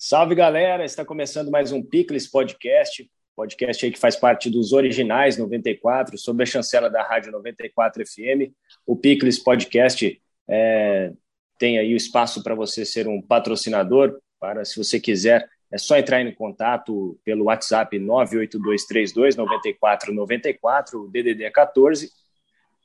Salve 0.00 0.36
galera, 0.36 0.84
está 0.84 1.04
começando 1.04 1.50
mais 1.50 1.72
um 1.72 1.82
Picles 1.82 2.30
Podcast, 2.30 3.10
podcast 3.34 3.84
aí 3.84 3.90
que 3.90 3.98
faz 3.98 4.14
parte 4.14 4.48
dos 4.48 4.72
originais 4.72 5.36
94, 5.36 6.16
sob 6.16 6.40
a 6.40 6.46
chancela 6.46 6.88
da 6.88 7.02
Rádio 7.02 7.32
94 7.32 8.06
FM. 8.06 8.54
O 8.86 8.94
Picles 8.94 9.40
Podcast 9.40 10.22
é, 10.48 11.12
tem 11.58 11.80
aí 11.80 11.92
o 11.92 11.96
espaço 11.96 12.44
para 12.44 12.54
você 12.54 12.84
ser 12.84 13.08
um 13.08 13.20
patrocinador, 13.20 14.20
para 14.38 14.64
se 14.64 14.76
você 14.76 15.00
quiser, 15.00 15.50
é 15.68 15.76
só 15.76 15.98
entrar 15.98 16.20
em 16.20 16.32
contato 16.32 17.18
pelo 17.24 17.46
WhatsApp 17.46 17.98
98232 17.98 19.34
9494, 19.34 21.02
o 21.02 21.08
DDD 21.08 21.42
é 21.42 21.50
14. 21.50 22.08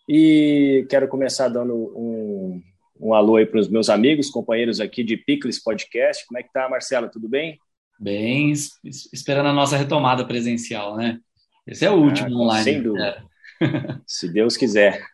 E 0.09 0.84
quero 0.89 1.07
começar 1.07 1.48
dando 1.48 1.75
um, 1.75 2.59
um 3.04 3.13
alô 3.13 3.35
aí 3.35 3.45
para 3.45 3.59
os 3.59 3.67
meus 3.67 3.89
amigos, 3.89 4.29
companheiros 4.29 4.79
aqui 4.79 5.03
de 5.03 5.17
Picles 5.17 5.61
Podcast. 5.61 6.25
Como 6.25 6.39
é 6.39 6.43
que 6.43 6.52
tá, 6.53 6.70
Marcelo? 6.70 7.09
Tudo 7.09 7.27
bem? 7.27 7.59
Bem, 7.99 8.52
esperando 8.52 9.49
a 9.49 9.53
nossa 9.53 9.76
retomada 9.76 10.26
presencial, 10.26 10.95
né? 10.95 11.20
Esse 11.67 11.85
é 11.85 11.91
o 11.91 11.95
último 11.95 12.29
ah, 12.29 12.41
online. 12.43 12.63
Sem 12.63 12.81
dúvida. 12.81 13.26
É. 13.62 13.67
Se 14.07 14.31
Deus 14.31 14.55
quiser. 14.55 15.05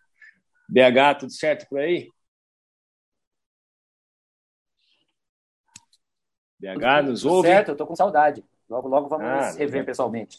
BH, 0.69 1.19
tudo 1.19 1.31
certo 1.31 1.67
por 1.67 1.79
aí? 1.79 2.07
BH, 6.59 7.07
nos 7.07 7.25
ouve? 7.25 7.47
Certo, 7.47 7.69
eu 7.69 7.75
tô 7.75 7.87
com 7.87 7.95
saudade. 7.95 8.43
Logo, 8.69 8.87
logo 8.87 9.09
vamos 9.09 9.25
ah, 9.25 9.51
rever 9.57 9.83
pessoalmente. 9.83 10.37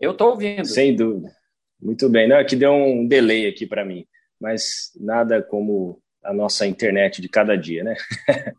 Eu 0.00 0.14
tô 0.14 0.30
ouvindo. 0.30 0.64
Sem 0.64 0.96
dúvida. 0.96 1.30
Muito 1.80 2.08
bem. 2.08 2.26
Não, 2.26 2.38
aqui 2.38 2.56
deu 2.56 2.72
um 2.72 3.06
delay 3.06 3.46
aqui 3.46 3.66
para 3.66 3.84
mim, 3.84 4.06
mas 4.40 4.92
nada 4.98 5.42
como 5.42 6.02
a 6.26 6.32
nossa 6.32 6.66
internet 6.66 7.22
de 7.22 7.28
cada 7.28 7.56
dia, 7.56 7.84
né? 7.84 7.94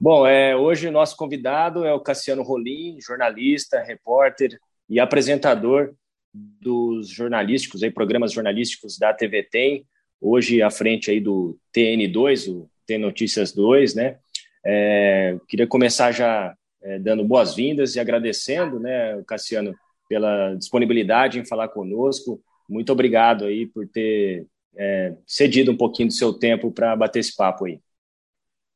Bom, 0.00 0.26
é, 0.26 0.56
hoje 0.56 0.88
o 0.88 0.92
nosso 0.92 1.16
convidado 1.16 1.84
é 1.84 1.92
o 1.92 2.00
Cassiano 2.00 2.42
Rolim, 2.42 2.98
jornalista, 3.00 3.82
repórter 3.82 4.58
e 4.88 4.98
apresentador 4.98 5.94
dos 6.32 7.08
jornalísticos, 7.08 7.82
aí, 7.82 7.90
programas 7.90 8.32
jornalísticos 8.32 8.98
da 8.98 9.12
TV 9.12 9.42
Tem, 9.42 9.84
hoje 10.20 10.62
à 10.62 10.70
frente 10.70 11.10
aí 11.10 11.20
do 11.20 11.58
TN2, 11.74 12.50
o 12.50 12.70
Tem 12.86 12.98
Notícias 12.98 13.52
2, 13.52 13.94
né? 13.94 14.18
É, 14.64 15.36
queria 15.48 15.66
começar 15.66 16.12
já 16.12 16.54
é, 16.82 16.98
dando 16.98 17.24
boas-vindas 17.24 17.94
e 17.94 18.00
agradecendo, 18.00 18.78
né, 18.78 19.22
Cassiano, 19.26 19.74
pela 20.08 20.54
disponibilidade 20.54 21.38
em 21.38 21.46
falar 21.46 21.68
conosco. 21.68 22.42
Muito 22.68 22.92
obrigado 22.92 23.44
aí 23.44 23.66
por 23.66 23.86
ter 23.86 24.46
é, 24.76 25.14
cedido 25.26 25.72
um 25.72 25.76
pouquinho 25.76 26.08
do 26.08 26.14
seu 26.14 26.32
tempo 26.32 26.70
para 26.70 26.94
bater 26.96 27.20
esse 27.20 27.34
papo 27.34 27.66
aí. 27.66 27.80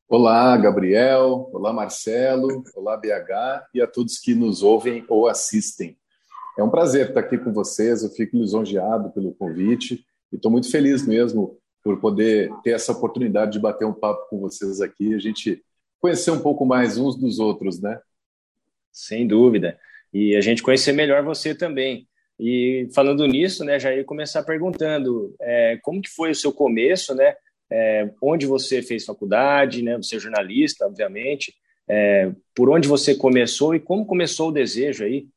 Olá, 0.07 0.55
Gabriel. 0.55 1.49
Olá, 1.51 1.73
Marcelo. 1.73 2.63
Olá, 2.75 2.95
BH. 2.95 3.67
E 3.73 3.81
a 3.81 3.87
todos 3.87 4.19
que 4.19 4.35
nos 4.35 4.61
ouvem 4.61 5.03
ou 5.09 5.27
assistem. 5.27 5.97
É 6.57 6.63
um 6.63 6.69
prazer 6.69 7.07
estar 7.09 7.21
aqui 7.21 7.37
com 7.37 7.51
vocês. 7.51 8.03
Eu 8.03 8.09
fico 8.09 8.37
lisonjeado 8.37 9.11
pelo 9.11 9.33
convite 9.33 10.05
e 10.31 10.35
estou 10.35 10.51
muito 10.51 10.69
feliz 10.69 11.05
mesmo 11.05 11.57
por 11.83 11.99
poder 11.99 12.51
ter 12.63 12.71
essa 12.71 12.91
oportunidade 12.91 13.53
de 13.53 13.59
bater 13.59 13.85
um 13.85 13.93
papo 13.93 14.29
com 14.29 14.39
vocês 14.39 14.79
aqui. 14.79 15.13
A 15.13 15.19
gente 15.19 15.63
conhecer 15.99 16.31
um 16.31 16.39
pouco 16.39 16.65
mais 16.65 16.97
uns 16.97 17.15
dos 17.15 17.39
outros, 17.39 17.81
né? 17.81 17.99
Sem 18.91 19.27
dúvida. 19.27 19.77
E 20.13 20.35
a 20.35 20.41
gente 20.41 20.63
conhecer 20.63 20.93
melhor 20.93 21.23
você 21.23 21.53
também. 21.53 22.07
E 22.39 22.87
falando 22.93 23.25
nisso, 23.25 23.63
né, 23.63 23.79
já 23.79 23.93
ia 23.95 24.03
começar 24.03 24.43
perguntando 24.43 25.33
é, 25.39 25.79
como 25.81 26.01
que 26.01 26.09
foi 26.09 26.31
o 26.31 26.35
seu 26.35 26.51
começo, 26.51 27.15
né? 27.15 27.33
É, 27.71 28.09
onde 28.21 28.45
você 28.45 28.81
fez 28.81 29.05
faculdade, 29.05 29.81
né? 29.81 29.97
Você 29.97 30.17
é 30.17 30.19
jornalista, 30.19 30.85
obviamente. 30.85 31.53
É, 31.87 32.31
por 32.53 32.69
onde 32.69 32.87
você 32.87 33.15
começou 33.15 33.73
e 33.73 33.79
como 33.79 34.05
começou 34.05 34.49
o 34.49 34.51
desejo 34.51 35.03
aí 35.03 35.27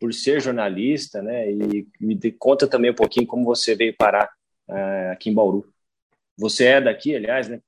por 0.00 0.14
ser 0.14 0.40
jornalista, 0.40 1.22
né? 1.22 1.52
E 1.52 1.86
me 2.00 2.18
conta 2.32 2.66
também 2.66 2.90
um 2.90 2.94
pouquinho 2.94 3.26
como 3.26 3.44
você 3.44 3.74
veio 3.74 3.94
parar 3.96 4.30
uh, 4.66 5.12
aqui 5.12 5.28
em 5.28 5.34
Bauru. 5.34 5.70
Você 6.38 6.64
é 6.64 6.80
daqui, 6.80 7.14
aliás, 7.14 7.48
né? 7.48 7.60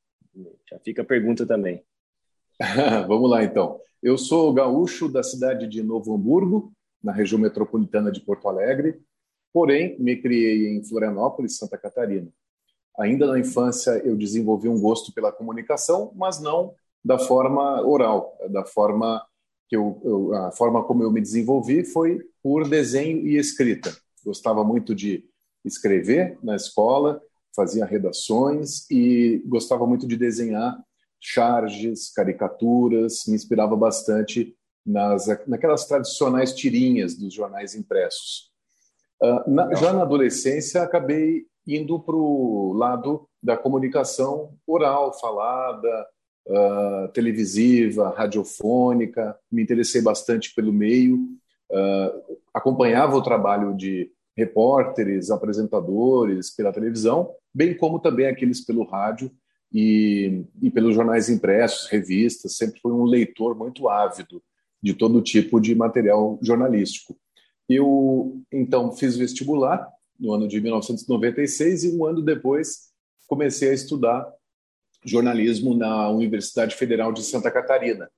Já 0.70 0.78
fica 0.78 1.02
a 1.02 1.04
pergunta 1.04 1.46
também. 1.46 1.82
Vamos 3.06 3.30
lá, 3.30 3.44
então. 3.44 3.78
Eu 4.02 4.16
sou 4.16 4.52
gaúcho 4.52 5.08
da 5.08 5.22
cidade 5.22 5.68
de 5.68 5.82
Novo 5.82 6.14
Hamburgo, 6.14 6.72
na 7.02 7.12
região 7.12 7.38
metropolitana 7.38 8.10
de 8.10 8.20
Porto 8.20 8.48
Alegre, 8.48 9.00
porém 9.52 9.98
me 9.98 10.16
criei 10.16 10.68
em 10.68 10.84
Florianópolis, 10.84 11.56
Santa 11.56 11.76
Catarina. 11.76 12.28
Ainda 12.98 13.26
na 13.26 13.38
infância 13.38 13.90
eu 14.04 14.16
desenvolvi 14.16 14.68
um 14.68 14.80
gosto 14.80 15.12
pela 15.12 15.32
comunicação, 15.32 16.12
mas 16.14 16.40
não 16.40 16.74
da 17.04 17.18
forma 17.18 17.80
oral, 17.82 18.36
da 18.50 18.64
forma 18.64 19.24
que 19.68 19.76
eu, 19.76 20.00
eu, 20.04 20.34
a 20.34 20.52
forma 20.52 20.84
como 20.84 21.02
eu 21.02 21.10
me 21.10 21.20
desenvolvi 21.20 21.84
foi 21.84 22.20
por 22.42 22.68
desenho 22.68 23.26
e 23.26 23.36
escrita. 23.36 23.94
Gostava 24.24 24.62
muito 24.62 24.94
de 24.94 25.24
escrever 25.64 26.38
na 26.42 26.54
escola, 26.54 27.20
fazia 27.54 27.84
redações 27.84 28.88
e 28.90 29.42
gostava 29.46 29.86
muito 29.86 30.06
de 30.06 30.16
desenhar 30.16 30.78
charges, 31.18 32.12
caricaturas, 32.12 33.24
me 33.28 33.34
inspirava 33.34 33.76
bastante 33.76 34.56
nas, 34.84 35.26
naquelas 35.46 35.86
tradicionais 35.86 36.52
tirinhas 36.54 37.16
dos 37.16 37.32
jornais 37.32 37.74
impressos. 37.74 38.50
Uh, 39.22 39.50
na, 39.50 39.74
já 39.74 39.92
na 39.92 40.02
adolescência, 40.02 40.82
acabei 40.82 41.46
indo 41.66 42.00
para 42.00 42.16
o 42.16 42.72
lado 42.72 43.28
da 43.42 43.56
comunicação 43.56 44.54
oral, 44.66 45.16
falada, 45.18 46.06
uh, 46.48 47.08
televisiva, 47.12 48.10
radiofônica. 48.10 49.36
Me 49.50 49.62
interessei 49.62 50.02
bastante 50.02 50.52
pelo 50.54 50.72
meio, 50.72 51.16
uh, 51.70 52.38
acompanhava 52.52 53.16
o 53.16 53.22
trabalho 53.22 53.76
de 53.76 54.10
repórteres, 54.36 55.30
apresentadores 55.30 56.50
pela 56.50 56.72
televisão, 56.72 57.32
bem 57.54 57.76
como 57.76 58.00
também 58.00 58.26
aqueles 58.26 58.64
pelo 58.64 58.84
rádio 58.84 59.30
e, 59.72 60.44
e 60.60 60.70
pelos 60.70 60.94
jornais 60.94 61.28
impressos, 61.28 61.88
revistas. 61.88 62.56
Sempre 62.56 62.80
fui 62.80 62.92
um 62.92 63.04
leitor 63.04 63.54
muito 63.54 63.88
ávido 63.88 64.42
de 64.82 64.94
todo 64.94 65.22
tipo 65.22 65.60
de 65.60 65.74
material 65.74 66.38
jornalístico. 66.42 67.16
Eu, 67.68 68.42
então, 68.52 68.92
fiz 68.92 69.16
vestibular 69.16 69.88
no 70.18 70.32
ano 70.32 70.48
de 70.48 70.60
1996 70.60 71.84
e 71.84 71.96
um 71.96 72.04
ano 72.04 72.20
depois 72.20 72.90
comecei 73.26 73.70
a 73.70 73.74
estudar 73.74 74.30
jornalismo 75.04 75.74
na 75.74 76.10
Universidade 76.10 76.74
Federal 76.74 77.12
de 77.12 77.22
Santa 77.22 77.50
Catarina. 77.50 78.10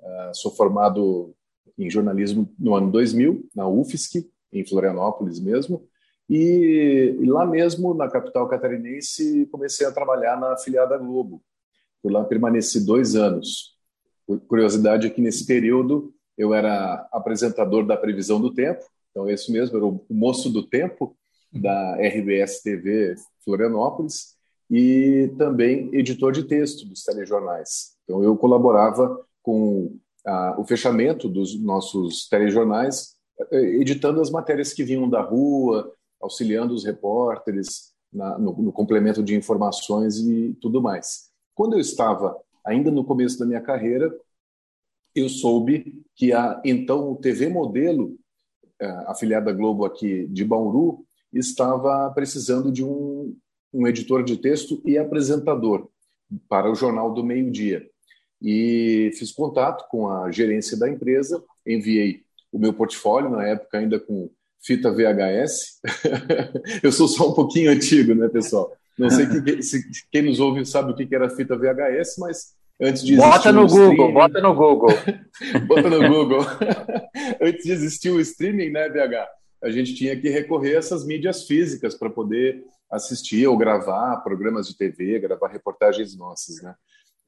Uh, 0.00 0.34
sou 0.34 0.54
formado 0.54 1.34
em 1.76 1.90
jornalismo 1.90 2.52
no 2.58 2.74
ano 2.74 2.90
2000, 2.90 3.48
na 3.54 3.68
UFSC, 3.68 4.28
em 4.52 4.66
Florianópolis 4.66 5.38
mesmo, 5.38 5.86
e, 6.28 7.16
e, 7.20 7.24
lá 7.24 7.46
mesmo, 7.46 7.94
na 7.94 8.08
capital 8.08 8.48
catarinense, 8.48 9.46
comecei 9.46 9.86
a 9.86 9.92
trabalhar 9.92 10.38
na 10.38 10.52
afiliada 10.52 10.98
Globo. 10.98 11.42
Por 12.02 12.12
lá 12.12 12.22
permaneci 12.24 12.84
dois 12.84 13.14
anos 13.16 13.77
curiosidade 14.36 15.06
é 15.06 15.10
que 15.10 15.20
nesse 15.20 15.46
período 15.46 16.12
eu 16.36 16.52
era 16.54 17.08
apresentador 17.12 17.86
da 17.86 17.96
previsão 17.96 18.40
do 18.40 18.52
tempo, 18.52 18.84
então 19.10 19.28
é 19.28 19.34
isso 19.34 19.50
mesmo, 19.50 19.76
era 19.76 19.86
o 19.86 20.04
moço 20.10 20.50
do 20.50 20.66
tempo 20.66 21.16
da 21.52 21.96
RBS 21.96 22.62
TV 22.62 23.14
Florianópolis 23.44 24.36
e 24.70 25.32
também 25.38 25.88
editor 25.94 26.32
de 26.32 26.44
texto 26.44 26.86
dos 26.86 27.02
telejornais. 27.02 27.96
Então 28.04 28.22
eu 28.22 28.36
colaborava 28.36 29.18
com 29.42 29.96
a, 30.26 30.60
o 30.60 30.64
fechamento 30.64 31.28
dos 31.28 31.58
nossos 31.60 32.28
telejornais, 32.28 33.16
eh, 33.50 33.76
editando 33.80 34.20
as 34.20 34.30
matérias 34.30 34.72
que 34.74 34.84
vinham 34.84 35.08
da 35.08 35.22
rua, 35.22 35.92
auxiliando 36.20 36.74
os 36.74 36.84
repórteres 36.84 37.92
na, 38.12 38.38
no, 38.38 38.52
no 38.62 38.72
complemento 38.72 39.22
de 39.22 39.34
informações 39.34 40.18
e 40.18 40.56
tudo 40.60 40.82
mais. 40.82 41.28
Quando 41.54 41.74
eu 41.74 41.80
estava 41.80 42.36
ainda 42.68 42.90
no 42.90 43.04
começo 43.04 43.38
da 43.38 43.46
minha 43.46 43.60
carreira, 43.60 44.14
eu 45.14 45.28
soube 45.28 46.02
que 46.14 46.32
a 46.32 46.60
então 46.64 47.14
TV 47.16 47.48
Modelo, 47.48 48.16
é, 48.80 48.86
afiliada 49.06 49.52
Globo 49.52 49.84
aqui 49.84 50.26
de 50.28 50.44
Bauru, 50.44 51.04
estava 51.32 52.10
precisando 52.10 52.70
de 52.70 52.84
um, 52.84 53.36
um 53.72 53.86
editor 53.86 54.22
de 54.22 54.36
texto 54.36 54.80
e 54.84 54.96
apresentador 54.96 55.88
para 56.48 56.70
o 56.70 56.74
Jornal 56.74 57.12
do 57.12 57.24
Meio 57.24 57.50
Dia. 57.50 57.88
E 58.40 59.10
fiz 59.18 59.32
contato 59.32 59.88
com 59.90 60.08
a 60.08 60.30
gerência 60.30 60.78
da 60.78 60.88
empresa, 60.88 61.42
enviei 61.66 62.22
o 62.52 62.58
meu 62.58 62.72
portfólio, 62.72 63.30
na 63.30 63.46
época 63.46 63.78
ainda 63.78 63.98
com 63.98 64.30
fita 64.60 64.92
VHS. 64.92 65.80
eu 66.82 66.92
sou 66.92 67.08
só 67.08 67.30
um 67.30 67.34
pouquinho 67.34 67.70
antigo, 67.70 68.14
né, 68.14 68.28
pessoal? 68.28 68.72
Não 68.98 69.10
sei 69.10 69.26
que, 69.26 69.62
se, 69.62 69.80
quem 70.10 70.22
nos 70.22 70.40
ouve 70.40 70.64
sabe 70.66 70.92
o 70.92 70.94
que 70.94 71.14
era 71.14 71.30
fita 71.30 71.56
VHS, 71.56 72.16
mas 72.18 72.57
antes 72.80 73.02
de 73.02 73.16
Bota 73.16 73.52
no 73.52 73.66
Google, 73.66 73.90
streaming, 73.90 74.12
bota 74.14 74.40
no 74.40 74.54
Google. 74.54 74.90
bota 75.66 75.90
no 75.90 76.08
Google. 76.08 76.40
antes 77.40 77.64
de 77.64 77.72
existir 77.72 78.10
o 78.10 78.20
streaming, 78.20 78.70
né, 78.70 78.88
BH? 78.88 79.26
A 79.62 79.70
gente 79.70 79.94
tinha 79.94 80.18
que 80.18 80.28
recorrer 80.28 80.76
a 80.76 80.78
essas 80.78 81.04
mídias 81.04 81.44
físicas 81.44 81.94
para 81.94 82.08
poder 82.08 82.62
assistir 82.90 83.46
ou 83.46 83.56
gravar 83.56 84.18
programas 84.18 84.68
de 84.68 84.76
TV, 84.76 85.18
gravar 85.18 85.48
reportagens 85.48 86.16
nossas, 86.16 86.62
né? 86.62 86.74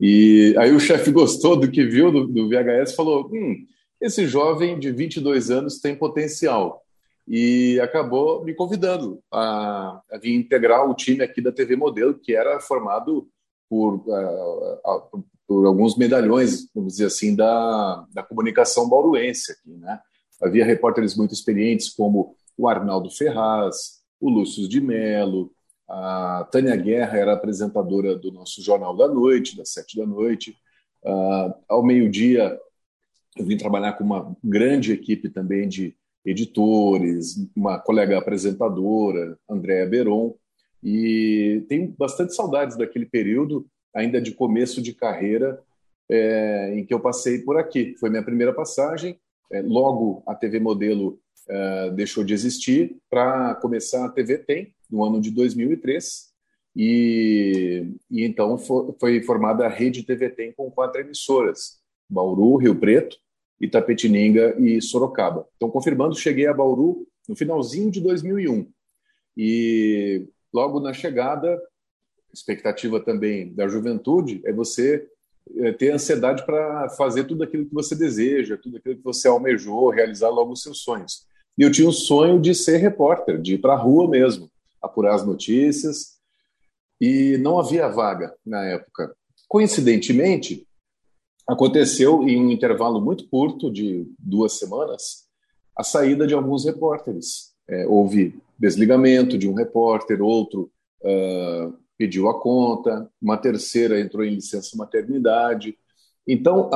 E 0.00 0.54
aí 0.56 0.72
o 0.72 0.80
chefe 0.80 1.10
gostou 1.10 1.56
do 1.56 1.70
que 1.70 1.84
viu 1.84 2.10
do, 2.10 2.26
do 2.26 2.48
VHS 2.48 2.94
falou: 2.94 3.28
hum, 3.30 3.66
esse 4.00 4.26
jovem 4.26 4.78
de 4.78 4.90
22 4.90 5.50
anos 5.50 5.78
tem 5.78 5.94
potencial. 5.94 6.82
E 7.28 7.78
acabou 7.80 8.44
me 8.44 8.54
convidando 8.54 9.20
a, 9.30 10.00
a 10.10 10.18
vir 10.18 10.34
integrar 10.34 10.88
o 10.88 10.94
time 10.94 11.22
aqui 11.22 11.40
da 11.40 11.52
TV 11.52 11.76
Modelo, 11.76 12.18
que 12.18 12.34
era 12.34 12.58
formado 12.58 13.28
por, 13.70 14.02
uh, 14.08 15.24
por 15.46 15.64
alguns 15.64 15.96
medalhões, 15.96 16.68
vamos 16.74 16.94
dizer 16.94 17.06
assim, 17.06 17.36
da, 17.36 18.04
da 18.12 18.22
comunicação 18.24 18.88
bauruense 18.88 19.52
aqui, 19.52 19.70
né? 19.76 20.00
Havia 20.42 20.64
repórteres 20.64 21.16
muito 21.16 21.32
experientes 21.32 21.88
como 21.88 22.34
o 22.58 22.68
Arnaldo 22.68 23.10
Ferraz, 23.10 24.00
o 24.20 24.28
Lúcio 24.28 24.68
de 24.68 24.80
Mello, 24.80 25.52
a 25.88 26.48
Tânia 26.50 26.74
Guerra 26.76 27.18
era 27.18 27.32
apresentadora 27.32 28.16
do 28.16 28.32
nosso 28.32 28.62
Jornal 28.62 28.96
da 28.96 29.08
Noite, 29.08 29.56
das 29.56 29.72
sete 29.72 29.96
da 29.96 30.06
noite. 30.06 30.56
Uh, 31.04 31.54
ao 31.68 31.84
meio-dia, 31.84 32.58
eu 33.36 33.44
vim 33.44 33.56
trabalhar 33.56 33.92
com 33.94 34.04
uma 34.04 34.36
grande 34.42 34.92
equipe 34.92 35.28
também 35.28 35.68
de 35.68 35.96
editores, 36.24 37.36
uma 37.56 37.78
colega 37.78 38.18
apresentadora, 38.18 39.38
Andréa 39.48 39.86
Beron, 39.86 40.34
e 40.82 41.64
tenho 41.68 41.94
bastante 41.98 42.34
saudades 42.34 42.76
daquele 42.76 43.06
período, 43.06 43.66
ainda 43.94 44.20
de 44.20 44.32
começo 44.32 44.80
de 44.80 44.94
carreira, 44.94 45.60
é, 46.08 46.74
em 46.74 46.84
que 46.84 46.92
eu 46.92 47.00
passei 47.00 47.38
por 47.40 47.58
aqui. 47.58 47.94
Foi 47.98 48.10
minha 48.10 48.22
primeira 48.22 48.52
passagem, 48.52 49.18
é, 49.52 49.62
logo 49.62 50.22
a 50.26 50.34
TV 50.34 50.58
Modelo 50.58 51.20
é, 51.48 51.90
deixou 51.90 52.24
de 52.24 52.34
existir 52.34 52.96
para 53.08 53.54
começar 53.56 54.04
a 54.04 54.10
TV 54.10 54.38
Tem, 54.38 54.74
no 54.90 55.04
ano 55.04 55.20
de 55.20 55.30
2003, 55.30 56.30
e, 56.76 57.92
e 58.10 58.24
então 58.24 58.56
foi, 58.56 58.94
foi 58.98 59.22
formada 59.22 59.66
a 59.66 59.68
rede 59.68 60.04
TV 60.04 60.30
Tem 60.30 60.52
com 60.52 60.70
quatro 60.70 61.00
emissoras, 61.00 61.80
Bauru, 62.08 62.56
Rio 62.56 62.74
Preto, 62.74 63.16
Itapetininga 63.60 64.56
e 64.58 64.80
Sorocaba. 64.80 65.46
Então, 65.56 65.70
confirmando, 65.70 66.16
cheguei 66.16 66.46
a 66.46 66.54
Bauru 66.54 67.06
no 67.28 67.36
finalzinho 67.36 67.90
de 67.90 68.00
2001. 68.00 68.68
E 69.36 70.26
logo 70.52 70.80
na 70.80 70.92
chegada, 70.92 71.60
expectativa 72.32 73.00
também 73.00 73.52
da 73.52 73.66
juventude 73.68 74.40
é 74.44 74.52
você 74.52 75.08
é, 75.56 75.72
ter 75.72 75.92
ansiedade 75.92 76.44
para 76.46 76.88
fazer 76.90 77.24
tudo 77.24 77.42
aquilo 77.42 77.66
que 77.66 77.74
você 77.74 77.94
deseja, 77.94 78.56
tudo 78.56 78.76
aquilo 78.76 78.96
que 78.96 79.04
você 79.04 79.26
almejou, 79.26 79.90
realizar 79.90 80.28
logo 80.28 80.52
os 80.52 80.62
seus 80.62 80.82
sonhos. 80.82 81.26
E 81.58 81.62
eu 81.62 81.70
tinha 81.70 81.88
um 81.88 81.92
sonho 81.92 82.40
de 82.40 82.54
ser 82.54 82.78
repórter, 82.78 83.40
de 83.40 83.54
ir 83.54 83.58
para 83.58 83.72
a 83.72 83.76
rua 83.76 84.08
mesmo, 84.08 84.50
apurar 84.80 85.14
as 85.14 85.26
notícias, 85.26 86.20
e 87.00 87.38
não 87.38 87.58
havia 87.58 87.88
vaga 87.88 88.34
na 88.44 88.64
época. 88.64 89.14
Coincidentemente, 89.48 90.66
aconteceu 91.46 92.28
em 92.28 92.40
um 92.40 92.50
intervalo 92.50 93.00
muito 93.00 93.28
curto 93.28 93.70
de 93.70 94.06
duas 94.18 94.58
semanas 94.58 95.28
a 95.76 95.82
saída 95.82 96.26
de 96.26 96.34
alguns 96.34 96.64
repórteres. 96.64 97.49
É, 97.70 97.86
houve 97.86 98.34
desligamento 98.58 99.38
de 99.38 99.48
um 99.48 99.54
repórter, 99.54 100.20
outro 100.20 100.70
uh, 101.02 101.72
pediu 101.96 102.28
a 102.28 102.40
conta, 102.40 103.10
uma 103.22 103.36
terceira 103.36 104.00
entrou 104.00 104.24
em 104.24 104.34
licença 104.34 104.76
maternidade. 104.76 105.76
Então, 106.26 106.70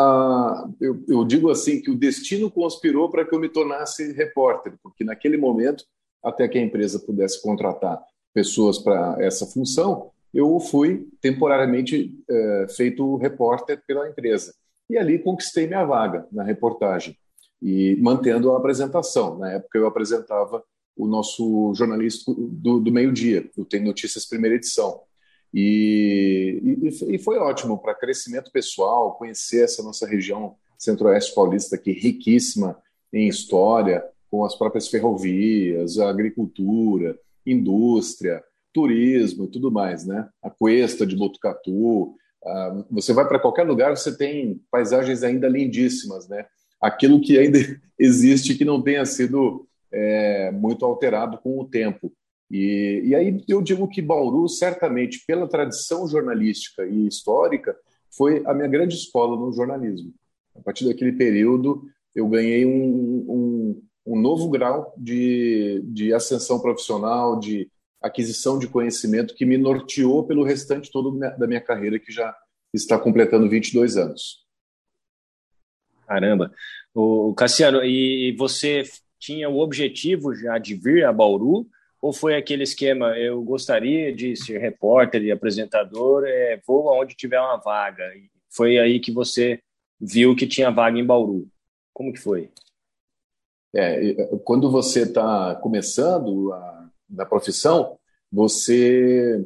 eu, 0.81 1.05
eu, 1.07 1.25
digo 1.25 1.51
assim 1.51 1.81
que 1.81 1.91
o 1.91 1.97
destino 1.97 2.51
conspirou 2.51 3.11
para 3.11 3.25
que 3.25 3.35
eu 3.35 3.41
me 3.41 3.49
tornasse 3.49 4.13
repórter, 4.13 4.75
porque 4.83 5.05
naquele 5.05 5.37
momento, 5.37 5.85
até 6.23 6.49
que 6.49 6.59
a 6.59 6.63
empresa 6.63 6.99
pudesse 6.99 7.43
contratar 7.43 8.03
pessoas 8.33 8.79
para 8.79 9.17
essa 9.21 9.47
função, 9.47 10.11
eu 10.33 10.59
fui 10.59 11.07
temporariamente 11.21 12.19
uh, 12.29 12.69
feito 12.75 13.17
repórter 13.17 13.83
pela 13.87 14.09
empresa. 14.09 14.53
E 14.91 14.99
ali 14.99 15.19
conquistei 15.19 15.67
minha 15.67 15.85
vaga 15.85 16.27
na 16.33 16.43
reportagem 16.43 17.17
e 17.63 17.97
mantendo 18.01 18.53
a 18.53 18.59
apresentação. 18.59 19.39
Na 19.39 19.53
época 19.53 19.79
eu 19.79 19.87
apresentava 19.87 20.63
o 20.97 21.07
nosso 21.07 21.73
jornalista 21.75 22.33
do, 22.37 22.81
do 22.81 22.93
meio-dia, 22.93 23.49
do 23.57 23.65
Tem 23.65 23.83
Notícias 23.83 24.27
Primeira 24.27 24.57
Edição. 24.57 25.01
E, 25.53 26.61
e, 26.83 27.15
e 27.15 27.19
foi 27.19 27.37
ótimo 27.39 27.79
para 27.79 27.95
crescimento 27.95 28.51
pessoal, 28.51 29.17
conhecer 29.17 29.65
essa 29.65 29.83
nossa 29.83 30.07
região 30.07 30.57
centro-oeste 30.79 31.35
paulista, 31.35 31.79
que 31.79 31.91
é 31.91 31.95
riquíssima 31.95 32.77
em 33.13 33.29
história, 33.29 34.05
com 34.31 34.45
as 34.45 34.57
próprias 34.57 34.89
ferrovias, 34.89 35.99
agricultura, 35.99 37.17
indústria, 37.47 38.43
turismo 38.73 39.45
e 39.45 39.49
tudo 39.49 39.71
mais, 39.71 40.05
né? 40.05 40.29
A 40.43 40.51
Cuesta 40.51 41.07
de 41.07 41.17
Botucatu, 41.17 42.17
Uh, 42.45 42.85
você 42.91 43.15
vai 43.15 43.27
para 43.27 43.39
qualquer 43.39 43.63
lugar, 43.63 43.97
você 43.97 44.15
tem 44.15 44.61
paisagens 44.71 45.23
ainda 45.23 45.49
lindíssimas, 45.49 46.29
né? 46.29 46.45
Aquilo 46.79 47.21
que 47.21 47.39
ainda 47.39 47.59
existe 47.99 48.55
que 48.55 48.67
não 48.67 48.83
tenha 48.83 49.07
sido 49.07 49.67
é, 49.95 50.51
muito 50.51 50.85
alterado 50.85 51.39
com 51.39 51.59
o 51.61 51.65
tempo. 51.65 52.13
E, 52.51 53.03
e 53.05 53.15
aí 53.15 53.45
eu 53.49 53.63
digo 53.63 53.89
que 53.89 54.03
Bauru, 54.03 54.49
certamente, 54.49 55.25
pela 55.27 55.49
tradição 55.49 56.07
jornalística 56.07 56.85
e 56.85 57.07
histórica, 57.07 57.77
foi 58.17 58.43
a 58.45 58.53
minha 58.53 58.69
grande 58.69 58.95
escola 58.95 59.37
no 59.37 59.53
jornalismo. 59.53 60.13
A 60.55 60.61
partir 60.61 60.85
daquele 60.85 61.13
período, 61.13 61.85
eu 62.15 62.29
ganhei 62.29 62.67
um, 62.67 63.25
um, 63.29 63.83
um 64.07 64.21
novo 64.21 64.49
grau 64.49 64.93
de, 64.97 65.83
de 65.87 66.13
ascensão 66.13 66.61
profissional, 66.61 67.39
de 67.39 67.71
aquisição 68.03 68.59
de 68.59 68.69
conhecimento 68.69 69.35
que 69.35 69.47
me 69.47 69.57
norteou 69.57 70.27
pelo 70.27 70.45
restante 70.45 70.91
todo 70.91 71.19
da 71.19 71.47
minha 71.47 71.61
carreira, 71.61 71.99
que 71.99 72.13
já 72.13 72.37
está 72.73 72.99
completando 72.99 73.49
22 73.49 73.97
anos. 73.97 74.45
Caramba. 76.07 76.53
O 76.95 77.35
Cassiano, 77.35 77.83
e 77.83 78.37
você 78.37 78.85
tinha 79.25 79.49
o 79.49 79.59
objetivo 79.59 80.35
já 80.35 80.59
de 80.59 80.75
vir 80.75 81.05
a 81.05 81.13
Bauru? 81.13 81.67
Ou 82.01 82.13
foi 82.13 82.37
aquele 82.37 82.65
esquema, 82.65 83.19
eu 83.19 83.43
gostaria 83.43 84.15
de 84.15 84.37
ser 84.37 84.59
repórter 84.59 85.23
e 85.23 85.33
apresentador, 85.33 86.25
é, 86.27 86.61
vou 86.67 86.91
aonde 86.91 87.17
tiver 87.17 87.41
uma 87.41 87.57
vaga? 87.57 88.05
E 88.15 88.29
foi 88.51 88.79
aí 88.79 89.01
que 89.01 89.11
você 89.11 89.61
viu 89.99 90.37
que 90.37 90.47
tinha 90.47 90.71
vaga 90.71 90.99
em 90.99 91.05
Bauru. 91.05 91.49
Como 91.95 92.13
que 92.13 92.21
foi? 92.21 92.51
É, 93.75 94.15
quando 94.45 94.71
você 94.71 95.03
está 95.03 95.55
começando 95.57 96.53
a 96.53 96.91
da 97.09 97.25
profissão, 97.25 97.99
você 98.31 99.45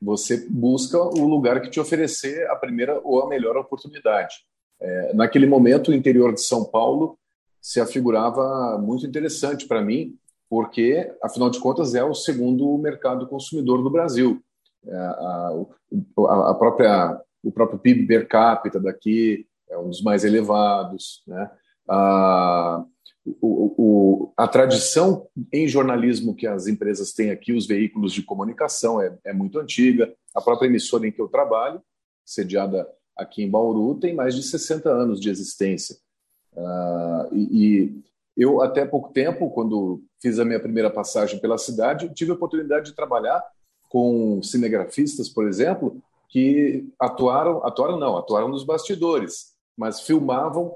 você 0.00 0.46
busca 0.48 0.98
o 0.98 1.26
lugar 1.26 1.60
que 1.60 1.70
te 1.70 1.80
oferecer 1.80 2.48
a 2.50 2.56
primeira 2.56 3.00
ou 3.02 3.22
a 3.22 3.28
melhor 3.28 3.56
oportunidade. 3.56 4.36
É, 4.78 5.14
naquele 5.14 5.46
momento, 5.46 5.90
o 5.90 5.94
interior 5.94 6.34
de 6.34 6.42
São 6.42 6.64
Paulo 6.64 7.18
se 7.66 7.80
afigurava 7.80 8.78
muito 8.78 9.04
interessante 9.04 9.66
para 9.66 9.82
mim, 9.82 10.16
porque, 10.48 11.12
afinal 11.20 11.50
de 11.50 11.58
contas, 11.58 11.96
é 11.96 12.04
o 12.04 12.14
segundo 12.14 12.78
mercado 12.78 13.26
consumidor 13.26 13.82
do 13.82 13.90
Brasil. 13.90 14.40
É, 14.86 14.96
a, 14.96 15.64
a, 16.50 16.54
própria, 16.54 17.20
o 17.42 17.50
próprio 17.50 17.80
PIB 17.80 18.06
per 18.06 18.28
capita 18.28 18.78
daqui 18.78 19.48
é 19.68 19.76
um 19.76 19.88
dos 19.88 20.00
mais 20.00 20.22
elevados. 20.22 21.24
Né? 21.26 21.50
A, 21.90 22.84
o, 23.40 23.74
o, 23.76 24.32
a 24.36 24.46
tradição 24.46 25.26
em 25.52 25.66
jornalismo 25.66 26.36
que 26.36 26.46
as 26.46 26.68
empresas 26.68 27.12
têm 27.12 27.32
aqui, 27.32 27.52
os 27.52 27.66
veículos 27.66 28.12
de 28.12 28.22
comunicação, 28.22 29.00
é, 29.00 29.18
é, 29.24 29.32
muito 29.32 29.58
antiga. 29.58 30.14
A 30.32 30.40
própria 30.40 30.68
emissora 30.68 31.08
em 31.08 31.10
que 31.10 31.20
eu 31.20 31.26
trabalho, 31.26 31.82
sediada 32.24 32.86
aqui 33.16 33.42
em 33.42 33.50
Bauru, 33.50 33.98
tem 33.98 34.14
mais 34.14 34.36
de 34.36 34.44
60 34.44 34.88
anos 34.88 35.20
de 35.20 35.30
existência. 35.30 35.96
Uh, 36.56 37.34
e, 37.34 37.48
e, 37.52 38.02
eu, 38.36 38.60
até 38.60 38.84
pouco 38.84 39.12
tempo, 39.12 39.50
quando 39.50 40.02
fiz 40.20 40.38
a 40.38 40.44
minha 40.44 40.60
primeira 40.60 40.90
passagem 40.90 41.38
pela 41.40 41.58
cidade, 41.58 42.12
tive 42.14 42.30
a 42.32 42.34
oportunidade 42.34 42.86
de 42.86 42.96
trabalhar 42.96 43.42
com 43.88 44.42
cinegrafistas, 44.42 45.28
por 45.28 45.46
exemplo, 45.46 46.02
que 46.28 46.86
atuaram, 47.00 47.64
atuaram 47.64 47.98
não, 47.98 48.16
atuaram 48.16 48.48
nos 48.48 48.64
bastidores, 48.64 49.54
mas 49.76 50.00
filmavam 50.00 50.74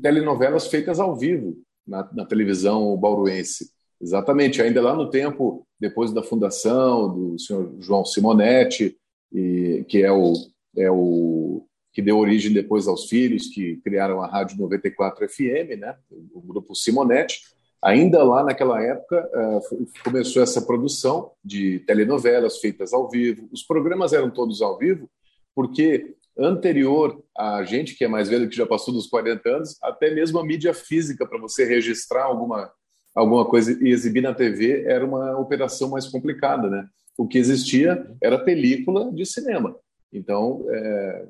telenovelas 0.00 0.66
feitas 0.66 0.98
ao 0.98 1.14
vivo 1.14 1.56
na, 1.86 2.08
na 2.12 2.24
televisão 2.24 2.96
bauruense. 2.96 3.70
Exatamente, 4.00 4.60
ainda 4.60 4.80
lá 4.82 4.94
no 4.94 5.10
tempo, 5.10 5.66
depois 5.80 6.12
da 6.12 6.22
fundação 6.22 7.12
do 7.12 7.38
senhor 7.38 7.74
João 7.78 8.04
Simonetti, 8.04 8.96
e, 9.32 9.84
que 9.88 10.02
é 10.02 10.12
o, 10.12 10.34
é 10.76 10.90
o 10.90 11.65
que 11.96 12.02
deu 12.02 12.18
origem 12.18 12.52
depois 12.52 12.86
aos 12.86 13.08
filhos 13.08 13.46
que 13.46 13.76
criaram 13.76 14.20
a 14.20 14.26
Rádio 14.26 14.58
94 14.58 15.26
FM, 15.26 15.80
né? 15.80 15.96
o 16.34 16.42
grupo 16.42 16.74
Simonetti. 16.74 17.40
Ainda 17.82 18.22
lá 18.22 18.44
naquela 18.44 18.82
época 18.82 19.26
uh, 19.34 19.86
começou 20.04 20.42
essa 20.42 20.60
produção 20.60 21.32
de 21.42 21.78
telenovelas 21.86 22.58
feitas 22.58 22.92
ao 22.92 23.08
vivo. 23.08 23.48
Os 23.50 23.62
programas 23.62 24.12
eram 24.12 24.30
todos 24.30 24.60
ao 24.60 24.76
vivo, 24.76 25.08
porque 25.54 26.14
anterior 26.38 27.18
a 27.34 27.64
gente 27.64 27.94
que 27.94 28.04
é 28.04 28.08
mais 28.08 28.28
velho, 28.28 28.50
que 28.50 28.56
já 28.56 28.66
passou 28.66 28.92
dos 28.92 29.06
40 29.06 29.48
anos, 29.48 29.78
até 29.82 30.14
mesmo 30.14 30.38
a 30.38 30.44
mídia 30.44 30.74
física 30.74 31.26
para 31.26 31.38
você 31.38 31.64
registrar 31.64 32.24
alguma, 32.24 32.70
alguma 33.14 33.46
coisa 33.46 33.72
e 33.82 33.88
exibir 33.88 34.20
na 34.20 34.34
TV 34.34 34.84
era 34.84 35.02
uma 35.02 35.38
operação 35.38 35.88
mais 35.88 36.06
complicada, 36.06 36.68
né? 36.68 36.86
O 37.16 37.26
que 37.26 37.38
existia 37.38 38.06
era 38.22 38.38
película 38.38 39.10
de 39.10 39.24
cinema. 39.24 39.74
Então, 40.12 40.64
é, 40.68 41.26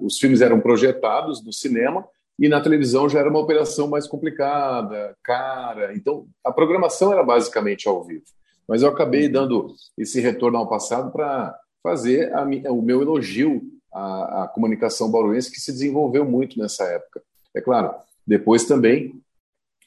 os 0.00 0.18
filmes 0.18 0.40
eram 0.40 0.60
projetados 0.60 1.44
no 1.44 1.52
cinema 1.52 2.06
e 2.38 2.48
na 2.48 2.60
televisão 2.60 3.08
já 3.08 3.20
era 3.20 3.30
uma 3.30 3.38
operação 3.38 3.88
mais 3.88 4.06
complicada, 4.06 5.16
cara. 5.22 5.94
Então, 5.94 6.26
a 6.42 6.52
programação 6.52 7.12
era 7.12 7.22
basicamente 7.22 7.88
ao 7.88 8.02
vivo. 8.02 8.24
Mas 8.66 8.82
eu 8.82 8.88
acabei 8.88 9.28
dando 9.28 9.74
esse 9.98 10.20
retorno 10.20 10.58
ao 10.58 10.68
passado 10.68 11.12
para 11.12 11.54
fazer 11.82 12.32
a, 12.34 12.42
o 12.72 12.82
meu 12.82 13.02
elogio 13.02 13.62
à, 13.92 14.44
à 14.44 14.48
comunicação 14.48 15.10
bauruense, 15.10 15.50
que 15.50 15.60
se 15.60 15.72
desenvolveu 15.72 16.24
muito 16.24 16.58
nessa 16.58 16.84
época. 16.84 17.22
É 17.54 17.60
claro, 17.60 17.94
depois 18.26 18.64
também 18.64 19.20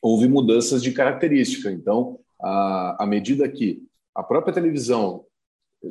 houve 0.02 0.28
mudanças 0.28 0.82
de 0.82 0.92
característica. 0.92 1.72
Então, 1.72 2.20
à 2.40 3.06
medida 3.08 3.50
que 3.50 3.84
a 4.14 4.24
própria 4.24 4.54
televisão 4.54 5.26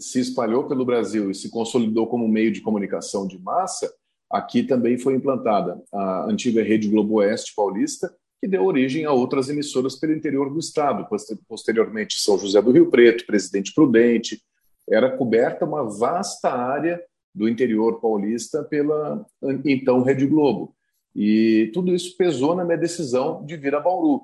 se 0.00 0.20
espalhou 0.20 0.64
pelo 0.64 0.84
Brasil 0.84 1.30
e 1.30 1.34
se 1.34 1.50
consolidou 1.50 2.06
como 2.06 2.28
meio 2.28 2.52
de 2.52 2.60
comunicação 2.60 3.26
de 3.26 3.38
massa, 3.38 3.92
aqui 4.30 4.62
também 4.62 4.98
foi 4.98 5.14
implantada 5.14 5.80
a 5.92 6.26
antiga 6.28 6.62
Rede 6.62 6.88
Globo 6.88 7.14
Oeste 7.16 7.54
Paulista, 7.54 8.12
que 8.40 8.48
deu 8.48 8.64
origem 8.64 9.04
a 9.04 9.12
outras 9.12 9.48
emissoras 9.48 9.96
pelo 9.96 10.12
interior 10.12 10.52
do 10.52 10.58
estado, 10.58 11.06
posteriormente 11.48 12.20
São 12.20 12.38
José 12.38 12.60
do 12.60 12.70
Rio 12.70 12.90
Preto, 12.90 13.26
Presidente 13.26 13.72
Prudente. 13.74 14.42
Era 14.88 15.16
coberta 15.16 15.64
uma 15.64 15.82
vasta 15.82 16.50
área 16.50 17.02
do 17.34 17.48
interior 17.48 18.00
paulista 18.00 18.62
pela 18.64 19.24
então 19.64 20.02
Rede 20.02 20.26
Globo. 20.26 20.74
E 21.14 21.70
tudo 21.72 21.94
isso 21.94 22.16
pesou 22.16 22.54
na 22.54 22.64
minha 22.64 22.76
decisão 22.76 23.44
de 23.44 23.56
vir 23.56 23.74
a 23.74 23.80
Bauru. 23.80 24.22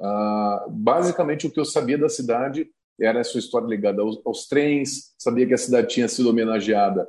Ah, 0.00 0.66
basicamente, 0.70 1.46
o 1.46 1.50
que 1.50 1.60
eu 1.60 1.64
sabia 1.64 1.98
da 1.98 2.08
cidade 2.08 2.70
era 3.00 3.20
a 3.20 3.24
sua 3.24 3.38
história 3.40 3.66
ligada 3.66 4.02
aos, 4.02 4.20
aos 4.24 4.46
trens, 4.46 5.14
sabia 5.18 5.46
que 5.46 5.54
a 5.54 5.58
cidade 5.58 5.88
tinha 5.88 6.08
sido 6.08 6.30
homenageada 6.30 7.08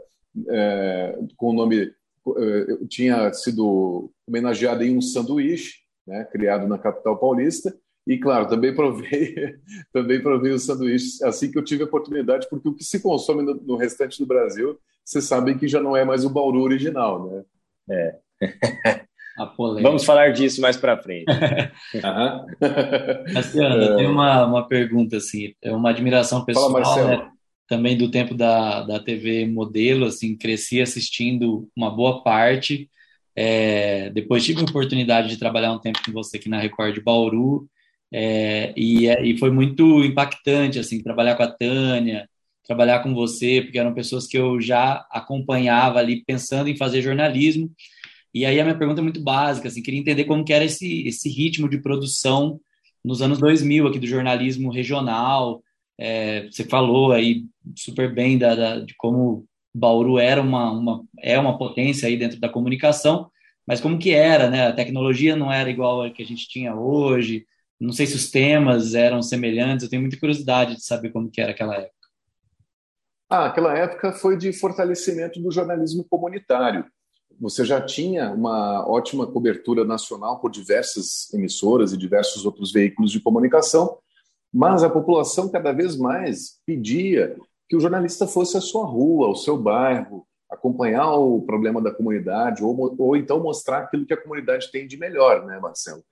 é, 0.50 1.20
com 1.36 1.50
o 1.50 1.54
nome, 1.54 1.94
é, 2.38 2.86
tinha 2.88 3.32
sido 3.34 4.12
homenageada 4.28 4.86
em 4.86 4.98
um 4.98 5.02
sanduíche, 5.02 5.80
né, 6.08 6.24
criado 6.26 6.68
na 6.68 6.78
capital 6.78 7.18
paulista, 7.18 7.76
e 8.08 8.18
claro, 8.18 8.48
também 8.48 8.74
provei, 8.74 9.36
também 9.94 10.22
provei 10.22 10.52
os 10.52 10.66
sanduíches 10.66 11.22
assim 11.22 11.52
que 11.52 11.58
eu 11.58 11.64
tive 11.64 11.84
a 11.84 11.86
oportunidade, 11.86 12.48
porque 12.50 12.68
o 12.68 12.74
que 12.74 12.84
se 12.84 13.00
consome 13.00 13.44
no, 13.44 13.54
no 13.56 13.76
restante 13.76 14.18
do 14.20 14.26
Brasil, 14.26 14.80
vocês 15.04 15.26
sabem 15.26 15.58
que 15.58 15.68
já 15.68 15.82
não 15.82 15.96
é 15.96 16.06
mais 16.06 16.26
o 16.26 16.30
Bauru 16.30 16.62
original, 16.62 17.28
né? 17.28 17.46
É. 17.90 18.20
Vamos 19.82 20.04
falar 20.04 20.34
disso 20.34 20.62
mais 20.62 20.78
para 20.78 21.02
frente. 21.02 21.26
Marciano, 23.34 23.82
é... 23.82 23.96
tem 23.96 24.08
uma, 24.08 24.46
uma 24.46 24.68
pergunta 24.68 25.18
assim, 25.18 25.54
é 25.62 25.72
uma 25.72 25.90
admiração 25.90 26.44
pessoal, 26.44 26.72
Fala, 26.72 27.08
né? 27.08 27.32
também 27.68 27.98
do 27.98 28.12
tempo 28.12 28.36
da, 28.36 28.84
da 28.84 29.00
TV 29.00 29.46
modelo, 29.46 30.06
assim, 30.06 30.36
cresci 30.36 30.82
assistindo 30.82 31.70
uma 31.76 31.90
boa 31.90 32.22
parte. 32.24 32.90
É, 33.36 34.10
depois 34.10 34.44
tive 34.44 34.60
a 34.60 34.64
oportunidade 34.64 35.30
de 35.30 35.38
trabalhar 35.38 35.72
um 35.72 35.80
tempo 35.80 36.00
com 36.06 36.12
você 36.12 36.38
aqui 36.38 36.50
na 36.50 36.60
Record 36.60 36.94
de 36.94 37.02
Bauru, 37.02 37.70
é, 38.12 38.74
e, 38.76 39.08
é, 39.08 39.26
e 39.26 39.38
foi 39.38 39.50
muito 39.50 40.04
impactante, 40.04 40.78
assim, 40.78 41.02
trabalhar 41.02 41.36
com 41.36 41.44
a 41.44 41.48
Tânia, 41.48 42.30
trabalhar 42.66 43.00
com 43.00 43.14
você, 43.14 43.62
porque 43.62 43.80
eram 43.80 43.94
pessoas 43.94 44.28
que 44.28 44.38
eu 44.38 44.60
já 44.60 45.06
acompanhava 45.10 46.00
ali 46.00 46.24
pensando 46.26 46.68
em 46.68 46.78
fazer 46.78 47.02
jornalismo, 47.02 47.72
e 48.34 48.46
aí 48.46 48.60
a 48.60 48.64
minha 48.64 48.78
pergunta 48.78 49.02
é 49.02 49.04
muito 49.04 49.22
básica, 49.22 49.68
assim, 49.68 49.82
queria 49.82 50.00
entender 50.00 50.24
como 50.26 50.46
que 50.46 50.54
era 50.54 50.64
esse, 50.64 51.08
esse 51.08 51.30
ritmo 51.30 51.70
de 51.70 51.82
produção 51.82 52.60
nos 53.04 53.22
anos 53.22 53.40
2000 53.40 53.88
aqui 53.88 54.00
do 54.00 54.08
jornalismo 54.08 54.72
regional. 54.72 55.62
É, 55.98 56.46
você 56.46 56.64
falou 56.64 57.12
aí 57.12 57.44
super 57.76 58.14
bem 58.14 58.38
da, 58.38 58.56
da, 58.56 58.80
de 58.80 58.96
como 58.96 59.46
Bauru 59.74 60.18
era 60.18 60.42
uma, 60.42 60.72
uma, 60.72 61.04
é 61.20 61.38
uma 61.38 61.58
potência 61.58 62.08
aí 62.08 62.18
dentro 62.18 62.40
da 62.40 62.50
comunicação, 62.50 63.30
mas 63.68 63.82
como 63.82 64.00
que 64.00 64.12
era, 64.12 64.50
né? 64.50 64.68
A 64.68 64.74
tecnologia 64.74 65.36
não 65.36 65.52
era 65.52 65.70
igual 65.70 66.04
a 66.04 66.10
que 66.10 66.24
a 66.24 66.26
gente 66.26 66.48
tinha 66.48 66.76
hoje. 66.76 67.46
Não 67.80 67.92
sei 67.92 68.06
se 68.06 68.16
os 68.16 68.30
temas 68.30 68.94
eram 68.94 69.22
semelhantes. 69.22 69.84
Eu 69.84 69.90
tenho 69.90 70.02
muita 70.02 70.20
curiosidade 70.20 70.76
de 70.76 70.86
saber 70.86 71.12
como 71.12 71.30
que 71.30 71.42
era 71.42 71.52
aquela 71.52 71.76
época. 71.76 71.96
Ah, 73.30 73.46
aquela 73.46 73.78
época 73.78 74.12
foi 74.12 74.38
de 74.38 74.52
fortalecimento 74.52 75.42
do 75.42 75.52
jornalismo 75.52 76.06
comunitário 76.10 76.86
você 77.42 77.66
já 77.66 77.82
tinha 77.82 78.32
uma 78.32 78.88
ótima 78.88 79.26
cobertura 79.26 79.84
nacional 79.84 80.40
por 80.40 80.52
diversas 80.52 81.34
emissoras 81.34 81.92
e 81.92 81.98
diversos 81.98 82.46
outros 82.46 82.72
veículos 82.72 83.12
de 83.12 83.20
comunicação, 83.20 83.98
mas 84.54 84.84
a 84.84 84.90
população 84.90 85.50
cada 85.50 85.72
vez 85.72 85.98
mais 85.98 86.60
pedia 86.68 87.36
que 87.68 87.76
o 87.76 87.80
jornalista 87.80 88.28
fosse 88.28 88.58
à 88.58 88.62
sua 88.62 88.86
rua, 88.86 89.26
ao 89.26 89.36
seu 89.36 89.58
bairro, 89.58 90.24
acompanhar 90.52 91.16
o 91.16 91.42
problema 91.42 91.82
da 91.82 91.92
comunidade 91.92 92.64
ou, 92.64 92.96
ou 92.98 93.16
então 93.16 93.42
mostrar 93.42 93.80
aquilo 93.80 94.06
que 94.06 94.14
a 94.14 94.22
comunidade 94.22 94.70
tem 94.72 94.86
de 94.86 94.98
melhor, 94.98 95.44
né, 95.46 95.60
Marcelo? 95.60 96.04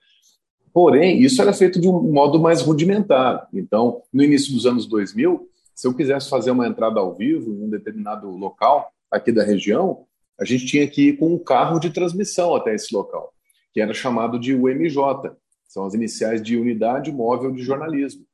Porém, 0.72 1.20
isso 1.20 1.40
era 1.40 1.52
feito 1.52 1.80
de 1.80 1.88
um 1.88 2.12
modo 2.12 2.40
mais 2.40 2.60
rudimentar. 2.60 3.46
Então, 3.52 4.02
no 4.12 4.22
início 4.22 4.52
dos 4.52 4.66
anos 4.66 4.86
2000, 4.86 5.48
se 5.74 5.86
eu 5.86 5.94
quisesse 5.94 6.28
fazer 6.28 6.50
uma 6.50 6.66
entrada 6.66 6.98
ao 6.98 7.14
vivo 7.14 7.52
em 7.52 7.64
um 7.64 7.70
determinado 7.70 8.28
local 8.30 8.90
aqui 9.10 9.30
da 9.30 9.44
região, 9.44 10.06
a 10.40 10.44
gente 10.44 10.66
tinha 10.66 10.86
que 10.88 11.08
ir 11.08 11.16
com 11.18 11.34
um 11.34 11.38
carro 11.38 11.78
de 11.78 11.90
transmissão 11.90 12.54
até 12.54 12.74
esse 12.74 12.94
local, 12.94 13.32
que 13.72 13.80
era 13.80 13.92
chamado 13.92 14.38
de 14.38 14.54
UMJ, 14.54 14.96
são 15.68 15.84
as 15.84 15.94
iniciais 15.94 16.42
de 16.42 16.56
Unidade 16.56 17.12
Móvel 17.12 17.52
de 17.52 17.62
Jornalismo. 17.62 18.24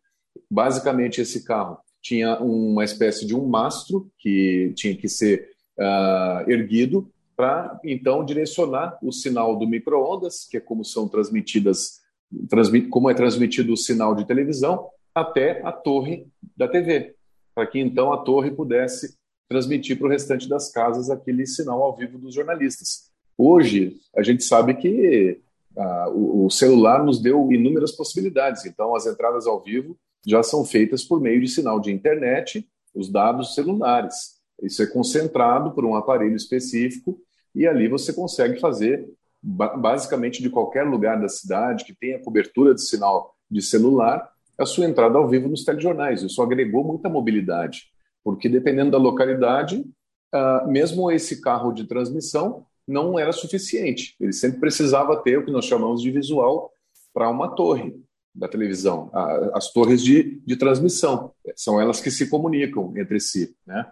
Basicamente, 0.50 1.20
esse 1.20 1.44
carro 1.44 1.78
tinha 2.00 2.38
uma 2.38 2.84
espécie 2.84 3.26
de 3.26 3.34
um 3.34 3.46
mastro 3.46 4.08
que 4.18 4.72
tinha 4.76 4.96
que 4.96 5.08
ser 5.08 5.50
uh, 5.78 6.48
erguido 6.48 7.10
para 7.36 7.78
então 7.84 8.24
direcionar 8.24 8.98
o 9.02 9.12
sinal 9.12 9.58
do 9.58 9.66
microondas, 9.66 10.46
que 10.48 10.56
é 10.56 10.60
como 10.60 10.84
são 10.84 11.08
transmitidas, 11.08 12.00
transmit, 12.48 12.88
como 12.88 13.10
é 13.10 13.14
transmitido 13.14 13.72
o 13.72 13.76
sinal 13.76 14.14
de 14.14 14.24
televisão, 14.24 14.88
até 15.14 15.60
a 15.66 15.72
torre 15.72 16.26
da 16.56 16.68
TV, 16.68 17.14
para 17.54 17.66
que 17.66 17.78
então 17.78 18.12
a 18.12 18.18
torre 18.18 18.50
pudesse 18.50 19.15
transmitir 19.48 19.98
para 19.98 20.06
o 20.06 20.10
restante 20.10 20.48
das 20.48 20.70
casas 20.70 21.10
aquele 21.10 21.46
sinal 21.46 21.82
ao 21.82 21.96
vivo 21.96 22.18
dos 22.18 22.34
jornalistas. 22.34 23.10
Hoje, 23.38 23.96
a 24.16 24.22
gente 24.22 24.42
sabe 24.44 24.74
que 24.74 25.40
ah, 25.76 26.10
o, 26.10 26.46
o, 26.46 26.50
celular 26.50 27.04
nos 27.04 27.20
deu 27.20 27.52
inúmeras 27.52 27.92
possibilidades, 27.92 28.64
então 28.64 28.94
as 28.94 29.06
entradas 29.06 29.46
ao 29.46 29.62
vivo 29.62 29.96
já 30.26 30.42
são 30.42 30.64
feitas 30.64 31.04
por 31.04 31.20
meio 31.20 31.40
de 31.40 31.48
sinal 31.48 31.78
de 31.78 31.92
internet, 31.92 32.66
os 32.94 33.10
dados 33.10 33.54
celulares. 33.54 34.36
Isso 34.62 34.82
é 34.82 34.86
concentrado 34.86 35.72
por 35.72 35.84
um 35.84 35.94
aparelho 35.94 36.34
específico 36.34 37.20
e 37.54 37.66
ali 37.66 37.88
você 37.88 38.12
consegue 38.12 38.58
fazer 38.58 39.06
basicamente 39.42 40.42
de 40.42 40.50
qualquer 40.50 40.82
lugar 40.82 41.20
da 41.20 41.28
cidade 41.28 41.84
que 41.84 41.94
tenha 41.94 42.22
cobertura 42.22 42.74
de 42.74 42.82
sinal 42.82 43.36
de 43.48 43.62
celular 43.62 44.28
a 44.58 44.64
sua 44.64 44.86
entrada 44.86 45.18
ao 45.18 45.28
vivo 45.28 45.48
nos 45.48 45.62
telejornais. 45.62 46.22
Isso 46.22 46.42
agregou 46.42 46.82
muita 46.82 47.08
mobilidade 47.08 47.90
porque 48.26 48.48
dependendo 48.48 48.90
da 48.90 48.98
localidade, 48.98 49.86
uh, 50.34 50.68
mesmo 50.68 51.12
esse 51.12 51.40
carro 51.40 51.70
de 51.70 51.84
transmissão 51.84 52.66
não 52.84 53.16
era 53.16 53.30
suficiente. 53.30 54.16
Ele 54.18 54.32
sempre 54.32 54.58
precisava 54.58 55.22
ter 55.22 55.38
o 55.38 55.44
que 55.44 55.52
nós 55.52 55.64
chamamos 55.64 56.02
de 56.02 56.10
visual 56.10 56.72
para 57.14 57.30
uma 57.30 57.54
torre 57.54 57.94
da 58.34 58.48
televisão, 58.48 59.12
as 59.54 59.72
torres 59.72 60.02
de, 60.02 60.42
de 60.44 60.56
transmissão. 60.56 61.32
São 61.54 61.80
elas 61.80 62.00
que 62.00 62.10
se 62.10 62.28
comunicam 62.28 62.92
entre 62.96 63.20
si. 63.20 63.54
Né? 63.64 63.86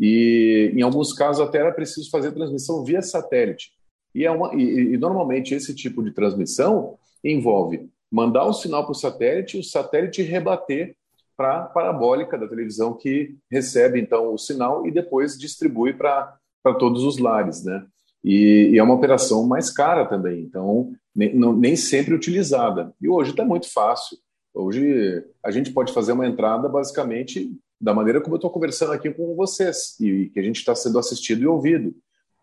E 0.00 0.72
em 0.74 0.80
alguns 0.80 1.12
casos 1.12 1.46
até 1.46 1.58
era 1.58 1.70
preciso 1.70 2.10
fazer 2.10 2.32
transmissão 2.32 2.82
via 2.82 3.02
satélite. 3.02 3.72
E, 4.14 4.24
é 4.24 4.30
uma, 4.30 4.54
e, 4.54 4.94
e 4.94 4.96
normalmente 4.96 5.54
esse 5.54 5.74
tipo 5.74 6.02
de 6.02 6.10
transmissão 6.10 6.96
envolve 7.22 7.86
mandar 8.10 8.46
o 8.46 8.54
sinal 8.54 8.84
para 8.84 8.92
o 8.92 8.94
satélite, 8.94 9.58
o 9.58 9.62
satélite 9.62 10.22
rebater 10.22 10.96
para 11.36 11.58
a 11.58 11.62
parabólica 11.64 12.38
da 12.38 12.48
televisão 12.48 12.94
que 12.94 13.36
recebe 13.50 14.00
então 14.00 14.32
o 14.32 14.38
sinal 14.38 14.86
e 14.86 14.90
depois 14.90 15.38
distribui 15.38 15.92
para 15.92 16.38
todos 16.78 17.02
os 17.02 17.18
lares, 17.18 17.64
né? 17.64 17.84
E, 18.22 18.70
e, 18.72 18.78
é 18.78 18.82
uma 18.82 18.94
operação 18.94 19.46
mais 19.46 19.70
cara 19.70 20.06
também, 20.06 20.40
então 20.40 20.92
nem, 21.14 21.34
não, 21.34 21.52
nem 21.52 21.76
sempre 21.76 22.14
utilizada. 22.14 22.94
E 23.00 23.08
hoje 23.08 23.32
está 23.32 23.44
muito 23.44 23.70
fácil. 23.70 24.16
Hoje 24.54 25.22
a 25.44 25.50
gente 25.50 25.72
pode 25.72 25.92
fazer 25.92 26.12
uma 26.12 26.26
entrada 26.26 26.68
basicamente 26.68 27.50
da 27.80 27.92
maneira 27.92 28.20
como 28.20 28.34
eu 28.34 28.38
estou 28.38 28.50
conversando 28.50 28.92
aqui 28.92 29.10
com 29.10 29.34
vocês 29.34 29.98
e 30.00 30.30
que 30.30 30.40
a 30.40 30.42
gente 30.42 30.56
está 30.56 30.74
sendo 30.74 30.98
assistido 30.98 31.42
e 31.42 31.46
ouvido 31.46 31.94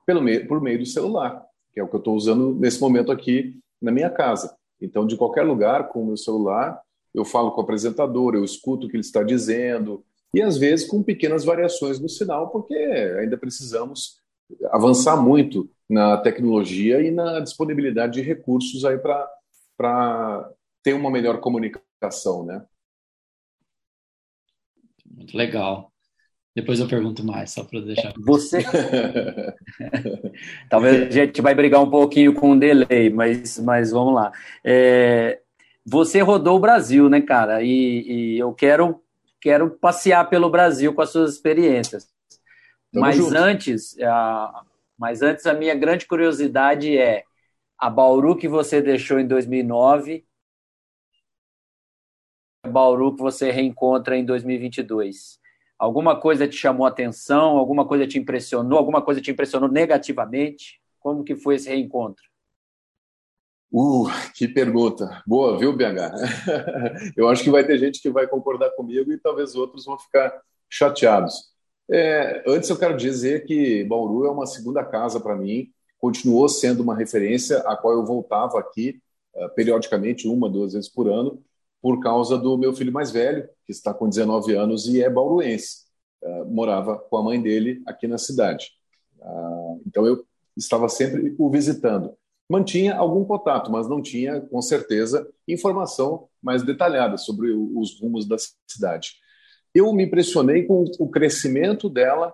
pelo 0.05 0.21
meio, 0.21 0.47
por 0.47 0.61
meio 0.61 0.77
do 0.77 0.85
celular, 0.85 1.43
que 1.73 1.79
é 1.79 1.83
o 1.83 1.87
que 1.87 1.95
eu 1.95 1.99
estou 1.99 2.15
usando 2.15 2.53
nesse 2.53 2.79
momento 2.79 3.11
aqui 3.11 3.59
na 3.81 3.91
minha 3.91 4.09
casa. 4.09 4.55
Então, 4.79 5.05
de 5.05 5.15
qualquer 5.15 5.43
lugar, 5.43 5.89
com 5.89 6.03
o 6.03 6.07
meu 6.07 6.17
celular, 6.17 6.79
eu 7.13 7.25
falo 7.25 7.51
com 7.51 7.61
o 7.61 7.63
apresentador, 7.63 8.35
eu 8.35 8.43
escuto 8.43 8.87
o 8.87 8.89
que 8.89 8.95
ele 8.95 9.01
está 9.01 9.23
dizendo, 9.23 10.03
e 10.33 10.41
às 10.41 10.57
vezes 10.57 10.87
com 10.87 11.03
pequenas 11.03 11.43
variações 11.43 11.99
no 11.99 12.07
sinal, 12.07 12.49
porque 12.49 12.73
ainda 12.73 13.37
precisamos 13.37 14.21
avançar 14.69 15.17
muito 15.17 15.69
na 15.89 16.17
tecnologia 16.17 17.01
e 17.01 17.11
na 17.11 17.39
disponibilidade 17.39 18.13
de 18.13 18.21
recursos 18.21 18.85
aí 18.85 18.97
para 18.97 20.49
ter 20.83 20.93
uma 20.93 21.11
melhor 21.11 21.39
comunicação, 21.39 22.45
né? 22.45 22.65
Muito 25.05 25.35
legal. 25.35 25.91
Depois 26.55 26.79
eu 26.79 26.87
pergunto 26.87 27.25
mais, 27.25 27.51
só 27.51 27.63
para 27.63 27.79
deixar. 27.79 28.13
Você. 28.25 28.63
Talvez 30.69 31.07
a 31.07 31.09
gente 31.09 31.41
vai 31.41 31.55
brigar 31.55 31.81
um 31.81 31.89
pouquinho 31.89 32.33
com 32.33 32.51
o 32.51 32.59
delay, 32.59 33.09
mas, 33.09 33.57
mas 33.59 33.91
vamos 33.91 34.13
lá. 34.13 34.31
É... 34.63 35.41
Você 35.85 36.21
rodou 36.21 36.57
o 36.57 36.59
Brasil, 36.59 37.09
né, 37.09 37.21
cara? 37.21 37.63
E, 37.63 38.35
e, 38.35 38.39
eu 38.39 38.53
quero, 38.53 39.01
quero 39.39 39.71
passear 39.71 40.29
pelo 40.29 40.49
Brasil 40.49 40.93
com 40.93 41.01
as 41.01 41.09
suas 41.09 41.33
experiências. 41.33 42.07
Tamo 42.91 43.05
mas 43.05 43.15
junto. 43.15 43.35
antes, 43.35 43.97
a... 43.99 44.63
mas 44.97 45.21
antes 45.21 45.45
a 45.45 45.53
minha 45.53 45.73
grande 45.73 46.05
curiosidade 46.05 46.97
é 46.97 47.23
a 47.77 47.89
Bauru 47.89 48.35
que 48.35 48.47
você 48.47 48.81
deixou 48.81 49.19
em 49.19 49.27
2009, 49.27 50.23
a 52.63 52.69
Bauru 52.69 53.15
que 53.15 53.21
você 53.21 53.49
reencontra 53.49 54.15
em 54.15 54.23
2022. 54.23 55.39
Alguma 55.79 56.19
coisa 56.19 56.47
te 56.47 56.55
chamou 56.55 56.85
a 56.85 56.89
atenção? 56.89 57.57
Alguma 57.57 57.87
coisa 57.87 58.05
te 58.05 58.19
impressionou? 58.19 58.77
Alguma 58.77 59.01
coisa 59.01 59.19
te 59.19 59.31
impressionou 59.31 59.67
negativamente? 59.67 60.79
Como 60.99 61.23
que 61.23 61.35
foi 61.35 61.55
esse 61.55 61.67
reencontro? 61.67 62.30
Uh, 63.71 64.09
que 64.35 64.49
pergunta. 64.49 65.23
Boa, 65.25 65.57
viu, 65.57 65.71
BH? 65.71 65.85
Eu 67.15 67.29
acho 67.29 67.43
que 67.43 67.49
vai 67.49 67.65
ter 67.65 67.77
gente 67.77 68.01
que 68.01 68.09
vai 68.09 68.27
concordar 68.27 68.69
comigo 68.71 69.11
e 69.13 69.17
talvez 69.17 69.55
outros 69.55 69.85
vão 69.85 69.97
ficar 69.97 70.41
chateados. 70.69 71.51
É, 71.89 72.43
antes 72.47 72.69
eu 72.69 72.77
quero 72.77 72.95
dizer 72.95 73.43
que 73.45 73.83
Bauru 73.83 74.25
é 74.25 74.31
uma 74.31 74.45
segunda 74.45 74.81
casa 74.81 75.19
para 75.19 75.35
mim, 75.35 75.69
continuou 75.99 76.47
sendo 76.47 76.81
uma 76.81 76.95
referência 76.95 77.57
a 77.59 77.75
qual 77.75 77.93
eu 77.93 78.05
voltava 78.05 78.57
aqui 78.57 79.01
uh, 79.35 79.49
periodicamente, 79.55 80.25
uma, 80.25 80.49
duas 80.49 80.71
vezes 80.71 80.89
por 80.89 81.09
ano, 81.09 81.43
por 81.81 81.99
causa 81.99 82.37
do 82.37 82.57
meu 82.57 82.73
filho 82.73 82.93
mais 82.93 83.11
velho, 83.11 83.47
que 83.65 83.71
está 83.71 83.93
com 83.93 84.07
19 84.07 84.55
anos 84.55 84.87
e 84.87 85.01
é 85.01 85.09
bauruense. 85.09 85.85
Uh, 86.23 86.45
morava 86.45 86.97
com 86.97 87.17
a 87.17 87.23
mãe 87.23 87.41
dele 87.41 87.81
aqui 87.85 88.07
na 88.07 88.17
cidade. 88.17 88.71
Uh, 89.19 89.81
então 89.85 90.05
eu 90.05 90.25
estava 90.55 90.87
sempre 90.87 91.35
o 91.37 91.49
visitando. 91.49 92.15
Mantinha 92.51 92.95
algum 92.95 93.23
contato, 93.23 93.71
mas 93.71 93.87
não 93.87 94.01
tinha, 94.01 94.41
com 94.41 94.61
certeza, 94.61 95.25
informação 95.47 96.27
mais 96.43 96.63
detalhada 96.63 97.17
sobre 97.17 97.49
os 97.51 97.99
rumos 97.99 98.27
da 98.27 98.35
cidade. 98.67 99.13
Eu 99.73 99.93
me 99.93 100.03
impressionei 100.03 100.63
com 100.63 100.83
o 100.99 101.09
crescimento 101.09 101.89
dela 101.89 102.33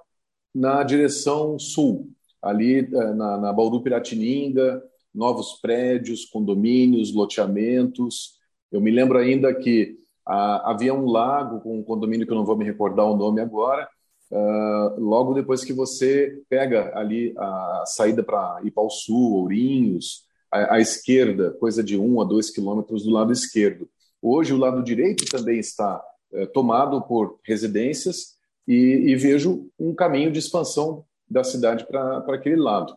na 0.54 0.82
direção 0.82 1.60
sul, 1.60 2.10
ali 2.42 2.82
uh, 2.82 3.14
na, 3.14 3.38
na 3.38 3.54
Bauru 3.54 3.84
Piratininga, 3.84 4.82
novos 5.14 5.60
prédios, 5.62 6.26
condomínios, 6.26 7.14
loteamentos, 7.14 8.38
eu 8.72 8.82
me 8.82 8.92
lembro 8.92 9.18
ainda 9.18 9.54
que 9.54 9.98
ah, 10.26 10.72
havia 10.72 10.94
um 10.94 11.06
lago 11.06 11.62
com 11.62 11.80
um 11.80 11.84
condomínio 11.84 12.26
que 12.26 12.32
eu 12.32 12.38
não 12.38 12.46
vou 12.46 12.58
me 12.58 12.66
recordar 12.66 13.06
o 13.06 13.16
nome 13.16 13.40
agora. 13.40 13.88
Ah, 14.32 14.96
logo 14.98 15.34
depois 15.34 15.64
que 15.64 15.74
você 15.74 16.42
pega 16.50 16.92
ali 16.98 17.34
a 17.38 17.84
saída 17.86 18.24
para 18.24 18.60
ir 18.64 18.72
para 18.72 18.84
o 18.84 18.90
sul, 18.90 19.34
Ourinhos, 19.34 20.26
à, 20.52 20.76
à, 20.76 20.80
esquerda, 20.80 21.52
coisa 21.60 21.84
de 21.84 21.98
um 21.98 22.22
a 22.22 22.26
dois 22.26 22.50
quilômetros 22.50 23.04
do 23.04 23.12
lado 23.12 23.32
esquerdo. 23.32 23.90
Hoje 24.22 24.54
o 24.54 24.58
lado 24.58 24.84
direito 24.84 25.26
também 25.26 25.60
está 25.60 26.02
eh, 26.34 26.46
tomado 26.48 27.02
por 27.04 27.40
residências 27.44 28.36
e, 28.68 29.12
e, 29.12 29.16
vejo 29.16 29.70
um 29.80 29.94
caminho 29.94 30.32
de 30.32 30.40
expansão 30.40 31.06
da 31.30 31.44
cidade 31.44 31.86
para 31.86 32.18
aquele 32.34 32.58
lado 32.58 32.94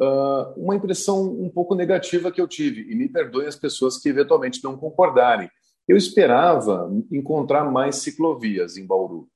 uh, 0.00 0.52
uma 0.56 0.74
impressão 0.74 1.22
um 1.22 1.50
pouco 1.50 1.74
negativa 1.74 2.32
que 2.32 2.40
eu 2.40 2.48
tive, 2.48 2.90
e 2.90 2.94
me 2.94 3.08
perdoem 3.08 3.46
as 3.46 3.56
pessoas 3.56 3.98
que 3.98 4.08
eventualmente 4.08 4.64
não 4.64 4.76
concordarem. 4.76 5.50
Eu 5.86 5.96
esperava 5.96 6.90
encontrar 7.10 7.70
mais 7.70 7.96
ciclovias 7.96 8.76
em 8.76 8.86
Bauru. 8.86 9.28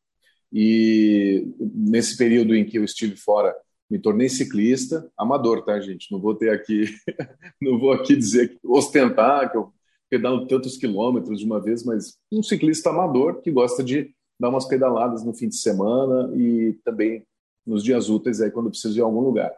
E 0.54 1.52
nesse 1.58 2.16
período 2.16 2.54
em 2.54 2.64
que 2.64 2.78
eu 2.78 2.84
estive 2.84 3.16
fora, 3.16 3.52
me 3.90 3.98
tornei 3.98 4.28
ciclista, 4.28 5.10
amador, 5.18 5.64
tá, 5.64 5.80
gente? 5.80 6.12
Não 6.12 6.20
vou 6.20 6.32
ter 6.32 6.50
aqui, 6.50 6.84
não 7.60 7.76
vou 7.76 7.92
aqui 7.92 8.14
dizer, 8.14 8.56
ostentar 8.62 9.50
que 9.50 9.58
eu 9.58 9.72
pedalo 10.08 10.46
tantos 10.46 10.76
quilômetros 10.76 11.40
de 11.40 11.44
uma 11.44 11.60
vez, 11.60 11.84
mas 11.84 12.16
um 12.30 12.40
ciclista 12.40 12.90
amador 12.90 13.42
que 13.42 13.50
gosta 13.50 13.82
de 13.82 14.14
dar 14.38 14.48
umas 14.48 14.64
pedaladas 14.64 15.24
no 15.24 15.34
fim 15.34 15.48
de 15.48 15.56
semana 15.56 16.32
e 16.36 16.78
também 16.84 17.24
nos 17.66 17.82
dias 17.82 18.08
úteis 18.08 18.40
aí 18.40 18.50
quando 18.50 18.70
preciso 18.70 18.98
ir 18.98 19.02
a 19.02 19.04
algum 19.04 19.20
lugar. 19.20 19.52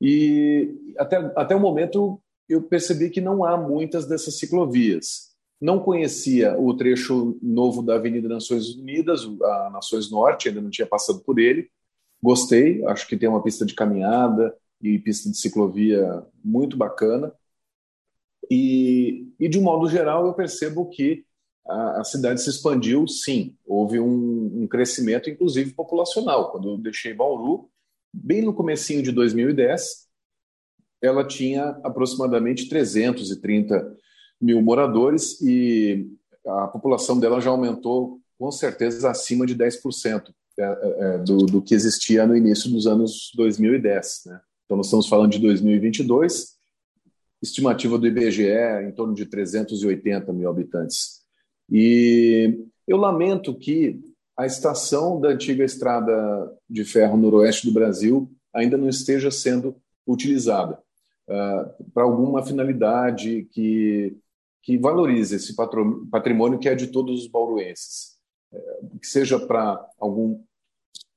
E 0.00 0.94
até, 0.98 1.16
até 1.36 1.54
o 1.54 1.60
momento 1.60 2.20
eu 2.48 2.62
percebi 2.62 3.10
que 3.10 3.20
não 3.20 3.44
há 3.44 3.56
muitas 3.56 4.06
dessas 4.06 4.38
ciclovias. 4.38 5.31
Não 5.62 5.78
conhecia 5.78 6.58
o 6.58 6.74
trecho 6.74 7.38
novo 7.40 7.84
da 7.84 7.94
Avenida 7.94 8.28
Nações 8.28 8.74
Unidas, 8.74 9.20
a 9.40 9.70
Nações 9.70 10.10
Norte, 10.10 10.48
ainda 10.48 10.60
não 10.60 10.70
tinha 10.70 10.88
passado 10.88 11.20
por 11.20 11.38
ele. 11.38 11.70
Gostei, 12.20 12.84
acho 12.86 13.06
que 13.06 13.16
tem 13.16 13.28
uma 13.28 13.44
pista 13.44 13.64
de 13.64 13.72
caminhada 13.72 14.52
e 14.80 14.98
pista 14.98 15.30
de 15.30 15.38
ciclovia 15.38 16.26
muito 16.44 16.76
bacana. 16.76 17.32
E, 18.50 19.28
e 19.38 19.48
de 19.48 19.56
um 19.56 19.62
modo 19.62 19.88
geral, 19.88 20.26
eu 20.26 20.34
percebo 20.34 20.90
que 20.90 21.24
a, 21.64 22.00
a 22.00 22.04
cidade 22.04 22.42
se 22.42 22.50
expandiu, 22.50 23.06
sim. 23.06 23.56
Houve 23.64 24.00
um, 24.00 24.62
um 24.62 24.66
crescimento, 24.66 25.30
inclusive 25.30 25.74
populacional. 25.74 26.50
Quando 26.50 26.70
eu 26.70 26.76
deixei 26.76 27.14
Bauru, 27.14 27.70
bem 28.12 28.42
no 28.42 28.52
comecinho 28.52 29.00
de 29.00 29.12
2010, 29.12 30.08
ela 31.00 31.24
tinha 31.24 31.78
aproximadamente 31.84 32.68
330 32.68 34.01
mil 34.42 34.60
moradores 34.60 35.40
e 35.40 36.10
a 36.44 36.66
população 36.66 37.18
dela 37.18 37.40
já 37.40 37.50
aumentou 37.50 38.20
com 38.38 38.50
certeza 38.50 39.08
acima 39.08 39.46
de 39.46 39.54
10% 39.54 40.34
é, 40.58 40.62
é, 40.62 41.14
é, 41.14 41.18
do, 41.18 41.46
do 41.46 41.62
que 41.62 41.74
existia 41.74 42.26
no 42.26 42.36
início 42.36 42.70
dos 42.70 42.86
anos 42.86 43.30
2010. 43.36 44.22
Né? 44.26 44.40
Então, 44.64 44.76
nós 44.76 44.86
estamos 44.86 45.08
falando 45.08 45.30
de 45.30 45.38
2022, 45.38 46.56
estimativa 47.40 47.96
do 47.96 48.06
IBGE 48.06 48.50
em 48.86 48.92
torno 48.92 49.14
de 49.14 49.26
380 49.26 50.32
mil 50.32 50.50
habitantes. 50.50 51.22
E 51.70 52.66
eu 52.86 52.96
lamento 52.96 53.54
que 53.54 54.00
a 54.36 54.44
estação 54.44 55.20
da 55.20 55.28
antiga 55.28 55.64
estrada 55.64 56.52
de 56.68 56.84
ferro 56.84 57.16
noroeste 57.16 57.66
do 57.66 57.72
Brasil 57.72 58.30
ainda 58.52 58.76
não 58.76 58.88
esteja 58.88 59.30
sendo 59.30 59.76
utilizada 60.06 60.78
uh, 61.28 61.84
para 61.94 62.02
alguma 62.02 62.44
finalidade 62.44 63.48
que, 63.52 64.16
que 64.62 64.78
valorize 64.78 65.34
esse 65.34 65.54
patrimônio 66.10 66.58
que 66.58 66.68
é 66.68 66.74
de 66.74 66.86
todos 66.86 67.22
os 67.22 67.26
bauruenses, 67.26 68.16
uh, 68.52 68.98
que 68.98 69.06
seja 69.06 69.38
para 69.38 69.84
algum 69.98 70.40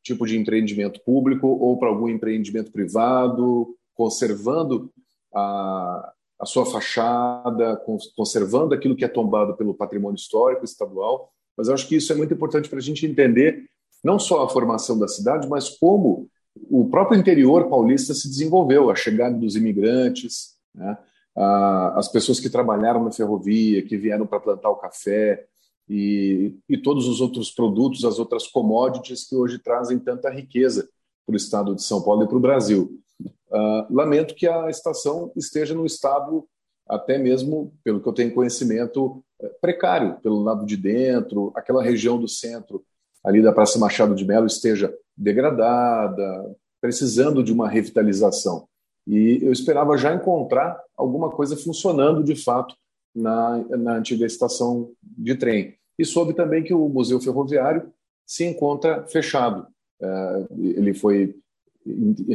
tipo 0.04 0.26
de 0.26 0.38
empreendimento 0.38 1.02
público 1.02 1.48
ou 1.48 1.78
para 1.78 1.90
algum 1.90 2.10
empreendimento 2.10 2.72
privado, 2.72 3.76
conservando 3.94 4.92
a, 5.34 6.14
a 6.40 6.46
sua 6.46 6.66
fachada, 6.66 7.82
conservando 8.16 8.74
aquilo 8.74 8.96
que 8.96 9.06
é 9.06 9.08
tombado 9.08 9.56
pelo 9.56 9.74
patrimônio 9.74 10.18
histórico 10.18 10.66
estadual 10.66 11.32
mas 11.58 11.70
acho 11.70 11.88
que 11.88 11.96
isso 11.96 12.12
é 12.12 12.16
muito 12.16 12.34
importante 12.34 12.70
para 12.70 12.80
a 12.80 12.82
gente 12.82 13.06
entender 13.06 13.66
não 14.04 14.20
só 14.20 14.44
a 14.44 14.50
formação 14.50 15.00
da 15.00 15.08
cidade, 15.08 15.48
mas 15.48 15.70
como 15.70 16.30
o 16.70 16.88
próprio 16.90 17.20
interior 17.20 17.70
paulista 17.70 18.14
se 18.14 18.30
desenvolveu, 18.30 18.90
a 18.90 18.96
chegada 18.96 19.36
dos 19.36 19.56
imigrantes, 19.56 20.56
né? 20.74 20.98
As 21.36 22.08
pessoas 22.08 22.40
que 22.40 22.50
trabalharam 22.50 23.04
na 23.04 23.12
ferrovia, 23.12 23.84
que 23.84 23.98
vieram 23.98 24.26
para 24.26 24.40
plantar 24.40 24.70
o 24.70 24.78
café 24.78 25.46
e, 25.90 26.56
e 26.70 26.78
todos 26.78 27.08
os 27.08 27.20
outros 27.20 27.52
produtos, 27.52 28.06
as 28.06 28.20
outras 28.20 28.48
commodities 28.48 29.28
que 29.28 29.36
hoje 29.36 29.60
trazem 29.60 30.00
tanta 30.00 30.30
riqueza 30.30 30.88
para 31.26 31.34
o 31.34 31.38
estado 31.38 31.76
de 31.76 31.84
São 31.84 32.02
Paulo 32.02 32.24
e 32.24 32.28
para 32.28 32.38
o 32.38 32.42
Brasil. 32.42 33.00
Uh, 33.22 33.94
lamento 33.94 34.36
que 34.36 34.48
a 34.48 34.70
estação 34.70 35.32
esteja 35.36 35.74
no 35.74 35.86
estado, 35.86 36.48
até 36.88 37.18
mesmo, 37.18 37.74
pelo 37.84 38.02
que 38.02 38.08
eu 38.08 38.14
tenho 38.14 38.34
conhecimento, 38.34 39.24
precário 39.62 40.18
pelo 40.22 40.42
lado 40.42 40.66
de 40.66 40.78
dentro, 40.78 41.52
aquela 41.56 41.84
região 41.84 42.20
do 42.20 42.28
centro 42.28 42.84
ali 43.24 43.42
da 43.42 43.52
Praça 43.52 43.80
Machado 43.80 44.16
de 44.16 44.26
Melo 44.26 44.46
esteja 44.46 44.94
degradada, 45.18 46.56
precisando 46.80 47.44
de 47.44 47.52
uma 47.52 47.68
revitalização. 47.68 48.68
E 49.08 49.40
eu 49.42 49.52
esperava 49.52 49.98
já 49.98 50.14
encontrar 50.14 50.80
alguma 50.98 51.30
coisa 51.30 51.56
funcionando 51.56 52.24
de 52.24 52.36
fato 52.36 52.76
na, 53.16 53.58
na 53.70 53.98
antiga 53.98 54.26
estação 54.26 54.92
de 55.02 55.36
trem. 55.36 55.76
E 55.98 56.04
soube 56.04 56.34
também 56.34 56.64
que 56.64 56.74
o 56.74 56.90
Museu 56.90 57.20
Ferroviário 57.22 57.92
se 58.26 58.44
encontra 58.44 59.06
fechado. 59.08 59.68
É, 60.02 60.48
ele 60.52 60.94
foi, 60.94 61.36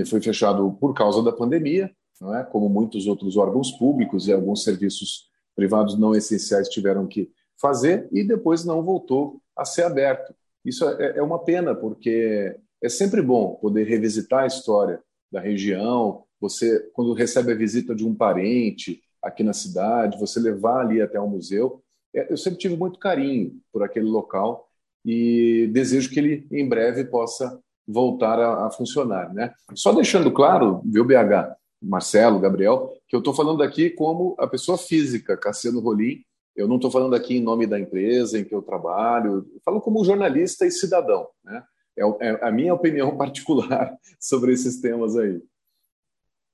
foi 0.06 0.20
fechado 0.20 0.76
por 0.80 0.94
causa 0.94 1.22
da 1.22 1.33
pandemia, 1.33 1.90
não 2.20 2.35
é? 2.35 2.44
como 2.44 2.68
muitos 2.68 3.06
outros 3.06 3.37
órgãos 3.37 3.72
públicos 3.72 4.28
e 4.28 4.33
alguns 4.33 4.62
serviços 4.62 5.28
privados 5.54 5.98
não 5.98 6.14
essenciais 6.14 6.68
tiveram 6.68 7.06
que 7.06 7.30
fazer 7.61 8.09
e 8.11 8.24
depois 8.24 8.64
não 8.64 8.83
voltou 8.83 9.40
a 9.56 9.64
ser 9.64 9.83
aberto. 9.83 10.35
Isso 10.64 10.88
é, 10.88 11.18
é 11.18 11.22
uma 11.22 11.38
pena, 11.38 11.74
porque 11.74 12.56
é 12.83 12.88
sempre 12.88 13.20
bom 13.20 13.56
poder 13.56 13.87
revisitar 13.87 14.44
a 14.44 14.46
história 14.46 15.02
da 15.30 15.40
região. 15.40 16.24
Você, 16.40 16.90
quando 16.92 17.12
recebe 17.12 17.53
a 17.53 17.57
visita 17.57 17.94
de 17.94 18.07
um 18.07 18.14
parente 18.14 19.03
aqui 19.22 19.42
na 19.42 19.53
cidade, 19.53 20.18
você 20.18 20.40
levar 20.40 20.81
ali 20.81 21.00
até 21.03 21.20
o 21.20 21.29
museu. 21.29 21.83
É, 22.14 22.33
eu 22.33 22.37
sempre 22.37 22.59
tive 22.59 22.76
muito 22.76 22.98
carinho 22.98 23.61
por 23.72 23.83
aquele 23.83 24.07
local 24.07 24.68
e 25.05 25.68
desejo 25.72 26.11
que 26.11 26.18
ele 26.18 26.46
em 26.50 26.68
breve 26.68 27.05
possa 27.05 27.61
voltar 27.87 28.38
a, 28.38 28.66
a 28.66 28.70
funcionar. 28.70 29.33
Né? 29.33 29.53
Só 29.74 29.92
deixando 29.92 30.31
claro, 30.31 30.83
viu, 30.85 31.05
BH, 31.05 31.55
Marcelo, 31.83 32.38
Gabriel, 32.38 32.92
que 33.09 33.16
eu 33.16 33.20
estou 33.20 33.35
falando 33.35 33.62
aqui 33.62 33.90
como 33.90 34.35
a 34.38 34.46
pessoa 34.46 34.76
física, 34.76 35.37
Cassiano 35.37 35.81
Rolim. 35.81 36.22
Eu 36.55 36.68
não 36.68 36.76
estou 36.76 36.90
falando 36.90 37.14
aqui 37.14 37.37
em 37.37 37.42
nome 37.42 37.66
da 37.66 37.79
empresa 37.79 38.38
em 38.38 38.44
que 38.44 38.55
eu 38.55 38.61
trabalho, 38.61 39.46
eu 39.55 39.61
falo 39.64 39.81
como 39.81 40.05
jornalista 40.05 40.66
e 40.66 40.70
cidadão. 40.70 41.29
Né? 41.44 41.62
É, 41.96 42.29
é 42.29 42.48
a 42.48 42.50
minha 42.50 42.74
opinião 42.74 43.16
particular 43.18 43.96
sobre 44.18 44.53
esses 44.53 44.81
temas 44.81 45.16
aí. 45.16 45.40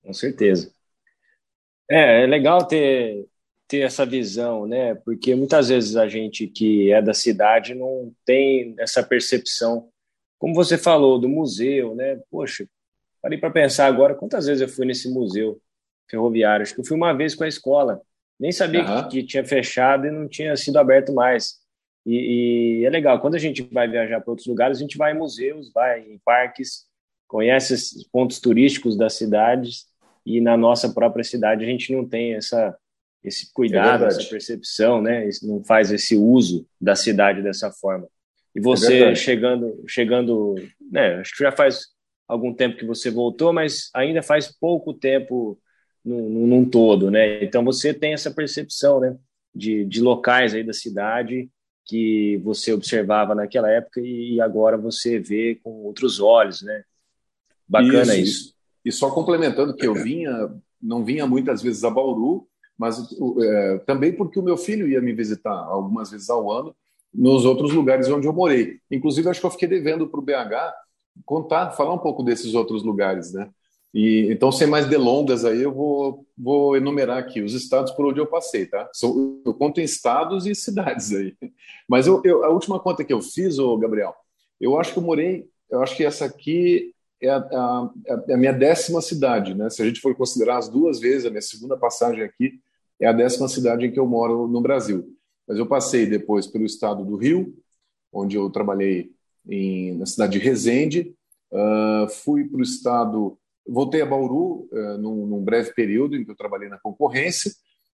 Com 0.06 0.12
certeza. 0.12 0.72
É, 1.90 2.22
é 2.22 2.26
legal 2.26 2.64
ter, 2.64 3.26
ter 3.66 3.80
essa 3.80 4.06
visão, 4.06 4.66
né? 4.66 4.94
Porque 4.94 5.34
muitas 5.34 5.68
vezes 5.68 5.96
a 5.96 6.08
gente 6.08 6.46
que 6.46 6.92
é 6.92 7.02
da 7.02 7.12
cidade 7.12 7.74
não 7.74 8.14
tem 8.24 8.74
essa 8.78 9.02
percepção 9.02 9.90
como 10.38 10.54
você 10.54 10.76
falou, 10.76 11.18
do 11.18 11.28
museu, 11.28 11.94
né? 11.94 12.20
Poxa, 12.30 12.68
parei 13.22 13.38
para 13.38 13.50
pensar 13.50 13.86
agora 13.86 14.14
quantas 14.14 14.46
vezes 14.46 14.60
eu 14.60 14.68
fui 14.68 14.86
nesse 14.86 15.10
museu 15.10 15.60
ferroviário. 16.08 16.62
Acho 16.62 16.74
que 16.74 16.80
eu 16.80 16.84
fui 16.84 16.96
uma 16.96 17.12
vez 17.12 17.34
com 17.34 17.44
a 17.44 17.48
escola. 17.48 18.00
Nem 18.38 18.52
sabia 18.52 18.84
uhum. 18.84 19.08
que, 19.08 19.22
que, 19.22 19.26
tinha 19.26 19.44
fechado 19.44 20.06
e 20.06 20.10
não 20.10 20.28
tinha 20.28 20.54
sido 20.56 20.78
aberto 20.78 21.12
mais. 21.12 21.56
E, 22.04 22.80
e 22.80 22.84
é 22.84 22.90
legal, 22.90 23.18
quando 23.18 23.34
a 23.34 23.38
gente 23.38 23.62
vai 23.62 23.88
viajar 23.88 24.20
para 24.20 24.30
outros 24.30 24.46
lugares, 24.46 24.76
a 24.76 24.80
gente 24.80 24.98
vai 24.98 25.12
em 25.12 25.18
museus, 25.18 25.72
vai 25.72 26.02
em 26.02 26.18
parques, 26.18 26.84
conhece 27.26 27.74
os 27.74 28.06
pontos 28.12 28.38
turísticos 28.38 28.96
das 28.96 29.14
cidades 29.14 29.86
e 30.26 30.40
na 30.40 30.56
nossa 30.56 30.92
própria 30.92 31.22
cidade 31.22 31.64
a 31.64 31.68
gente 31.68 31.92
não 31.92 32.06
tem 32.06 32.34
essa 32.34 32.76
esse 33.22 33.52
cuidado, 33.52 34.04
é 34.04 34.08
essa 34.08 34.22
percepção, 34.22 35.02
né? 35.02 35.28
Não 35.42 35.64
faz 35.64 35.90
esse 35.90 36.16
uso 36.16 36.66
da 36.80 36.94
cidade 36.94 37.42
dessa 37.42 37.72
forma. 37.72 38.06
E 38.54 38.60
você 38.60 39.02
é 39.02 39.14
chegando, 39.14 39.82
chegando, 39.88 40.54
né? 40.90 41.16
Acho 41.16 41.36
que 41.36 41.42
já 41.42 41.50
faz 41.50 41.86
algum 42.28 42.54
tempo 42.54 42.76
que 42.76 42.86
você 42.86 43.10
voltou, 43.10 43.52
mas 43.52 43.90
ainda 43.92 44.22
faz 44.22 44.46
pouco 44.46 44.94
tempo 44.94 45.58
num, 46.04 46.46
num 46.46 46.64
todo, 46.64 47.10
né? 47.10 47.42
Então 47.42 47.64
você 47.64 47.92
tem 47.92 48.12
essa 48.12 48.30
percepção, 48.30 49.00
né? 49.00 49.16
De, 49.54 49.84
de 49.84 50.00
locais 50.00 50.54
aí 50.54 50.62
da 50.62 50.72
cidade 50.72 51.48
que 51.84 52.36
você 52.38 52.72
observava 52.72 53.34
naquela 53.34 53.70
época 53.70 54.00
e 54.00 54.40
agora 54.40 54.76
você 54.76 55.18
vê 55.18 55.58
com 55.62 55.70
outros 55.84 56.20
olhos, 56.20 56.62
né? 56.62 56.84
Bacana 57.66 58.16
isso. 58.16 58.46
isso. 58.46 58.55
E 58.86 58.92
só 58.92 59.10
complementando 59.10 59.74
que 59.74 59.84
eu 59.84 59.94
vinha, 59.94 60.48
não 60.80 61.04
vinha 61.04 61.26
muitas 61.26 61.60
vezes 61.60 61.82
a 61.82 61.90
Bauru, 61.90 62.46
mas 62.78 62.96
é, 63.42 63.78
também 63.78 64.12
porque 64.12 64.38
o 64.38 64.42
meu 64.44 64.56
filho 64.56 64.86
ia 64.86 65.00
me 65.00 65.12
visitar 65.12 65.50
algumas 65.50 66.12
vezes 66.12 66.30
ao 66.30 66.48
ano 66.52 66.72
nos 67.12 67.44
outros 67.44 67.72
lugares 67.72 68.08
onde 68.08 68.28
eu 68.28 68.32
morei. 68.32 68.78
Inclusive, 68.88 69.28
acho 69.28 69.40
que 69.40 69.46
eu 69.46 69.50
fiquei 69.50 69.66
devendo 69.66 70.06
para 70.06 70.20
o 70.20 70.22
BH 70.22 70.72
contar, 71.24 71.72
falar 71.72 71.94
um 71.94 71.98
pouco 71.98 72.22
desses 72.22 72.54
outros 72.54 72.84
lugares, 72.84 73.32
né? 73.32 73.50
E, 73.92 74.30
então, 74.30 74.52
sem 74.52 74.68
mais 74.68 74.86
delongas 74.86 75.44
aí, 75.44 75.62
eu 75.62 75.72
vou, 75.72 76.24
vou 76.38 76.76
enumerar 76.76 77.18
aqui 77.18 77.42
os 77.42 77.54
estados 77.54 77.90
por 77.90 78.06
onde 78.06 78.20
eu 78.20 78.26
passei, 78.26 78.66
tá? 78.66 78.88
São, 78.92 79.40
eu 79.44 79.52
conto 79.52 79.80
em 79.80 79.84
estados 79.84 80.46
e 80.46 80.54
cidades 80.54 81.12
aí. 81.12 81.34
Mas 81.88 82.06
eu, 82.06 82.22
eu, 82.24 82.44
a 82.44 82.50
última 82.50 82.78
conta 82.78 83.02
que 83.02 83.12
eu 83.12 83.20
fiz, 83.20 83.58
ô 83.58 83.76
Gabriel, 83.78 84.14
eu 84.60 84.78
acho 84.78 84.92
que 84.92 84.98
eu 85.00 85.02
morei, 85.02 85.48
eu 85.68 85.82
acho 85.82 85.96
que 85.96 86.04
essa 86.04 86.24
aqui 86.24 86.94
é 87.26 87.30
a, 87.30 87.38
a, 87.38 87.90
a 88.30 88.36
minha 88.36 88.52
décima 88.52 89.00
cidade, 89.00 89.54
né? 89.54 89.68
Se 89.70 89.82
a 89.82 89.84
gente 89.84 90.00
for 90.00 90.14
considerar 90.14 90.58
as 90.58 90.68
duas 90.68 91.00
vezes, 91.00 91.26
a 91.26 91.30
minha 91.30 91.42
segunda 91.42 91.76
passagem 91.76 92.22
aqui 92.22 92.60
é 93.00 93.06
a 93.06 93.12
décima 93.12 93.48
cidade 93.48 93.86
em 93.86 93.92
que 93.92 93.98
eu 93.98 94.06
moro 94.06 94.46
no 94.48 94.60
Brasil. 94.60 95.06
Mas 95.46 95.58
eu 95.58 95.66
passei 95.66 96.06
depois 96.06 96.46
pelo 96.46 96.64
estado 96.64 97.04
do 97.04 97.16
Rio, 97.16 97.54
onde 98.12 98.36
eu 98.36 98.48
trabalhei 98.50 99.10
em, 99.48 99.96
na 99.98 100.06
cidade 100.06 100.38
de 100.38 100.44
Resende, 100.44 101.14
uh, 101.52 102.08
fui 102.08 102.44
para 102.44 102.58
o 102.58 102.62
estado, 102.62 103.38
voltei 103.66 104.02
a 104.02 104.06
Bauru 104.06 104.68
uh, 104.72 104.98
num, 104.98 105.26
num, 105.26 105.42
breve 105.42 105.72
período 105.72 106.16
em 106.16 106.24
que 106.24 106.30
eu 106.30 106.36
trabalhei 106.36 106.68
na 106.68 106.78
concorrência, 106.78 107.52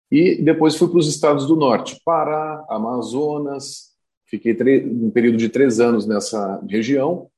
e 0.09 0.41
depois 0.41 0.75
fui 0.75 0.89
para 0.89 0.99
os 0.99 1.07
estados 1.07 1.47
do 1.47 1.55
norte, 1.55 1.99
Pará, 2.03 2.65
Amazonas, 2.69 3.91
fiquei 4.25 4.55
um 4.85 5.09
período 5.09 5.37
de 5.37 5.49
três 5.49 5.79
anos 5.79 6.05
nessa 6.05 6.61
região, 6.67 7.29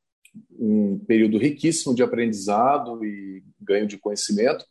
um 0.52 1.00
período 1.00 1.38
riquíssimo 1.38 1.94
de 1.94 2.04
aprendizado 2.04 3.04
e 3.06 3.44
ganho 3.60 3.88
de 3.88 3.98
conhecimento. 3.98 4.66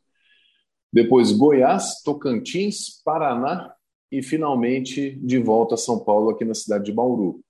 Depois 0.93 1.33
Goiás, 1.33 2.03
Tocantins, 2.03 3.01
Paraná 3.05 3.75
e 4.11 4.23
finalmente 4.23 5.19
de 5.23 5.39
volta 5.39 5.75
a 5.75 5.79
São 5.79 5.99
Paulo, 6.05 6.31
aqui 6.31 6.45
na 6.45 6.55
cidade 6.55 6.85
de 6.85 6.93
Bauru. 6.93 7.43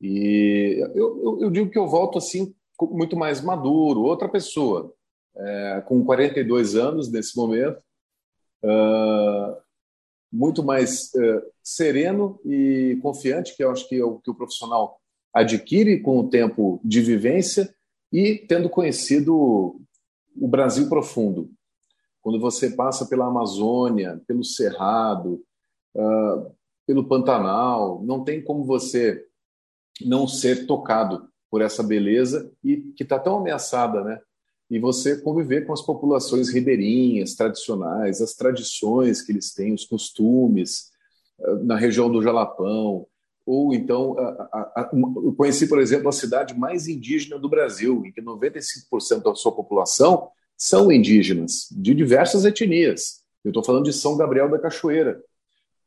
E 0.00 0.78
eu, 0.94 1.22
eu, 1.22 1.38
eu 1.42 1.50
digo 1.50 1.70
que 1.70 1.78
eu 1.78 1.86
volto 1.86 2.16
assim 2.16 2.54
muito 2.80 3.16
mais 3.16 3.42
maduro, 3.42 4.00
outra 4.00 4.28
pessoa, 4.28 4.94
é, 5.36 5.82
com 5.86 6.04
42 6.04 6.74
anos 6.74 7.10
nesse 7.10 7.36
momento, 7.36 7.78
uh, 8.64 9.56
muito 10.32 10.62
mais 10.62 11.12
uh, 11.14 11.42
sereno 11.62 12.40
e 12.44 12.98
confiante, 13.02 13.54
que 13.54 13.62
eu 13.62 13.70
acho 13.70 13.86
que 13.88 13.96
é 13.96 14.04
o 14.04 14.18
que 14.18 14.30
o 14.30 14.34
profissional 14.34 15.00
adquire 15.32 16.00
com 16.00 16.18
o 16.18 16.28
tempo 16.28 16.80
de 16.84 17.00
vivência 17.00 17.74
e 18.12 18.36
tendo 18.48 18.68
conhecido 18.68 19.80
o 20.36 20.48
Brasil 20.48 20.88
profundo. 20.88 21.50
Quando 22.20 22.40
você 22.40 22.70
passa 22.70 23.06
pela 23.06 23.26
Amazônia, 23.26 24.20
pelo 24.26 24.44
Cerrado, 24.44 25.42
uh, 25.94 26.54
pelo 26.90 27.06
Pantanal. 27.06 28.02
Não 28.04 28.24
tem 28.24 28.42
como 28.42 28.64
você 28.64 29.24
não 30.04 30.26
ser 30.26 30.66
tocado 30.66 31.28
por 31.48 31.62
essa 31.62 31.84
beleza 31.84 32.50
e 32.64 32.78
que 32.96 33.04
está 33.04 33.16
tão 33.16 33.38
ameaçada, 33.38 34.02
né? 34.02 34.20
E 34.68 34.78
você 34.78 35.20
conviver 35.20 35.66
com 35.66 35.72
as 35.72 35.82
populações 35.82 36.48
ribeirinhas, 36.48 37.34
tradicionais, 37.34 38.20
as 38.20 38.34
tradições 38.34 39.22
que 39.22 39.30
eles 39.30 39.52
têm, 39.52 39.72
os 39.72 39.84
costumes, 39.84 40.90
uh, 41.38 41.64
na 41.64 41.76
região 41.76 42.10
do 42.10 42.22
Jalapão, 42.22 43.06
ou 43.52 43.74
então, 43.74 44.16
a, 44.16 44.22
a, 44.22 44.60
a, 44.80 44.90
eu 44.92 45.34
conheci, 45.36 45.66
por 45.66 45.80
exemplo, 45.80 46.08
a 46.08 46.12
cidade 46.12 46.56
mais 46.56 46.86
indígena 46.86 47.36
do 47.36 47.48
Brasil, 47.48 48.06
em 48.06 48.12
que 48.12 48.22
95% 48.22 49.24
da 49.24 49.34
sua 49.34 49.50
população 49.50 50.28
são 50.56 50.92
indígenas, 50.92 51.66
de 51.72 51.92
diversas 51.92 52.44
etnias. 52.44 53.24
Eu 53.44 53.48
estou 53.48 53.64
falando 53.64 53.86
de 53.86 53.92
São 53.92 54.16
Gabriel 54.16 54.48
da 54.48 54.60
Cachoeira, 54.60 55.20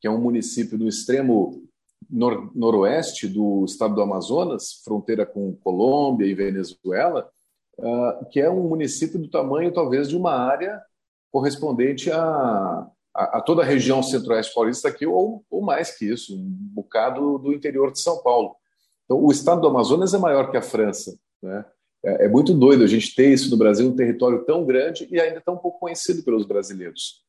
que 0.02 0.08
é 0.08 0.12
um 0.12 0.20
município 0.20 0.78
do 0.78 0.90
extremo 0.90 1.64
nor 2.10 2.54
noroeste 2.54 3.30
do 3.30 3.64
estado 3.64 3.96
do 3.96 4.02
Amazonas, 4.02 4.82
fronteira 4.84 5.26
com 5.26 5.56
Colômbia 5.56 6.26
e 6.26 6.34
Venezuela, 6.34 7.30
uh, 7.78 8.26
que 8.30 8.42
é 8.42 8.50
um 8.50 8.68
município 8.68 9.18
do 9.18 9.30
tamanho 9.30 9.72
talvez 9.72 10.10
de 10.10 10.18
uma 10.18 10.34
área 10.34 10.82
correspondente 11.32 12.12
a, 12.12 12.86
a, 13.14 13.42
toda 13.42 13.62
a 13.62 13.66
região 13.66 14.02
centro-oeste 14.02 14.54
paulista 14.54 14.88
aqui, 14.88 15.06
ou, 15.06 15.46
ou 15.50 15.62
mais 15.62 15.96
que 15.96 16.06
isso, 16.06 16.36
um 16.36 16.50
bocado 16.74 17.38
do 17.38 17.54
interior 17.54 17.92
de 17.92 18.00
São 18.00 18.22
Paulo. 18.24 18.56
Então, 19.06 19.24
o 19.24 19.32
estado 19.32 19.62
do 19.62 19.68
Amazonas 19.68 20.14
é 20.14 20.18
maior 20.18 20.50
que 20.50 20.58
a 20.58 20.62
França. 20.62 21.18
Né? 21.42 21.66
É, 22.04 22.26
é 22.26 22.28
muito 22.28 22.54
doido 22.54 22.84
a 22.84 22.88
gente 22.88 23.14
ter 23.16 23.32
isso 23.32 23.52
no 23.52 23.58
Brasil, 23.58 23.88
um 23.88 23.96
território 23.96 24.44
tão 24.46 24.66
grande 24.66 25.08
e 25.12 25.20
ainda 25.20 25.42
tão 25.42 25.58
pouco 25.58 25.80
conhecido 25.80 26.24
pelos 26.24 26.46
brasileiros. 26.46 27.22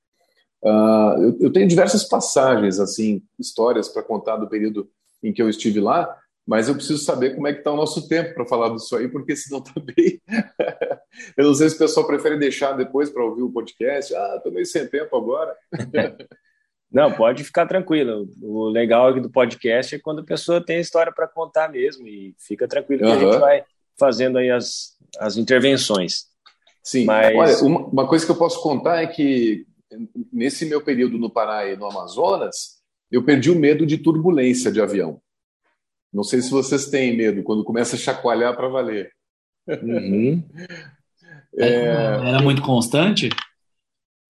Uh, 0.62 1.22
eu, 1.22 1.36
eu, 1.40 1.52
tenho 1.52 1.68
diversas 1.68 2.04
passagens, 2.04 2.80
assim, 2.80 3.22
histórias 3.38 3.86
para 3.88 4.02
contar 4.02 4.36
do 4.36 4.48
período 4.48 4.88
em 5.22 5.30
que 5.30 5.42
eu 5.42 5.48
estive 5.48 5.78
lá, 5.78 6.18
mas 6.46 6.68
eu 6.68 6.74
preciso 6.74 7.04
saber 7.04 7.34
como 7.34 7.46
é 7.46 7.52
que 7.52 7.58
está 7.58 7.70
o 7.70 7.76
nosso 7.76 8.08
tempo 8.08 8.34
para 8.34 8.46
falar 8.46 8.70
disso 8.70 8.96
aí, 8.96 9.08
porque 9.08 9.36
senão 9.36 9.60
também. 9.60 10.20
eu 11.36 11.44
não 11.44 11.54
sei 11.54 11.68
se 11.68 11.76
o 11.76 11.78
pessoal 11.78 12.06
prefere 12.06 12.38
deixar 12.38 12.72
depois 12.72 13.10
para 13.10 13.24
ouvir 13.24 13.42
o 13.42 13.52
podcast. 13.52 14.14
Ah, 14.14 14.34
estou 14.36 14.52
meio 14.52 14.66
sem 14.66 14.86
tempo 14.86 15.16
agora. 15.16 15.54
Não, 16.94 17.12
pode 17.12 17.42
ficar 17.42 17.66
tranquilo. 17.66 18.28
O 18.40 18.68
legal 18.68 19.12
do 19.20 19.28
podcast 19.28 19.96
é 19.96 19.98
quando 19.98 20.20
a 20.20 20.24
pessoa 20.24 20.64
tem 20.64 20.78
história 20.78 21.12
para 21.12 21.26
contar 21.26 21.68
mesmo 21.68 22.06
e 22.06 22.36
fica 22.38 22.68
tranquilo 22.68 23.02
que 23.02 23.08
uhum. 23.08 23.14
a 23.14 23.18
gente 23.18 23.40
vai 23.40 23.64
fazendo 23.98 24.38
aí 24.38 24.48
as, 24.48 24.96
as 25.18 25.36
intervenções. 25.36 26.26
Sim, 26.84 27.04
Mas... 27.04 27.36
Olha, 27.36 27.56
uma, 27.64 27.80
uma 27.88 28.08
coisa 28.08 28.24
que 28.24 28.30
eu 28.30 28.36
posso 28.36 28.62
contar 28.62 29.02
é 29.02 29.08
que 29.08 29.66
nesse 30.32 30.66
meu 30.66 30.80
período 30.82 31.18
no 31.18 31.30
Pará 31.30 31.66
e 31.68 31.76
no 31.76 31.86
Amazonas, 31.86 32.80
eu 33.10 33.24
perdi 33.24 33.50
o 33.50 33.58
medo 33.58 33.84
de 33.84 33.98
turbulência 33.98 34.70
de 34.70 34.80
avião. 34.80 35.20
Não 36.12 36.22
sei 36.22 36.40
se 36.40 36.50
vocês 36.50 36.86
têm 36.86 37.16
medo 37.16 37.42
quando 37.42 37.64
começa 37.64 37.96
a 37.96 37.98
chacoalhar 37.98 38.54
para 38.54 38.68
valer. 38.68 39.10
Uhum. 39.66 40.42
É... 41.58 41.86
Era 42.26 42.42
muito 42.42 42.62
constante? 42.62 43.28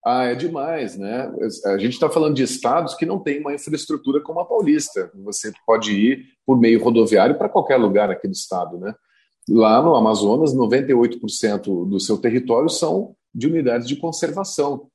Ah, 0.05 0.25
é 0.25 0.35
demais, 0.35 0.95
né? 0.97 1.31
A 1.65 1.77
gente 1.79 1.93
está 1.93 2.09
falando 2.09 2.35
de 2.35 2.43
estados 2.43 2.93
que 2.93 3.05
não 3.05 3.19
têm 3.19 3.39
uma 3.39 3.55
infraestrutura 3.55 4.21
como 4.21 4.39
a 4.39 4.45
paulista. 4.45 5.11
Você 5.23 5.51
pode 5.65 5.91
ir 5.93 6.25
por 6.45 6.59
meio 6.59 6.83
rodoviário 6.83 7.37
para 7.37 7.49
qualquer 7.49 7.77
lugar 7.77 8.11
aqui 8.11 8.27
do 8.27 8.33
estado, 8.33 8.77
né? 8.77 8.93
Lá 9.49 9.81
no 9.81 9.95
Amazonas, 9.95 10.55
98% 10.55 11.87
do 11.87 11.99
seu 11.99 12.17
território 12.17 12.69
são 12.69 13.15
de 13.33 13.47
unidades 13.47 13.87
de 13.87 13.95
conservação. 13.95 14.87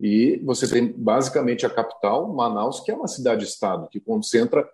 E 0.00 0.40
você 0.44 0.68
tem 0.68 0.92
basicamente 0.92 1.66
a 1.66 1.70
capital, 1.70 2.32
Manaus, 2.32 2.80
que 2.80 2.90
é 2.90 2.94
uma 2.94 3.08
cidade-estado, 3.08 3.88
que 3.88 3.98
concentra 3.98 4.68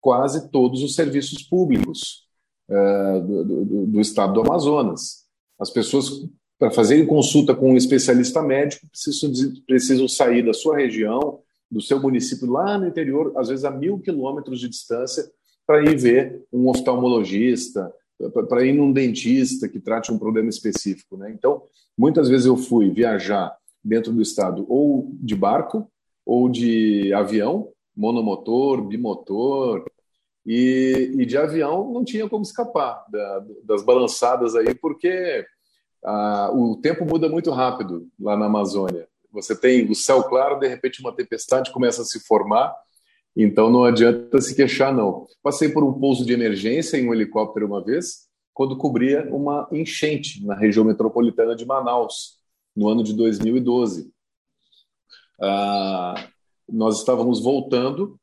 quase 0.00 0.50
todos 0.50 0.82
os 0.82 0.94
serviços 0.94 1.42
públicos 1.42 2.26
uh, 2.68 3.20
do, 3.20 3.44
do, 3.44 3.86
do, 3.86 4.00
estado 4.00 4.34
do 4.34 4.40
Amazonas. 4.40 5.24
As 5.58 5.70
pessoas, 5.70 6.10
para 6.58 6.70
fazerem 6.70 7.06
consulta 7.06 7.54
com 7.54 7.72
um 7.72 7.76
especialista 7.76 8.42
médico, 8.42 8.86
precisam, 8.88 9.30
precisam 9.66 10.08
sair 10.08 10.44
da 10.44 10.52
sua 10.52 10.76
região, 10.76 11.40
do 11.70 11.80
seu 11.80 12.00
município, 12.00 12.50
lá 12.50 12.78
no 12.78 12.86
interior, 12.86 13.32
às 13.36 13.48
vezes 13.48 13.64
a 13.64 13.70
mil 13.70 13.98
quilômetros 13.98 14.60
de 14.60 14.68
distância, 14.68 15.28
para 15.66 15.82
ir 15.82 15.96
ver 15.96 16.42
um 16.52 16.68
oftalmologista, 16.68 17.92
para 18.48 18.64
ir 18.64 18.72
num 18.72 18.92
dentista 18.92 19.68
que 19.68 19.80
trate 19.80 20.12
um 20.12 20.18
problema 20.18 20.48
específico. 20.48 21.16
Né? 21.16 21.32
Então, 21.32 21.62
muitas 21.96 22.28
vezes 22.28 22.46
eu 22.46 22.56
fui 22.56 22.90
viajar 22.90 23.56
dentro 23.82 24.12
do 24.12 24.22
estado 24.22 24.64
ou 24.68 25.10
de 25.20 25.34
barco 25.34 25.90
ou 26.24 26.48
de 26.48 27.12
avião, 27.12 27.68
monomotor, 27.96 28.82
bimotor, 28.82 29.84
e, 30.46 31.12
e 31.18 31.24
de 31.24 31.36
avião 31.38 31.90
não 31.92 32.04
tinha 32.04 32.28
como 32.28 32.42
escapar 32.42 33.04
da, 33.10 33.46
das 33.64 33.82
balançadas 33.82 34.54
aí, 34.54 34.74
porque 34.74 35.44
ah, 36.04 36.50
o 36.52 36.76
tempo 36.76 37.04
muda 37.04 37.28
muito 37.28 37.50
rápido 37.50 38.08
lá 38.20 38.36
na 38.36 38.46
Amazônia. 38.46 39.08
Você 39.32 39.58
tem 39.58 39.90
o 39.90 39.94
céu 39.94 40.22
claro, 40.24 40.58
de 40.58 40.68
repente 40.68 41.00
uma 41.00 41.14
tempestade 41.14 41.72
começa 41.72 42.02
a 42.02 42.04
se 42.04 42.20
formar, 42.20 42.74
então 43.36 43.70
não 43.70 43.84
adianta 43.84 44.40
se 44.40 44.54
queixar, 44.54 44.94
não. 44.94 45.26
Passei 45.42 45.70
por 45.70 45.82
um 45.82 45.92
pouso 45.92 46.24
de 46.24 46.32
emergência 46.32 46.96
em 46.96 47.08
um 47.08 47.14
helicóptero 47.14 47.66
uma 47.66 47.82
vez, 47.82 48.28
quando 48.52 48.76
cobria 48.76 49.28
uma 49.34 49.66
enchente 49.72 50.44
na 50.44 50.54
região 50.54 50.84
metropolitana 50.84 51.56
de 51.56 51.66
Manaus, 51.66 52.38
no 52.76 52.88
ano 52.88 53.02
de 53.02 53.12
2012. 53.14 54.12
Ah, 55.40 56.28
nós 56.68 56.98
estávamos 56.98 57.42
voltando 57.42 58.18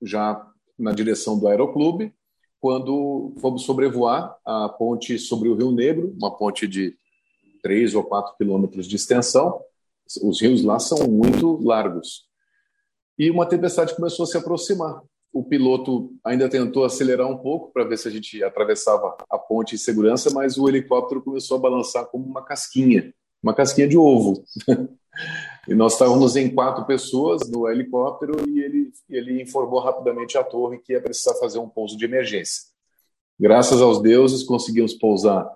já 0.00 0.46
na 0.78 0.92
direção 0.92 1.38
do 1.38 1.48
aeroclube, 1.48 2.14
quando 2.60 3.34
fomos 3.40 3.62
sobrevoar 3.62 4.36
a 4.44 4.68
ponte 4.68 5.18
sobre 5.18 5.48
o 5.48 5.54
Rio 5.54 5.72
Negro, 5.72 6.14
uma 6.16 6.30
ponte 6.30 6.68
de 6.68 6.96
3 7.62 7.94
ou 7.94 8.04
4 8.04 8.34
quilômetros 8.36 8.86
de 8.86 8.96
extensão. 8.96 9.60
Os 10.22 10.40
rios 10.40 10.62
lá 10.62 10.78
são 10.78 11.06
muito 11.08 11.58
largos 11.64 12.26
e 13.18 13.30
uma 13.30 13.46
tempestade 13.46 13.94
começou 13.94 14.24
a 14.24 14.26
se 14.26 14.36
aproximar. 14.36 15.02
O 15.32 15.44
piloto 15.44 16.12
ainda 16.24 16.48
tentou 16.48 16.84
acelerar 16.84 17.26
um 17.26 17.38
pouco 17.38 17.72
para 17.72 17.84
ver 17.84 17.96
se 17.96 18.08
a 18.08 18.10
gente 18.10 18.42
atravessava 18.42 19.16
a 19.30 19.38
ponte 19.38 19.74
em 19.74 19.78
segurança, 19.78 20.30
mas 20.30 20.58
o 20.58 20.68
helicóptero 20.68 21.22
começou 21.22 21.56
a 21.56 21.60
balançar 21.60 22.04
como 22.06 22.26
uma 22.26 22.44
casquinha, 22.44 23.14
uma 23.42 23.54
casquinha 23.54 23.88
de 23.88 23.96
ovo. 23.96 24.44
e 25.68 25.74
nós 25.74 25.94
estávamos 25.94 26.36
em 26.36 26.52
quatro 26.52 26.84
pessoas 26.84 27.48
no 27.48 27.68
helicóptero 27.68 28.46
e 28.48 28.60
ele, 28.60 28.90
ele 29.08 29.40
informou 29.40 29.80
rapidamente 29.80 30.36
à 30.36 30.44
torre 30.44 30.78
que 30.78 30.92
ia 30.92 31.00
precisar 31.00 31.34
fazer 31.36 31.58
um 31.58 31.68
pouso 31.68 31.96
de 31.96 32.04
emergência. 32.04 32.64
Graças 33.40 33.80
aos 33.80 34.02
deuses, 34.02 34.42
conseguimos 34.42 34.92
pousar 34.92 35.48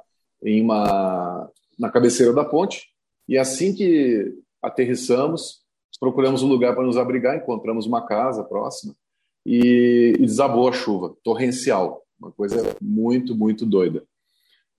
em 0.42 0.62
uma, 0.62 1.50
na 1.78 1.90
cabeceira 1.90 2.32
da 2.32 2.44
ponte 2.44 2.88
e 3.28 3.36
assim 3.36 3.74
que 3.74 4.34
aterrissamos, 4.62 5.60
procuramos 5.98 6.42
um 6.42 6.48
lugar 6.48 6.74
para 6.74 6.84
nos 6.84 6.96
abrigar, 6.96 7.36
encontramos 7.36 7.86
uma 7.86 8.04
casa 8.04 8.44
próxima 8.44 8.94
e, 9.44 10.14
e 10.18 10.26
desabou 10.26 10.68
a 10.68 10.72
chuva, 10.72 11.16
torrencial, 11.22 12.02
uma 12.20 12.32
coisa 12.32 12.76
muito, 12.80 13.34
muito 13.34 13.64
doida. 13.64 14.04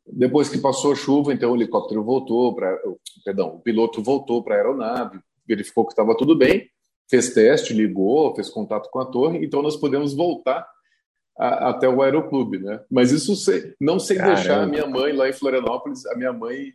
Depois 0.05 0.47
que 0.47 0.57
passou 0.57 0.93
a 0.93 0.95
chuva, 0.95 1.33
então 1.33 1.51
o 1.51 1.55
helicóptero 1.55 2.03
voltou 2.03 2.55
para, 2.55 2.79
perdão, 3.25 3.55
o 3.55 3.59
piloto 3.59 4.01
voltou 4.01 4.41
para 4.41 4.55
a 4.55 4.57
aeronave, 4.57 5.19
verificou 5.45 5.85
que 5.85 5.91
estava 5.91 6.15
tudo 6.15 6.35
bem, 6.35 6.69
fez 7.09 7.33
teste, 7.33 7.73
ligou, 7.73 8.33
fez 8.35 8.49
contato 8.49 8.89
com 8.89 8.99
a 8.99 9.05
torre, 9.05 9.43
então 9.43 9.61
nós 9.61 9.75
podemos 9.75 10.13
voltar 10.13 10.67
a, 11.37 11.69
até 11.69 11.87
o 11.87 12.01
aeroclube, 12.01 12.59
né? 12.59 12.81
Mas 12.89 13.11
isso 13.11 13.35
sem, 13.35 13.73
não 13.79 13.99
sem 13.99 14.17
Caramba. 14.17 14.35
deixar 14.35 14.63
a 14.63 14.67
minha 14.67 14.87
mãe 14.87 15.13
lá 15.13 15.29
em 15.29 15.33
Florianópolis, 15.33 16.05
a 16.05 16.15
minha 16.15 16.33
mãe 16.33 16.73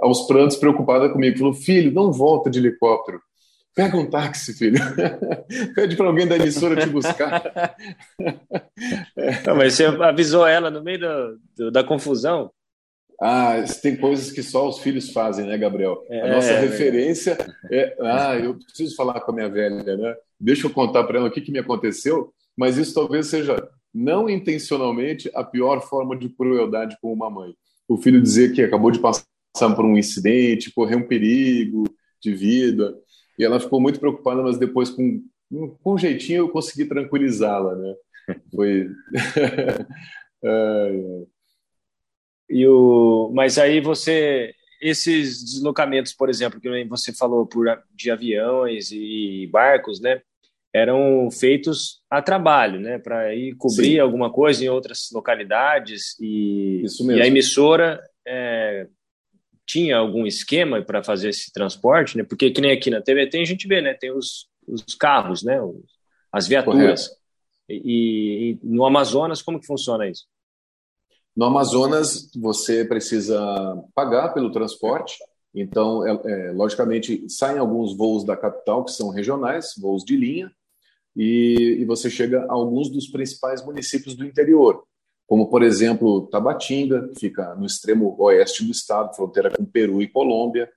aos 0.00 0.26
prantos 0.26 0.56
preocupada 0.56 1.08
comigo, 1.08 1.38
falou: 1.38 1.54
"Filho, 1.54 1.92
não 1.92 2.12
volta 2.12 2.50
de 2.50 2.58
helicóptero. 2.58 3.20
Pega 3.74 3.96
um 3.96 4.10
táxi, 4.10 4.52
filho. 4.52 4.78
Pede 5.74 5.96
para 5.96 6.06
alguém 6.06 6.26
da 6.26 6.36
emissora 6.36 6.80
te 6.80 6.88
buscar. 6.88 7.76
Não, 9.46 9.56
mas 9.56 9.74
você 9.74 9.84
avisou 9.84 10.46
ela 10.46 10.70
no 10.70 10.82
meio 10.82 10.98
do, 10.98 11.40
do, 11.56 11.70
da 11.70 11.84
confusão? 11.84 12.50
Ah, 13.22 13.62
tem 13.82 13.96
coisas 13.96 14.32
que 14.32 14.42
só 14.42 14.68
os 14.68 14.78
filhos 14.78 15.10
fazem, 15.12 15.46
né, 15.46 15.56
Gabriel? 15.58 16.02
É, 16.08 16.22
a 16.22 16.34
nossa 16.34 16.52
é, 16.52 16.60
referência 16.60 17.36
é. 17.70 17.94
Ah, 18.00 18.36
eu 18.36 18.54
preciso 18.54 18.96
falar 18.96 19.20
com 19.20 19.30
a 19.30 19.34
minha 19.34 19.48
velha, 19.48 19.96
né? 19.96 20.14
Deixa 20.40 20.66
eu 20.66 20.70
contar 20.70 21.04
para 21.04 21.18
ela 21.18 21.28
o 21.28 21.30
que, 21.30 21.42
que 21.42 21.52
me 21.52 21.58
aconteceu, 21.58 22.32
mas 22.56 22.78
isso 22.78 22.94
talvez 22.94 23.26
seja, 23.26 23.68
não 23.94 24.28
intencionalmente, 24.28 25.30
a 25.34 25.44
pior 25.44 25.82
forma 25.82 26.16
de 26.16 26.30
crueldade 26.30 26.96
com 27.00 27.12
uma 27.12 27.28
mãe. 27.28 27.54
O 27.86 27.98
filho 27.98 28.22
dizer 28.22 28.52
que 28.54 28.62
acabou 28.62 28.90
de 28.90 28.98
passar 28.98 29.24
por 29.68 29.84
um 29.84 29.98
incidente, 29.98 30.72
correr 30.72 30.96
um 30.96 31.06
perigo 31.06 31.84
de 32.20 32.34
vida. 32.34 32.94
E 33.38 33.44
ela 33.44 33.58
ficou 33.58 33.80
muito 33.80 33.98
preocupada, 33.98 34.42
mas 34.42 34.58
depois, 34.58 34.90
com, 34.90 35.22
com 35.82 35.94
um 35.94 35.98
jeitinho, 35.98 36.38
eu 36.38 36.48
consegui 36.48 36.84
tranquilizá-la, 36.84 37.74
né? 37.74 37.94
Foi. 38.54 38.88
e 42.48 42.66
o... 42.66 43.30
Mas 43.34 43.58
aí 43.58 43.80
você. 43.80 44.54
Esses 44.80 45.44
deslocamentos, 45.44 46.14
por 46.14 46.30
exemplo, 46.30 46.58
que 46.58 46.84
você 46.86 47.12
falou 47.12 47.46
por, 47.46 47.66
de 47.94 48.10
aviões 48.10 48.90
e 48.90 49.46
barcos, 49.52 50.00
né? 50.00 50.22
Eram 50.72 51.28
feitos 51.30 52.00
a 52.08 52.22
trabalho, 52.22 52.80
né? 52.80 52.98
Para 52.98 53.34
ir 53.34 53.56
cobrir 53.56 53.92
Sim. 53.92 53.98
alguma 53.98 54.32
coisa 54.32 54.64
em 54.64 54.70
outras 54.70 55.10
localidades. 55.12 56.18
E, 56.18 56.82
e 57.10 57.20
a 57.20 57.26
emissora 57.26 58.00
é, 58.26 58.86
tinha 59.70 59.96
algum 59.96 60.26
esquema 60.26 60.82
para 60.82 61.02
fazer 61.02 61.28
esse 61.28 61.52
transporte, 61.52 62.16
né? 62.16 62.24
Porque 62.24 62.50
que 62.50 62.60
nem 62.60 62.72
aqui 62.72 62.90
na 62.90 63.00
TVT 63.00 63.38
a 63.38 63.44
gente 63.44 63.68
vê, 63.68 63.80
né? 63.80 63.94
Tem 63.94 64.10
os, 64.10 64.48
os 64.66 64.94
carros, 64.96 65.44
né? 65.44 65.62
Os, 65.62 65.76
as 66.32 66.48
viaturas. 66.48 67.08
E, 67.68 68.58
e, 68.60 68.66
no 68.66 68.84
Amazonas 68.84 69.40
como 69.40 69.60
que 69.60 69.66
funciona 69.66 70.08
isso? 70.08 70.26
No 71.36 71.44
Amazonas 71.44 72.28
você 72.34 72.84
precisa 72.84 73.40
pagar 73.94 74.34
pelo 74.34 74.50
transporte. 74.50 75.14
Então, 75.54 76.04
é, 76.06 76.20
é, 76.24 76.52
logicamente, 76.52 77.28
saem 77.28 77.58
alguns 77.58 77.96
voos 77.96 78.24
da 78.24 78.36
capital 78.36 78.84
que 78.84 78.92
são 78.92 79.10
regionais, 79.10 79.74
voos 79.80 80.04
de 80.04 80.16
linha, 80.16 80.50
e, 81.16 81.78
e 81.80 81.84
você 81.84 82.10
chega 82.10 82.44
a 82.44 82.52
alguns 82.52 82.88
dos 82.90 83.08
principais 83.08 83.64
municípios 83.64 84.16
do 84.16 84.24
interior 84.24 84.84
como, 85.30 85.46
por 85.48 85.62
exemplo, 85.62 86.26
Tabatinga, 86.26 87.06
que 87.06 87.20
fica 87.20 87.54
no 87.54 87.64
extremo 87.64 88.16
oeste 88.18 88.64
do 88.64 88.72
estado, 88.72 89.14
fronteira 89.14 89.48
com 89.48 89.64
Peru 89.64 90.02
e 90.02 90.08
Colômbia. 90.08 90.68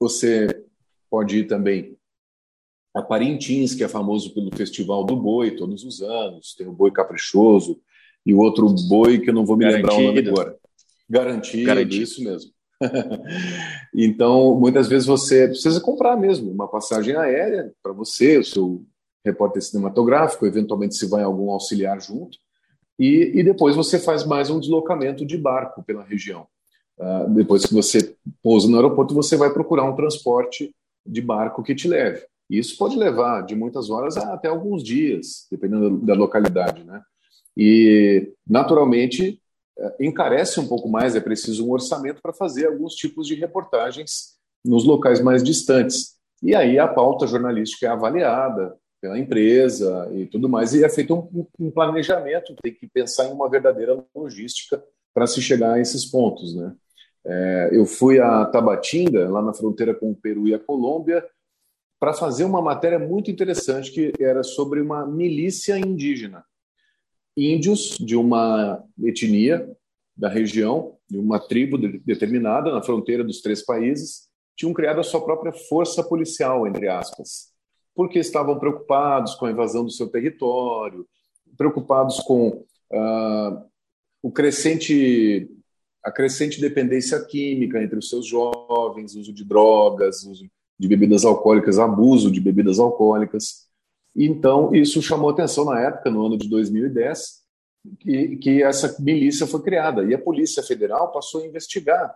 Você 0.00 0.48
pode 1.08 1.38
ir 1.38 1.46
também 1.46 1.96
a 2.92 3.00
Parintins, 3.00 3.72
que 3.72 3.84
é 3.84 3.88
famoso 3.88 4.34
pelo 4.34 4.50
Festival 4.56 5.04
do 5.04 5.14
Boi 5.14 5.52
todos 5.52 5.84
os 5.84 6.02
anos, 6.02 6.56
tem 6.56 6.66
o 6.66 6.72
Boi 6.72 6.90
Caprichoso 6.90 7.80
e 8.26 8.34
o 8.34 8.40
outro 8.40 8.68
boi 8.88 9.20
que 9.20 9.30
eu 9.30 9.34
não 9.34 9.46
vou 9.46 9.56
me 9.56 9.64
Garantido. 9.64 9.88
lembrar 9.88 10.02
o 10.02 10.06
nome 10.08 10.28
agora. 10.28 10.58
Garantido, 11.08 11.66
Garantido. 11.66 12.02
isso 12.02 12.24
mesmo. 12.24 12.50
então, 13.94 14.58
muitas 14.58 14.88
vezes 14.88 15.06
você 15.06 15.46
precisa 15.46 15.80
comprar 15.80 16.16
mesmo 16.16 16.50
uma 16.50 16.66
passagem 16.66 17.14
aérea 17.14 17.72
para 17.80 17.92
você, 17.92 18.38
o 18.38 18.44
seu 18.44 18.84
repórter 19.24 19.62
cinematográfico, 19.62 20.46
eventualmente 20.46 20.96
se 20.96 21.06
vai 21.06 21.22
algum 21.22 21.52
auxiliar 21.52 22.00
junto, 22.00 22.36
e, 22.98 23.32
e 23.34 23.42
depois 23.42 23.74
você 23.74 23.98
faz 23.98 24.24
mais 24.24 24.50
um 24.50 24.60
deslocamento 24.60 25.24
de 25.24 25.36
barco 25.36 25.82
pela 25.82 26.02
região. 26.02 26.46
Uh, 26.98 27.28
depois 27.30 27.64
que 27.64 27.74
você 27.74 28.16
pousa 28.42 28.68
no 28.68 28.76
aeroporto, 28.76 29.14
você 29.14 29.36
vai 29.36 29.52
procurar 29.52 29.84
um 29.84 29.96
transporte 29.96 30.74
de 31.06 31.20
barco 31.20 31.62
que 31.62 31.74
te 31.74 31.88
leve. 31.88 32.22
Isso 32.48 32.76
pode 32.76 32.96
levar 32.96 33.42
de 33.42 33.54
muitas 33.54 33.88
horas 33.90 34.16
até 34.16 34.48
alguns 34.48 34.82
dias, 34.82 35.46
dependendo 35.50 35.98
da 35.98 36.14
localidade, 36.14 36.84
né? 36.84 37.02
E, 37.56 38.32
naturalmente, 38.46 39.40
eh, 39.78 39.96
encarece 40.00 40.60
um 40.60 40.66
pouco 40.66 40.88
mais, 40.88 41.16
é 41.16 41.20
preciso 41.20 41.66
um 41.66 41.70
orçamento 41.70 42.20
para 42.22 42.32
fazer 42.32 42.66
alguns 42.66 42.94
tipos 42.94 43.26
de 43.26 43.34
reportagens 43.34 44.36
nos 44.64 44.84
locais 44.84 45.20
mais 45.20 45.42
distantes. 45.42 46.16
E 46.42 46.54
aí 46.54 46.78
a 46.78 46.88
pauta 46.88 47.26
jornalística 47.26 47.86
é 47.86 47.88
avaliada, 47.88 48.76
pela 49.02 49.18
empresa 49.18 50.08
e 50.14 50.26
tudo 50.26 50.48
mais, 50.48 50.72
e 50.72 50.84
é 50.84 50.88
feito 50.88 51.12
um, 51.12 51.46
um 51.58 51.70
planejamento, 51.72 52.54
tem 52.62 52.72
que 52.72 52.86
pensar 52.86 53.26
em 53.26 53.32
uma 53.32 53.50
verdadeira 53.50 54.00
logística 54.14 54.80
para 55.12 55.26
se 55.26 55.42
chegar 55.42 55.72
a 55.72 55.80
esses 55.80 56.04
pontos. 56.04 56.54
Né? 56.54 56.72
É, 57.26 57.70
eu 57.72 57.84
fui 57.84 58.20
a 58.20 58.44
Tabatinga, 58.44 59.28
lá 59.28 59.42
na 59.42 59.52
fronteira 59.52 59.92
com 59.92 60.12
o 60.12 60.14
Peru 60.14 60.46
e 60.46 60.54
a 60.54 60.58
Colômbia, 60.58 61.26
para 61.98 62.12
fazer 62.12 62.44
uma 62.44 62.62
matéria 62.62 62.98
muito 62.98 63.28
interessante 63.28 63.90
que 63.90 64.12
era 64.20 64.44
sobre 64.44 64.80
uma 64.80 65.04
milícia 65.04 65.76
indígena. 65.76 66.44
Índios 67.36 67.96
de 67.98 68.14
uma 68.14 68.84
etnia 69.02 69.68
da 70.16 70.28
região, 70.28 70.96
de 71.10 71.18
uma 71.18 71.40
tribo 71.40 71.76
determinada 71.76 72.70
na 72.70 72.82
fronteira 72.82 73.24
dos 73.24 73.40
três 73.40 73.64
países, 73.64 74.28
tinham 74.56 74.72
criado 74.72 75.00
a 75.00 75.04
sua 75.04 75.24
própria 75.24 75.52
força 75.52 76.04
policial, 76.04 76.68
entre 76.68 76.86
aspas 76.88 77.51
porque 77.94 78.18
estavam 78.18 78.58
preocupados 78.58 79.34
com 79.34 79.46
a 79.46 79.50
invasão 79.50 79.84
do 79.84 79.90
seu 79.90 80.08
território, 80.08 81.06
preocupados 81.56 82.20
com 82.20 82.48
uh, 82.48 83.64
o 84.22 84.30
crescente 84.30 85.48
a 86.02 86.10
crescente 86.10 86.60
dependência 86.60 87.24
química 87.24 87.80
entre 87.80 87.96
os 87.96 88.08
seus 88.08 88.26
jovens, 88.26 89.14
uso 89.14 89.32
de 89.32 89.44
drogas, 89.44 90.24
uso 90.24 90.50
de 90.76 90.88
bebidas 90.88 91.24
alcoólicas, 91.24 91.78
abuso 91.78 92.28
de 92.28 92.40
bebidas 92.40 92.80
alcoólicas. 92.80 93.68
Então, 94.14 94.74
isso 94.74 95.00
chamou 95.00 95.30
atenção 95.30 95.64
na 95.64 95.80
época, 95.80 96.10
no 96.10 96.26
ano 96.26 96.36
de 96.36 96.48
2010, 96.48 97.42
que, 98.00 98.36
que 98.36 98.62
essa 98.62 98.96
milícia 99.00 99.46
foi 99.46 99.62
criada. 99.62 100.04
E 100.04 100.12
a 100.12 100.18
Polícia 100.18 100.62
Federal 100.62 101.12
passou 101.12 101.42
a 101.42 101.46
investigar 101.46 102.12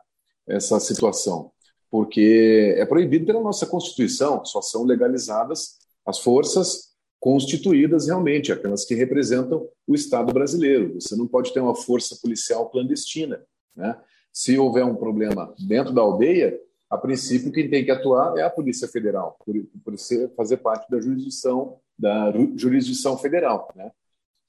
essa 0.48 0.80
situação, 0.80 1.52
porque 1.96 2.74
é 2.76 2.84
proibido 2.84 3.24
pela 3.24 3.40
nossa 3.40 3.64
Constituição, 3.64 4.44
só 4.44 4.60
são 4.60 4.84
legalizadas 4.84 5.78
as 6.04 6.18
forças 6.18 6.94
constituídas 7.18 8.06
realmente, 8.06 8.52
aquelas 8.52 8.84
que 8.84 8.94
representam 8.94 9.66
o 9.86 9.94
Estado 9.94 10.30
brasileiro. 10.30 11.00
Você 11.00 11.16
não 11.16 11.26
pode 11.26 11.54
ter 11.54 11.60
uma 11.60 11.74
força 11.74 12.14
policial 12.20 12.68
clandestina. 12.68 13.42
Né? 13.74 13.98
Se 14.30 14.58
houver 14.58 14.84
um 14.84 14.94
problema 14.94 15.54
dentro 15.66 15.90
da 15.94 16.02
aldeia, 16.02 16.60
a 16.90 16.98
princípio 16.98 17.50
quem 17.50 17.70
tem 17.70 17.82
que 17.82 17.90
atuar 17.90 18.36
é 18.36 18.42
a 18.42 18.50
Polícia 18.50 18.86
Federal, 18.86 19.38
por, 19.42 19.54
por 19.82 19.98
ser, 19.98 20.30
fazer 20.36 20.58
parte 20.58 20.90
da 20.90 21.00
jurisdição 21.00 21.78
da 21.98 22.30
jurisdição 22.56 23.16
federal. 23.16 23.72
Né? 23.74 23.90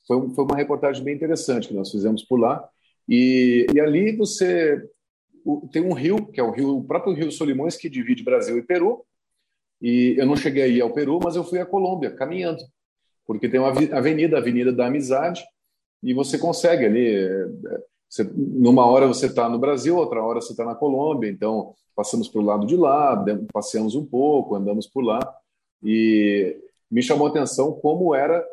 Foi, 0.05 0.29
foi 0.31 0.43
uma 0.43 0.57
reportagem 0.57 1.01
bem 1.01 1.15
interessante 1.15 1.69
que 1.69 1.73
nós 1.73 1.89
fizemos 1.89 2.25
por 2.25 2.41
lá. 2.41 2.67
E, 3.07 3.67
e 3.73 3.79
ali 3.79 4.17
você 4.17 4.83
tem 5.71 5.81
um 5.81 5.93
rio, 5.93 6.25
que 6.27 6.39
é 6.39 6.43
o 6.43 6.51
rio, 6.51 6.77
o 6.77 6.83
próprio 6.83 7.13
Rio 7.13 7.31
Solimões, 7.31 7.77
que 7.77 7.89
divide 7.89 8.23
Brasil 8.23 8.57
e 8.57 8.63
Peru. 8.63 9.05
E 9.81 10.15
eu 10.17 10.25
não 10.25 10.35
cheguei 10.35 10.63
aí 10.63 10.81
ao 10.81 10.93
Peru, 10.93 11.19
mas 11.23 11.35
eu 11.35 11.43
fui 11.43 11.59
à 11.59 11.65
Colômbia 11.65 12.11
caminhando, 12.11 12.63
porque 13.25 13.47
tem 13.47 13.59
uma 13.59 13.69
avenida, 13.69 14.35
a 14.35 14.39
Avenida 14.39 14.71
da 14.71 14.87
Amizade, 14.87 15.43
e 16.01 16.13
você 16.13 16.37
consegue 16.37 16.85
ali. 16.85 17.27
Você, 18.09 18.23
numa 18.33 18.85
hora 18.85 19.05
você 19.05 19.25
está 19.25 19.49
no 19.49 19.59
Brasil, 19.59 19.97
outra 19.97 20.23
hora 20.23 20.41
você 20.41 20.53
está 20.53 20.63
na 20.63 20.75
Colômbia, 20.75 21.29
então 21.29 21.73
passamos 21.95 22.27
para 22.27 22.41
o 22.41 22.45
lado 22.45 22.65
de 22.65 22.75
lá, 22.75 23.23
passeamos 23.51 23.95
um 23.95 24.05
pouco, 24.05 24.55
andamos 24.55 24.87
por 24.87 25.03
lá, 25.03 25.19
e 25.83 26.57
me 26.89 27.03
chamou 27.03 27.27
a 27.27 27.29
atenção 27.29 27.73
como 27.73 28.15
era 28.15 28.45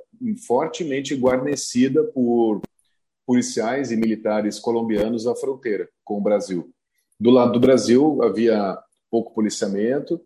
fortemente 0.47 1.15
guarnecida 1.15 2.03
por 2.03 2.61
policiais 3.25 3.93
e 3.93 3.97
militares 3.97 4.59
colombianos 4.59 5.27
à 5.27 5.35
fronteira 5.37 5.89
com 6.05 6.19
o 6.19 6.21
Brasil. 6.21 6.74
Do 7.19 7.31
lado 7.31 7.53
do 7.53 7.61
Brasil 7.61 8.23
havia 8.23 8.79
pouco 9.11 9.35
policiamento, 9.35 10.21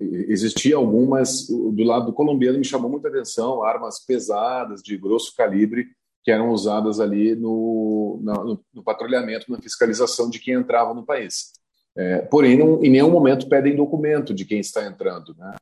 existia 0.00 0.76
algumas, 0.76 1.46
do 1.46 1.84
lado 1.84 2.06
do 2.06 2.12
colombiano 2.12 2.58
me 2.58 2.64
chamou 2.64 2.90
muita 2.90 3.08
atenção, 3.08 3.62
armas 3.62 4.04
pesadas 4.04 4.82
de 4.82 4.96
grosso 4.96 5.34
calibre 5.36 5.86
que 6.24 6.30
eram 6.30 6.50
usadas 6.50 7.00
ali 7.00 7.34
no, 7.34 8.18
no, 8.22 8.64
no 8.72 8.82
patrulhamento, 8.82 9.50
na 9.52 9.60
fiscalização 9.60 10.30
de 10.30 10.38
quem 10.38 10.54
entrava 10.54 10.94
no 10.94 11.04
país. 11.04 11.52
É, 11.96 12.22
porém, 12.22 12.58
não, 12.58 12.82
em 12.82 12.90
nenhum 12.90 13.10
momento 13.10 13.48
pedem 13.48 13.76
documento 13.76 14.32
de 14.32 14.44
quem 14.44 14.58
está 14.58 14.86
entrando. 14.86 15.34
Né? 15.38 15.54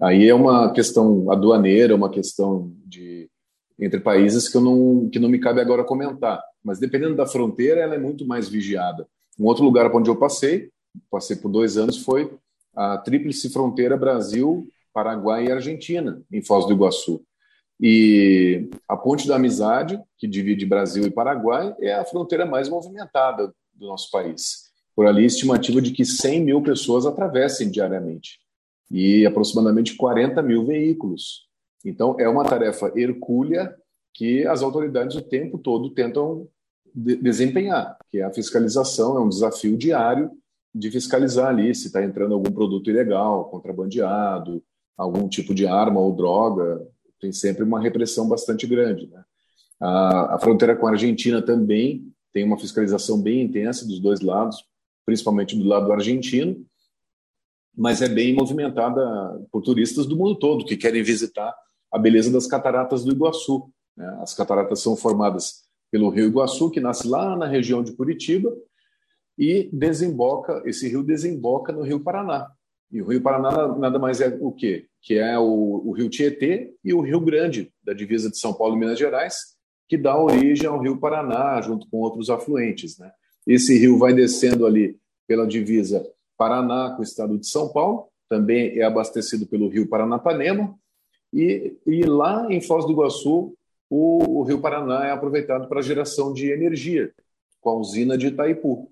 Aí 0.00 0.26
é 0.26 0.34
uma 0.34 0.72
questão 0.72 1.30
aduaneira, 1.30 1.94
uma 1.94 2.10
questão 2.10 2.72
de 2.84 3.30
entre 3.78 4.00
países 4.00 4.48
que 4.48 4.56
eu 4.56 4.62
não 4.62 5.08
que 5.10 5.18
não 5.18 5.28
me 5.28 5.38
cabe 5.38 5.60
agora 5.60 5.84
comentar. 5.84 6.42
Mas 6.64 6.78
dependendo 6.78 7.14
da 7.14 7.26
fronteira, 7.26 7.82
ela 7.82 7.94
é 7.94 7.98
muito 7.98 8.26
mais 8.26 8.48
vigiada. 8.48 9.06
Um 9.38 9.44
outro 9.44 9.64
lugar 9.64 9.94
onde 9.94 10.08
eu 10.08 10.16
passei, 10.16 10.70
passei 11.10 11.36
por 11.36 11.50
dois 11.50 11.76
anos, 11.76 11.98
foi 12.02 12.32
a 12.74 12.98
tríplice 12.98 13.50
fronteira 13.50 13.96
Brasil, 13.96 14.68
Paraguai 14.92 15.46
e 15.46 15.52
Argentina, 15.52 16.22
em 16.32 16.42
Foz 16.42 16.66
do 16.66 16.72
Iguaçu. 16.72 17.22
E 17.80 18.70
a 18.88 18.96
Ponte 18.96 19.28
da 19.28 19.36
Amizade, 19.36 20.00
que 20.16 20.26
divide 20.26 20.64
Brasil 20.64 21.04
e 21.04 21.10
Paraguai, 21.10 21.74
é 21.80 21.92
a 21.92 22.04
fronteira 22.04 22.46
mais 22.46 22.68
movimentada 22.68 23.52
do 23.74 23.86
nosso 23.86 24.10
país. 24.10 24.70
Por 24.94 25.06
ali, 25.06 25.26
estimativa 25.26 25.80
de 25.82 25.92
que 25.92 26.04
100 26.04 26.44
mil 26.44 26.62
pessoas 26.62 27.04
atravessem 27.04 27.70
diariamente 27.70 28.40
e 28.90 29.26
aproximadamente 29.26 29.94
40 29.94 30.40
mil 30.42 30.64
veículos. 30.64 31.46
Então, 31.84 32.16
é 32.18 32.26
uma 32.28 32.44
tarefa 32.44 32.90
hercúlea 32.96 33.74
que 34.14 34.46
as 34.46 34.62
autoridades 34.62 35.14
o 35.14 35.22
tempo 35.22 35.58
todo 35.58 35.90
tentam 35.90 36.48
de 36.96 37.16
desempenhar, 37.16 37.98
que 38.10 38.20
é 38.20 38.24
a 38.24 38.32
fiscalização, 38.32 39.18
é 39.18 39.20
um 39.20 39.28
desafio 39.28 39.76
diário 39.76 40.30
de 40.74 40.90
fiscalizar 40.90 41.48
ali 41.48 41.74
se 41.74 41.88
está 41.88 42.02
entrando 42.02 42.32
algum 42.32 42.50
produto 42.50 42.88
ilegal, 42.88 43.50
contrabandeado, 43.50 44.62
algum 44.96 45.28
tipo 45.28 45.54
de 45.54 45.66
arma 45.66 46.00
ou 46.00 46.16
droga, 46.16 46.86
tem 47.20 47.32
sempre 47.32 47.64
uma 47.64 47.80
repressão 47.80 48.26
bastante 48.26 48.66
grande. 48.66 49.08
Né? 49.08 49.22
A, 49.78 50.36
a, 50.36 50.38
fronteira 50.38 50.74
com 50.74 50.86
a 50.86 50.92
Argentina 50.92 51.42
também 51.42 52.10
tem 52.32 52.44
uma 52.44 52.58
fiscalização 52.58 53.20
bem 53.20 53.42
intensa 53.42 53.86
dos 53.86 54.00
dois 54.00 54.20
lados, 54.20 54.64
principalmente 55.04 55.54
do 55.54 55.64
lado 55.64 55.92
argentino, 55.92 56.64
mas 57.76 58.00
é 58.00 58.08
bem 58.08 58.34
movimentada 58.34 59.02
por 59.52 59.60
turistas 59.62 60.06
do 60.06 60.16
mundo 60.16 60.38
todo 60.38 60.64
que 60.64 60.78
querem 60.78 61.02
visitar 61.02 61.54
a 61.92 61.98
beleza 61.98 62.32
das 62.32 62.46
cataratas 62.46 63.04
do 63.04 63.12
Iguaçu. 63.12 63.70
Né? 63.94 64.18
As 64.22 64.32
cataratas 64.32 64.80
são 64.80 64.96
formadas 64.96 65.65
pelo 65.90 66.10
Rio 66.10 66.26
Iguaçu, 66.26 66.70
que 66.70 66.80
nasce 66.80 67.08
lá 67.08 67.36
na 67.36 67.46
região 67.46 67.82
de 67.82 67.92
Curitiba, 67.92 68.52
e 69.38 69.68
desemboca, 69.72 70.62
esse 70.64 70.88
rio 70.88 71.02
desemboca 71.02 71.72
no 71.72 71.82
Rio 71.82 72.00
Paraná. 72.00 72.48
E 72.90 73.02
o 73.02 73.08
Rio 73.08 73.20
Paraná 73.20 73.76
nada 73.76 73.98
mais 73.98 74.20
é 74.20 74.38
o 74.40 74.52
quê? 74.52 74.86
Que 75.02 75.18
é 75.18 75.38
o, 75.38 75.82
o 75.84 75.92
Rio 75.92 76.08
Tietê 76.08 76.72
e 76.84 76.94
o 76.94 77.00
Rio 77.00 77.20
Grande, 77.20 77.72
da 77.84 77.92
divisa 77.92 78.30
de 78.30 78.38
São 78.38 78.54
Paulo 78.54 78.76
e 78.76 78.78
Minas 78.78 78.98
Gerais, 78.98 79.56
que 79.88 79.96
dá 79.96 80.18
origem 80.18 80.66
ao 80.66 80.80
Rio 80.80 80.98
Paraná, 80.98 81.60
junto 81.60 81.88
com 81.90 81.98
outros 81.98 82.30
afluentes. 82.30 82.98
Né? 82.98 83.10
Esse 83.46 83.78
rio 83.78 83.98
vai 83.98 84.12
descendo 84.12 84.66
ali 84.66 84.96
pela 85.26 85.46
divisa 85.46 86.06
Paraná 86.36 86.92
com 86.94 87.00
o 87.00 87.04
estado 87.04 87.38
de 87.38 87.48
São 87.48 87.72
Paulo, 87.72 88.08
também 88.28 88.78
é 88.78 88.82
abastecido 88.82 89.46
pelo 89.46 89.68
Rio 89.68 89.88
Paranapanema, 89.88 90.74
e, 91.32 91.76
e 91.86 92.02
lá 92.04 92.46
em 92.50 92.60
Foz 92.60 92.84
do 92.84 92.92
Iguaçu, 92.92 93.55
o, 93.88 94.40
o 94.40 94.42
Rio 94.42 94.60
Paraná 94.60 95.06
é 95.06 95.10
aproveitado 95.10 95.68
para 95.68 95.82
geração 95.82 96.32
de 96.32 96.50
energia, 96.50 97.12
com 97.60 97.70
a 97.70 97.78
usina 97.78 98.16
de 98.16 98.28
Itaipu. 98.28 98.90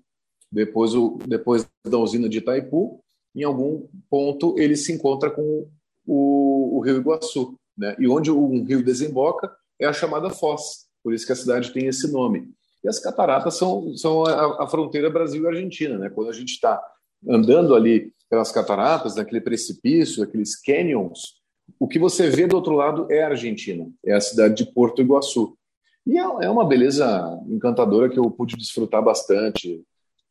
Depois, 0.51 0.93
o, 0.93 1.17
depois 1.27 1.67
da 1.85 1.97
usina 1.97 2.29
de 2.29 2.37
Itaipu, 2.37 3.03
em 3.35 3.43
algum 3.43 3.87
ponto 4.09 4.57
ele 4.57 4.75
se 4.75 4.93
encontra 4.93 5.29
com 5.29 5.67
o, 6.05 6.77
o 6.77 6.79
Rio 6.79 6.97
Iguaçu. 6.97 7.55
Né? 7.77 7.95
E 7.99 8.07
onde 8.07 8.31
um 8.31 8.63
rio 8.63 8.83
desemboca 8.83 9.53
é 9.79 9.85
a 9.85 9.93
chamada 9.93 10.29
Foz, 10.29 10.85
por 11.03 11.13
isso 11.13 11.25
que 11.25 11.33
a 11.33 11.35
cidade 11.35 11.73
tem 11.73 11.87
esse 11.87 12.11
nome. 12.11 12.49
E 12.83 12.87
as 12.87 12.99
cataratas 12.99 13.55
são, 13.55 13.95
são 13.97 14.25
a, 14.25 14.63
a 14.63 14.67
fronteira 14.67 15.09
Brasil-Argentina. 15.09 15.97
Né? 15.97 16.09
Quando 16.09 16.29
a 16.29 16.33
gente 16.33 16.51
está 16.51 16.81
andando 17.27 17.75
ali 17.75 18.13
pelas 18.29 18.51
cataratas, 18.51 19.15
naquele 19.15 19.41
precipício, 19.41 20.23
aqueles 20.23 20.55
canyons, 20.55 21.35
o 21.79 21.87
que 21.87 21.99
você 21.99 22.29
vê 22.29 22.47
do 22.47 22.55
outro 22.55 22.73
lado 22.73 23.07
é 23.11 23.23
a 23.23 23.29
Argentina, 23.29 23.89
é 24.05 24.13
a 24.13 24.21
cidade 24.21 24.55
de 24.55 24.71
Porto 24.71 25.01
Iguaçu. 25.01 25.57
E 26.05 26.17
é, 26.17 26.21
é 26.21 26.49
uma 26.49 26.65
beleza 26.65 27.39
encantadora 27.47 28.09
que 28.09 28.19
eu 28.19 28.29
pude 28.29 28.55
desfrutar 28.55 29.03
bastante 29.03 29.83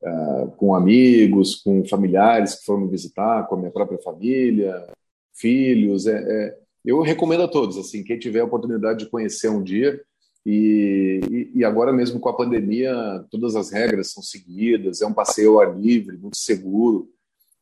uh, 0.02 0.50
com 0.56 0.74
amigos, 0.74 1.56
com 1.56 1.84
familiares 1.84 2.54
que 2.54 2.64
foram 2.64 2.82
me 2.82 2.90
visitar, 2.90 3.46
com 3.46 3.56
a 3.56 3.58
minha 3.58 3.70
própria 3.70 3.98
família, 3.98 4.86
filhos. 5.34 6.06
É, 6.06 6.16
é, 6.16 6.58
eu 6.84 7.00
recomendo 7.00 7.42
a 7.42 7.48
todos, 7.48 7.76
assim, 7.76 8.04
quem 8.04 8.18
tiver 8.18 8.40
a 8.40 8.44
oportunidade 8.44 9.00
de 9.00 9.10
conhecer 9.10 9.48
um 9.48 9.62
dia. 9.62 10.00
E, 10.46 11.50
e, 11.54 11.64
agora 11.64 11.90
mesmo 11.90 12.20
com 12.20 12.28
a 12.28 12.36
pandemia, 12.36 12.94
todas 13.30 13.56
as 13.56 13.70
regras 13.70 14.12
são 14.12 14.22
seguidas, 14.22 15.00
é 15.00 15.06
um 15.06 15.14
passeio 15.14 15.52
ao 15.52 15.60
ar 15.60 15.74
livre, 15.74 16.18
muito 16.18 16.36
seguro, 16.36 17.08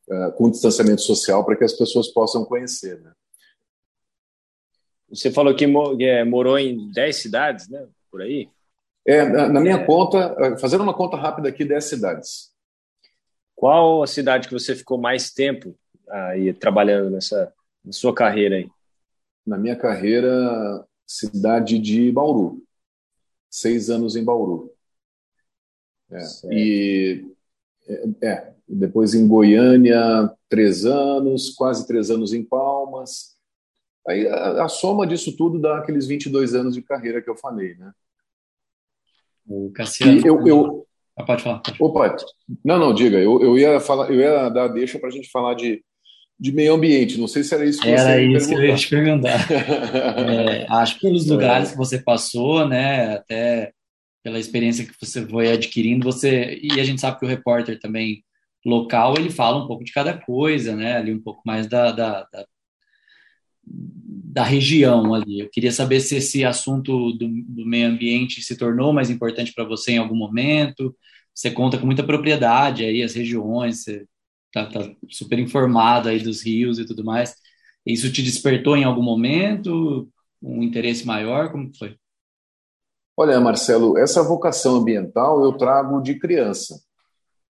uh, 0.08 0.32
com 0.32 0.50
distanciamento 0.50 1.00
social 1.00 1.44
para 1.44 1.54
que 1.54 1.62
as 1.62 1.72
pessoas 1.72 2.08
possam 2.08 2.44
conhecer. 2.44 3.00
Né? 3.00 3.12
Você 5.12 5.30
falou 5.30 5.54
que 5.54 5.66
é, 6.00 6.24
morou 6.24 6.58
em 6.58 6.90
10 6.90 7.16
cidades, 7.16 7.68
né? 7.68 7.86
Por 8.10 8.22
aí? 8.22 8.48
É, 9.06 9.24
na 9.48 9.60
minha 9.60 9.76
é. 9.76 9.84
conta, 9.84 10.34
é, 10.38 10.58
fazendo 10.58 10.82
uma 10.82 10.94
conta 10.94 11.16
rápida 11.16 11.48
aqui, 11.48 11.64
10 11.64 11.84
cidades. 11.84 12.52
Qual 13.54 14.02
a 14.02 14.06
cidade 14.06 14.48
que 14.48 14.54
você 14.54 14.74
ficou 14.74 14.98
mais 14.98 15.30
tempo 15.30 15.76
aí 16.08 16.52
trabalhando 16.52 17.10
nessa 17.10 17.52
na 17.84 17.92
sua 17.92 18.14
carreira 18.14 18.56
aí? 18.56 18.70
Na 19.46 19.58
minha 19.58 19.76
carreira, 19.76 20.86
cidade 21.06 21.78
de 21.78 22.10
Bauru. 22.10 22.62
Seis 23.50 23.90
anos 23.90 24.16
em 24.16 24.24
Bauru. 24.24 24.72
É, 26.10 26.24
e 26.50 27.26
é, 27.86 28.28
é, 28.28 28.52
depois 28.68 29.14
em 29.14 29.26
Goiânia, 29.26 30.30
três 30.48 30.84
anos, 30.84 31.50
quase 31.50 31.86
três 31.86 32.10
anos 32.10 32.32
em 32.32 32.44
Palmas, 32.44 33.36
Aí 34.06 34.26
a, 34.26 34.64
a, 34.64 34.68
soma 34.68 35.06
disso 35.06 35.36
tudo 35.36 35.60
dá 35.60 35.78
aqueles 35.78 36.06
22 36.06 36.54
anos 36.54 36.74
de 36.74 36.82
carreira 36.82 37.22
que 37.22 37.30
eu 37.30 37.36
falei, 37.36 37.74
né? 37.76 37.92
O 39.46 39.70
Cassiano. 39.72 40.20
eu, 40.26 40.46
eu... 40.46 40.86
Ah, 41.16 41.24
pode 41.24 41.42
falar. 41.42 41.60
Pode. 41.60 41.76
Opa, 41.80 42.16
não, 42.64 42.78
não, 42.78 42.94
diga. 42.94 43.18
Eu, 43.18 43.42
eu 43.42 43.58
ia 43.58 43.80
falar, 43.80 44.10
eu 44.10 44.20
ia 44.20 44.48
dar 44.48 44.68
deixa 44.68 44.98
para 44.98 45.08
a 45.08 45.12
gente 45.12 45.30
falar 45.30 45.54
de, 45.54 45.84
de 46.38 46.52
meio 46.52 46.74
ambiente. 46.74 47.18
Não 47.18 47.28
sei 47.28 47.44
se 47.44 47.54
era 47.54 47.64
isso 47.64 47.80
que 47.80 47.88
era 47.88 48.14
você 48.14 48.26
isso 48.26 48.48
que 48.48 48.54
eu 48.54 48.64
ia 48.64 48.74
te 48.74 48.88
perguntar. 48.88 49.46
é, 49.50 50.66
acho 50.68 50.94
que 50.94 51.06
pelos 51.06 51.26
lugares 51.26 51.68
é. 51.68 51.72
que 51.72 51.78
você 51.78 51.98
passou, 51.98 52.66
né, 52.66 53.16
até 53.16 53.72
pela 54.22 54.38
experiência 54.38 54.84
que 54.84 54.94
você 55.00 55.26
foi 55.26 55.50
adquirindo, 55.52 56.04
você 56.04 56.58
e 56.62 56.80
a 56.80 56.84
gente 56.84 57.00
sabe 57.00 57.18
que 57.18 57.24
o 57.24 57.28
repórter 57.28 57.78
também 57.78 58.24
local 58.64 59.14
ele 59.18 59.30
fala 59.30 59.62
um 59.62 59.66
pouco 59.66 59.84
de 59.84 59.92
cada 59.92 60.16
coisa, 60.16 60.76
né, 60.76 60.96
ali 60.96 61.12
um 61.12 61.20
pouco 61.20 61.42
mais 61.44 61.66
da, 61.66 61.90
da, 61.90 62.26
da, 62.32 62.46
da 63.64 64.42
região 64.42 65.14
ali. 65.14 65.40
Eu 65.40 65.50
queria 65.50 65.72
saber 65.72 66.00
se 66.00 66.16
esse 66.16 66.44
assunto 66.44 67.12
do, 67.12 67.28
do 67.28 67.66
meio 67.66 67.88
ambiente 67.88 68.42
se 68.42 68.56
tornou 68.56 68.92
mais 68.92 69.10
importante 69.10 69.52
para 69.52 69.64
você 69.64 69.92
em 69.92 69.98
algum 69.98 70.16
momento. 70.16 70.96
Você 71.34 71.50
conta 71.50 71.78
com 71.78 71.86
muita 71.86 72.02
propriedade 72.02 72.84
aí 72.84 73.02
as 73.02 73.14
regiões, 73.14 73.82
você 73.82 74.06
tá, 74.52 74.66
tá 74.66 74.90
super 75.08 75.38
informado 75.38 76.08
aí 76.08 76.18
dos 76.20 76.44
rios 76.44 76.78
e 76.78 76.86
tudo 76.86 77.04
mais. 77.04 77.34
Isso 77.84 78.12
te 78.12 78.22
despertou 78.22 78.76
em 78.76 78.84
algum 78.84 79.02
momento 79.02 80.08
um 80.42 80.62
interesse 80.62 81.06
maior? 81.06 81.50
Como 81.50 81.70
foi? 81.76 81.96
Olha, 83.16 83.40
Marcelo, 83.40 83.98
essa 83.98 84.22
vocação 84.22 84.76
ambiental 84.76 85.44
eu 85.44 85.52
trago 85.52 86.00
de 86.00 86.18
criança. 86.18 86.82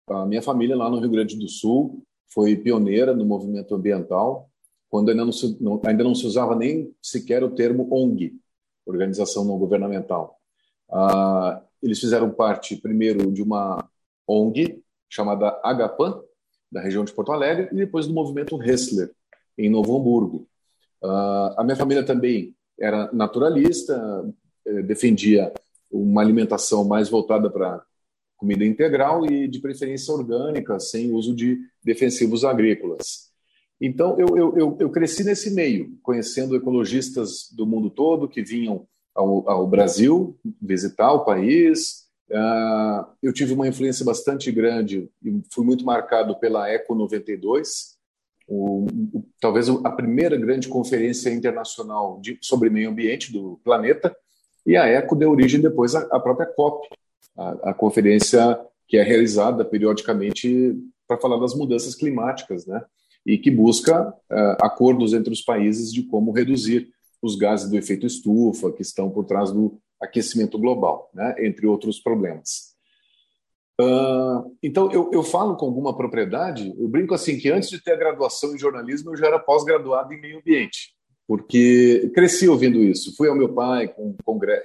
A 0.10 0.26
minha 0.26 0.42
família 0.42 0.76
lá 0.76 0.90
no 0.90 1.00
Rio 1.00 1.10
Grande 1.10 1.38
do 1.38 1.48
Sul 1.48 2.04
foi 2.28 2.56
pioneira 2.56 3.16
no 3.16 3.26
movimento 3.26 3.74
ambiental, 3.74 4.50
quando 4.96 5.10
ainda 5.10 5.26
não 5.26 5.32
se, 5.34 5.58
não, 5.62 5.82
ainda 5.86 6.06
não 6.06 6.16
se 6.16 6.26
usava 6.26 6.56
nem 6.56 6.96
sequer 7.02 7.44
o 7.44 7.52
termo 7.52 7.86
ONG, 7.92 8.40
Organização 8.86 9.44
Não 9.44 9.60
Governamental. 9.60 10.40
Ah, 10.90 11.62
eles 11.84 12.00
fizeram 12.00 12.32
parte, 12.32 12.78
primeiro, 12.78 13.30
de 13.30 13.44
uma 13.44 13.90
ONG 14.26 14.82
chamada 15.10 15.60
Agapan, 15.62 16.22
da 16.72 16.80
região 16.80 17.04
de 17.04 17.12
Porto 17.12 17.34
Alegre, 17.34 17.68
e 17.74 17.76
depois 17.76 18.08
do 18.08 18.14
movimento 18.14 18.58
Hessler, 18.64 19.12
em 19.58 19.70
Novo 19.70 20.00
Hamburgo. 20.00 20.48
Uh, 21.04 21.52
a 21.58 21.64
minha 21.66 21.76
família 21.76 22.06
também 22.06 22.56
era 22.80 23.12
naturalista, 23.12 24.02
eh, 24.66 24.82
defendia 24.82 25.52
uma 25.92 26.22
alimentação 26.22 26.86
mais 26.86 27.10
voltada 27.10 27.50
para 27.50 27.84
comida 28.38 28.64
integral 28.64 29.26
e, 29.26 29.46
de 29.46 29.60
preferência, 29.60 30.14
orgânica, 30.14 30.80
sem 30.80 31.12
uso 31.12 31.36
de 31.36 31.60
defensivos 31.84 32.46
agrícolas. 32.46 33.35
Então, 33.80 34.18
eu, 34.20 34.58
eu, 34.58 34.78
eu 34.80 34.90
cresci 34.90 35.24
nesse 35.24 35.54
meio, 35.54 35.98
conhecendo 36.02 36.56
ecologistas 36.56 37.50
do 37.52 37.66
mundo 37.66 37.90
todo 37.90 38.28
que 38.28 38.42
vinham 38.42 38.88
ao, 39.14 39.50
ao 39.50 39.68
Brasil 39.68 40.38
visitar 40.62 41.12
o 41.12 41.26
país, 41.26 42.06
Uh, 42.30 43.06
eu 43.22 43.32
tive 43.32 43.54
uma 43.54 43.68
influência 43.68 44.04
bastante 44.04 44.52
grande 44.52 45.08
e 45.24 45.42
fui 45.54 45.64
muito 45.64 45.86
marcado 45.86 46.36
pela 46.40 46.68
Eco 46.68 46.96
92, 46.96 47.96
o, 48.48 48.88
o, 49.14 49.26
talvez 49.40 49.70
a 49.70 49.92
primeira 49.92 50.36
grande 50.36 50.68
conferência 50.68 51.30
internacional 51.30 52.20
de, 52.20 52.38
sobre 52.42 52.72
meio 52.72 52.90
ambiente 52.90 53.32
do 53.32 53.60
planeta, 53.64 54.16
e 54.66 54.76
a 54.76 54.88
Eco 54.88 55.16
deu 55.16 55.30
origem 55.30 55.62
depois 55.62 55.94
à, 55.94 56.00
à 56.12 56.20
própria 56.20 56.48
COP, 56.48 56.88
a, 57.38 57.70
a, 57.70 57.74
conferência 57.76 58.60
que 58.88 58.98
é 58.98 59.04
realizada 59.04 59.64
periodicamente 59.64 60.76
para 61.08 61.20
falar 61.20 61.38
das 61.38 61.54
mudanças 61.54 61.94
climáticas, 61.94 62.66
né? 62.66 62.84
E 63.26 63.38
que 63.38 63.50
busca 63.50 64.10
uh, 64.10 64.58
acordos 64.62 65.14
entre 65.14 65.34
os 65.34 65.42
países 65.42 65.92
de 65.92 66.04
como 66.04 66.32
reduzir 66.32 66.90
os 67.22 67.36
gases 67.36 67.70
do 67.70 67.78
efeito 67.78 68.06
estufa 68.06 68.72
que 68.72 68.82
estão 68.82 69.10
por 69.10 69.26
trás 69.26 69.52
do 69.52 69.80
aquecimento 70.00 70.58
global, 70.60 71.10
né, 71.14 71.36
entre 71.40 71.66
outros 71.66 72.00
problemas. 72.00 72.76
Uh, 73.80 74.56
então, 74.64 74.90
eu, 74.92 75.10
eu 75.12 75.22
falo 75.22 75.58
com 75.58 75.66
alguma 75.66 75.96
propriedade, 75.96 76.74
eu 76.78 76.88
brinco 76.88 77.14
assim, 77.14 77.38
que 77.38 77.50
antes 77.50 77.70
de 77.70 77.84
ter 77.84 77.92
a 77.92 77.98
graduação 77.98 78.56
em 78.56 78.60
jornalismo, 78.60 79.12
eu 79.12 79.18
já 79.18 79.28
era 79.28 79.40
pós-graduado 79.40 80.14
em 80.14 80.22
meio 80.22 80.40
ambiente, 80.40 80.94
porque 81.28 82.10
cresci 82.14 82.48
ouvindo 82.48 82.82
isso. 82.82 83.16
Fui 83.18 83.28
ao 83.28 83.36
meu 83.36 83.54
pai 83.54 83.88
com, 83.90 84.16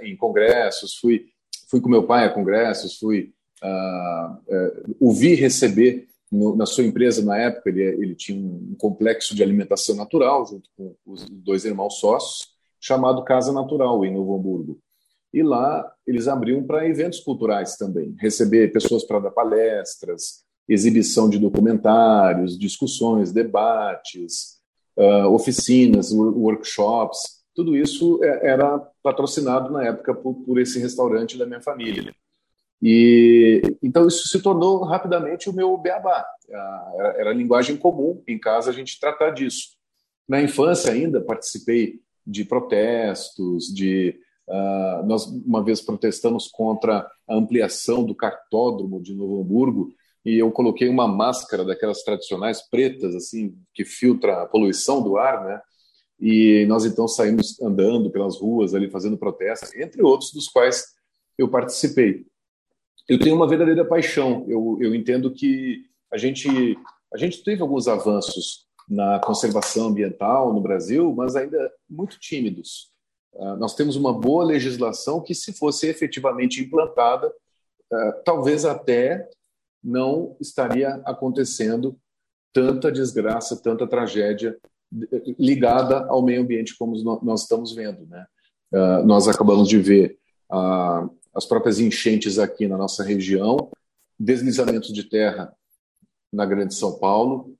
em 0.02 0.16
congressos, 0.16 0.96
fui, 0.96 1.26
fui 1.68 1.80
com 1.80 1.88
meu 1.88 2.04
pai 2.04 2.24
a 2.24 2.30
congressos, 2.30 2.98
fui 2.98 3.32
uh, 3.64 4.32
uh, 4.32 4.96
ouvir 5.00 5.34
receber 5.34 6.06
no, 6.30 6.56
na 6.56 6.66
sua 6.66 6.84
empresa, 6.84 7.24
na 7.24 7.36
época, 7.36 7.68
ele, 7.70 7.82
ele 7.82 8.14
tinha 8.14 8.38
um 8.38 8.74
complexo 8.78 9.34
de 9.34 9.42
alimentação 9.42 9.96
natural, 9.96 10.46
junto 10.46 10.68
com 10.76 10.94
os 11.04 11.24
dois 11.28 11.64
irmãos 11.64 11.98
sócios, 11.98 12.50
chamado 12.78 13.24
Casa 13.24 13.52
Natural, 13.52 14.04
em 14.04 14.14
Novo 14.14 14.36
Hamburgo. 14.36 14.78
E 15.32 15.42
lá 15.42 15.92
eles 16.06 16.28
abriam 16.28 16.62
para 16.64 16.88
eventos 16.88 17.20
culturais 17.20 17.76
também, 17.76 18.14
receber 18.18 18.72
pessoas 18.72 19.04
para 19.04 19.20
dar 19.20 19.30
palestras, 19.30 20.44
exibição 20.68 21.28
de 21.28 21.38
documentários, 21.38 22.58
discussões, 22.58 23.32
debates, 23.32 24.60
uh, 24.96 25.28
oficinas, 25.28 26.12
workshops. 26.12 27.40
Tudo 27.54 27.76
isso 27.76 28.22
é, 28.22 28.50
era 28.50 28.78
patrocinado 29.02 29.72
na 29.72 29.84
época 29.84 30.14
por, 30.14 30.34
por 30.34 30.60
esse 30.60 30.78
restaurante 30.78 31.36
da 31.36 31.46
minha 31.46 31.60
família. 31.60 32.14
E 32.82 33.60
então 33.82 34.06
isso 34.06 34.28
se 34.28 34.42
tornou 34.42 34.82
rapidamente 34.84 35.50
o 35.50 35.52
meu 35.52 35.76
beabá. 35.76 36.24
Ah, 36.52 36.92
era, 36.98 37.20
era 37.20 37.32
linguagem 37.32 37.76
comum 37.76 38.22
em 38.26 38.38
casa 38.38 38.70
a 38.70 38.72
gente 38.72 38.98
tratar 38.98 39.30
disso. 39.30 39.76
Na 40.28 40.40
infância 40.40 40.92
ainda 40.92 41.20
participei 41.20 42.00
de 42.26 42.44
protestos, 42.44 43.66
de 43.66 44.18
Uh, 44.50 45.06
nós 45.06 45.26
uma 45.26 45.62
vez 45.62 45.80
protestamos 45.80 46.48
contra 46.48 47.08
a 47.28 47.34
ampliação 47.36 48.04
do 48.04 48.16
cartódromo 48.16 49.00
de 49.00 49.14
Novo 49.14 49.40
Hamburgo 49.40 49.94
e 50.24 50.38
eu 50.38 50.50
coloquei 50.50 50.88
uma 50.88 51.06
máscara 51.06 51.64
daquelas 51.64 52.02
tradicionais 52.02 52.60
pretas 52.68 53.14
assim 53.14 53.56
que 53.72 53.84
filtra 53.84 54.42
a 54.42 54.46
poluição 54.46 55.04
do 55.04 55.16
ar, 55.16 55.44
né? 55.44 55.60
E 56.18 56.66
nós 56.66 56.84
então 56.84 57.06
saímos 57.06 57.60
andando 57.62 58.10
pelas 58.10 58.40
ruas 58.40 58.74
ali 58.74 58.90
fazendo 58.90 59.16
protestos, 59.16 59.72
entre 59.76 60.02
outros 60.02 60.32
dos 60.32 60.48
quais 60.48 60.84
eu 61.38 61.48
participei. 61.48 62.26
Eu 63.08 63.18
tenho 63.18 63.36
uma 63.36 63.48
verdadeira 63.48 63.84
paixão. 63.84 64.44
Eu, 64.48 64.78
eu 64.80 64.94
entendo 64.94 65.30
que 65.30 65.84
a 66.12 66.18
gente 66.18 66.76
a 67.12 67.18
gente 67.18 67.42
teve 67.42 67.60
alguns 67.60 67.88
avanços 67.88 68.66
na 68.88 69.18
conservação 69.20 69.88
ambiental 69.88 70.52
no 70.52 70.60
Brasil, 70.60 71.12
mas 71.12 71.36
ainda 71.36 71.72
muito 71.88 72.18
tímidos. 72.18 72.90
Ah, 73.36 73.56
nós 73.56 73.74
temos 73.74 73.96
uma 73.96 74.12
boa 74.12 74.44
legislação 74.44 75.20
que, 75.20 75.34
se 75.34 75.52
fosse 75.52 75.88
efetivamente 75.88 76.60
implantada, 76.60 77.32
ah, 77.92 78.22
talvez 78.24 78.64
até 78.64 79.28
não 79.82 80.36
estaria 80.40 81.00
acontecendo 81.04 81.96
tanta 82.52 82.90
desgraça, 82.90 83.60
tanta 83.60 83.86
tragédia 83.86 84.58
ligada 85.38 86.04
ao 86.06 86.20
meio 86.20 86.42
ambiente 86.42 86.76
como 86.76 86.96
nós 87.22 87.42
estamos 87.42 87.72
vendo. 87.72 88.06
Né? 88.06 88.26
Ah, 88.72 89.02
nós 89.04 89.28
acabamos 89.28 89.68
de 89.68 89.78
ver 89.78 90.18
as 91.34 91.46
próprias 91.46 91.78
enchentes 91.78 92.38
aqui 92.38 92.66
na 92.66 92.76
nossa 92.76 93.02
região, 93.02 93.70
deslizamentos 94.18 94.92
de 94.92 95.04
terra 95.04 95.52
na 96.32 96.44
Grande 96.44 96.74
São 96.74 96.98
Paulo, 96.98 97.54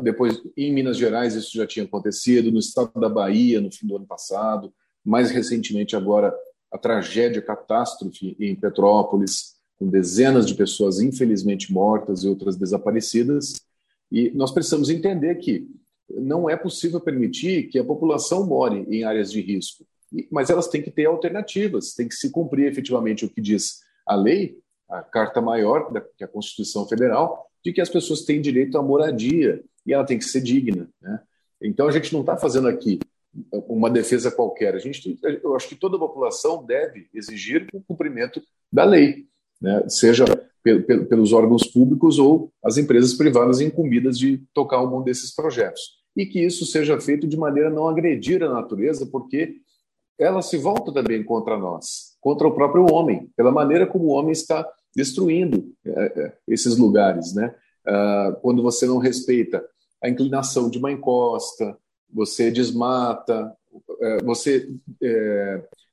depois 0.00 0.40
em 0.56 0.72
Minas 0.72 0.96
Gerais 0.96 1.34
isso 1.34 1.56
já 1.56 1.66
tinha 1.66 1.84
acontecido, 1.84 2.52
no 2.52 2.58
estado 2.58 2.92
da 3.00 3.08
Bahia 3.08 3.60
no 3.60 3.70
fim 3.70 3.86
do 3.86 3.96
ano 3.96 4.06
passado, 4.06 4.72
mais 5.04 5.30
recentemente 5.30 5.96
agora 5.96 6.34
a 6.70 6.78
tragédia, 6.78 7.40
a 7.40 7.44
catástrofe 7.44 8.36
em 8.40 8.54
Petrópolis, 8.54 9.56
com 9.78 9.88
dezenas 9.88 10.46
de 10.46 10.54
pessoas 10.54 11.00
infelizmente 11.00 11.72
mortas 11.72 12.24
e 12.24 12.28
outras 12.28 12.56
desaparecidas. 12.56 13.60
E 14.10 14.30
nós 14.30 14.50
precisamos 14.52 14.88
entender 14.88 15.34
que 15.36 15.68
não 16.08 16.48
é 16.48 16.56
possível 16.56 17.00
permitir 17.00 17.68
que 17.68 17.78
a 17.78 17.84
população 17.84 18.46
more 18.46 18.86
em 18.88 19.04
áreas 19.04 19.30
de 19.30 19.40
risco, 19.40 19.84
mas 20.30 20.50
elas 20.50 20.68
têm 20.68 20.82
que 20.82 20.90
ter 20.90 21.06
alternativas, 21.06 21.94
tem 21.94 22.08
que 22.08 22.14
se 22.14 22.30
cumprir 22.30 22.66
efetivamente 22.66 23.24
o 23.24 23.28
que 23.28 23.40
diz 23.40 23.80
a 24.06 24.14
lei, 24.14 24.58
a 24.88 25.02
Carta 25.02 25.40
Maior, 25.40 25.92
que 26.16 26.22
é 26.22 26.26
a 26.26 26.28
Constituição 26.28 26.86
Federal, 26.86 27.46
de 27.64 27.72
que 27.72 27.80
as 27.80 27.88
pessoas 27.88 28.22
têm 28.22 28.40
direito 28.40 28.78
à 28.78 28.82
moradia 28.82 29.62
e 29.84 29.92
ela 29.92 30.04
tem 30.04 30.18
que 30.18 30.24
ser 30.24 30.40
digna. 30.40 30.88
Né? 31.02 31.20
Então 31.60 31.88
a 31.88 31.92
gente 31.92 32.12
não 32.12 32.20
está 32.20 32.36
fazendo 32.36 32.68
aqui 32.68 33.00
uma 33.52 33.90
defesa 33.90 34.30
qualquer. 34.30 34.74
A 34.74 34.78
gente, 34.78 35.18
eu 35.42 35.54
acho 35.54 35.68
que 35.68 35.74
toda 35.74 35.96
a 35.96 36.00
população 36.00 36.64
deve 36.64 37.08
exigir 37.12 37.66
o 37.72 37.82
cumprimento 37.82 38.40
da 38.72 38.84
lei, 38.84 39.26
né? 39.60 39.84
seja 39.88 40.24
pelos 41.08 41.32
órgãos 41.32 41.64
públicos 41.64 42.18
ou 42.18 42.52
as 42.64 42.76
empresas 42.76 43.14
privadas 43.14 43.60
incumbidas 43.60 44.18
de 44.18 44.42
tocar 44.52 44.76
algum 44.76 45.02
desses 45.02 45.34
projetos. 45.34 45.96
E 46.16 46.26
que 46.26 46.44
isso 46.44 46.64
seja 46.64 46.98
feito 47.00 47.26
de 47.26 47.36
maneira 47.36 47.68
a 47.68 47.72
não 47.72 47.88
agredir 47.88 48.42
a 48.42 48.48
natureza, 48.48 49.06
porque 49.06 49.56
ela 50.18 50.42
se 50.42 50.56
volta 50.56 50.92
também 50.92 51.22
contra 51.22 51.56
nós, 51.58 52.16
contra 52.20 52.46
o 52.46 52.54
próprio 52.54 52.86
homem, 52.90 53.30
pela 53.36 53.52
maneira 53.52 53.86
como 53.86 54.06
o 54.06 54.12
homem 54.12 54.32
está 54.32 54.66
destruindo 54.94 55.72
é, 55.84 55.90
é, 55.90 56.32
esses 56.48 56.76
lugares. 56.76 57.34
Né? 57.34 57.54
Ah, 57.86 58.36
quando 58.40 58.62
você 58.62 58.86
não 58.86 58.98
respeita 58.98 59.64
a 60.02 60.08
inclinação 60.08 60.70
de 60.70 60.78
uma 60.78 60.90
encosta, 60.90 61.76
você 62.12 62.50
desmata, 62.50 63.52
é, 64.00 64.22
você 64.22 64.68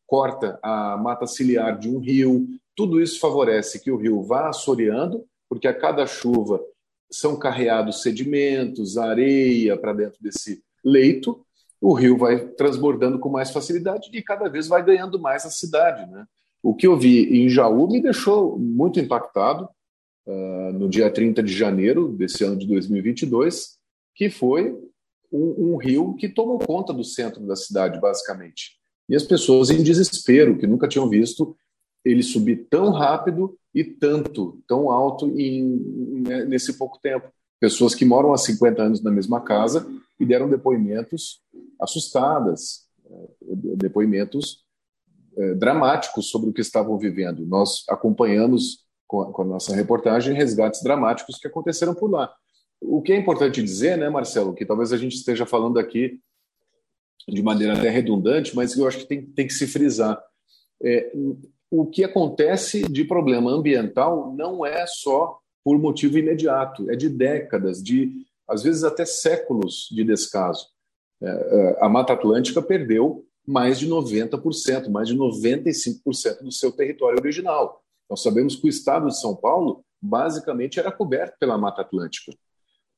corta 0.08 0.60
a 0.62 0.96
mata 0.98 1.28
ciliar 1.28 1.78
de 1.78 1.90
um 1.90 2.00
rio, 2.00 2.48
tudo 2.76 3.02
isso 3.02 3.20
favorece 3.20 3.80
que 3.80 3.92
o 3.92 3.98
rio 3.98 4.22
vá 4.24 4.50
assoreando, 4.50 5.26
porque 5.50 5.68
a 5.68 5.74
cada 5.74 6.06
chuva 6.08 6.62
são 7.12 7.38
carreados 7.38 8.02
sedimentos, 8.02 8.98
areia 8.98 9.78
para 9.78 9.94
dentro 9.94 10.22
desse 10.22 10.64
leito, 10.84 11.46
o 11.84 11.92
rio 11.92 12.18
vai 12.18 12.40
transbordando 12.40 13.20
com 13.20 13.28
mais 13.28 13.52
facilidade 13.52 14.10
e 14.14 14.22
cada 14.22 14.48
vez 14.48 14.68
vai 14.68 14.82
ganhando 14.82 15.20
mais 15.20 15.46
a 15.46 15.50
cidade. 15.50 16.10
Né? 16.10 16.26
O 16.64 16.74
que 16.74 16.88
eu 16.88 16.98
vi 16.98 17.44
em 17.44 17.50
Jaú 17.50 17.90
me 17.90 18.02
deixou 18.02 18.58
muito 18.58 19.02
impactado 19.02 19.68
uh, 20.26 20.72
no 20.72 20.88
dia 20.88 21.12
30 21.12 21.44
de 21.44 21.52
janeiro 21.52 22.08
desse 22.08 22.42
ano 22.46 22.58
de 22.58 22.66
2022, 22.68 23.78
que 24.16 24.30
foi 24.30 24.74
um, 25.30 25.74
um 25.74 25.76
rio 25.76 26.16
que 26.16 26.30
tomou 26.30 26.58
conta 26.58 26.94
do 26.94 27.04
centro 27.04 27.46
da 27.46 27.58
cidade, 27.58 28.00
basicamente. 28.00 28.78
E 29.10 29.16
as 29.16 29.24
pessoas 29.24 29.70
em 29.70 29.84
desespero, 29.84 30.58
que 30.58 30.66
nunca 30.66 30.88
tinham 30.88 31.10
visto 31.10 31.54
ele 32.06 32.24
subir 32.24 32.66
tão 32.70 32.92
rápido 32.92 33.58
e 33.76 33.84
tanto, 33.84 34.64
tão 34.66 34.90
alto 34.90 35.28
em, 35.38 36.24
né, 36.26 36.46
nesse 36.46 36.78
pouco 36.78 36.98
tempo. 37.02 37.28
Pessoas 37.60 37.94
que 37.94 38.06
moram 38.06 38.32
há 38.32 38.38
50 38.38 38.82
anos 38.82 39.04
na 39.04 39.12
mesma 39.12 39.42
casa 39.42 39.86
e 40.18 40.26
deram 40.26 40.50
depoimentos 40.50 41.43
assustadas, 41.84 42.88
eh, 43.06 43.76
depoimentos 43.76 44.64
eh, 45.38 45.54
dramáticos 45.56 46.30
sobre 46.30 46.50
o 46.50 46.54
que 46.54 46.62
estavam 46.62 46.98
vivendo. 46.98 47.46
Nós 47.46 47.84
acompanhamos 47.90 48.84
com 49.08 49.42
a, 49.42 49.46
nossa 49.46 49.76
reportagem 49.76 50.34
resgates 50.34 50.82
dramáticos 50.82 51.38
que 51.38 51.48
aconteceram 51.48 51.94
por 51.94 52.10
lá. 52.10 52.34
O 52.82 53.02
que 53.02 53.14
é 53.14 53.18
importante 53.18 53.62
dizer, 53.62 53.98
né, 53.98 54.10
Marcelo, 54.10 54.54
que 54.54 54.66
talvez 54.66 54.92
a 54.92 54.98
gente 54.98 55.16
esteja 55.16 55.46
falando 55.46 55.78
aqui 55.78 56.20
de 57.28 57.42
maneira 57.42 57.74
até 57.74 57.90
redundante, 57.90 58.56
mas 58.56 58.76
eu 58.76 58.88
acho 58.88 59.00
que 59.00 59.08
tem, 59.08 59.26
tem 59.26 59.48
que 59.48 59.54
se 59.54 59.68
frisar. 59.68 60.22
É, 60.84 61.12
o 61.72 61.86
que 61.86 62.04
acontece 62.04 62.84
de 62.84 63.06
problema 63.06 63.52
ambiental 63.52 64.34
não 64.36 64.66
é 64.66 64.86
só 64.86 65.40
por 65.64 65.80
motivo 65.80 66.18
imediato, 66.18 66.90
é 66.92 66.96
de 66.96 67.08
décadas, 67.08 67.82
de 67.82 68.12
às 68.48 68.64
vezes 68.64 68.84
até 68.84 69.06
séculos 69.06 69.88
de 69.90 70.04
descaso. 70.04 70.68
É, 71.24 71.30
é 71.30 71.78
a 71.82 71.90
Mata 71.90 72.14
Atlântica 72.14 72.62
perdeu 72.62 73.26
mais 73.46 73.80
de 73.80 73.90
90%, 73.90 74.90
mais 74.90 75.08
de 75.08 75.18
95% 75.18 76.44
do 76.44 76.52
seu 76.52 76.72
território 76.72 77.20
original. 77.20 77.82
Nós 78.10 78.22
sabemos 78.22 78.56
que 78.56 78.68
o 78.68 78.70
estado 78.70 79.08
de 79.08 79.20
São 79.20 79.36
Paulo 79.36 79.84
basicamente 80.02 80.80
era 80.80 80.92
coberto 80.92 81.38
pela 81.40 81.58
Mata 81.58 81.82
Atlântica. 81.82 82.34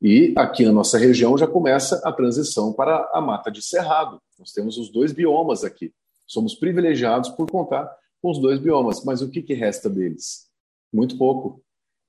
E 0.01 0.34
aqui 0.36 0.65
na 0.65 0.71
nossa 0.71 0.97
região 0.97 1.38
já 1.38 1.47
começa 1.47 2.01
a 2.03 2.11
transição 2.11 2.73
para 2.73 3.09
a 3.13 3.21
mata 3.21 3.49
de 3.49 3.61
cerrado. 3.61 4.21
Nós 4.38 4.51
temos 4.51 4.78
os 4.78 4.91
dois 4.91 5.11
biomas 5.11 5.63
aqui. 5.63 5.93
Somos 6.28 6.55
privilegiados 6.55 7.30
por 7.30 7.49
contar 7.49 7.89
com 8.21 8.30
os 8.30 8.39
dois 8.39 8.59
biomas, 8.59 9.03
mas 9.05 9.21
o 9.21 9.30
que, 9.30 9.41
que 9.41 9.53
resta 9.53 9.89
deles? 9.89 10.49
Muito 10.91 11.17
pouco. 11.17 11.63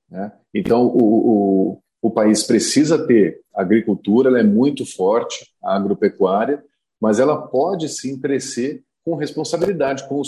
Né? 0.09 0.31
Então, 0.53 0.87
o, 0.87 1.01
o, 1.01 1.83
o 2.01 2.11
país 2.11 2.43
precisa 2.43 3.05
ter 3.07 3.41
agricultura, 3.53 4.29
ela 4.29 4.39
é 4.39 4.43
muito 4.43 4.85
forte, 4.85 5.51
a 5.63 5.75
agropecuária, 5.75 6.63
mas 7.01 7.19
ela 7.19 7.47
pode 7.47 7.89
sim 7.89 8.19
crescer 8.19 8.83
com 9.03 9.15
responsabilidade, 9.15 10.07
com, 10.07 10.21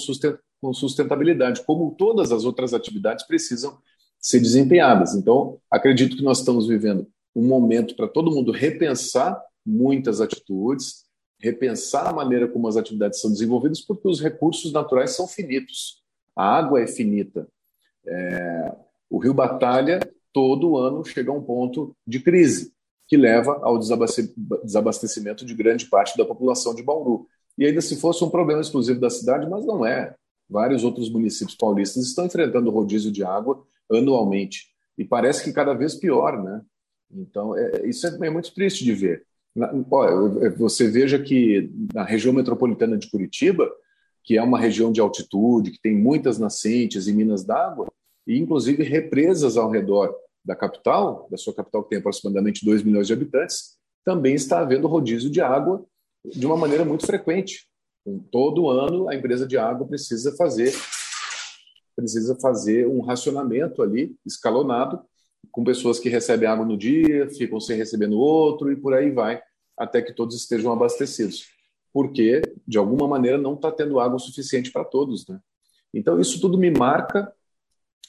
com 0.62 0.74
sustentabilidade, 0.74 1.64
como 1.66 1.96
todas 1.98 2.32
as 2.32 2.46
outras 2.46 2.74
atividades 2.74 3.26
precisam 3.26 3.78
ser 4.20 4.40
desempenhadas. 4.40 5.16
Então, 5.16 5.60
acredito 5.70 6.18
que 6.18 6.24
nós 6.24 6.40
estamos 6.40 6.68
vivendo 6.68 7.08
um 7.36 7.48
momento 7.48 7.96
para 7.96 8.08
todo 8.08 8.32
mundo 8.32 8.52
repensar 8.52 9.42
muitas 9.66 10.20
atitudes, 10.20 11.06
repensar 11.40 12.08
a 12.08 12.14
maneira 12.14 12.48
como 12.48 12.68
as 12.68 12.76
atividades 12.76 13.22
são 13.22 13.32
desenvolvidas, 13.32 13.82
porque 13.82 14.08
os 14.08 14.20
recursos 14.20 14.74
naturais 14.74 15.12
são 15.12 15.28
finitos. 15.28 16.02
A 16.36 16.58
água 16.58 16.82
é 16.82 16.88
finita. 16.88 17.48
É, 18.06 18.76
o 19.10 19.18
Rio 19.18 19.34
Batalha, 19.34 20.00
todo 20.34 20.78
ano, 20.78 21.04
chega 21.04 21.32
a 21.32 21.34
um 21.34 21.42
ponto 21.42 21.96
de 22.06 22.20
crise, 22.20 22.72
que 23.08 23.18
leva 23.18 23.60
ao 23.64 23.80
desabastecimento 23.80 25.46
de 25.46 25.54
grande 25.54 25.86
parte 25.86 26.18
da 26.18 26.26
população 26.26 26.76
de 26.76 26.84
Bauru. 26.84 27.28
E 27.58 27.66
ainda 27.66 27.82
se 27.82 28.00
fosse 28.00 28.24
um 28.24 28.30
problema 28.30 28.62
exclusivo 28.62 29.00
da 29.00 29.10
cidade, 29.10 29.50
mas 29.50 29.66
não 29.66 29.86
é. 29.86 30.16
Vários 30.50 30.84
outros 30.84 31.10
municípios 31.10 31.56
paulistas 31.56 32.06
estão 32.06 32.26
enfrentando 32.26 32.70
rodízio 32.70 33.12
de 33.12 33.24
água 33.24 33.64
anualmente. 33.92 34.68
E 34.98 35.04
parece 35.04 35.44
que 35.44 35.52
cada 35.52 35.74
vez 35.74 35.96
pior, 35.96 36.42
né? 36.44 36.62
Então, 37.12 37.58
é, 37.58 37.88
isso 37.88 38.06
é, 38.06 38.28
é 38.28 38.30
muito 38.30 38.54
triste 38.54 38.84
de 38.84 38.94
ver. 38.94 39.26
Olha, 39.90 40.52
você 40.52 40.88
veja 40.88 41.20
que 41.20 41.72
na 41.94 42.04
região 42.04 42.34
metropolitana 42.34 42.98
de 42.98 43.10
Curitiba, 43.10 43.70
que 44.24 44.38
é 44.38 44.44
uma 44.44 44.60
região 44.60 44.92
de 44.92 45.02
altitude, 45.02 45.72
que 45.72 45.82
tem 45.82 45.96
muitas 45.96 46.38
nascentes 46.38 47.08
e 47.08 47.14
minas 47.14 47.44
d'água, 47.44 47.88
e 48.28 48.38
inclusive 48.38 48.84
represas 48.84 49.58
ao 49.58 49.70
redor 49.70 50.16
da 50.44 50.56
capital, 50.56 51.28
da 51.30 51.38
sua 51.38 51.54
capital 51.54 51.84
que 51.84 51.90
tem 51.90 52.00
aproximadamente 52.00 52.66
2 52.66 52.84
milhões 52.84 53.08
de 53.08 53.14
habitantes, 53.14 53.78
também 54.06 54.36
está 54.36 54.60
havendo 54.60 54.88
rodízio 54.88 55.30
de 55.30 55.42
água 55.42 55.86
de 56.26 56.46
uma 56.46 56.58
maneira 56.58 56.86
muito 56.86 57.06
frequente. 57.06 57.68
Todo 58.32 58.70
ano 58.70 59.10
a 59.10 59.16
empresa 59.16 59.46
de 59.46 59.58
água 59.58 59.88
precisa 59.88 60.36
fazer 60.36 60.74
precisa 61.96 62.36
fazer 62.40 62.88
um 62.88 63.02
racionamento 63.02 63.82
ali 63.82 64.16
escalonado 64.26 65.02
com 65.52 65.64
pessoas 65.64 66.00
que 66.00 66.10
recebem 66.10 66.48
água 66.48 66.66
no 66.66 66.78
dia, 66.78 67.30
ficam 67.30 67.60
sem 67.60 67.78
receber 67.78 68.08
no 68.08 68.18
outro 68.18 68.72
e 68.72 68.76
por 68.76 68.94
aí 68.94 69.12
vai, 69.12 69.42
até 69.78 70.02
que 70.02 70.14
todos 70.14 70.36
estejam 70.36 70.72
abastecidos. 70.72 71.48
Porque, 71.92 72.42
de 72.68 72.78
alguma 72.78 73.08
maneira, 73.08 73.38
não 73.38 73.56
está 73.56 73.72
tendo 73.72 74.00
água 74.00 74.20
suficiente 74.20 74.72
para 74.72 74.86
todos. 74.86 75.28
Né? 75.28 75.40
Então, 75.94 76.20
isso 76.20 76.40
tudo 76.40 76.58
me 76.58 76.70
marca. 76.70 77.34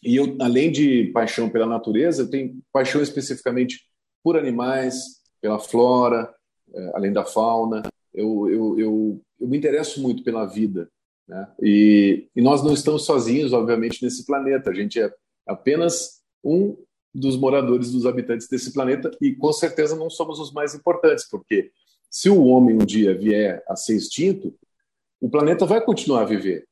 E 0.02 0.16
eu, 0.16 0.36
além 0.40 0.72
de 0.72 1.10
paixão 1.12 1.48
pela 1.50 1.66
natureza, 1.66 2.22
eu 2.22 2.30
tenho 2.30 2.58
paixão 2.72 3.02
especificamente 3.02 3.86
por 4.22 4.36
animais, 4.36 5.20
pela 5.40 5.58
flora, 5.58 6.32
eh, 6.72 6.90
além 6.94 7.12
da 7.12 7.24
fauna. 7.24 7.82
Eu, 8.12 8.48
eu, 8.48 8.78
eu, 8.78 9.22
eu 9.40 9.48
me 9.48 9.58
interesso 9.58 10.00
muito 10.00 10.22
pela 10.22 10.46
vida. 10.46 10.90
Né? 11.28 11.48
E, 11.62 12.28
e 12.34 12.42
nós 12.42 12.62
não 12.62 12.72
estamos 12.72 13.04
sozinhos, 13.04 13.52
obviamente, 13.52 14.02
nesse 14.02 14.24
planeta. 14.24 14.70
A 14.70 14.74
gente 14.74 15.00
é 15.00 15.12
apenas 15.46 16.20
um 16.42 16.76
dos 17.14 17.36
moradores, 17.36 17.92
dos 17.92 18.06
habitantes 18.06 18.48
desse 18.48 18.72
planeta, 18.72 19.10
e 19.20 19.34
com 19.34 19.52
certeza 19.52 19.96
não 19.96 20.08
somos 20.08 20.38
os 20.38 20.52
mais 20.52 20.74
importantes, 20.74 21.28
porque 21.28 21.72
se 22.08 22.30
o 22.30 22.44
homem 22.44 22.76
um 22.76 22.84
dia 22.84 23.16
vier 23.16 23.62
a 23.68 23.76
ser 23.76 23.96
extinto, 23.96 24.54
o 25.20 25.28
planeta 25.28 25.66
vai 25.66 25.80
continuar 25.80 26.22
a 26.22 26.26
viver. 26.26 26.66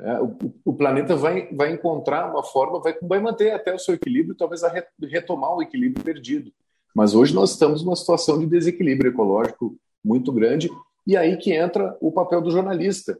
É, 0.00 0.20
o, 0.20 0.36
o, 0.64 0.72
planeta 0.72 1.16
vai, 1.16 1.52
vai 1.52 1.72
encontrar 1.72 2.30
uma 2.30 2.42
forma, 2.42 2.80
vai, 2.80 2.96
vai 3.02 3.20
manter 3.20 3.50
até 3.50 3.74
o 3.74 3.78
seu 3.78 3.94
equilíbrio, 3.94 4.36
talvez 4.36 4.62
a 4.62 4.72
retomar 5.02 5.56
o 5.56 5.62
equilíbrio 5.62 6.04
perdido. 6.04 6.52
Mas 6.94 7.14
hoje 7.14 7.34
nós 7.34 7.50
estamos 7.50 7.84
numa 7.84 7.96
situação 7.96 8.38
de 8.38 8.46
desequilíbrio 8.46 9.10
ecológico 9.10 9.76
muito 10.04 10.32
grande, 10.32 10.70
e 11.06 11.16
aí 11.16 11.36
que 11.36 11.52
entra 11.52 11.96
o 12.00 12.12
papel 12.12 12.40
do 12.40 12.50
jornalista, 12.50 13.18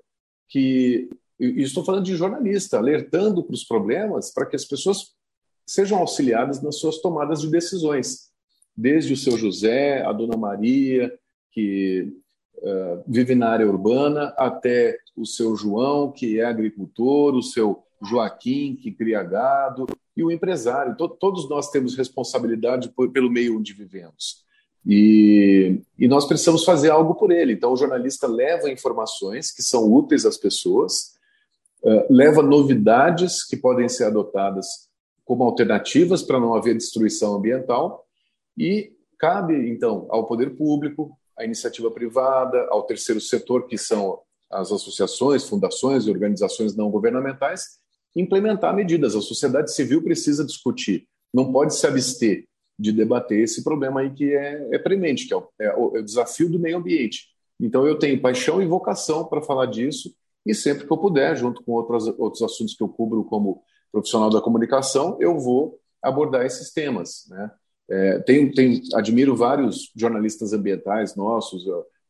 que 0.49 1.09
estou 1.39 1.85
falando 1.85 2.05
de 2.05 2.16
jornalista, 2.16 2.79
alertando 2.79 3.43
para 3.43 3.55
os 3.55 3.64
problemas 3.64 4.33
para 4.33 4.47
que 4.47 4.57
as 4.57 4.64
pessoas 4.64 5.14
sejam 5.66 5.99
auxiliadas 5.99 6.62
nas 6.62 6.76
suas 6.76 6.99
tomadas 6.99 7.41
de 7.41 7.51
decisões, 7.51 8.29
desde 8.76 9.12
o 9.12 9.16
seu 9.16 9.37
José, 9.37 10.03
a 10.05 10.12
dona 10.12 10.37
Maria, 10.37 11.12
que 11.53 12.12
uh, 12.63 13.03
vive 13.07 13.35
na 13.35 13.49
área 13.51 13.67
urbana, 13.67 14.35
até 14.37 14.99
o 15.17 15.27
seu 15.27 15.57
João, 15.57 16.11
que 16.13 16.39
é 16.39 16.45
agricultor, 16.45 17.35
o 17.35 17.43
seu 17.43 17.83
Joaquim, 18.03 18.77
que 18.77 18.93
cria 18.93 19.23
gado, 19.23 19.87
e 20.17 20.23
o 20.23 20.31
empresário. 20.31 20.97
To 20.97 21.09
todos 21.09 21.49
nós 21.49 21.71
temos 21.71 21.97
responsabilidade 21.97 22.89
por, 22.91 23.11
pelo 23.11 23.31
meio 23.31 23.59
onde 23.59 23.73
vivemos. 23.73 24.47
E, 24.87 25.81
e, 25.99 26.09
nós 26.09 26.27
precisamos 26.27 26.65
fazer 26.65 26.91
algo 26.91 27.15
por 27.15 27.31
ele. 27.31 27.53
Então, 27.53 27.73
o 27.73 27.77
jornalista 27.77 28.27
leva 28.27 28.71
informações 28.71 29.51
que 29.51 29.63
são 29.63 29.93
úteis 29.93 30.25
às 30.25 30.37
pessoas, 30.37 31.15
uh, 31.83 32.07
leva 32.09 32.43
novidades 32.43 33.45
que 33.45 33.57
podem 33.57 33.89
ser 33.89 34.05
adotadas 34.05 34.89
como 35.25 35.45
alternativas 35.45 36.23
para 36.23 36.41
não 36.41 36.55
haver 36.55 36.75
destruição 36.75 37.35
ambiental 37.35 38.07
e 38.57 38.93
cabe, 39.19 39.69
então, 39.69 40.07
ao 40.09 40.27
poder 40.27 40.57
público, 40.57 41.18
à 41.39 41.45
iniciativa 41.45 41.91
privada, 41.91 42.66
ao 42.70 42.82
terceiro 42.82 43.20
setor, 43.20 43.66
que 43.66 43.78
são 43.78 44.20
as 44.51 44.72
associações, 44.72 45.49
fundações 45.49 46.07
e 46.07 46.11
organizações 46.11 46.74
não 46.74 46.91
governamentais, 46.91 47.78
implementar 48.16 48.74
medidas. 48.74 49.14
A 49.14 49.20
sociedade 49.20 49.72
civil 49.72 50.03
precisa 50.03 50.45
discutir, 50.45 51.07
não 51.32 51.53
pode 51.53 51.74
se 51.74 51.86
abster 51.86 52.47
de 52.78 52.93
debater 52.93 53.41
esse 53.41 53.62
problema 53.64 54.01
aí 54.01 54.11
que 54.12 54.34
é, 54.34 54.68
é 54.72 54.78
premente, 54.78 55.26
que 55.26 55.34
é 55.34 55.36
o, 55.36 55.49
é 55.61 55.76
o, 55.76 55.97
é 55.97 56.03
desafio 56.03 56.49
do 56.49 56.59
meio 56.59 56.78
ambiente. 56.78 57.26
Então, 57.61 57.86
eu 57.86 57.99
tenho 57.99 58.20
paixão 58.20 58.62
e 58.62 58.66
vocação 58.66 59.24
para 59.24 59.43
falar 59.43 59.66
disso, 59.66 60.14
e 60.47 60.55
sempre 60.55 60.86
que 60.86 60.93
eu 60.93 60.97
puder, 60.97 61.36
junto 61.36 61.62
com 61.62 61.72
outros, 61.72 62.07
outros 62.18 62.43
assuntos 62.43 62.74
que 62.74 62.82
eu 62.82 62.89
cubro, 62.89 63.24
como 63.24 63.62
profissional 63.91 64.30
da 64.30 64.41
comunicação, 64.41 65.16
eu 65.20 65.39
vou 65.39 65.78
abordar 66.03 66.47
esses 66.47 66.72
temas. 66.72 67.26
Né? 67.28 67.51
É, 67.91 68.18
tem, 68.20 68.51
tem, 68.51 68.82
admiro 68.95 69.34
vários 69.34 69.91
jornalistas 69.97 70.53
ambientais 70.53 71.16
nossos, 71.16 71.64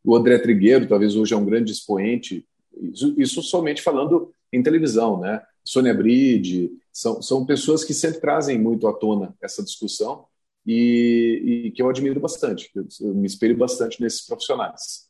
o 0.04 0.16
André 0.16 0.38
Trigueiro, 0.38 0.88
talvez 0.88 1.14
hoje 1.14 1.34
é 1.34 1.36
um 1.36 1.44
grande 1.44 1.70
expoente, 1.70 2.46
isso, 2.80 3.14
isso 3.16 3.42
somente 3.42 3.82
falando 3.82 4.32
em 4.52 4.62
televisão, 4.62 5.20
né? 5.20 5.42
Sônia 5.64 5.94
Bride, 5.94 6.70
são, 6.92 7.20
são 7.20 7.44
pessoas 7.44 7.84
que 7.84 7.92
sempre 7.92 8.20
trazem 8.20 8.58
muito 8.58 8.88
à 8.88 8.92
tona 8.92 9.34
essa 9.42 9.62
discussão, 9.62 10.24
e, 10.66 11.64
e 11.66 11.70
que 11.70 11.80
eu 11.80 11.88
admiro 11.88 12.20
bastante, 12.20 12.70
que 12.70 12.78
eu 12.78 13.14
me 13.14 13.26
espelho 13.26 13.56
bastante 13.56 14.00
nesses 14.00 14.26
profissionais. 14.26 15.08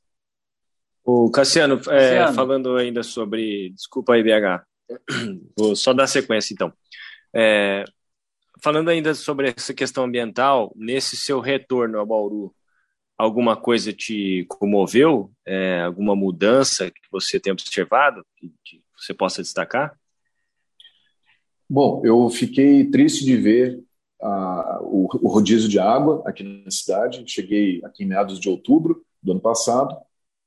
O 1.05 1.31
Cassiano, 1.31 1.75
é, 1.75 1.79
Cassiano. 1.79 2.31
É, 2.31 2.33
falando 2.33 2.77
ainda 2.77 3.03
sobre. 3.03 3.71
Desculpa 3.71 4.15
aí, 4.15 4.23
BH. 4.23 4.63
Vou 5.57 5.75
só 5.75 5.93
dar 5.93 6.07
sequência, 6.07 6.53
então. 6.53 6.73
É, 7.35 7.85
falando 8.63 8.89
ainda 8.89 9.15
sobre 9.15 9.55
essa 9.57 9.75
questão 9.75 10.05
ambiental, 10.05 10.73
nesse 10.77 11.17
seu 11.17 11.41
retorno 11.41 12.01
a 12.01 12.07
Bauru, 12.07 12.55
alguma 13.17 13.57
coisa 13.57 13.93
te 13.93 14.45
comoveu? 14.49 15.31
É, 15.47 15.83
alguma 15.83 16.15
mudança 16.15 16.91
que 16.91 17.01
você 17.11 17.41
tem 17.41 17.53
observado 17.53 18.25
que, 18.37 18.53
que 18.65 18.83
você 18.97 19.13
possa 19.13 19.43
destacar? 19.43 19.99
Bom, 21.69 22.01
eu 22.05 22.31
fiquei 22.31 22.89
triste 22.91 23.25
de 23.25 23.37
ver 23.37 23.83
o, 24.81 25.07
o, 25.23 25.29
rodízio 25.29 25.69
de 25.69 25.79
água 25.79 26.23
aqui 26.27 26.43
na 26.43 26.71
cidade. 26.71 27.23
Cheguei 27.27 27.81
aqui 27.85 28.05
em 28.05 28.07
meados 28.07 28.41
de 28.41 28.49
outubro 28.49 29.05
do 29.23 29.33
ano 29.33 29.41
passado 29.41 29.95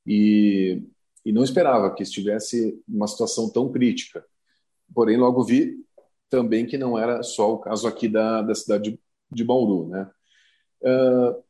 e, 0.05 0.81
e 1.25 1.31
não 1.31 1.43
esperava 1.43 1.93
que 1.93 2.03
estivesse 2.03 2.81
uma 2.87 3.07
situação 3.07 3.49
tão 3.49 3.71
crítica. 3.71 4.25
Porém, 4.93 5.17
logo 5.17 5.43
vi 5.43 5.77
também 6.31 6.65
que 6.65 6.77
não 6.77 6.97
era 6.97 7.21
só 7.21 7.53
o 7.53 7.59
caso 7.59 7.85
aqui 7.87 8.07
da, 8.07 8.41
da 8.41 8.55
cidade 8.55 8.97
de, 9.29 9.43
Bauru. 9.43 9.89
Né? 9.89 10.09
Uh, 10.81 11.43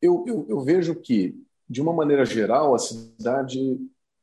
eu, 0.00 0.24
eu, 0.26 0.46
eu, 0.48 0.60
vejo 0.62 0.94
que, 0.94 1.36
de 1.68 1.82
uma 1.82 1.92
maneira 1.92 2.24
geral, 2.24 2.74
a 2.74 2.78
cidade 2.78 3.78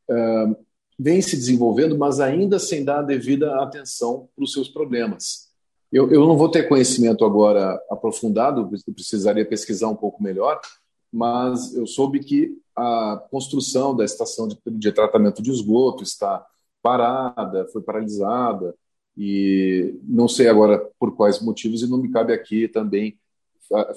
uh, 0.10 0.56
vem 1.00 1.22
se 1.22 1.36
desenvolvendo, 1.36 1.98
mas 1.98 2.20
ainda 2.20 2.58
sem 2.58 2.84
dar 2.84 3.00
a 3.00 3.04
devida 3.04 3.62
atenção 3.62 4.28
para 4.36 4.44
os 4.44 4.52
seus 4.52 4.68
problemas. 4.68 5.52
Eu, 5.92 6.12
eu 6.12 6.26
não 6.26 6.36
vou 6.36 6.50
ter 6.50 6.68
conhecimento 6.68 7.24
agora 7.24 7.80
aprofundado, 7.90 8.70
eu 8.88 8.94
precisaria 8.94 9.48
pesquisar 9.48 9.88
um 9.88 9.96
pouco 9.96 10.24
melhor, 10.24 10.60
mas 11.12 11.76
eu 11.76 11.86
soube 11.86 12.20
que 12.20 12.58
a 12.76 13.22
construção 13.30 13.96
da 13.96 14.06
estação 14.06 14.48
de, 14.48 14.58
de 14.66 14.92
tratamento 14.92 15.44
de 15.44 15.52
esgoto 15.52 16.02
está 16.02 16.46
parada, 16.82 17.68
foi 17.68 17.82
paralisada, 17.82 18.74
e 19.18 20.00
não 20.04 20.28
sei 20.28 20.48
agora 20.48 20.80
por 21.00 21.16
quais 21.16 21.42
motivos, 21.42 21.82
e 21.82 21.90
não 21.90 21.98
me 21.98 22.12
cabe 22.12 22.34
aqui 22.34 22.68
também 22.68 23.18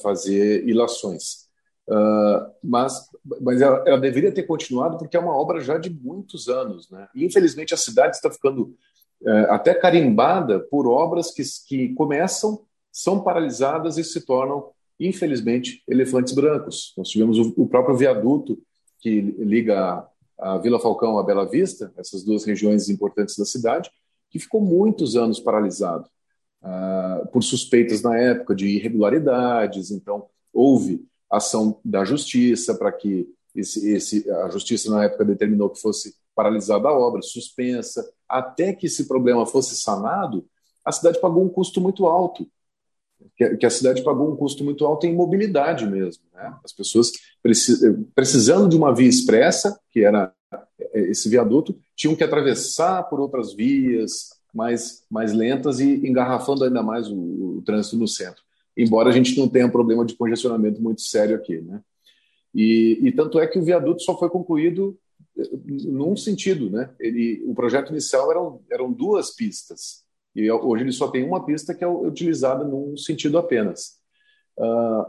fazer 0.03 0.67
ilações. 0.69 1.45
Uh, 1.89 2.51
mas 2.63 3.11
mas 3.41 3.61
ela, 3.61 3.83
ela, 3.87 4.01
deveria 4.01 4.33
ter 4.33 4.43
continuado 4.45 4.99
porque 4.99 5.17
é 5.17 5.21
uma 5.21 5.35
obra 5.35 5.61
já 5.61 5.79
de 5.79 5.91
muitos 5.91 6.49
anos. 6.49 6.91
Né? 6.91 7.09
E, 7.15 7.25
infelizmente, 7.25 7.73
a 7.73 7.77
cidade 7.77 8.17
está 8.17 8.31
ficando 8.31 8.75
é, 9.27 9.41
até 9.49 9.75
carimbada 9.75 10.61
por 10.61 10.87
obras 10.87 11.31
que, 11.31 11.43
que 11.67 11.95
começam, 11.95 12.61
são 12.93 13.23
paralisadas 13.23 13.97
e 13.97 14.05
se 14.05 14.21
tornam, 14.21 14.71
infelizmente, 15.01 15.83
elefantes 15.89 16.35
brancos. 16.35 16.93
Nós 16.97 17.09
tivemos 17.09 17.39
o, 17.39 17.55
o 17.57 17.67
próprio 17.67 17.97
viaduto 17.97 18.59
que 19.01 19.21
liga 19.21 20.07
a, 20.39 20.55
a 20.55 20.59
Vila 20.59 20.79
Falcão 20.79 21.19
à 21.19 21.23
Bela 21.23 21.49
Vista, 21.49 21.93
essas 21.97 22.23
duas 22.23 22.45
regiões 22.45 22.91
importantes 22.91 23.37
da 23.37 23.47
cidade, 23.47 23.91
que 24.35 24.41
ficou 24.41 24.61
muitos 24.61 25.15
anos 25.15 25.39
paralisado 25.39 26.11
uh, 26.61 27.25
por 27.29 27.41
suspeitas 27.41 28.03
na 28.03 28.19
época 28.19 28.53
de 28.53 28.67
irregularidades. 28.67 29.93
Então, 29.93 30.27
houve 30.53 31.07
ação 31.31 31.79
da 31.85 32.05
justiça 32.05 32.75
para 32.75 32.91
que 32.91 33.29
esse, 33.55 33.89
esse, 33.93 34.29
a 34.29 34.49
justiça 34.49 34.91
na 34.91 35.05
época 35.05 35.25
determinou 35.25 35.71
que 35.71 35.81
fosse 35.81 36.17
paralisada 36.35 36.89
a 36.89 36.93
obra, 36.93 37.23
suspensa, 37.23 38.05
até 38.29 38.73
que 38.73 38.87
esse 38.87 39.07
problema 39.07 39.47
fosse 39.47 39.77
sanado, 39.77 40.45
a 40.85 40.91
cidade 40.91 41.21
pagou 41.21 41.45
um 41.45 41.49
custo 41.49 41.81
muito 41.81 42.05
alto. 42.05 42.45
Que 43.37 43.65
a 43.65 43.71
cidade 43.71 44.03
pagou 44.03 44.33
um 44.33 44.37
custo 44.37 44.65
muito 44.65 44.85
alto 44.85 45.07
em 45.07 45.15
mobilidade 45.15 45.87
mesmo. 45.87 46.25
Né? 46.33 46.53
As 46.65 46.73
pessoas 46.73 47.13
precisando 48.13 48.69
de 48.69 48.77
uma 48.77 48.93
via 48.93 49.09
expressa, 49.09 49.79
que 49.93 50.03
era 50.03 50.35
esse 50.93 51.29
viaduto, 51.29 51.79
tinham 51.95 52.17
que 52.17 52.25
atravessar 52.25 53.03
por 53.05 53.21
outras 53.21 53.55
vias 53.55 54.31
mais, 54.53 55.05
mais 55.11 55.33
lentas 55.33 55.81
e 55.81 56.07
engarrafando 56.07 56.65
ainda 56.65 56.83
mais 56.83 57.09
o, 57.09 57.59
o 57.59 57.63
trânsito 57.65 57.97
no 57.97 58.09
centro. 58.09 58.43
Embora 58.77 59.09
a 59.09 59.13
gente 59.13 59.39
não 59.39 59.49
tenha 59.49 59.67
um 59.67 59.71
problema 59.71 60.05
de 60.05 60.17
congestionamento 60.17 60.83
muito 60.83 61.01
sério 61.03 61.37
aqui. 61.37 61.61
Né? 61.61 61.81
E, 62.55 62.99
e 63.03 63.13
tanto 63.13 63.39
é 63.39 63.47
que 63.47 63.59
o 63.59 63.65
viaduto 63.65 64.03
só 64.03 64.19
foi 64.19 64.29
concluído 64.29 64.99
num 65.67 66.17
sentido, 66.17 66.71
né? 66.71 66.91
Ele, 67.01 67.43
o 67.45 67.55
projeto 67.55 67.91
inicial 67.91 68.31
eram, 68.31 68.63
eram 68.71 68.93
duas 68.93 69.35
pistas 69.35 70.05
e 70.35 70.51
hoje 70.51 70.83
ele 70.83 70.93
só 70.93 71.09
tem 71.09 71.25
uma 71.25 71.45
pista 71.45 71.75
que 71.75 71.85
é 71.85 71.89
utilizada 71.89 72.65
num 72.65 72.97
sentido 72.97 73.39
apenas. 73.39 73.99
Uh, 74.59 75.05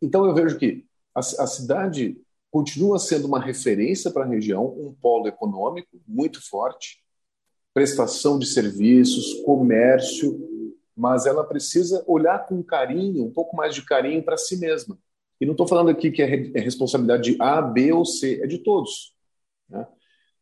então 0.00 0.24
eu 0.24 0.34
vejo 0.34 0.58
que 0.58 0.84
a, 1.14 1.20
a, 1.20 1.46
cidade 1.46 2.18
continua 2.50 2.98
sendo 2.98 3.26
uma 3.26 3.40
referência 3.40 4.10
para 4.10 4.24
a 4.24 4.28
região, 4.28 4.66
um 4.66 4.92
polo 4.92 5.28
econômico 5.28 6.00
muito 6.06 6.46
forte, 6.46 7.02
prestação 7.72 8.38
de 8.38 8.46
serviços, 8.46 9.34
comércio, 9.44 10.48
mas 10.96 11.26
ela 11.26 11.44
precisa 11.44 12.04
olhar 12.06 12.46
com 12.46 12.62
carinho, 12.62 13.24
um 13.24 13.32
pouco 13.32 13.56
mais 13.56 13.74
de 13.74 13.82
carinho 13.82 14.22
para 14.22 14.36
si 14.36 14.56
mesma. 14.56 14.98
E 15.40 15.46
não 15.46 15.52
estou 15.52 15.66
falando 15.66 15.88
aqui 15.88 16.10
que 16.10 16.22
é, 16.22 16.50
é 16.54 16.60
responsabilidade 16.60 17.32
de 17.32 17.40
A, 17.40 17.62
B 17.62 17.92
ou 17.92 18.04
C, 18.04 18.40
é 18.42 18.46
de 18.46 18.58
todos 18.58 19.14
né? 19.70 19.86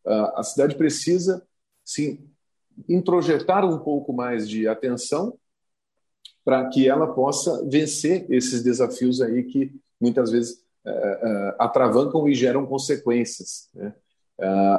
A 0.06 0.42
cidade 0.42 0.74
precisa, 0.74 1.46
sim, 1.84 2.30
introjetar 2.88 3.64
um 3.64 3.78
pouco 3.78 4.12
mais 4.12 4.48
de 4.48 4.66
atenção 4.66 5.38
para 6.44 6.66
que 6.70 6.88
ela 6.88 7.12
possa 7.12 7.62
vencer 7.68 8.26
esses 8.30 8.62
desafios 8.62 9.20
aí 9.20 9.44
que 9.44 9.78
muitas 10.00 10.30
vezes 10.30 10.64
atravancam 11.58 12.28
e 12.28 12.34
geram 12.34 12.66
consequências. 12.66 13.68
Né? 13.74 13.92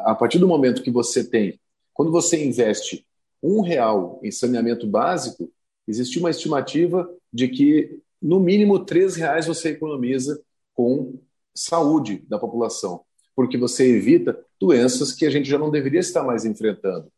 a 0.05 0.15
partir 0.15 0.39
do 0.39 0.47
momento 0.47 0.81
que 0.81 0.89
você 0.89 1.21
tem, 1.21 1.59
quando 1.93 2.11
você 2.11 2.41
investe 2.41 3.05
um 3.43 3.59
real 3.59 4.17
em 4.23 4.31
saneamento 4.31 4.87
básico, 4.87 5.51
existe 5.85 6.17
uma 6.17 6.29
estimativa 6.29 7.09
de 7.31 7.49
que 7.49 7.99
no 8.21 8.39
mínimo 8.39 8.79
três 8.79 9.17
reais 9.17 9.47
você 9.47 9.71
economiza 9.71 10.41
com 10.73 11.19
saúde 11.53 12.23
da 12.29 12.39
população 12.39 13.03
porque 13.39 13.57
você 13.57 13.87
evita 13.95 14.37
doenças 14.59 15.13
que 15.13 15.25
a 15.25 15.29
gente 15.29 15.49
já 15.49 15.57
não 15.57 15.71
deveria 15.71 16.01
estar 16.01 16.23
mais 16.23 16.43
enfrentando. 16.43 17.09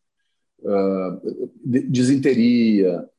Desinteria, 1.65 3.09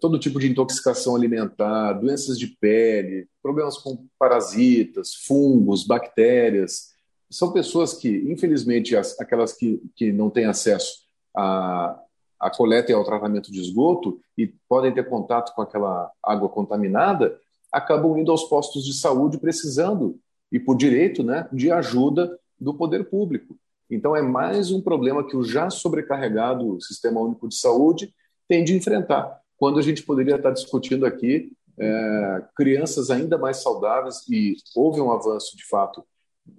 todo 0.00 0.18
tipo 0.18 0.38
de 0.38 0.48
intoxicação 0.48 1.16
alimentar, 1.16 1.94
doenças 1.94 2.38
de 2.38 2.46
pele, 2.46 3.26
problemas 3.42 3.76
com 3.78 4.06
parasitas, 4.18 5.14
fungos, 5.14 5.86
bactérias. 5.86 6.92
São 7.30 7.52
pessoas 7.52 7.94
que, 7.94 8.08
infelizmente, 8.30 8.96
as, 8.96 9.18
aquelas 9.20 9.52
que, 9.52 9.82
que 9.96 10.12
não 10.12 10.30
têm 10.30 10.44
acesso 10.44 11.04
à, 11.36 11.98
à 12.38 12.50
coleta 12.50 12.92
e 12.92 12.94
ao 12.94 13.04
tratamento 13.04 13.50
de 13.50 13.60
esgoto 13.60 14.20
e 14.36 14.46
podem 14.68 14.92
ter 14.92 15.08
contato 15.08 15.54
com 15.54 15.62
aquela 15.62 16.10
água 16.22 16.48
contaminada, 16.48 17.38
acabam 17.72 18.16
indo 18.18 18.30
aos 18.30 18.44
postos 18.44 18.84
de 18.84 18.94
saúde 18.94 19.38
precisando, 19.38 20.18
e 20.52 20.60
por 20.60 20.76
direito, 20.76 21.24
né, 21.24 21.48
de 21.52 21.72
ajuda 21.72 22.38
do 22.60 22.74
poder 22.74 23.10
público. 23.10 23.56
Então, 23.90 24.14
é 24.14 24.22
mais 24.22 24.70
um 24.70 24.80
problema 24.80 25.26
que 25.26 25.36
o 25.36 25.42
já 25.42 25.68
sobrecarregado 25.68 26.80
Sistema 26.80 27.20
Único 27.20 27.48
de 27.48 27.56
Saúde 27.56 28.14
tem 28.48 28.62
de 28.62 28.76
enfrentar, 28.76 29.40
quando 29.64 29.78
a 29.78 29.82
gente 29.82 30.02
poderia 30.02 30.36
estar 30.36 30.50
discutindo 30.50 31.06
aqui 31.06 31.50
é, 31.78 32.42
crianças 32.54 33.10
ainda 33.10 33.38
mais 33.38 33.62
saudáveis, 33.62 34.16
e 34.28 34.56
houve 34.76 35.00
um 35.00 35.10
avanço, 35.10 35.56
de 35.56 35.64
fato, 35.64 36.04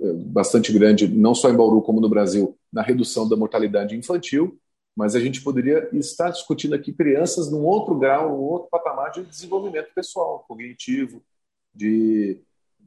é, 0.02 0.14
bastante 0.14 0.74
grande, 0.74 1.08
não 1.08 1.36
só 1.36 1.52
em 1.52 1.56
Bauru 1.56 1.84
como 1.84 2.02
no 2.02 2.10
Brasil, 2.10 2.58
na 2.74 2.82
redução 2.82 3.30
da 3.30 3.36
mortalidade 3.36 3.96
infantil, 3.96 4.58
mas 4.96 5.16
a 5.16 5.20
gente 5.20 5.44
poderia 5.44 5.88
estar 5.94 6.32
discutindo 6.32 6.74
aqui 6.74 6.92
crianças 6.92 7.52
num 7.52 7.64
outro 7.64 7.94
grau, 7.94 8.30
num 8.30 8.44
outro 8.44 8.70
patamar 8.72 9.12
de 9.12 9.22
desenvolvimento 9.22 9.94
pessoal, 9.94 10.44
cognitivo, 10.48 11.22
de 11.76 12.40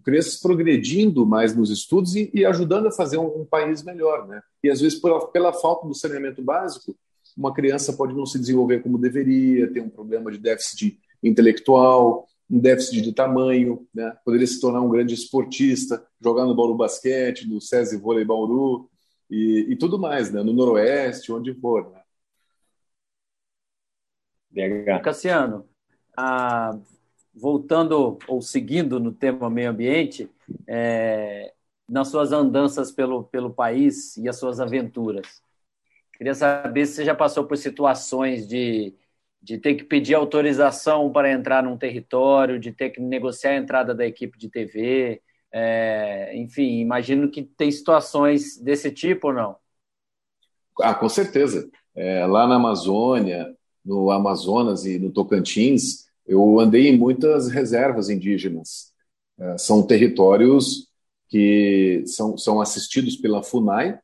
crianças 0.03 0.35
progredindo 0.41 1.25
mais 1.25 1.55
nos 1.55 1.71
estudos 1.71 2.17
e, 2.17 2.29
e 2.35 2.45
ajudando 2.45 2.89
a 2.89 2.93
fazer 2.93 3.19
um, 3.19 3.43
um, 3.43 3.45
país 3.45 3.85
melhor, 3.85 4.27
né? 4.27 4.43
E 4.65 4.69
às 4.69 4.81
vezes 4.81 4.99
pela, 4.99 5.29
pela 5.29 5.53
falta 5.53 5.87
do 5.87 5.95
saneamento 5.95 6.43
básico, 6.43 6.97
uma 7.39 7.55
criança 7.55 7.93
pode 7.93 8.15
não 8.15 8.27
se 8.27 8.37
desenvolver 8.37 8.83
como 8.83 8.99
deveria, 8.99 9.73
ter 9.73 9.81
um 9.81 9.89
problema 9.89 10.33
de 10.33 10.39
déficit 10.39 11.01
intelectual, 11.23 12.27
um 12.51 12.59
déficit 12.59 13.01
de 13.01 13.13
tamanho, 13.13 13.87
né? 13.95 14.17
Poderia 14.25 14.47
se 14.47 14.61
tornar 14.61 14.81
um 14.81 14.89
grande 14.89 15.15
esportista, 15.15 16.05
jogar 16.21 16.45
no 16.47 16.55
Bauru 16.55 16.75
Basquete, 16.75 17.49
no 17.49 17.61
SESI 17.61 17.97
Vôlei 17.99 18.25
Bauru 18.25 18.91
e, 19.31 19.67
e 19.71 19.77
tudo 19.77 20.01
mais, 20.01 20.33
né? 20.33 20.43
No 20.43 20.53
Noroeste, 20.53 21.31
onde 21.31 21.55
for, 21.55 21.93
né? 21.93 22.03
Cassiano, 24.99 25.65
a 26.17 26.77
voltando 27.33 28.19
ou 28.27 28.43
seguindo 28.43 28.99
no 28.99 29.13
tema 29.13 29.49
meio 29.49 29.71
ambiente, 29.71 30.29
é, 30.67 31.53
nas 31.89 32.09
suas 32.09 32.33
andanças 32.33 32.91
pelo, 32.91 33.23
pelo 33.23 33.55
país 33.55 34.17
e 34.17 34.29
as 34.29 34.37
suas 34.37 34.59
aventuras. 34.59 35.41
Queria 36.19 36.35
saber 36.35 36.85
se 36.85 36.95
você 36.95 37.05
já 37.05 37.15
passou 37.15 37.45
por 37.45 37.57
situações 37.57 38.47
de, 38.49 38.93
de 39.41 39.57
ter 39.57 39.77
que 39.77 39.85
pedir 39.85 40.15
autorização 40.15 41.13
para 41.13 41.31
entrar 41.31 41.63
num 41.63 41.79
território, 41.79 42.59
de 42.59 42.73
ter 42.73 42.91
que 42.91 43.01
negociar 43.01 43.53
a 43.53 43.57
entrada 43.57 43.95
da 43.95 44.05
equipe 44.05 44.37
de 44.37 44.51
TV. 44.51 45.23
É, 45.53 46.37
enfim, 46.37 46.81
imagino 46.81 47.31
que 47.31 47.43
tem 47.43 47.71
situações 47.71 48.59
desse 48.59 48.91
tipo 48.91 49.29
ou 49.29 49.33
não? 49.33 49.57
Ah, 50.81 50.93
com 50.93 51.09
certeza. 51.09 51.71
É, 51.95 52.27
lá 52.27 52.49
na 52.49 52.57
Amazônia, 52.57 53.57
no 53.85 54.11
Amazonas 54.11 54.85
e 54.85 54.99
no 54.99 55.13
Tocantins, 55.13 56.09
eu 56.27 56.59
andei 56.59 56.89
em 56.89 56.99
muitas 56.99 57.49
reservas 57.49 58.11
indígenas. 58.11 58.93
É, 59.39 59.57
são 59.57 59.87
territórios 59.87 60.89
que 61.29 62.03
são, 62.07 62.37
são 62.37 62.61
assistidos 62.61 63.17
pela 63.17 63.43
FUNAI, 63.43 63.99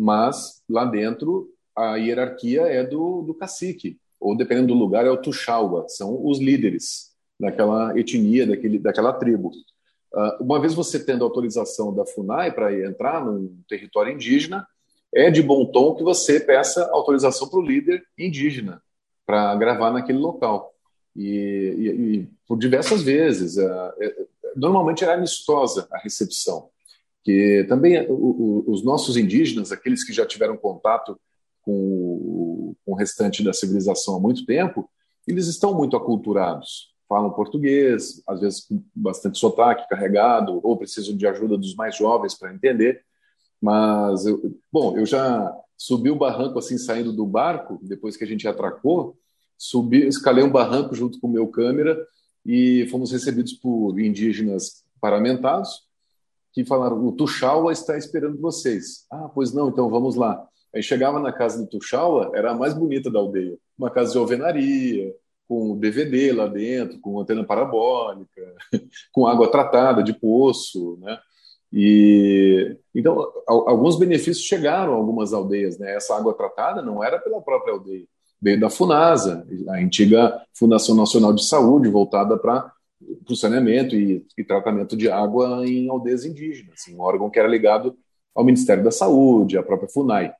mas 0.00 0.62
lá 0.66 0.86
dentro 0.86 1.52
a 1.76 1.96
hierarquia 1.96 2.62
é 2.62 2.82
do, 2.82 3.20
do 3.20 3.34
cacique, 3.34 3.98
ou 4.18 4.34
dependendo 4.34 4.68
do 4.68 4.74
lugar, 4.74 5.04
é 5.04 5.10
o 5.10 5.16
Tuxaua, 5.16 5.86
são 5.88 6.26
os 6.26 6.38
líderes 6.38 7.10
daquela 7.38 7.98
etnia, 7.98 8.46
daquele, 8.46 8.78
daquela 8.78 9.12
tribo. 9.12 9.50
Uh, 10.12 10.42
uma 10.42 10.58
vez 10.58 10.72
você 10.72 10.98
tendo 10.98 11.22
autorização 11.22 11.94
da 11.94 12.06
FUNAI 12.06 12.50
para 12.50 12.74
entrar 12.74 13.22
num 13.24 13.60
território 13.68 14.12
indígena, 14.12 14.66
é 15.14 15.30
de 15.30 15.42
bom 15.42 15.66
tom 15.66 15.94
que 15.94 16.02
você 16.02 16.40
peça 16.40 16.88
autorização 16.92 17.48
para 17.48 17.58
o 17.58 17.62
líder 17.62 18.02
indígena 18.18 18.82
para 19.26 19.54
gravar 19.56 19.90
naquele 19.90 20.18
local. 20.18 20.72
E, 21.14 21.74
e, 21.78 21.88
e 21.88 22.28
por 22.48 22.58
diversas 22.58 23.02
vezes. 23.02 23.58
Uh, 23.58 24.28
normalmente 24.56 25.04
era 25.04 25.14
amistosa 25.14 25.86
a 25.92 25.98
recepção, 25.98 26.70
que 27.22 27.64
também 27.68 28.06
os 28.08 28.82
nossos 28.82 29.16
indígenas, 29.16 29.72
aqueles 29.72 30.04
que 30.04 30.12
já 30.12 30.24
tiveram 30.24 30.56
contato 30.56 31.18
com 31.62 31.72
o, 31.72 32.76
com 32.84 32.92
o 32.92 32.96
restante 32.96 33.44
da 33.44 33.52
civilização 33.52 34.16
há 34.16 34.20
muito 34.20 34.46
tempo, 34.46 34.88
eles 35.26 35.46
estão 35.46 35.74
muito 35.74 35.96
aculturados, 35.96 36.94
falam 37.08 37.30
português, 37.30 38.22
às 38.26 38.40
vezes 38.40 38.66
com 38.66 38.82
bastante 38.94 39.38
sotaque 39.38 39.88
carregado, 39.88 40.60
ou 40.62 40.76
precisam 40.76 41.16
de 41.16 41.26
ajuda 41.26 41.58
dos 41.58 41.74
mais 41.74 41.96
jovens 41.96 42.34
para 42.34 42.54
entender. 42.54 43.02
Mas, 43.60 44.24
eu, 44.24 44.58
bom, 44.72 44.96
eu 44.96 45.04
já 45.04 45.54
subi 45.76 46.10
o 46.10 46.16
barranco 46.16 46.58
assim, 46.58 46.78
saindo 46.78 47.12
do 47.12 47.26
barco, 47.26 47.78
depois 47.82 48.16
que 48.16 48.24
a 48.24 48.26
gente 48.26 48.48
atracou, 48.48 49.18
subi, 49.58 50.06
escalei 50.06 50.42
um 50.42 50.50
barranco 50.50 50.94
junto 50.94 51.20
com 51.20 51.26
o 51.26 51.32
meu 51.32 51.48
câmera 51.48 51.98
e 52.46 52.86
fomos 52.90 53.12
recebidos 53.12 53.52
por 53.52 54.00
indígenas 54.00 54.84
paramentados 55.00 55.89
que 56.52 56.64
falaram: 56.64 57.04
o 57.04 57.12
Tuxaua 57.12 57.72
está 57.72 57.96
esperando 57.96 58.40
vocês. 58.40 59.06
Ah, 59.10 59.28
pois 59.34 59.52
não, 59.52 59.68
então 59.68 59.88
vamos 59.88 60.16
lá. 60.16 60.46
Aí 60.74 60.82
chegava 60.82 61.18
na 61.18 61.32
casa 61.32 61.58
do 61.58 61.68
Tuxaua, 61.68 62.30
era 62.34 62.52
a 62.52 62.54
mais 62.54 62.74
bonita 62.74 63.10
da 63.10 63.18
aldeia. 63.18 63.56
Uma 63.76 63.90
casa 63.90 64.12
de 64.12 64.18
alvenaria, 64.18 65.12
com 65.48 65.76
DVD 65.76 66.32
lá 66.32 66.46
dentro, 66.46 67.00
com 67.00 67.18
antena 67.18 67.42
parabólica, 67.44 68.54
com 69.12 69.26
água 69.26 69.50
tratada 69.50 70.02
de 70.02 70.12
poço, 70.12 70.96
né? 71.00 71.18
E 71.72 72.76
então 72.94 73.32
alguns 73.46 73.96
benefícios 73.96 74.44
chegaram 74.44 74.92
a 74.92 74.96
algumas 74.96 75.32
aldeias, 75.32 75.78
né? 75.78 75.96
Essa 75.96 76.16
água 76.16 76.34
tratada 76.34 76.82
não 76.82 77.02
era 77.02 77.18
pela 77.18 77.40
própria 77.40 77.74
aldeia, 77.74 78.06
veio 78.40 78.60
da 78.60 78.70
Funasa, 78.70 79.46
a 79.68 79.76
antiga 79.76 80.40
Fundação 80.52 80.94
Nacional 80.94 81.32
de 81.32 81.44
Saúde, 81.44 81.88
voltada 81.88 82.38
para 82.38 82.72
o 83.28 83.36
saneamento 83.36 83.96
e, 83.96 84.24
e, 84.36 84.44
tratamento 84.44 84.96
de 84.96 85.08
água 85.08 85.66
em 85.66 85.88
aldeias 85.88 86.24
indígenas, 86.24 86.74
assim, 86.74 86.94
um 86.94 87.00
órgão 87.00 87.30
que 87.30 87.38
era 87.38 87.48
ligado 87.48 87.96
ao 88.34 88.44
Ministério 88.44 88.84
da 88.84 88.90
Saúde, 88.90 89.56
à 89.56 89.62
própria 89.62 89.88
FUNAI. 89.88 90.32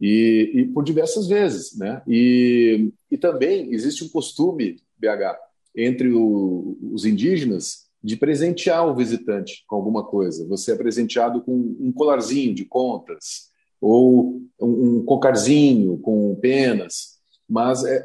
E, 0.00 0.50
e 0.54 0.64
por 0.66 0.84
diversas 0.84 1.28
vezes. 1.28 1.76
Né? 1.78 2.02
E, 2.08 2.92
e 3.10 3.16
também 3.16 3.72
existe 3.72 4.04
um 4.04 4.08
costume, 4.08 4.80
BH, 4.98 5.36
entre 5.76 6.12
o, 6.12 6.76
os 6.92 7.04
indígenas 7.04 7.86
de 8.02 8.16
presentear 8.16 8.86
o 8.86 8.94
visitante 8.94 9.64
com 9.66 9.76
alguma 9.76 10.04
coisa. 10.04 10.46
Você 10.48 10.72
é 10.72 10.76
presenteado 10.76 11.42
com 11.42 11.54
um 11.54 11.92
colarzinho 11.92 12.54
de 12.54 12.64
contas, 12.64 13.52
ou 13.80 14.40
um 14.60 15.04
cocarzinho 15.04 15.98
com 15.98 16.36
penas, 16.36 17.18
mas 17.48 17.84
é, 17.84 18.04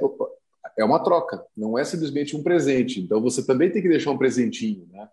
é 0.78 0.86
uma 0.86 1.04
troca, 1.04 1.44
não 1.56 1.78
é 1.78 1.84
simplesmente 1.84 2.36
um 2.36 2.44
presente. 2.44 3.00
Então 3.02 3.22
você 3.22 3.46
também 3.46 3.72
tem 3.72 3.82
que 3.82 3.90
deixar 3.90 4.12
um 4.12 4.18
presentinho, 4.18 4.88
né? 4.92 5.10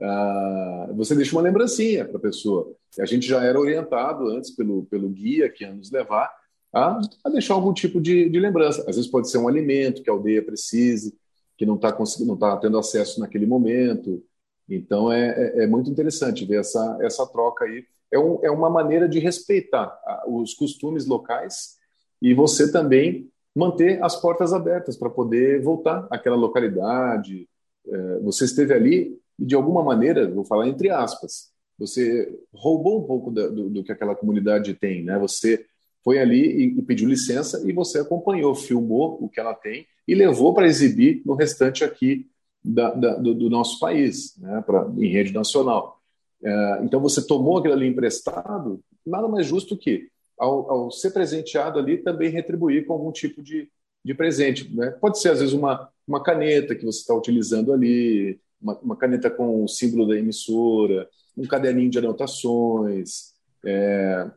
Ah, 0.00 0.90
você 0.94 1.14
deixa 1.14 1.34
uma 1.34 1.42
lembrancinha 1.42 2.04
para 2.04 2.18
a 2.18 2.20
pessoa. 2.20 2.70
A 3.00 3.06
gente 3.06 3.26
já 3.26 3.42
era 3.42 3.58
orientado 3.58 4.28
antes 4.28 4.50
pelo, 4.50 4.84
pelo 4.86 5.08
guia 5.08 5.48
que 5.48 5.64
ia 5.64 5.72
nos 5.72 5.90
levar 5.90 6.30
a, 6.72 7.00
a 7.24 7.30
deixar 7.30 7.54
algum 7.54 7.72
tipo 7.72 8.00
de, 8.00 8.28
de, 8.28 8.38
lembrança. 8.38 8.82
Às 8.82 8.96
vezes 8.96 9.10
pode 9.10 9.30
ser 9.30 9.38
um 9.38 9.48
alimento 9.48 10.02
que 10.02 10.10
a 10.10 10.12
aldeia 10.12 10.44
precise, 10.44 11.16
que 11.56 11.64
não 11.64 11.76
está 11.76 11.96
não 12.26 12.34
está 12.34 12.56
tendo 12.58 12.78
acesso 12.78 13.18
naquele 13.20 13.46
momento. 13.46 14.22
Então 14.68 15.10
é, 15.10 15.28
é, 15.28 15.64
é, 15.64 15.66
muito 15.66 15.90
interessante 15.90 16.44
ver 16.44 16.60
essa, 16.60 16.98
essa 17.00 17.26
troca 17.26 17.64
aí 17.64 17.84
é, 18.12 18.18
um, 18.18 18.38
é 18.42 18.50
uma 18.50 18.68
maneira 18.68 19.08
de 19.08 19.18
respeitar 19.18 19.98
os 20.26 20.52
costumes 20.52 21.06
locais 21.06 21.76
e 22.20 22.34
você 22.34 22.70
também 22.70 23.30
manter 23.56 24.02
as 24.04 24.14
portas 24.20 24.52
abertas 24.52 24.98
para 24.98 25.08
poder 25.08 25.62
voltar 25.62 26.06
àquela 26.10 26.36
localidade. 26.36 27.48
É, 27.88 28.18
você 28.20 28.44
esteve 28.44 28.74
ali 28.74 29.18
e, 29.38 29.46
de 29.46 29.54
alguma 29.54 29.82
maneira, 29.82 30.30
vou 30.30 30.44
falar 30.44 30.68
entre 30.68 30.90
aspas, 30.90 31.50
você 31.78 32.38
roubou 32.52 33.02
um 33.02 33.06
pouco 33.06 33.30
do, 33.30 33.70
do, 33.70 33.82
que 33.82 33.90
aquela 33.90 34.14
comunidade 34.14 34.74
tem, 34.74 35.02
né? 35.02 35.18
Você 35.18 35.64
foi 36.04 36.18
ali 36.18 36.40
e, 36.40 36.78
e, 36.78 36.82
pediu 36.82 37.08
licença 37.08 37.62
e 37.66 37.72
você 37.72 37.98
acompanhou, 37.98 38.54
filmou 38.54 39.16
o 39.22 39.28
que 39.28 39.40
ela 39.40 39.54
tem 39.54 39.86
e 40.06 40.14
levou 40.14 40.52
para 40.52 40.66
exibir 40.66 41.22
no 41.24 41.34
restante 41.34 41.82
aqui 41.82 42.26
da, 42.62 42.92
da, 42.92 43.14
do, 43.16 43.34
do, 43.34 43.48
nosso 43.48 43.80
país, 43.80 44.36
né? 44.38 44.62
Pra, 44.66 44.86
em 44.98 45.08
rede 45.08 45.32
nacional. 45.32 45.98
É, 46.44 46.80
então 46.82 47.00
você 47.00 47.26
tomou 47.26 47.56
aquilo 47.56 47.72
ali 47.72 47.86
emprestado, 47.86 48.80
nada 49.06 49.26
mais 49.28 49.46
justo 49.46 49.78
que, 49.78 50.10
ao, 50.38 50.70
ao 50.70 50.90
ser 50.90 51.10
presenteado 51.10 51.78
ali, 51.78 51.98
também 51.98 52.30
retribuir 52.30 52.86
com 52.86 52.92
algum 52.92 53.12
tipo 53.12 53.42
de, 53.42 53.68
de 54.04 54.14
presente. 54.14 54.72
Né? 54.74 54.90
Pode 55.00 55.18
ser, 55.18 55.30
às 55.30 55.40
vezes, 55.40 55.54
uma, 55.54 55.88
uma 56.06 56.22
caneta 56.22 56.74
que 56.74 56.84
você 56.84 57.00
está 57.00 57.14
utilizando 57.14 57.72
ali, 57.72 58.38
uma, 58.60 58.78
uma, 58.78 58.96
caneta 58.96 59.30
com 59.30 59.64
o 59.64 59.68
símbolo 59.68 60.06
da 60.06 60.16
emissora, 60.16 61.08
um 61.36 61.46
caderninho 61.46 61.90
de 61.90 61.98
anotações. 61.98 63.34
É, 63.64 64.30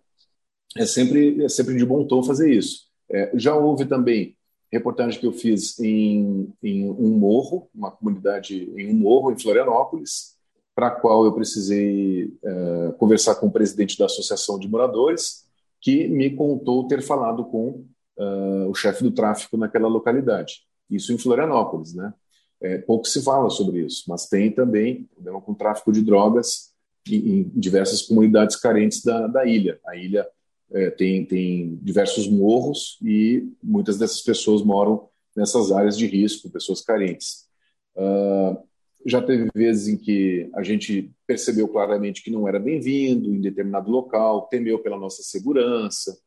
é, 0.77 0.85
sempre, 0.85 1.43
é 1.43 1.49
sempre 1.49 1.75
de 1.75 1.85
bom 1.85 2.05
tom 2.05 2.23
fazer 2.23 2.51
isso. 2.51 2.87
É, 3.11 3.31
já 3.35 3.55
houve 3.55 3.85
também 3.85 4.35
reportagem 4.71 5.19
que 5.19 5.25
eu 5.25 5.33
fiz 5.33 5.79
em, 5.79 6.53
em 6.61 6.89
um 6.89 7.09
morro, 7.17 7.69
uma 7.73 7.91
comunidade 7.91 8.71
em 8.77 8.93
um 8.93 8.93
morro, 8.93 9.31
em 9.31 9.39
Florianópolis, 9.39 10.37
para 10.75 10.87
a 10.87 10.91
qual 10.91 11.25
eu 11.25 11.33
precisei 11.33 12.31
é, 12.43 12.91
conversar 12.97 13.35
com 13.35 13.47
o 13.47 13.51
presidente 13.51 13.97
da 13.97 14.05
Associação 14.05 14.59
de 14.59 14.67
Moradores, 14.67 15.48
que 15.81 16.07
me 16.07 16.35
contou 16.35 16.87
ter 16.87 17.01
falado 17.01 17.45
com 17.45 17.85
uh, 18.17 18.69
o 18.69 18.75
chefe 18.75 19.03
do 19.03 19.11
tráfico 19.11 19.57
naquela 19.57 19.87
localidade. 19.87 20.61
Isso 20.89 21.13
em 21.13 21.17
Florianópolis, 21.17 21.93
né? 21.93 22.13
É, 22.61 22.77
pouco 22.77 23.07
se 23.07 23.23
fala 23.23 23.49
sobre 23.49 23.85
isso, 23.85 24.03
mas 24.07 24.27
tem 24.27 24.51
também 24.51 25.03
problema 25.13 25.39
com 25.39 25.53
tráfico 25.53 25.93
de 25.93 26.01
drogas 26.01 26.73
em, 27.07 27.15
em 27.15 27.51
diversas 27.55 28.01
comunidades 28.01 28.57
carentes 28.57 29.01
da, 29.03 29.27
da 29.27 29.45
ilha. 29.45 29.79
A 29.87 29.95
ilha 29.95 30.27
é, 30.71 30.89
tem, 30.89 31.25
tem 31.25 31.79
diversos 31.81 32.27
morros 32.27 32.97
e 33.01 33.49
muitas 33.63 33.97
dessas 33.97 34.21
pessoas 34.21 34.61
moram 34.61 35.07
nessas 35.35 35.71
áreas 35.71 35.97
de 35.97 36.05
risco, 36.05 36.49
pessoas 36.49 36.81
carentes. 36.81 37.47
Uh, 37.95 38.57
já 39.05 39.21
teve 39.21 39.49
vezes 39.53 39.87
em 39.87 39.97
que 39.97 40.49
a 40.53 40.63
gente 40.63 41.11
percebeu 41.25 41.67
claramente 41.67 42.23
que 42.23 42.31
não 42.31 42.47
era 42.47 42.59
bem-vindo 42.59 43.33
em 43.33 43.39
determinado 43.39 43.89
local, 43.89 44.47
temeu 44.47 44.79
pela 44.79 44.97
nossa 44.97 45.23
segurança. 45.23 46.17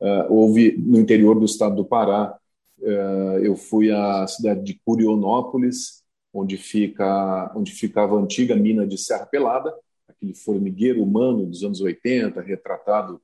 Uh, 0.00 0.32
houve 0.32 0.76
no 0.78 0.98
interior 0.98 1.38
do 1.38 1.44
estado 1.44 1.76
do 1.76 1.84
Pará, 1.84 2.36
uh, 2.80 3.38
eu 3.42 3.56
fui 3.56 3.90
à 3.90 4.26
cidade 4.26 4.62
de 4.62 4.80
Curionópolis, 4.84 6.02
onde 6.32 6.56
fica 6.56 7.52
onde 7.54 7.72
ficava 7.72 8.16
a 8.16 8.20
antiga 8.20 8.56
mina 8.56 8.86
de 8.86 8.98
Serra 8.98 9.26
Pelada, 9.26 9.72
aquele 10.08 10.34
formigueiro 10.34 11.02
humano 11.02 11.46
dos 11.46 11.62
anos 11.62 11.80
80, 11.80 12.40
retratado 12.40 13.20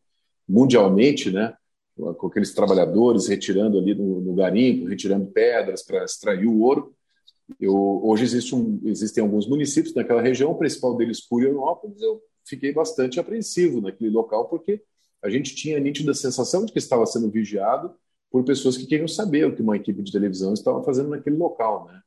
mundialmente, 0.49 1.31
né? 1.31 1.55
com 2.17 2.27
aqueles 2.29 2.55
trabalhadores 2.55 3.27
retirando 3.27 3.79
ali 3.79 3.95
no, 3.95 4.21
no 4.21 4.35
garimpo, 4.35 4.87
retirando 4.87 5.27
pedras 5.27 5.83
para 5.83 6.05
extrair 6.05 6.47
o 6.47 6.61
ouro. 6.61 6.95
Eu, 7.59 8.01
hoje 8.05 8.25
existe 8.25 8.55
um, 8.55 8.81
existem 8.85 9.23
alguns 9.23 9.47
municípios 9.49 9.95
naquela 9.95 10.23
região, 10.23 10.53
o 10.53 10.59
principal 10.59 10.97
deles, 10.97 11.21
Curionópolis. 11.21 12.01
Eu 12.01 12.23
fiquei 12.45 12.73
bastante 12.73 13.19
apreensivo 13.19 13.81
naquele 13.81 14.11
local, 14.11 14.49
porque 14.49 14.83
a 15.23 15.29
gente 15.29 15.55
tinha 15.55 15.77
a 15.77 15.81
nítida 15.81 16.15
sensação 16.15 16.65
de 16.65 16.73
que 16.73 16.79
estava 16.79 17.05
sendo 17.07 17.31
vigiado 17.31 17.95
por 18.31 18.45
pessoas 18.45 18.77
que 18.77 18.87
queriam 18.87 19.09
saber 19.09 19.47
o 19.47 19.55
que 19.55 19.63
uma 19.63 19.77
equipe 19.77 20.03
de 20.03 20.13
televisão 20.13 20.55
estava 20.55 20.83
fazendo 20.83 21.11
naquele 21.11 21.37
local. 21.37 21.87
Né? 21.87 22.01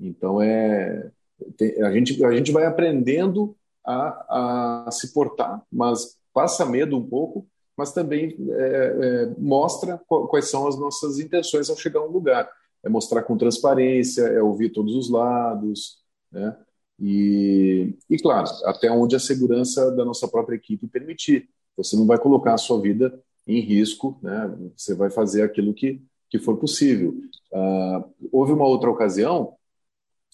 Então, 0.00 0.42
é, 0.42 1.10
tem, 1.56 1.80
a, 1.82 1.92
gente, 1.92 2.24
a 2.24 2.32
gente 2.32 2.50
vai 2.50 2.64
aprendendo 2.64 3.56
a, 3.86 4.86
a 4.86 4.90
se 4.90 5.12
portar, 5.12 5.62
mas 5.72 6.18
passa 6.32 6.66
medo 6.66 6.96
um 6.96 7.06
pouco, 7.06 7.46
mas 7.76 7.92
também 7.92 8.36
é, 8.50 8.56
é, 8.56 9.34
mostra 9.38 9.98
quais 10.06 10.50
são 10.50 10.66
as 10.66 10.78
nossas 10.78 11.18
intenções 11.18 11.70
ao 11.70 11.76
chegar 11.76 12.00
a 12.00 12.06
um 12.06 12.10
lugar 12.10 12.50
é 12.84 12.88
mostrar 12.88 13.22
com 13.22 13.36
transparência, 13.36 14.22
é 14.22 14.42
ouvir 14.42 14.70
todos 14.70 14.94
os 14.94 15.10
lados, 15.10 15.98
né? 16.30 16.56
E, 16.98 17.96
e 18.08 18.18
claro, 18.18 18.48
até 18.64 18.90
onde 18.90 19.16
a 19.16 19.20
segurança 19.20 19.90
da 19.92 20.04
nossa 20.04 20.28
própria 20.28 20.56
equipe 20.56 20.86
permitir. 20.86 21.48
Você 21.76 21.96
não 21.96 22.06
vai 22.06 22.18
colocar 22.18 22.54
a 22.54 22.58
sua 22.58 22.80
vida 22.80 23.18
em 23.46 23.60
risco, 23.60 24.18
né? 24.22 24.54
Você 24.76 24.94
vai 24.94 25.10
fazer 25.10 25.42
aquilo 25.42 25.74
que, 25.74 26.00
que 26.30 26.38
for 26.38 26.56
possível. 26.58 27.14
Uh, 27.52 28.28
houve 28.30 28.52
uma 28.52 28.66
outra 28.66 28.90
ocasião 28.90 29.56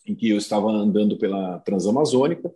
em 0.06 0.14
que 0.14 0.30
eu 0.30 0.36
estava 0.36 0.70
andando 0.70 1.16
pela 1.18 1.58
Transamazônica, 1.60 2.52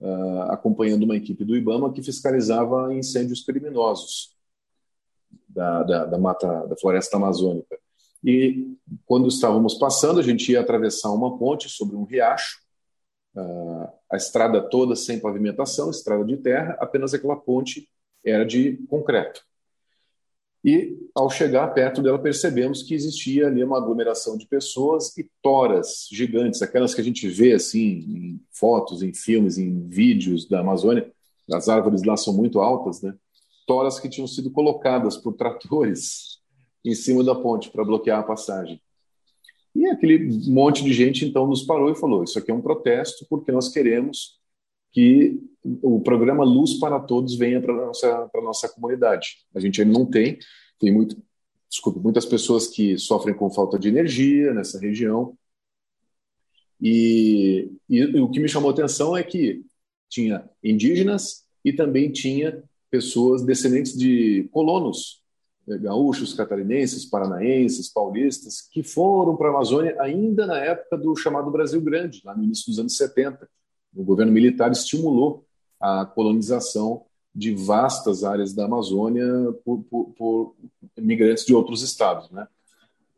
uh, 0.00 0.42
acompanhando 0.50 1.04
uma 1.04 1.16
equipe 1.16 1.44
do 1.44 1.56
IBAMA 1.56 1.92
que 1.92 2.02
fiscalizava 2.02 2.92
incêndios 2.94 3.42
criminosos 3.42 4.34
da, 5.48 5.82
da, 5.82 6.04
da 6.04 6.18
mata, 6.18 6.66
da 6.66 6.76
floresta 6.76 7.16
amazônica. 7.16 7.78
E 8.26 8.76
quando 9.04 9.28
estávamos 9.28 9.74
passando, 9.74 10.18
a 10.18 10.22
gente 10.22 10.50
ia 10.50 10.60
atravessar 10.60 11.12
uma 11.12 11.38
ponte 11.38 11.68
sobre 11.68 11.94
um 11.94 12.02
riacho, 12.02 12.58
uh, 13.36 13.88
a 14.10 14.16
estrada 14.16 14.60
toda 14.60 14.96
sem 14.96 15.20
pavimentação, 15.20 15.90
estrada 15.90 16.24
de 16.24 16.36
terra, 16.36 16.76
apenas 16.80 17.14
aquela 17.14 17.36
ponte 17.36 17.88
era 18.24 18.44
de 18.44 18.78
concreto. 18.88 19.44
E, 20.64 20.98
ao 21.14 21.30
chegar 21.30 21.68
perto 21.68 22.02
dela, 22.02 22.18
percebemos 22.18 22.82
que 22.82 22.94
existia 22.94 23.46
ali 23.46 23.62
uma 23.62 23.78
aglomeração 23.78 24.36
de 24.36 24.48
pessoas 24.48 25.16
e 25.16 25.30
toras 25.40 26.08
gigantes, 26.10 26.60
aquelas 26.60 26.92
que 26.92 27.00
a 27.00 27.04
gente 27.04 27.28
vê 27.28 27.52
assim 27.52 27.80
em 27.80 28.40
fotos, 28.50 29.04
em 29.04 29.14
filmes, 29.14 29.56
em 29.56 29.86
vídeos 29.86 30.48
da 30.48 30.58
Amazônia. 30.58 31.12
As 31.52 31.68
árvores 31.68 32.02
lá 32.02 32.16
são 32.16 32.34
muito 32.34 32.58
altas, 32.58 33.00
né? 33.00 33.14
Toras 33.64 34.00
que 34.00 34.08
tinham 34.08 34.26
sido 34.26 34.50
colocadas 34.50 35.16
por 35.16 35.34
tratores 35.34 36.35
em 36.86 36.94
cima 36.94 37.22
da 37.24 37.34
ponte 37.34 37.70
para 37.70 37.84
bloquear 37.84 38.20
a 38.20 38.22
passagem. 38.22 38.80
E 39.74 39.86
aquele 39.86 40.30
monte 40.48 40.82
de 40.82 40.92
gente 40.92 41.24
então 41.26 41.46
nos 41.46 41.62
parou 41.62 41.90
e 41.90 41.96
falou: 41.96 42.24
Isso 42.24 42.38
aqui 42.38 42.50
é 42.50 42.54
um 42.54 42.62
protesto 42.62 43.26
porque 43.28 43.52
nós 43.52 43.68
queremos 43.68 44.38
que 44.92 45.38
o 45.82 46.00
programa 46.00 46.44
Luz 46.44 46.78
para 46.78 46.98
Todos 46.98 47.36
venha 47.36 47.60
para 47.60 47.74
a 47.74 47.86
nossa, 47.86 48.30
nossa 48.36 48.68
comunidade. 48.68 49.44
A 49.54 49.60
gente 49.60 49.82
ainda 49.82 49.92
não 49.92 50.06
tem, 50.06 50.38
tem 50.78 50.90
muito, 50.90 51.22
desculpa, 51.68 52.00
muitas 52.00 52.24
pessoas 52.24 52.66
que 52.68 52.96
sofrem 52.96 53.34
com 53.34 53.50
falta 53.50 53.78
de 53.78 53.88
energia 53.88 54.54
nessa 54.54 54.80
região. 54.80 55.36
E, 56.80 57.70
e, 57.88 57.98
e 57.98 58.20
o 58.20 58.30
que 58.30 58.40
me 58.40 58.48
chamou 58.48 58.70
a 58.70 58.72
atenção 58.72 59.14
é 59.14 59.22
que 59.22 59.62
tinha 60.08 60.48
indígenas 60.64 61.44
e 61.62 61.72
também 61.72 62.10
tinha 62.10 62.62
pessoas 62.90 63.42
descendentes 63.42 63.92
de 63.98 64.48
colonos 64.52 65.22
gaúchos, 65.66 66.32
catarinenses, 66.32 67.04
paranaenses, 67.04 67.88
paulistas, 67.88 68.60
que 68.70 68.82
foram 68.82 69.36
para 69.36 69.48
a 69.48 69.50
Amazônia 69.50 69.96
ainda 70.00 70.46
na 70.46 70.58
época 70.58 70.96
do 70.96 71.16
chamado 71.16 71.50
Brasil 71.50 71.80
Grande, 71.80 72.22
lá 72.24 72.36
no 72.36 72.44
início 72.44 72.66
dos 72.66 72.78
anos 72.78 72.96
70. 72.96 73.48
O 73.94 74.04
governo 74.04 74.32
militar 74.32 74.70
estimulou 74.70 75.44
a 75.80 76.06
colonização 76.06 77.04
de 77.34 77.54
vastas 77.54 78.24
áreas 78.24 78.54
da 78.54 78.64
Amazônia 78.64 79.26
por, 79.64 79.82
por, 79.90 80.04
por 80.16 80.56
imigrantes 80.96 81.44
de 81.44 81.54
outros 81.54 81.82
estados. 81.82 82.30
Né? 82.30 82.46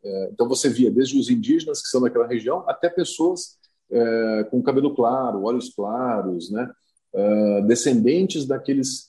É, 0.03 0.29
então 0.33 0.47
você 0.47 0.69
via 0.69 0.89
desde 0.89 1.17
os 1.17 1.29
indígenas 1.29 1.81
que 1.81 1.87
são 1.87 2.01
daquela 2.01 2.27
região 2.27 2.63
até 2.67 2.89
pessoas 2.89 3.57
é, 3.91 4.47
com 4.49 4.61
cabelo 4.61 4.93
claro, 4.93 5.43
olhos 5.43 5.69
claros, 5.69 6.51
né? 6.51 6.69
É, 7.11 7.61
descendentes 7.63 8.45
daqueles 8.45 9.08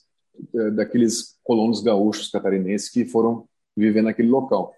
daqueles 0.75 1.37
colonos 1.43 1.81
gaúchos 1.81 2.29
catarinenses 2.29 2.89
que 2.89 3.05
foram 3.05 3.47
viver 3.75 4.01
naquele 4.01 4.29
local. 4.29 4.73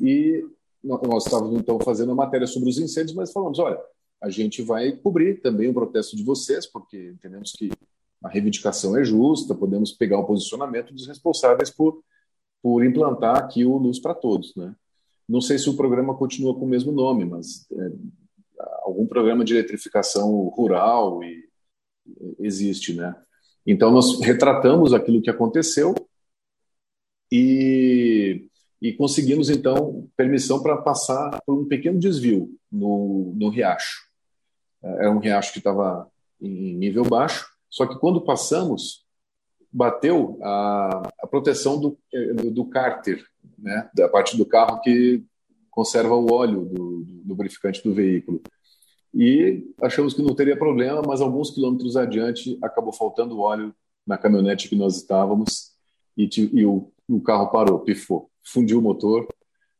E 0.00 0.44
nós 0.82 1.24
estávamos 1.24 1.58
então 1.58 1.80
fazendo 1.80 2.12
a 2.12 2.14
matéria 2.14 2.46
sobre 2.46 2.68
os 2.68 2.78
incêndios, 2.78 3.14
mas 3.14 3.32
falamos, 3.32 3.58
olha, 3.58 3.78
a 4.20 4.30
gente 4.30 4.62
vai 4.62 4.92
cobrir 4.92 5.40
também 5.40 5.68
o 5.68 5.74
protesto 5.74 6.16
de 6.16 6.22
vocês, 6.22 6.66
porque 6.66 7.10
entendemos 7.10 7.52
que 7.52 7.70
a 8.22 8.28
reivindicação 8.28 8.96
é 8.96 9.04
justa, 9.04 9.54
podemos 9.54 9.92
pegar 9.92 10.18
o 10.18 10.26
posicionamento 10.26 10.92
dos 10.92 11.06
responsáveis 11.06 11.70
por, 11.70 12.02
por 12.62 12.84
implantar 12.84 13.36
aqui 13.36 13.64
o 13.64 13.76
Luz 13.76 13.98
para 13.98 14.14
Todos. 14.14 14.54
Né? 14.54 14.74
Não 15.28 15.40
sei 15.40 15.58
se 15.58 15.68
o 15.68 15.76
programa 15.76 16.16
continua 16.16 16.54
com 16.54 16.64
o 16.64 16.68
mesmo 16.68 16.92
nome, 16.92 17.24
mas 17.24 17.66
é, 17.72 17.90
algum 18.82 19.06
programa 19.06 19.44
de 19.44 19.54
eletrificação 19.54 20.48
rural 20.48 21.22
e, 21.22 21.46
existe, 22.38 22.94
né? 22.94 23.14
Então, 23.66 23.90
nós 23.90 24.20
retratamos 24.20 24.92
aquilo 24.92 25.20
que 25.20 25.28
aconteceu 25.28 25.94
e, 27.32 28.48
e 28.80 28.92
conseguimos, 28.92 29.50
então, 29.50 30.08
permissão 30.16 30.62
para 30.62 30.76
passar 30.76 31.40
por 31.44 31.58
um 31.58 31.66
pequeno 31.66 31.98
desvio 31.98 32.54
no, 32.70 33.34
no 33.36 33.48
riacho. 33.48 34.06
É, 34.82 34.88
era 34.88 35.10
um 35.10 35.18
riacho 35.18 35.52
que 35.52 35.58
estava 35.58 36.08
em 36.40 36.74
nível 36.76 37.04
baixo, 37.04 37.48
só 37.68 37.86
que 37.86 37.98
quando 37.98 38.20
passamos, 38.20 39.04
bateu 39.72 40.38
a, 40.42 41.10
a 41.20 41.26
proteção 41.26 41.80
do, 41.80 41.98
do 42.50 42.64
cárter, 42.66 43.24
né, 43.58 43.90
da 43.94 44.08
parte 44.08 44.36
do 44.36 44.46
carro 44.46 44.80
que 44.80 45.24
conserva 45.70 46.14
o 46.14 46.32
óleo 46.32 46.64
do, 46.64 47.04
do 47.04 47.28
lubrificante 47.28 47.82
do 47.82 47.92
veículo 47.92 48.40
e 49.14 49.72
achamos 49.80 50.14
que 50.14 50.22
não 50.22 50.34
teria 50.34 50.58
problema, 50.58 51.02
mas 51.06 51.20
alguns 51.20 51.50
quilômetros 51.50 51.96
adiante 51.96 52.58
acabou 52.62 52.92
faltando 52.92 53.40
óleo 53.40 53.74
na 54.06 54.18
caminhonete 54.18 54.68
que 54.68 54.76
nós 54.76 54.96
estávamos 54.96 55.72
e, 56.16 56.28
e 56.52 56.64
o, 56.64 56.90
o, 57.08 57.20
carro 57.20 57.48
parou, 57.50 57.80
pifou, 57.80 58.30
fundiu 58.44 58.78
o 58.78 58.82
motor. 58.82 59.26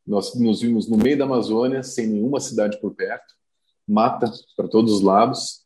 Nós 0.06 0.34
nos 0.34 0.60
vimos 0.60 0.88
no 0.88 0.96
meio 0.96 1.18
da 1.18 1.24
Amazônia, 1.24 1.82
sem 1.82 2.06
nenhuma 2.06 2.40
cidade 2.40 2.80
por 2.80 2.94
perto, 2.94 3.34
mata 3.86 4.30
para 4.56 4.68
todos 4.68 4.92
os 4.92 5.00
lados. 5.02 5.64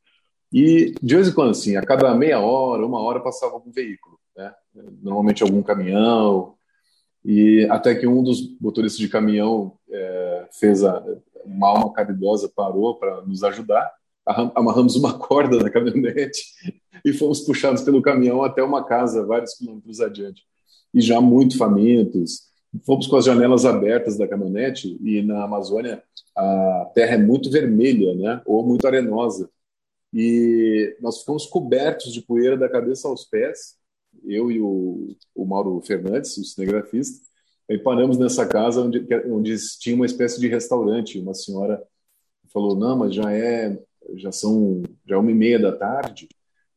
E 0.52 0.94
de 1.02 1.14
vez 1.14 1.28
em 1.28 1.32
quando, 1.32 1.50
assim, 1.50 1.76
a 1.76 1.82
cada 1.82 2.14
meia 2.14 2.40
hora, 2.40 2.84
uma 2.84 3.00
hora, 3.00 3.20
passava 3.20 3.54
algum 3.54 3.70
veículo, 3.70 4.18
né? 4.36 4.52
normalmente 5.02 5.42
algum 5.42 5.62
caminhão. 5.62 6.54
E 7.24 7.66
até 7.70 7.94
que 7.94 8.06
um 8.06 8.22
dos 8.22 8.58
motoristas 8.60 8.98
de 8.98 9.08
caminhão 9.08 9.78
é, 9.90 10.48
fez 10.52 10.82
a, 10.82 11.04
uma 11.44 11.68
alma 11.68 11.92
caridosa 11.92 12.50
parou 12.54 12.96
para 12.96 13.22
nos 13.22 13.42
ajudar. 13.44 13.90
Amarramos 14.26 14.96
uma 14.96 15.18
corda 15.18 15.58
na 15.58 15.70
caminhonete 15.70 16.44
e 17.04 17.12
fomos 17.12 17.40
puxados 17.40 17.82
pelo 17.82 18.02
caminhão 18.02 18.42
até 18.42 18.62
uma 18.62 18.84
casa, 18.84 19.26
vários 19.26 19.54
quilômetros 19.54 20.00
adiante. 20.00 20.42
E 20.92 21.00
já 21.00 21.20
muito 21.20 21.56
famintos. 21.56 22.50
Fomos 22.84 23.06
com 23.06 23.16
as 23.16 23.24
janelas 23.24 23.64
abertas 23.64 24.16
da 24.16 24.28
caminhonete 24.28 24.98
e 25.02 25.22
na 25.22 25.44
Amazônia 25.44 26.02
a 26.36 26.90
terra 26.94 27.14
é 27.14 27.18
muito 27.18 27.50
vermelha, 27.50 28.14
né? 28.14 28.42
Ou 28.46 28.64
muito 28.64 28.86
arenosa. 28.86 29.50
E 30.12 30.96
nós 31.00 31.20
ficamos 31.20 31.46
cobertos 31.46 32.12
de 32.12 32.22
poeira 32.22 32.56
da 32.56 32.68
cabeça 32.68 33.08
aos 33.08 33.24
pés, 33.24 33.76
eu 34.24 34.50
e 34.50 34.60
o, 34.60 35.16
o 35.34 35.44
Mauro 35.44 35.80
Fernandes, 35.82 36.36
o 36.36 36.44
cinegrafista, 36.44 37.20
Aí 37.70 37.78
paramos 37.78 38.18
nessa 38.18 38.44
casa 38.44 38.82
onde, 38.82 39.06
onde 39.26 39.56
tinha 39.78 39.94
uma 39.94 40.04
espécie 40.06 40.40
de 40.40 40.48
restaurante. 40.48 41.20
Uma 41.20 41.34
senhora 41.34 41.80
falou: 42.52 42.74
"Não, 42.74 42.98
mas 42.98 43.14
já 43.14 43.32
é, 43.32 43.78
já 44.16 44.32
são, 44.32 44.82
já 45.06 45.14
é 45.14 45.18
uma 45.18 45.30
e 45.30 45.34
meia 45.34 45.58
da 45.58 45.70
tarde 45.70 46.28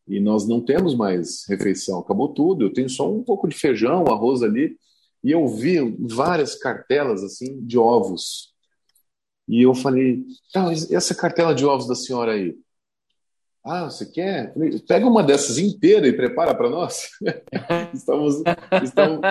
e 0.08 0.20
nós 0.20 0.48
não 0.48 0.62
temos 0.62 0.94
mais 0.94 1.46
refeição. 1.50 2.00
Acabou 2.00 2.30
tudo. 2.30 2.66
Eu 2.66 2.74
tenho 2.74 2.90
só 2.90 3.12
um 3.12 3.24
pouco 3.24 3.48
de 3.48 3.56
feijão, 3.58 4.06
arroz 4.08 4.44
ali." 4.44 4.78
E 5.24 5.32
eu 5.32 5.48
vi 5.48 5.80
várias 6.00 6.54
cartelas 6.54 7.24
assim 7.24 7.60
de 7.66 7.78
ovos. 7.78 8.54
E 9.48 9.64
eu 9.64 9.74
falei: 9.74 10.24
"Tá, 10.54 10.72
essa 10.72 11.16
cartela 11.16 11.56
de 11.56 11.66
ovos 11.66 11.88
da 11.88 11.96
senhora 11.96 12.34
aí?" 12.34 12.56
Ah, 13.66 13.86
você 13.86 14.06
quer? 14.06 14.54
Pega 14.86 15.08
uma 15.08 15.24
dessas 15.24 15.58
inteira 15.58 16.06
e 16.06 16.12
prepara 16.12 16.54
para 16.54 16.70
nós. 16.70 17.12
estamos, 17.96 18.44
estamos, 18.84 19.22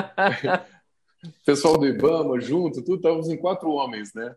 pessoal 1.44 1.78
do 1.78 1.86
Ibama 1.86 2.40
junto, 2.40 2.82
tudo, 2.82 2.96
estávamos 2.96 3.28
em 3.28 3.36
quatro 3.36 3.70
homens, 3.70 4.12
né? 4.14 4.34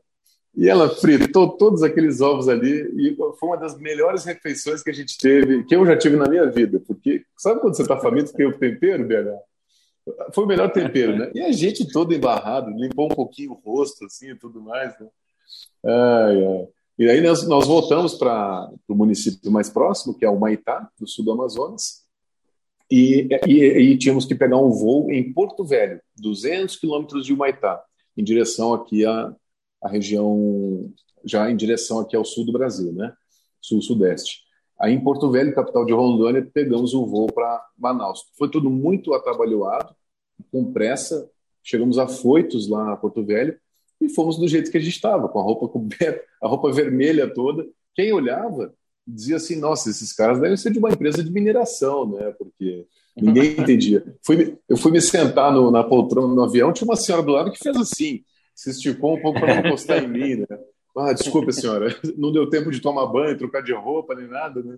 E 0.55 0.69
ela 0.69 0.89
fritou 0.89 1.57
todos 1.57 1.83
aqueles 1.83 2.21
ovos 2.21 2.47
ali 2.47 2.89
e 2.95 3.15
foi 3.15 3.49
uma 3.49 3.57
das 3.57 3.77
melhores 3.77 4.23
refeições 4.23 4.81
que 4.81 4.89
a 4.89 4.93
gente 4.93 5.17
teve, 5.17 5.65
que 5.65 5.75
eu 5.75 5.85
já 5.85 5.97
tive 5.97 6.15
na 6.15 6.29
minha 6.29 6.49
vida, 6.49 6.79
porque 6.79 7.25
sabe 7.37 7.59
quando 7.59 7.75
você 7.75 7.81
está 7.81 7.97
faminto 7.97 8.33
tem 8.33 8.47
o 8.47 8.57
tempero, 8.57 9.05
BH? 9.05 10.33
Foi 10.33 10.45
o 10.45 10.47
melhor 10.47 10.71
tempero, 10.71 11.17
né? 11.17 11.31
E 11.33 11.41
a 11.41 11.51
gente 11.51 11.91
todo 11.91 12.13
embarrado, 12.13 12.71
limpou 12.71 13.07
um 13.07 13.15
pouquinho 13.15 13.51
o 13.51 13.69
rosto 13.69 14.05
assim 14.05 14.29
e 14.29 14.35
tudo 14.35 14.61
mais, 14.61 14.97
né? 14.97 15.07
Ai, 15.83 16.45
ai. 16.45 16.67
E 16.97 17.09
aí 17.09 17.19
nós, 17.19 17.45
nós 17.45 17.67
voltamos 17.67 18.13
para 18.13 18.69
o 18.87 18.95
município 18.95 19.51
mais 19.51 19.69
próximo, 19.69 20.17
que 20.17 20.23
é 20.23 20.29
o 20.29 20.39
Maitá, 20.39 20.89
do 20.97 21.05
sul 21.05 21.25
do 21.25 21.33
Amazonas, 21.33 22.04
e, 22.89 23.27
e, 23.47 23.53
e, 23.53 23.97
tínhamos 23.97 24.25
que 24.25 24.35
pegar 24.35 24.57
um 24.57 24.69
voo 24.69 25.11
em 25.11 25.33
Porto 25.33 25.65
Velho, 25.65 25.99
200 26.17 26.75
quilômetros 26.75 27.25
de 27.25 27.33
Humaitá, 27.33 27.83
em 28.15 28.23
direção 28.23 28.73
aqui 28.73 29.05
à, 29.05 29.33
à 29.81 29.89
região, 29.89 30.91
já 31.23 31.49
em 31.49 31.55
direção 31.55 31.99
aqui 31.99 32.15
ao 32.15 32.23
sul 32.23 32.45
do 32.45 32.53
Brasil, 32.53 32.93
né? 32.93 33.13
Sul-Sudeste. 33.59 34.45
Aí 34.79 34.93
em 34.93 35.03
Porto 35.03 35.31
Velho, 35.31 35.55
capital 35.55 35.85
de 35.85 35.93
Rondônia, 35.93 36.47
pegamos 36.53 36.93
um 36.93 37.05
voo 37.05 37.27
para 37.27 37.65
Manaus. 37.77 38.25
Foi 38.37 38.49
tudo 38.49 38.69
muito 38.69 39.13
atabalhoado, 39.13 39.95
com 40.51 40.71
pressa. 40.71 41.29
Chegamos 41.63 41.97
afoitos 41.97 42.67
lá 42.69 42.93
a 42.93 42.97
Porto 42.97 43.23
Velho 43.25 43.57
e 43.99 44.09
fomos 44.09 44.37
do 44.37 44.47
jeito 44.47 44.69
que 44.69 44.77
a 44.77 44.81
gente 44.81 44.93
estava, 44.93 45.27
com 45.29 45.39
a 45.39 45.43
roupa 45.43 45.67
coberta, 45.67 46.21
a 46.41 46.47
roupa 46.47 46.71
vermelha 46.71 47.33
toda. 47.33 47.65
Quem 47.95 48.13
olhava 48.13 48.73
dizia 49.07 49.37
assim: 49.37 49.55
nossa, 49.57 49.89
esses 49.89 50.13
caras 50.13 50.39
devem 50.39 50.57
ser 50.57 50.71
de 50.71 50.79
uma 50.79 50.89
empresa 50.89 51.23
de 51.23 51.31
mineração, 51.31 52.09
né? 52.11 52.33
Porque 52.37 52.85
ninguém 53.15 53.51
entendia. 53.51 54.03
Fui, 54.25 54.57
eu 54.67 54.77
fui 54.77 54.91
me 54.91 55.01
sentar 55.01 55.51
no, 55.51 55.71
na 55.71 55.83
poltrona 55.83 56.33
no 56.33 56.43
avião, 56.43 56.73
tinha 56.73 56.87
uma 56.87 56.95
senhora 56.95 57.23
do 57.23 57.31
lado 57.31 57.51
que 57.51 57.59
fez 57.59 57.75
assim, 57.77 58.23
se 58.53 58.69
esticou 58.69 59.17
um 59.17 59.21
pouco 59.21 59.39
para 59.39 59.55
não 59.55 59.67
encostar 59.67 60.03
em 60.03 60.07
mim, 60.07 60.35
né? 60.35 60.47
Ah, 60.97 61.11
desculpa, 61.11 61.51
senhora, 61.51 61.93
não 62.17 62.31
deu 62.31 62.49
tempo 62.49 62.71
de 62.71 62.79
tomar 62.79 63.05
banho, 63.07 63.37
trocar 63.37 63.61
de 63.61 63.73
roupa, 63.73 64.15
nem 64.15 64.27
nada, 64.27 64.63
né? 64.63 64.77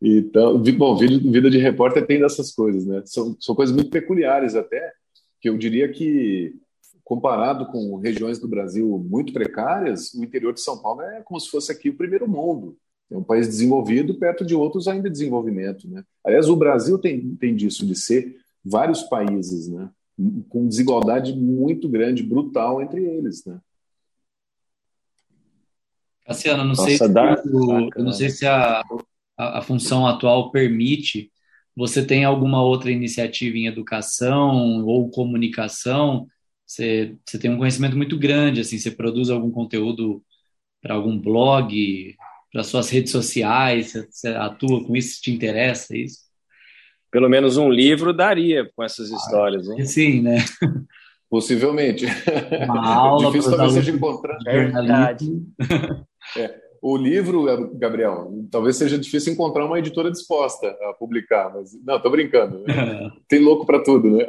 Então, 0.00 0.58
bom, 0.76 0.96
vida 0.96 1.50
de 1.50 1.58
repórter 1.58 2.06
tem 2.06 2.20
dessas 2.20 2.52
coisas, 2.52 2.84
né? 2.84 3.02
São, 3.06 3.36
são 3.40 3.54
coisas 3.54 3.74
muito 3.74 3.90
peculiares 3.90 4.54
até, 4.54 4.92
que 5.40 5.48
eu 5.48 5.56
diria 5.56 5.90
que, 5.90 6.54
comparado 7.02 7.66
com 7.66 7.96
regiões 7.96 8.38
do 8.38 8.48
Brasil 8.48 8.98
muito 9.08 9.32
precárias, 9.32 10.12
o 10.14 10.24
interior 10.24 10.52
de 10.52 10.60
São 10.60 10.80
Paulo 10.80 11.02
é 11.02 11.22
como 11.22 11.38
se 11.38 11.50
fosse 11.50 11.70
aqui 11.70 11.90
o 11.90 11.96
primeiro 11.96 12.28
mundo. 12.28 12.76
É 13.14 13.16
um 13.16 13.22
país 13.22 13.46
desenvolvido 13.46 14.16
perto 14.16 14.44
de 14.44 14.56
outros 14.56 14.88
ainda 14.88 15.08
em 15.08 15.12
desenvolvimento, 15.12 15.88
né? 15.88 16.02
Aliás, 16.24 16.48
o 16.48 16.56
Brasil 16.56 16.98
tem, 16.98 17.36
tem 17.36 17.54
disso, 17.54 17.86
de 17.86 17.94
ser 17.94 18.38
vários 18.64 19.04
países, 19.04 19.68
né? 19.68 19.88
Com 20.48 20.66
desigualdade 20.66 21.32
muito 21.32 21.88
grande, 21.88 22.24
brutal 22.24 22.82
entre 22.82 23.04
eles, 23.04 23.44
né? 23.44 23.60
Cassiano, 26.26 26.64
não 26.64 26.70
Nossa, 26.70 26.86
sei 26.86 26.96
se, 26.96 27.08
dá, 27.08 27.40
o, 27.44 27.88
eu 27.94 28.02
não 28.02 28.12
sei 28.12 28.30
se 28.30 28.44
a, 28.46 28.82
a, 29.38 29.58
a, 29.58 29.62
função 29.62 30.08
atual 30.08 30.50
permite. 30.50 31.30
Você 31.76 32.04
tem 32.04 32.24
alguma 32.24 32.64
outra 32.64 32.90
iniciativa 32.90 33.56
em 33.56 33.66
educação 33.66 34.84
ou 34.84 35.08
comunicação? 35.08 36.26
Você, 36.66 37.14
você 37.24 37.38
tem 37.38 37.52
um 37.52 37.58
conhecimento 37.58 37.96
muito 37.96 38.18
grande, 38.18 38.60
assim, 38.60 38.76
você 38.76 38.90
produz 38.90 39.30
algum 39.30 39.52
conteúdo 39.52 40.20
para 40.82 40.94
algum 40.94 41.16
blog, 41.16 42.16
para 42.54 42.62
suas 42.62 42.88
redes 42.88 43.10
sociais? 43.10 43.94
Você 44.08 44.28
atua 44.28 44.86
com 44.86 44.94
isso? 44.94 45.20
Te 45.20 45.32
interessa 45.32 45.96
isso? 45.96 46.20
Pelo 47.10 47.28
menos 47.28 47.56
um 47.56 47.68
livro 47.68 48.12
daria 48.12 48.70
com 48.76 48.84
essas 48.84 49.10
histórias, 49.10 49.68
hein? 49.68 49.84
Sim, 49.84 50.22
né? 50.22 50.36
Possivelmente. 51.28 52.06
Uma 52.68 52.94
aula 52.94 53.26
Difícil 53.26 53.50
talvez 53.50 53.72
seja 53.72 53.90
encontrar. 53.90 54.38
É 54.46 54.52
verdade. 54.52 55.42
É. 56.36 56.60
O 56.80 56.96
livro, 56.96 57.44
Gabriel, 57.76 58.30
talvez 58.52 58.76
seja 58.76 58.98
difícil 58.98 59.32
encontrar 59.32 59.64
uma 59.64 59.78
editora 59.78 60.10
disposta 60.10 60.68
a 60.68 60.92
publicar, 60.92 61.52
mas 61.52 61.70
não, 61.84 62.00
tô 62.00 62.08
brincando. 62.08 62.62
Né? 62.62 63.10
Tem 63.26 63.40
louco 63.40 63.66
para 63.66 63.82
tudo, 63.82 64.10
né? 64.10 64.26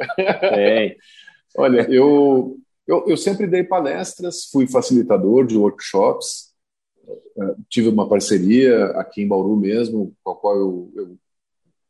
Tem. 0.54 0.96
Olha, 1.56 1.86
eu, 1.88 2.56
eu, 2.88 3.04
eu 3.06 3.16
sempre 3.16 3.46
dei 3.46 3.62
palestras, 3.62 4.46
fui 4.50 4.66
facilitador 4.66 5.46
de 5.46 5.56
workshops, 5.56 6.46
é, 6.46 6.55
tive 7.68 7.88
uma 7.88 8.08
parceria 8.08 8.86
aqui 8.92 9.22
em 9.22 9.28
Bauru 9.28 9.56
mesmo, 9.56 10.14
com 10.22 10.30
a 10.30 10.36
qual 10.36 10.56
eu, 10.56 10.92
eu 10.94 11.18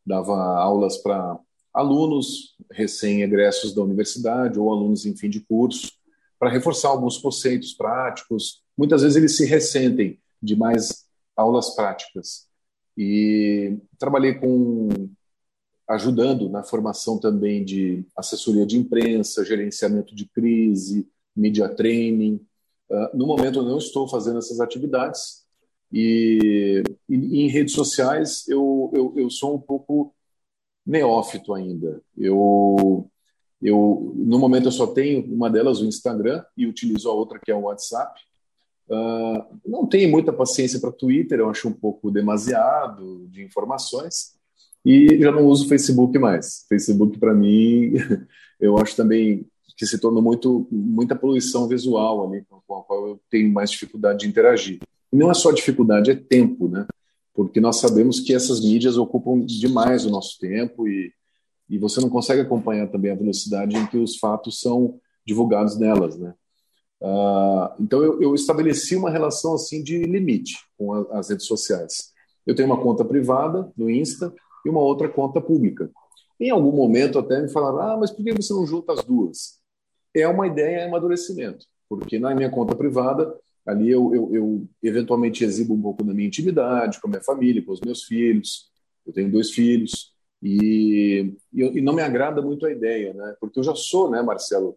dava 0.05 0.35
aulas 0.35 0.99
para 0.99 1.39
alunos 1.73 2.57
recém-egressos 2.73 3.75
da 3.75 3.83
universidade 3.83 4.59
ou 4.59 4.73
alunos 4.73 5.05
em 5.05 5.17
fim 5.17 5.29
de 5.29 5.41
curso, 5.41 5.93
para 6.39 6.51
reforçar 6.51 6.89
alguns 6.89 7.19
conceitos 7.19 7.75
práticos. 7.75 8.63
Muitas 8.77 9.03
vezes 9.03 9.17
eles 9.17 9.37
se 9.37 9.45
ressentem 9.47 10.19
de 10.43 10.57
mais 10.57 11.07
aulas 11.37 11.75
práticas. 11.75 12.47
E 12.97 13.77
trabalhei 13.99 14.35
com 14.35 14.89
ajudando 15.89 16.49
na 16.49 16.65
formação 16.65 17.19
também 17.19 17.65
de 17.65 18.05
assessoria 18.17 18.67
de 18.67 18.77
imprensa, 18.77 19.45
gerenciamento 19.45 20.15
de 20.15 20.27
crise, 20.27 21.09
media 21.35 21.69
training, 21.69 22.41
Uh, 22.91 23.17
no 23.17 23.27
momento, 23.27 23.59
eu 23.59 23.65
não 23.65 23.79
estou 23.79 24.09
fazendo 24.09 24.39
essas 24.39 24.61
atividades. 24.61 25.45
E, 25.93 26.83
e 27.09 27.43
em 27.43 27.49
redes 27.49 27.75
sociais, 27.75 28.47
eu, 28.49 28.91
eu, 28.95 29.15
eu, 29.17 29.31
sou 29.31 29.57
um 29.57 29.61
pouco 29.61 30.15
neófito 30.85 31.55
ainda. 31.55 32.01
Eu, 32.17 33.11
eu, 33.63 34.13
no 34.17 34.39
momento, 34.39 34.67
eu 34.67 34.73
só 34.73 34.87
tenho 34.87 35.25
uma 35.33 35.51
delas, 35.51 35.81
o 35.81 35.87
Instagram, 35.87 36.45
e 36.57 36.67
utilizo 36.67 37.09
a 37.09 37.13
outra, 37.13 37.41
que 37.43 37.51
é 37.51 37.55
o 37.55 37.63
WhatsApp. 37.63 38.21
Uh, 38.89 39.59
não 39.65 39.87
tenho 39.87 40.11
muita 40.11 40.33
paciência 40.33 40.81
para 40.81 40.93
Twitter, 40.93 41.41
eu 41.41 41.51
acho 41.51 41.69
um 41.69 41.73
pouco 41.73 42.11
demasiado 42.11 43.27
de 43.29 43.43
informações. 43.43 44.37
E 44.85 45.19
já 45.19 45.33
não 45.33 45.47
uso 45.47 45.69
Facebook 45.69 46.17
mais. 46.19 46.65
Facebook, 46.69 47.19
para 47.19 47.35
mim, 47.35 47.95
eu 48.61 48.79
acho 48.79 48.95
também 48.95 49.45
que 49.77 49.87
se 49.87 49.99
tornou 49.99 50.23
muito, 50.23 50.67
muita 50.71 51.15
poluição 51.15 51.69
visual 51.69 52.27
ali, 52.27 52.45
com 52.49 52.77
a 52.77 52.83
qual 52.83 53.09
eu 53.09 53.21
tenho 53.31 53.53
mais 53.53 53.71
dificuldade 53.71 54.21
de 54.21 54.27
interagir. 54.27 54.81
E 55.13 55.17
não 55.17 55.31
é 55.31 55.35
só 55.35 55.53
dificuldade, 55.53 56.11
é 56.11 56.15
tempo, 56.15 56.69
né? 56.69 56.87
Porque 57.35 57.61
nós 57.61 57.79
sabemos 57.79 58.19
que 58.19 58.35
essas 58.35 58.61
mídias 58.61 58.97
ocupam 58.97 59.45
demais 59.45 60.07
o 60.07 60.11
nosso 60.11 60.39
tempo 60.39 60.89
e, 60.89 61.13
e 61.69 61.79
você 61.79 62.01
não 62.01 62.09
consegue 62.09 62.41
acompanhar 62.41 62.89
também 62.89 63.11
a 63.11 63.17
velocidade 63.17 63.77
em 63.77 63.87
que 63.87 63.99
os 63.99 64.17
fatos 64.17 64.61
são 64.61 64.99
divulgados 65.27 65.79
nelas, 65.79 66.17
né? 66.17 66.35
Uh, 66.99 67.83
então 67.83 68.03
eu, 68.03 68.23
eu, 68.23 68.35
estabeleci 68.35 68.97
uma 68.97 69.11
relação 69.11 69.55
assim 69.55 69.83
de 69.83 69.99
limite 70.05 70.55
com 70.79 70.95
a, 70.95 71.19
as 71.19 71.29
redes 71.29 71.45
sociais. 71.45 72.11
Eu 72.47 72.55
tenho 72.55 72.69
uma 72.69 72.81
conta 72.81 73.05
privada 73.05 73.71
no 73.77 73.91
Insta 73.91 74.33
e 74.65 74.71
uma 74.71 74.81
outra 74.81 75.07
conta 75.07 75.39
pública. 75.39 75.91
Em 76.41 76.49
algum 76.51 76.73
momento 76.73 77.19
até 77.19 77.43
me 77.43 77.51
falaram: 77.51 77.81
ah, 77.81 77.97
mas 77.99 78.11
por 78.11 78.25
que 78.25 78.33
você 78.33 78.55
não 78.55 78.67
junta 78.67 78.95
as 78.95 79.05
duas? 79.05 79.56
É 80.21 80.29
uma 80.29 80.47
ideia 80.47 80.81
de 80.81 80.85
amadurecimento, 80.85 81.67
porque 81.89 82.19
na 82.19 82.35
minha 82.35 82.51
conta 82.51 82.75
privada, 82.75 83.35
ali 83.67 83.91
eu, 83.91 84.15
eu, 84.15 84.35
eu, 84.35 84.69
eventualmente 84.83 85.45
exibo 85.45 85.75
um 85.75 85.83
pouco 85.83 86.05
da 86.05 86.15
minha 86.15 86.29
intimidade 86.29 87.01
com 87.01 87.09
a 87.09 87.11
minha 87.11 87.23
família, 87.23 87.65
com 87.65 87.73
os 87.73 87.81
meus 87.81 88.05
filhos. 88.05 88.71
Eu 89.05 89.13
tenho 89.13 89.31
dois 89.31 89.51
filhos 89.51 90.13
e, 90.43 91.35
e, 91.53 91.63
e 91.63 91.81
não 91.81 91.93
me 91.93 92.03
agrada 92.03 92.41
muito 92.43 92.67
a 92.67 92.71
ideia, 92.71 93.13
né? 93.13 93.37
Porque 93.41 93.59
eu 93.59 93.65
já 93.65 93.75
sou, 93.75 94.11
né, 94.11 94.23
Marcelo 94.23 94.77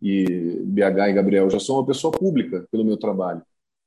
e 0.00 0.24
BH 0.64 1.08
e 1.08 1.12
Gabriel, 1.12 1.44
eu 1.44 1.50
já 1.50 1.58
sou 1.58 1.78
uma 1.78 1.86
pessoa 1.86 2.12
pública 2.12 2.66
pelo 2.70 2.84
meu 2.84 2.96
trabalho. 2.96 3.42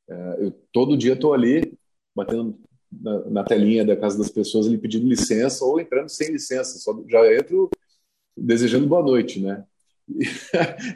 É, 0.09 0.37
eu 0.39 0.51
todo 0.73 0.97
dia 0.97 1.13
estou 1.13 1.33
ali 1.33 1.73
batendo 2.13 2.59
na, 2.91 3.19
na, 3.29 3.43
telinha 3.43 3.85
da 3.85 3.95
casa 3.95 4.17
das 4.17 4.29
pessoas 4.29 4.67
ali 4.67 4.77
pedindo 4.77 5.07
licença 5.07 5.63
ou 5.63 5.79
entrando 5.79 6.09
sem 6.09 6.31
licença, 6.31 6.77
só 6.79 7.01
já 7.07 7.33
entro 7.33 7.69
desejando 8.35 8.87
boa 8.87 9.01
noite, 9.01 9.39
né? 9.39 9.65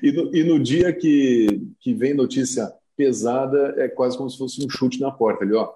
E, 0.01 0.12
no, 0.12 0.36
e 0.36 0.43
no 0.43 0.60
dia 0.60 0.93
que, 0.93 1.62
que 1.80 1.93
vem 1.93 2.14
notícia 2.14 2.72
pesada, 2.95 3.76
é 3.78 3.88
quase 3.88 4.18
como 4.18 4.30
se 4.30 4.38
fosse 4.38 4.66
um 4.66 4.70
chute 4.70 4.99
na 4.99 5.12
porta 5.12 5.43
ali, 5.43 5.53
ó. 5.53 5.74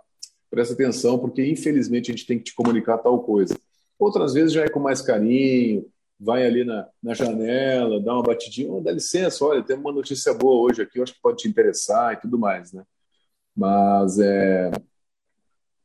Presta 0.49 0.73
atenção, 0.73 1.19
porque 1.19 1.45
infelizmente 1.45 2.11
a 2.11 2.15
gente 2.15 2.25
tem 2.25 2.37
que 2.37 2.45
te 2.45 2.55
comunicar 2.55 2.97
tal 2.97 3.21
coisa. 3.23 3.57
Outras 3.97 4.33
vezes 4.33 4.53
já 4.53 4.63
é 4.63 4.69
com 4.69 4.79
mais 4.79 5.01
carinho, 5.01 5.85
vai 6.19 6.45
ali 6.45 6.63
na, 6.63 6.87
na 7.01 7.13
janela, 7.13 8.01
dá 8.01 8.13
uma 8.13 8.23
batidinha, 8.23 8.71
oh, 8.71 8.81
dá 8.81 8.91
licença, 8.91 9.45
olha, 9.45 9.63
tem 9.63 9.77
uma 9.77 9.91
notícia 9.91 10.33
boa 10.33 10.69
hoje 10.69 10.81
aqui, 10.81 10.99
eu 10.99 11.03
acho 11.03 11.13
que 11.13 11.21
pode 11.21 11.37
te 11.37 11.47
interessar 11.47 12.13
e 12.13 12.17
tudo 12.17 12.39
mais, 12.39 12.73
né? 12.73 12.83
Mas 13.55 14.19
é. 14.19 14.71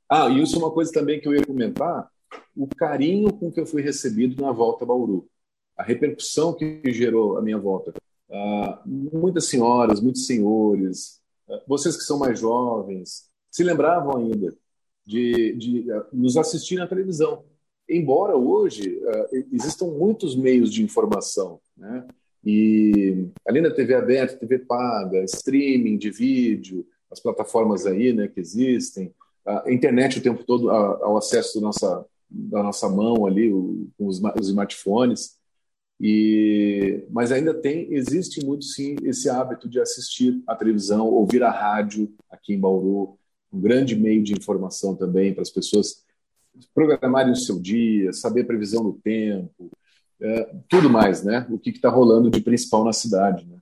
Ah, 0.09 0.28
e 0.28 0.42
isso 0.42 0.57
é 0.57 0.59
uma 0.59 0.70
coisa 0.70 0.92
também 0.92 1.20
que 1.20 1.26
eu 1.26 1.34
ia 1.34 1.45
comentar: 1.45 2.09
o 2.57 2.66
carinho 2.68 3.32
com 3.32 3.51
que 3.51 3.61
eu 3.61 3.66
fui 3.66 3.82
recebido 3.82 4.40
na 4.40 4.53
volta 4.53 4.84
a 4.84 4.86
Bauru 4.86 5.28
a 5.77 5.83
repercussão 5.83 6.55
que 6.55 6.81
gerou 6.87 7.37
a 7.37 7.43
minha 7.43 7.59
volta. 7.59 7.93
Uh, 8.29 8.89
muitas 9.18 9.47
senhoras, 9.47 10.01
muitos 10.01 10.27
senhores, 10.27 11.20
uh, 11.49 11.61
vocês 11.66 11.97
que 11.97 12.03
são 12.03 12.18
mais 12.18 12.41
jovens, 12.41 13.29
se 13.51 13.62
lembravam 13.62 14.16
ainda 14.16 14.55
de, 15.07 15.53
de 15.55 15.93
uh, 15.93 16.05
nos 16.12 16.37
assistir 16.37 16.77
na 16.77 16.87
televisão. 16.87 17.45
Embora 17.89 18.35
hoje 18.35 18.99
existam 19.53 19.85
muitos 19.89 20.35
meios 20.35 20.72
de 20.72 20.83
informação, 20.83 21.61
né? 21.77 22.07
E 22.43 23.27
além 23.47 23.62
da 23.62 23.70
TV 23.70 23.95
aberta, 23.95 24.39
TV 24.39 24.59
paga, 24.61 25.22
streaming 25.25 25.99
de 25.99 26.11
vídeo, 26.11 26.87
as 27.11 27.20
plataformas 27.20 27.87
aí, 27.87 28.12
né, 28.12 28.29
que 28.29 28.41
existem, 28.41 29.14
a 29.47 29.70
internet 29.70 30.18
o 30.18 30.22
tempo 30.22 30.45
todo 30.45 30.70
ao 30.70 31.16
acesso 31.16 31.61
da 31.61 31.66
nossa, 31.66 32.07
da 32.29 32.62
nossa 32.62 32.89
mão 32.89 33.27
ali, 33.27 33.53
o, 33.53 33.89
os, 33.99 34.20
os 34.41 34.49
smartphones. 34.49 35.37
E, 36.01 37.05
mas 37.11 37.30
ainda 37.30 37.55
tem, 37.55 37.92
existe 37.95 38.45
muito 38.45 38.64
sim 38.64 38.97
esse 39.05 39.28
hábito 39.28 39.68
de 39.68 39.80
assistir 39.80 40.42
a 40.47 40.55
televisão, 40.55 41.07
ouvir 41.07 41.42
a 41.42 41.51
rádio 41.51 42.12
aqui 42.30 42.53
em 42.53 42.61
Bauru, 42.61 43.16
um 43.53 43.61
grande 43.61 43.95
meio 43.95 44.22
de 44.22 44.32
informação 44.32 44.97
também 44.97 45.32
para 45.32 45.42
as 45.42 45.51
pessoas 45.51 46.05
programarem 46.74 47.32
o 47.32 47.36
seu 47.36 47.61
dia, 47.61 48.12
saber 48.12 48.42
a 48.42 48.47
previsão 48.47 48.82
do 48.82 48.92
tempo, 48.95 49.70
é, 50.20 50.55
tudo 50.68 50.90
mais, 50.90 51.24
né? 51.24 51.47
O 51.51 51.59
que 51.59 51.70
está 51.70 51.88
rolando 51.88 52.30
de 52.30 52.40
principal 52.40 52.84
na 52.84 52.92
cidade, 52.92 53.47
né? 53.47 53.59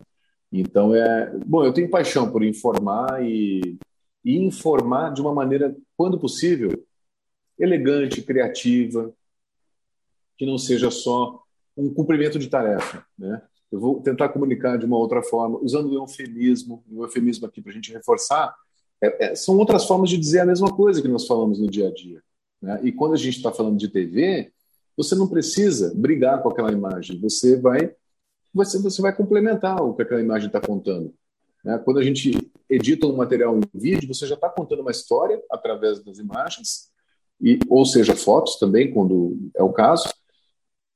Então 0.51 0.95
é 0.95 1.39
bom. 1.47 1.65
Eu 1.65 1.73
tenho 1.73 1.91
paixão 1.91 2.31
por 2.31 2.43
informar 2.43 3.25
e, 3.25 3.79
e 4.25 4.37
informar 4.39 5.13
de 5.13 5.21
uma 5.21 5.35
maneira, 5.35 5.75
quando 5.97 6.19
possível, 6.19 6.71
elegante, 7.59 8.23
criativa, 8.23 9.13
que 10.37 10.45
não 10.45 10.59
seja 10.59 10.91
só 10.91 11.42
um 11.77 11.93
cumprimento 11.93 12.39
de 12.39 12.49
tarefa. 12.49 13.05
Né? 13.19 13.43
eu 13.73 13.81
vou 13.81 14.01
tentar 14.03 14.29
comunicar 14.29 14.77
de 14.77 14.85
uma 14.85 14.99
outra 14.99 15.23
forma, 15.23 15.59
usando 15.63 15.91
o 15.91 15.95
eufemismo, 15.95 16.85
o 16.91 17.05
eufemismo 17.05 17.47
aqui 17.47 17.63
para 17.63 17.73
a 17.73 17.75
gente 17.75 17.91
reforçar, 17.91 18.55
é, 19.01 19.25
é, 19.25 19.35
são 19.35 19.57
outras 19.57 19.87
formas 19.87 20.11
de 20.11 20.19
dizer 20.19 20.41
a 20.41 20.47
mesma 20.47 20.71
coisa 20.71 21.01
que 21.01 21.09
nós 21.09 21.27
falamos 21.27 21.59
no 21.59 21.71
dia 21.71 21.89
a 21.89 21.93
dia. 21.93 22.23
Né? 22.61 22.81
E 22.85 22.93
quando 22.93 23.15
a 23.15 23.17
gente 23.17 23.39
está 23.39 23.51
falando 23.51 23.79
de 23.79 23.89
TV, 23.89 24.53
você 24.95 25.15
não 25.15 25.27
precisa 25.27 25.93
brigar 25.97 26.43
com 26.43 26.51
aquela 26.51 26.71
imagem, 26.71 27.19
você 27.19 27.59
vai, 27.59 27.95
você, 28.53 28.79
você 28.79 29.01
vai 29.01 29.17
complementar 29.17 29.83
o 29.83 29.95
que 29.95 30.03
aquela 30.03 30.21
imagem 30.21 30.49
está 30.49 30.61
contando. 30.61 31.15
Né? 31.65 31.79
Quando 31.79 31.99
a 31.99 32.05
gente 32.05 32.53
edita 32.69 33.07
um 33.07 33.17
material 33.17 33.57
em 33.57 33.63
vídeo, 33.73 34.13
você 34.13 34.27
já 34.27 34.35
está 34.35 34.51
contando 34.51 34.81
uma 34.81 34.91
história 34.91 35.43
através 35.51 36.05
das 36.05 36.19
imagens, 36.19 36.91
e, 37.41 37.59
ou 37.69 37.87
seja, 37.87 38.15
fotos 38.15 38.57
também, 38.57 38.93
quando 38.93 39.51
é 39.57 39.63
o 39.63 39.73
caso, 39.73 40.05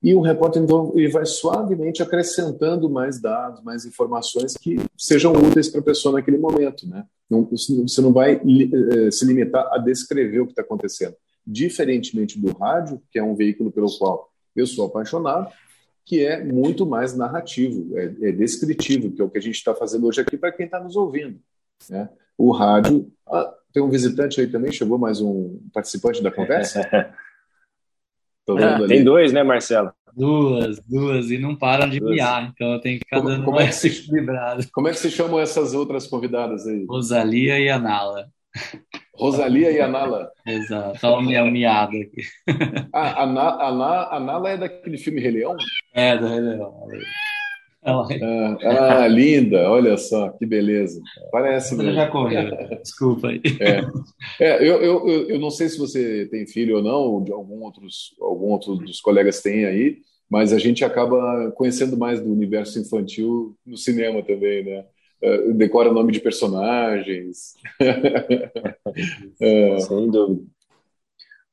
e 0.03 0.15
o 0.15 0.21
repórter 0.21 0.63
então, 0.63 0.93
ele 0.95 1.09
vai 1.09 1.25
suavemente 1.25 2.03
acrescentando 2.03 2.89
mais 2.89 3.21
dados, 3.21 3.63
mais 3.63 3.85
informações 3.85 4.55
que 4.55 4.77
sejam 4.97 5.33
úteis 5.33 5.69
para 5.69 5.81
a 5.81 5.85
pessoa 5.85 6.15
naquele 6.15 6.39
momento. 6.39 6.89
Né? 6.89 7.05
Não, 7.29 7.45
você 7.45 8.01
não 8.03 8.13
vai 8.13 8.35
eh, 8.35 9.11
se 9.11 9.25
limitar 9.25 9.67
a 9.73 9.79
descrever 9.79 10.41
o 10.41 10.47
que 10.47 10.53
está 10.53 10.63
acontecendo. 10.63 11.15
Diferentemente 11.47 12.39
do 12.39 12.53
rádio, 12.53 13.01
que 13.11 13.19
é 13.19 13.23
um 13.23 13.35
veículo 13.35 13.73
pelo 13.73 13.89
qual 13.99 14.31
eu 14.55 14.67
sou 14.67 14.87
apaixonado, 14.87 15.51
que 16.05 16.25
é 16.25 16.45
muito 16.45 16.87
mais 16.87 17.17
narrativo, 17.17 17.99
é, 17.99 18.29
é 18.29 18.33
descritivo, 18.33 19.11
que 19.11 19.21
é 19.21 19.25
o 19.25 19.31
que 19.31 19.39
a 19.39 19.43
gente 19.43 19.57
está 19.57 19.75
fazendo 19.75 20.07
hoje 20.07 20.21
aqui 20.21 20.37
para 20.37 20.53
quem 20.53 20.67
está 20.67 20.79
nos 20.79 20.95
ouvindo. 20.95 21.41
Né? 21.89 22.09
O 22.39 22.53
rádio. 22.53 23.11
Ah, 23.27 23.53
tem 23.73 23.83
um 23.83 23.91
visitante 23.91 24.41
aí 24.41 24.47
também, 24.47 24.71
chegou 24.71 24.99
mais 24.99 25.21
um 25.21 25.59
participante 25.73 26.23
da 26.23 26.31
conversa? 26.31 26.81
ah, 28.49 28.87
tem 28.87 29.03
dois, 29.03 29.33
né, 29.33 29.43
Marcelo? 29.43 29.93
Duas, 30.17 30.81
duas, 30.87 31.31
e 31.31 31.37
não 31.37 31.55
param 31.55 31.91
de 31.91 32.01
miar, 32.01 32.51
então 32.55 32.73
eu 32.73 32.81
tenho 32.81 32.99
que 32.99 33.05
ficar 33.05 33.19
como, 33.19 33.29
dando 33.29 33.45
como 33.45 33.61
é 33.61 33.67
que 33.67 33.75
se, 33.75 33.89
equilibrado. 33.89 34.67
Como 34.73 34.89
é 34.89 34.93
que 34.93 34.99
se 34.99 35.11
chamam 35.11 35.39
essas 35.39 35.75
outras 35.75 36.07
convidadas 36.07 36.67
aí? 36.67 36.87
Rosalia 36.89 37.59
e 37.59 37.69
Anala. 37.69 38.29
Rosalia 39.15 39.71
e 39.71 39.81
Anala. 39.81 40.31
Exato, 40.47 41.07
olha 41.07 41.27
minha 41.27 41.45
miada 41.45 41.93
aqui. 41.93 42.23
Ah, 42.95 43.11
a 43.11 43.23
Anala, 43.25 44.09
Anala 44.15 44.51
é 44.51 44.57
daquele 44.57 44.97
filme 44.97 45.21
Rei 45.21 45.33
Leão? 45.33 45.57
É, 45.93 46.17
do 46.17 46.27
Rei 46.27 46.41
Leão. 46.41 46.89
Ah, 47.87 48.57
ah, 49.05 49.07
linda, 49.07 49.71
olha 49.71 49.97
só, 49.97 50.31
que 50.31 50.45
beleza. 50.45 51.01
Parece 51.31 51.77
mesmo. 51.77 51.93
já 51.93 52.09
correu, 52.09 52.51
desculpa 52.83 53.29
aí. 53.29 53.41
É, 53.61 54.45
é 54.45 54.69
eu, 54.69 54.83
eu, 54.83 55.29
eu 55.29 55.39
não 55.39 55.51
sei 55.51 55.69
se 55.69 55.79
você 55.79 56.27
tem 56.27 56.47
filho 56.49 56.77
ou 56.79 56.83
não, 56.83 57.01
ou 57.01 57.23
de 57.23 57.31
algum, 57.33 57.63
outros, 57.63 58.17
algum 58.21 58.47
outro 58.47 58.75
dos 58.75 59.01
colegas 59.01 59.41
tem 59.41 59.65
aí, 59.67 59.99
mas 60.29 60.53
a 60.53 60.59
gente 60.59 60.85
acaba 60.85 61.53
conhecendo 61.53 61.97
mais 61.97 62.21
do 62.21 62.33
universo 62.33 62.81
infantil 62.81 63.57
no 63.65 63.77
cinema 63.77 64.21
também, 64.21 64.65
né? 64.65 64.85
Uh, 65.23 65.55
decora 65.55 65.93
nome 65.93 66.13
de 66.13 66.21
personagens. 66.21 67.55
é. 69.41 69.79
Sem 69.79 70.11
dúvida. 70.11 70.45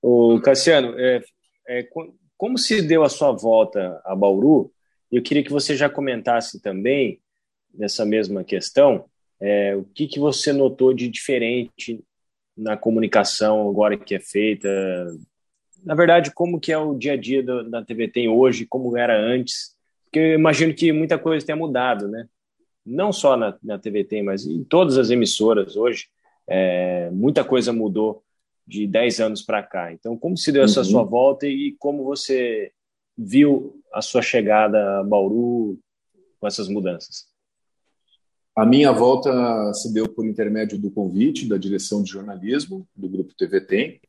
O 0.01 0.41
Cassiano, 0.41 0.99
é, 0.99 1.21
é, 1.67 1.87
como 2.35 2.57
se 2.57 2.81
deu 2.81 3.03
a 3.03 3.09
sua 3.09 3.31
volta 3.31 4.01
a 4.03 4.15
Bauru? 4.15 4.71
Eu 5.15 5.21
queria 5.21 5.43
que 5.43 5.51
você 5.51 5.75
já 5.75 5.87
comentasse 5.87 6.59
também 6.59 7.19
nessa 7.71 8.03
mesma 8.03 8.43
questão 8.43 9.05
é, 9.39 9.75
o 9.75 9.83
que, 9.83 10.07
que 10.07 10.19
você 10.19 10.51
notou 10.51 10.91
de 10.91 11.07
diferente 11.07 12.03
na 12.57 12.75
comunicação 12.75 13.69
agora 13.69 13.95
que 13.95 14.15
é 14.15 14.19
feita. 14.19 14.67
Na 15.83 15.93
verdade, 15.93 16.31
como 16.33 16.59
que 16.59 16.71
é 16.71 16.77
o 16.77 16.95
dia 16.95 17.13
a 17.13 17.17
dia 17.17 17.43
do, 17.43 17.69
da 17.69 17.83
TV 17.83 18.07
tem 18.07 18.27
hoje, 18.27 18.65
como 18.65 18.97
era 18.97 19.15
antes? 19.15 19.75
Porque 20.05 20.17
eu 20.17 20.33
imagino 20.33 20.73
que 20.73 20.91
muita 20.91 21.19
coisa 21.19 21.45
tenha 21.45 21.55
mudado, 21.55 22.07
né? 22.07 22.27
Não 22.83 23.13
só 23.13 23.37
na, 23.37 23.55
na 23.61 23.77
TV 23.77 24.03
tem, 24.03 24.23
mas 24.23 24.47
em 24.47 24.63
todas 24.63 24.97
as 24.97 25.11
emissoras 25.11 25.75
hoje, 25.75 26.07
é, 26.47 27.11
muita 27.11 27.43
coisa 27.43 27.71
mudou 27.71 28.23
de 28.65 28.87
10 28.87 29.19
anos 29.19 29.41
para 29.43 29.61
cá. 29.61 29.93
Então, 29.93 30.17
como 30.17 30.35
se 30.35 30.51
deu 30.51 30.63
essa 30.63 30.79
uhum. 30.79 30.85
sua 30.85 31.03
volta 31.03 31.45
e 31.45 31.75
como 31.77 32.03
você 32.03 32.71
viu 33.17 33.82
a 33.93 34.01
sua 34.01 34.21
chegada 34.21 34.99
a 34.99 35.03
Bauru 35.03 35.79
com 36.39 36.47
essas 36.47 36.67
mudanças? 36.67 37.27
A 38.55 38.65
minha 38.65 38.91
volta 38.91 39.73
se 39.73 39.91
deu 39.93 40.07
por 40.07 40.25
intermédio 40.25 40.77
do 40.77 40.91
convite 40.91 41.47
da 41.47 41.57
direção 41.57 42.03
de 42.03 42.11
jornalismo 42.11 42.87
do 42.95 43.09
Grupo 43.09 43.33
TV 43.35 43.61
Tem. 43.61 43.99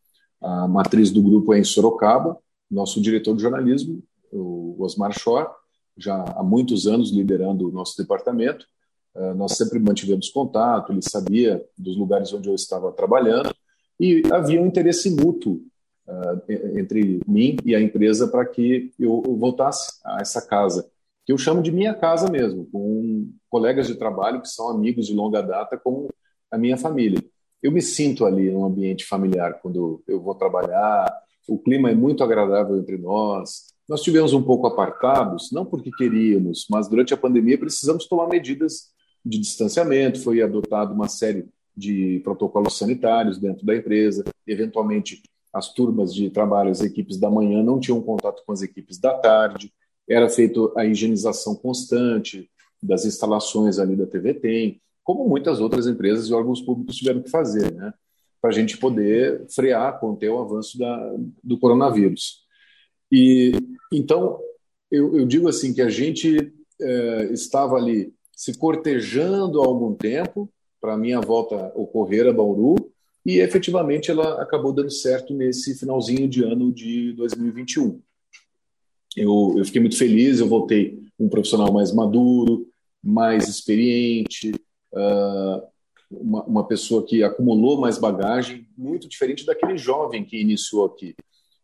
A 0.41 0.69
matriz 0.69 1.11
do 1.11 1.23
grupo 1.23 1.55
é 1.55 1.59
em 1.59 1.65
Sorocaba. 1.65 2.37
Nosso 2.71 3.01
diretor 3.01 3.35
de 3.37 3.43
jornalismo, 3.43 4.03
o 4.31 4.77
Osmar 4.83 5.19
Schor, 5.19 5.51
já 5.97 6.23
há 6.23 6.43
muitos 6.43 6.87
anos 6.87 7.11
liderando 7.11 7.69
o 7.69 7.73
nosso 7.73 7.97
departamento. 7.97 8.67
Eh, 9.15 9.35
nós 9.35 9.57
sempre 9.57 9.79
mantivemos 9.79 10.29
contato, 10.29 10.93
ele 10.93 11.03
sabia 11.03 11.65
dos 11.79 11.97
lugares 11.97 12.33
onde 12.33 12.49
eu 12.49 12.55
estava 12.55 12.91
trabalhando 12.93 13.55
e 13.99 14.23
havia 14.33 14.61
um 14.61 14.67
interesse 14.67 15.11
mútuo 15.11 15.63
uh, 16.07 16.79
entre 16.79 17.21
mim 17.27 17.57
e 17.65 17.75
a 17.75 17.81
empresa 17.81 18.29
para 18.29 18.45
que 18.45 18.93
eu 18.99 19.23
voltasse 19.23 20.01
a 20.05 20.21
essa 20.21 20.41
casa, 20.47 20.89
que 21.25 21.33
eu 21.33 21.39
chamo 21.39 21.63
de 21.63 21.73
minha 21.73 21.95
casa 21.95 22.31
mesmo, 22.31 22.67
com 22.71 23.31
colegas 23.49 23.87
de 23.87 23.95
trabalho 23.95 24.43
que 24.43 24.49
são 24.49 24.69
amigos 24.69 25.07
de 25.07 25.15
longa 25.15 25.43
data, 25.43 25.77
como 25.77 26.09
a 26.51 26.59
minha 26.59 26.77
família. 26.77 27.23
Eu 27.63 27.73
me 27.73 27.81
sinto 27.81 28.27
ali 28.27 28.51
num 28.51 28.65
ambiente 28.65 29.05
familiar 29.05 29.61
quando 29.63 30.03
eu 30.07 30.21
vou 30.21 30.35
trabalhar, 30.35 31.11
o 31.49 31.59
clima 31.59 31.91
é 31.91 31.95
muito 31.95 32.23
agradável 32.23 32.77
entre 32.79 32.97
nós. 32.99 33.73
Nós 33.89 34.03
tivemos 34.03 34.33
um 34.33 34.43
pouco 34.43 34.67
apartados, 34.67 35.51
não 35.53 35.65
porque 35.65 35.91
queríamos, 35.91 36.67
mas 36.71 36.89
durante 36.89 37.13
a 37.13 37.19
pandemia 37.19 37.59
precisamos 37.59 38.07
tomar 38.07 38.29
medidas 38.29 38.93
de 39.25 39.39
distanciamento, 39.39 40.23
foi 40.23 40.43
adotado 40.43 40.93
uma 40.95 41.09
série 41.09 41.47
de 41.77 42.21
protocolos 42.23 42.79
sanitários 42.79 43.39
dentro 43.39 43.65
da 43.65 43.75
empresa, 43.75 44.25
eventualmente 44.47 45.23
as 45.55 45.73
turmas 45.73 46.13
de 46.13 46.29
trabalho, 46.31 46.71
as 46.71 46.81
equipes 46.81 47.17
da 47.17 47.31
manhã 47.31 47.63
não 47.63 47.79
tinham 47.79 48.01
contato 48.03 48.43
com 48.45 48.53
as 48.53 48.61
equipes 48.61 48.99
da 48.99 49.15
tarde, 49.15 49.73
era 50.09 50.29
feita 50.29 50.61
a 50.77 50.85
higienização 50.85 51.55
constante 51.55 52.51
das 52.83 53.05
instalações 53.05 53.79
ali 53.79 53.97
da 53.97 54.07
TV 54.07 54.35
Tem, 54.35 54.81
como 55.03 55.29
muitas 55.29 55.61
outras 55.61 55.87
empresas 55.87 56.29
e 56.29 56.35
órgãos 56.35 56.61
públicos 56.61 56.97
tiveram 56.97 57.23
que 57.23 57.31
fazer, 57.31 57.73
né? 57.73 57.93
Para 58.41 58.51
a 58.51 58.53
gente 58.53 58.77
poder 58.77 59.47
frear, 59.49 59.99
conter 60.01 60.29
o 60.29 60.39
avanço 60.39 60.79
da, 60.79 61.15
do 61.43 61.59
coronavírus. 61.59 62.45
E 63.11 63.53
então 63.93 64.39
eu, 64.91 65.17
eu 65.17 65.27
digo 65.27 65.49
assim 65.49 65.73
que 65.73 65.81
a 65.81 65.89
gente 65.89 66.53
é, 66.81 67.25
estava 67.33 67.77
ali 67.77 68.13
se 68.33 68.59
cortejando 68.59 69.63
há 69.63 69.67
algum 69.67 69.95
tempo 69.95 70.51
para 70.81 70.95
a 70.95 70.99
minha 70.99 71.21
volta 71.21 71.73
ocorrer 71.75 72.27
a 72.27 72.33
Bauru, 72.33 72.93
e 73.25 73.39
efetivamente 73.39 74.11
ela 74.11 74.43
acabou 74.43 74.73
dando 74.73 74.91
certo 74.91 75.33
nesse 75.33 75.79
finalzinho 75.79 76.29
de 76.29 76.45
ano 76.45 76.73
de 76.73 77.13
2021. 77.15 78.01
Eu, 79.17 79.55
eu 79.57 79.65
fiquei 79.65 79.81
muito 79.81 79.97
feliz, 79.97 80.41
eu 80.41 80.49
voltei 80.49 81.01
um 81.19 81.29
profissional 81.29 81.73
mais 81.73 81.93
maduro, 81.93 82.67
mais 83.03 83.49
experiente, 83.49 84.53
uh, 84.93 85.63
uma, 86.11 86.43
uma, 86.45 86.67
pessoa 86.67 87.05
que 87.05 87.23
acumulou 87.23 87.81
mais 87.81 87.99
bagagem, 87.99 88.67
muito 88.77 89.09
diferente 89.09 89.47
daquele 89.47 89.77
jovem 89.77 90.25
que 90.25 90.41
iniciou 90.41 90.85
aqui, 90.87 91.15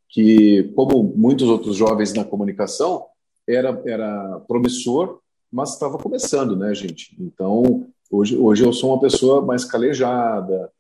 que, 0.08 0.64
como 0.74 1.02
muitos 1.02 1.48
outros 1.48 1.76
jovens 1.76 2.12
na 2.14 2.24
comunicação, 2.24 3.06
era, 3.46 3.82
era 3.84 4.40
promissor, 4.46 5.20
mas 5.50 5.72
estava 5.72 5.98
começando, 5.98 6.56
né, 6.56 6.74
gente? 6.74 7.16
Então, 7.18 7.86
hoje, 8.10 8.36
hoje 8.36 8.64
eu 8.64 8.72
sou 8.72 8.90
uma 8.90 9.00
pessoa 9.00 9.44
mais 9.44 9.64
calejada, 9.64 10.70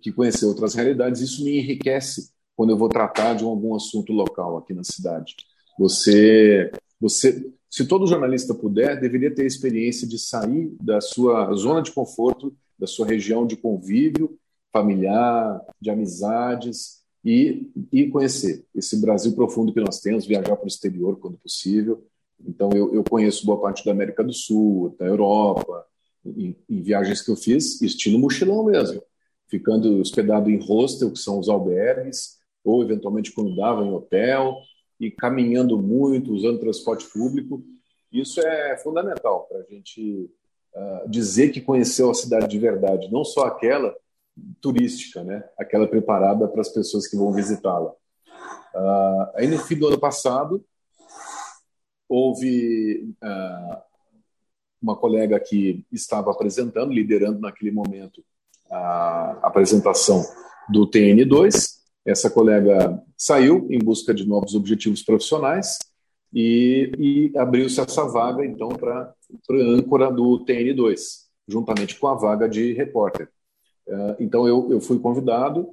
que 0.00 0.12
conhecer 0.12 0.46
outras 0.46 0.74
realidades, 0.74 1.20
isso 1.20 1.44
me 1.44 1.58
enriquece 1.58 2.30
quando 2.56 2.70
eu 2.70 2.76
vou 2.76 2.88
tratar 2.88 3.34
de 3.34 3.44
algum 3.44 3.74
assunto 3.74 4.12
local 4.12 4.58
aqui 4.58 4.74
na 4.74 4.84
cidade. 4.84 5.34
Você, 5.78 6.70
você, 7.00 7.50
se 7.70 7.86
todo 7.86 8.06
jornalista 8.06 8.54
puder, 8.54 9.00
deveria 9.00 9.34
ter 9.34 9.42
a 9.42 9.46
experiência 9.46 10.06
de 10.06 10.18
sair 10.18 10.70
da 10.82 11.00
sua 11.00 11.52
zona 11.54 11.80
de 11.80 11.90
conforto, 11.90 12.54
da 12.78 12.86
sua 12.86 13.06
região 13.06 13.46
de 13.46 13.56
convívio 13.56 14.38
familiar, 14.72 15.60
de 15.80 15.90
amizades 15.90 17.00
e, 17.24 17.70
e 17.90 18.08
conhecer 18.08 18.64
esse 18.74 19.00
Brasil 19.00 19.34
profundo 19.34 19.72
que 19.72 19.80
nós 19.80 20.00
temos, 20.00 20.26
viajar 20.26 20.54
para 20.54 20.64
o 20.64 20.68
exterior 20.68 21.18
quando 21.18 21.38
possível. 21.38 22.06
Então, 22.46 22.70
eu, 22.74 22.94
eu 22.94 23.02
conheço 23.02 23.46
boa 23.46 23.60
parte 23.60 23.84
da 23.84 23.90
América 23.90 24.22
do 24.22 24.32
Sul, 24.32 24.94
da 24.98 25.06
Europa, 25.06 25.86
em, 26.24 26.54
em 26.68 26.82
viagens 26.82 27.22
que 27.22 27.30
eu 27.30 27.36
fiz, 27.36 27.80
estilo 27.80 28.18
mochilão 28.18 28.64
mesmo 28.64 29.02
ficando 29.50 30.00
hospedado 30.00 30.48
em 30.48 30.56
hostel, 30.56 31.10
que 31.10 31.18
são 31.18 31.38
os 31.38 31.48
albergues, 31.48 32.38
ou 32.64 32.82
eventualmente 32.82 33.32
quando 33.32 33.56
dava 33.56 33.84
em 33.84 33.92
hotel, 33.92 34.56
e 34.98 35.10
caminhando 35.10 35.76
muito, 35.80 36.32
usando 36.32 36.60
transporte 36.60 37.06
público. 37.10 37.62
Isso 38.12 38.40
é 38.40 38.76
fundamental 38.78 39.46
para 39.48 39.58
a 39.58 39.62
gente 39.64 40.30
uh, 40.74 41.08
dizer 41.08 41.50
que 41.50 41.60
conheceu 41.60 42.10
a 42.10 42.14
cidade 42.14 42.48
de 42.48 42.58
verdade, 42.58 43.10
não 43.10 43.24
só 43.24 43.46
aquela 43.46 43.94
turística, 44.60 45.24
né? 45.24 45.48
aquela 45.58 45.88
preparada 45.88 46.46
para 46.46 46.60
as 46.60 46.68
pessoas 46.68 47.06
que 47.06 47.16
vão 47.16 47.32
visitá-la. 47.32 47.90
Uh, 48.74 49.30
aí 49.34 49.48
no 49.48 49.58
fim 49.58 49.76
do 49.76 49.88
ano 49.88 49.98
passado, 49.98 50.64
houve 52.08 53.14
uh, 53.22 53.82
uma 54.82 54.96
colega 54.96 55.38
que 55.40 55.84
estava 55.90 56.30
apresentando, 56.30 56.92
liderando 56.92 57.40
naquele 57.40 57.70
momento 57.70 58.22
a 58.70 59.38
apresentação 59.42 60.24
do 60.68 60.88
TN2. 60.88 61.80
Essa 62.04 62.30
colega 62.30 63.02
saiu 63.16 63.66
em 63.70 63.78
busca 63.78 64.14
de 64.14 64.26
novos 64.26 64.54
objetivos 64.54 65.02
profissionais 65.02 65.78
e, 66.32 66.92
e 66.98 67.38
abriu-se 67.38 67.80
essa 67.80 68.04
vaga, 68.04 68.44
então, 68.44 68.68
para 68.68 69.12
âncora 69.50 70.10
do 70.10 70.44
TN2, 70.44 71.00
juntamente 71.46 71.98
com 71.98 72.06
a 72.06 72.14
vaga 72.14 72.48
de 72.48 72.72
repórter. 72.72 73.28
Uh, 73.86 74.16
então, 74.20 74.46
eu, 74.46 74.70
eu 74.70 74.80
fui 74.80 74.98
convidado, 74.98 75.68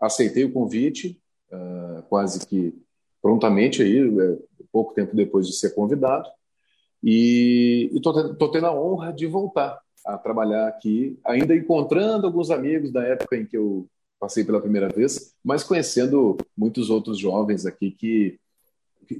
aceitei 0.00 0.44
o 0.44 0.52
convite, 0.52 1.20
uh, 1.52 2.02
quase 2.08 2.46
que 2.46 2.74
prontamente, 3.20 3.82
aí, 3.82 3.98
é, 3.98 4.38
pouco 4.72 4.94
tempo 4.94 5.14
depois 5.14 5.46
de 5.46 5.52
ser 5.52 5.74
convidado, 5.74 6.28
e 7.02 7.90
estou 7.92 8.50
tendo 8.50 8.66
a 8.66 8.72
honra 8.72 9.12
de 9.12 9.26
voltar 9.26 9.78
a 10.04 10.16
trabalhar 10.16 10.68
aqui, 10.68 11.18
ainda 11.24 11.54
encontrando 11.54 12.26
alguns 12.26 12.50
amigos 12.50 12.92
da 12.92 13.02
época 13.04 13.36
em 13.36 13.46
que 13.46 13.56
eu 13.56 13.88
passei 14.18 14.44
pela 14.44 14.60
primeira 14.60 14.88
vez, 14.88 15.34
mas 15.44 15.62
conhecendo 15.62 16.36
muitos 16.56 16.90
outros 16.90 17.18
jovens 17.18 17.66
aqui 17.66 17.90
que, 17.90 18.38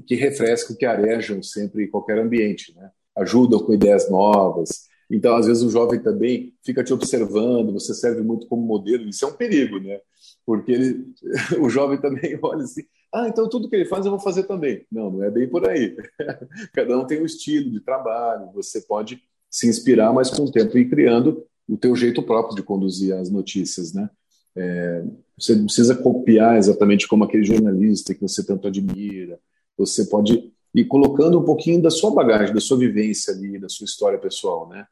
que 0.06 0.14
refrescam, 0.14 0.76
que 0.76 0.84
arejam 0.84 1.42
sempre 1.42 1.88
qualquer 1.88 2.18
ambiente, 2.18 2.74
né? 2.74 2.90
ajudam 3.16 3.60
com 3.60 3.74
ideias 3.74 4.10
novas. 4.10 4.88
Então, 5.10 5.34
às 5.36 5.46
vezes, 5.46 5.62
o 5.62 5.70
jovem 5.70 6.00
também 6.00 6.54
fica 6.64 6.84
te 6.84 6.92
observando, 6.92 7.72
você 7.72 7.94
serve 7.94 8.22
muito 8.22 8.46
como 8.46 8.62
modelo, 8.62 9.08
isso 9.08 9.24
é 9.24 9.28
um 9.28 9.32
perigo, 9.32 9.80
né? 9.80 10.00
Porque 10.44 10.72
ele, 10.72 11.14
o 11.60 11.68
jovem 11.68 11.98
também 12.00 12.38
olha 12.42 12.62
assim, 12.62 12.82
ah, 13.12 13.26
então 13.26 13.48
tudo 13.48 13.70
que 13.70 13.76
ele 13.76 13.86
faz 13.86 14.04
eu 14.04 14.10
vou 14.10 14.20
fazer 14.20 14.42
também. 14.44 14.84
Não, 14.92 15.10
não 15.10 15.24
é 15.24 15.30
bem 15.30 15.48
por 15.48 15.66
aí. 15.66 15.96
Cada 16.74 16.98
um 16.98 17.06
tem 17.06 17.22
um 17.22 17.24
estilo 17.24 17.70
de 17.70 17.80
trabalho, 17.80 18.50
você 18.52 18.82
pode 18.82 19.22
se 19.50 19.68
inspirar, 19.68 20.12
mas 20.12 20.30
com 20.30 20.44
o 20.44 20.50
tempo 20.50 20.76
ir 20.78 20.88
criando 20.88 21.44
o 21.68 21.76
teu 21.76 21.94
jeito 21.94 22.22
próprio 22.22 22.56
de 22.56 22.62
conduzir 22.62 23.14
as 23.14 23.30
notícias, 23.30 23.92
né? 23.92 24.08
É, 24.56 25.04
você 25.38 25.54
não 25.54 25.66
precisa 25.66 25.94
copiar 25.94 26.56
exatamente 26.56 27.06
como 27.06 27.24
aquele 27.24 27.44
jornalista 27.44 28.14
que 28.14 28.22
você 28.22 28.44
tanto 28.44 28.66
admira. 28.66 29.38
Você 29.76 30.06
pode 30.06 30.52
ir 30.74 30.84
colocando 30.86 31.38
um 31.38 31.44
pouquinho 31.44 31.80
da 31.80 31.90
sua 31.90 32.10
bagagem, 32.10 32.54
da 32.54 32.60
sua 32.60 32.78
vivência 32.78 33.32
ali, 33.32 33.58
da 33.58 33.68
sua 33.68 33.84
história 33.84 34.18
pessoal, 34.18 34.68
né? 34.68 34.86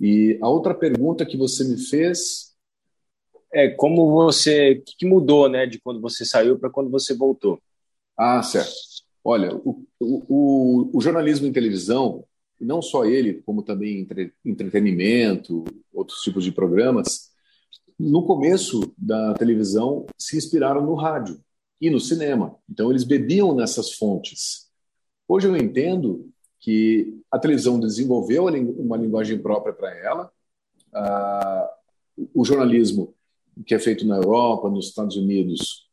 E 0.00 0.38
a 0.42 0.48
outra 0.48 0.74
pergunta 0.74 1.24
que 1.24 1.36
você 1.36 1.62
me 1.64 1.76
fez 1.76 2.54
é 3.52 3.68
como 3.68 4.10
você, 4.10 4.72
o 4.72 4.82
que 4.82 5.06
mudou, 5.06 5.48
né, 5.48 5.64
de 5.64 5.80
quando 5.80 6.00
você 6.00 6.24
saiu 6.24 6.58
para 6.58 6.70
quando 6.70 6.90
você 6.90 7.14
voltou? 7.14 7.60
Ah, 8.18 8.42
certo. 8.42 8.72
Olha, 9.22 9.54
o, 9.54 9.84
o, 10.00 10.90
o 10.92 11.00
jornalismo 11.00 11.46
em 11.46 11.52
televisão, 11.52 12.24
não 12.64 12.80
só 12.82 13.04
ele, 13.04 13.42
como 13.42 13.62
também 13.62 14.00
entre, 14.00 14.32
entretenimento, 14.44 15.64
outros 15.92 16.20
tipos 16.20 16.42
de 16.42 16.50
programas, 16.50 17.30
no 17.98 18.26
começo 18.26 18.92
da 18.98 19.34
televisão 19.34 20.06
se 20.18 20.36
inspiraram 20.36 20.84
no 20.84 20.94
rádio 20.94 21.40
e 21.80 21.90
no 21.90 22.00
cinema. 22.00 22.56
Então 22.68 22.90
eles 22.90 23.04
bebiam 23.04 23.54
nessas 23.54 23.92
fontes. 23.92 24.68
Hoje 25.28 25.46
eu 25.46 25.56
entendo 25.56 26.28
que 26.58 27.20
a 27.30 27.38
televisão 27.38 27.78
desenvolveu 27.78 28.46
uma 28.46 28.96
linguagem 28.96 29.38
própria 29.38 29.72
para 29.72 29.94
ela. 29.96 30.32
O 32.34 32.44
jornalismo 32.44 33.14
que 33.66 33.74
é 33.74 33.78
feito 33.78 34.06
na 34.06 34.16
Europa, 34.16 34.68
nos 34.68 34.88
Estados 34.88 35.16
Unidos, 35.16 35.88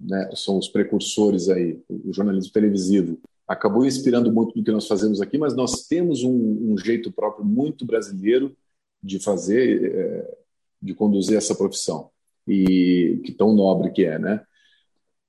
né, 0.00 0.30
são 0.34 0.58
os 0.58 0.68
precursores 0.68 1.48
aí. 1.48 1.80
O 1.88 2.12
jornalismo 2.12 2.52
televisivo 2.52 3.20
acabou 3.50 3.84
inspirando 3.84 4.32
muito 4.32 4.54
do 4.54 4.62
que 4.62 4.70
nós 4.70 4.86
fazemos 4.86 5.20
aqui, 5.20 5.36
mas 5.36 5.56
nós 5.56 5.88
temos 5.88 6.22
um, 6.22 6.72
um 6.72 6.78
jeito 6.78 7.10
próprio 7.10 7.44
muito 7.44 7.84
brasileiro 7.84 8.56
de 9.02 9.18
fazer 9.18 9.92
é, 9.92 10.38
de 10.80 10.94
conduzir 10.94 11.36
essa 11.36 11.52
profissão 11.52 12.10
e 12.46 13.20
que 13.24 13.32
tão 13.32 13.52
nobre 13.52 13.90
que 13.90 14.04
é, 14.04 14.20
né? 14.20 14.40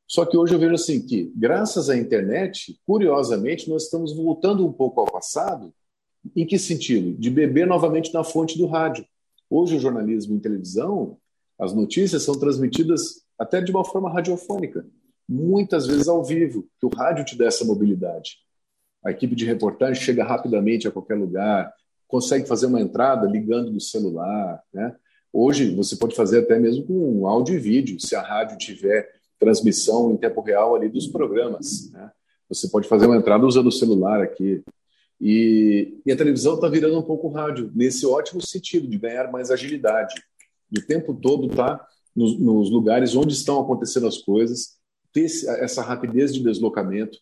Só 0.08 0.24
que 0.24 0.38
hoje 0.38 0.54
eu 0.54 0.60
vejo 0.60 0.76
assim 0.76 1.04
que, 1.04 1.34
graças 1.36 1.90
à 1.90 1.98
internet, 1.98 2.80
curiosamente, 2.86 3.68
nós 3.68 3.86
estamos 3.86 4.16
voltando 4.16 4.68
um 4.68 4.72
pouco 4.72 5.00
ao 5.00 5.12
passado. 5.12 5.74
Em 6.36 6.46
que 6.46 6.60
sentido? 6.60 7.18
De 7.18 7.30
beber 7.32 7.66
novamente 7.66 8.14
na 8.14 8.24
fonte 8.24 8.56
do 8.56 8.68
rádio. 8.68 9.04
Hoje 9.50 9.78
o 9.78 9.80
jornalismo 9.80 10.36
em 10.36 10.40
televisão, 10.40 11.18
as 11.58 11.74
notícias 11.74 12.22
são 12.22 12.38
transmitidas 12.38 13.24
até 13.40 13.62
de 13.62 13.72
uma 13.72 13.84
forma 13.84 14.12
radiofônica, 14.12 14.86
muitas 15.28 15.88
vezes 15.88 16.08
ao 16.08 16.24
vivo, 16.24 16.68
que 16.80 16.86
o 16.86 16.90
rádio 16.90 17.26
te 17.26 17.38
dá 17.38 17.46
essa 17.46 17.66
mobilidade. 17.66 18.38
A 19.04 19.12
equipe 19.12 19.36
de 19.36 19.46
reportagem 19.46 20.02
chega 20.02 20.24
rapidamente 20.24 20.88
a 20.88 20.92
qualquer 20.92 21.16
lugar, 21.16 21.74
consegue 22.08 22.48
fazer 22.48 22.66
uma 22.66 22.82
entrada 22.82 23.28
ligando 23.28 23.72
do 23.72 23.80
celular, 23.80 24.62
né? 24.74 24.96
Hoje 25.34 25.74
você 25.74 25.96
pode 25.96 26.14
fazer 26.14 26.40
até 26.40 26.60
mesmo 26.60 26.86
com 26.86 27.26
áudio 27.26 27.56
e 27.56 27.60
vídeo, 27.60 28.00
se 28.00 28.16
a 28.16 28.22
rádio 28.22 28.58
tiver 28.58 29.10
transmissão 29.40 30.12
em 30.12 30.18
tempo 30.18 30.42
real 30.42 30.76
ali 30.76 30.90
dos 30.90 31.08
programas. 31.08 31.90
Né? 31.92 32.12
Você 32.50 32.68
pode 32.68 32.88
fazer 32.88 33.08
uma 33.08 33.16
entrada 33.16 33.46
usando 33.46 33.68
o 33.68 33.72
celular 33.72 34.22
aqui. 34.22 34.62
E, 35.20 36.00
e 36.06 36.12
a 36.12 36.18
televisão 36.18 36.56
está 36.56 36.68
virando 36.68 37.00
um 37.00 37.04
pouco 37.04 37.30
rádio, 37.30 37.72
nesse 37.74 38.06
ótimo 38.06 38.42
sentido, 38.42 38.88
de 38.88 38.98
ganhar 38.98 39.32
mais 39.32 39.50
agilidade. 39.50 40.16
O 40.76 40.82
tempo 40.86 41.14
todo 41.14 41.48
está 41.48 41.88
nos, 42.16 42.38
nos, 42.38 42.70
lugares 42.70 43.16
onde 43.16 43.34
estão 43.34 43.60
acontecendo 43.62 44.08
as 44.08 44.18
coisas, 44.18 44.78
ter 45.14 45.26
essa 45.60 45.82
rapidez 45.82 46.34
de 46.34 46.44
deslocamento. 46.44 47.18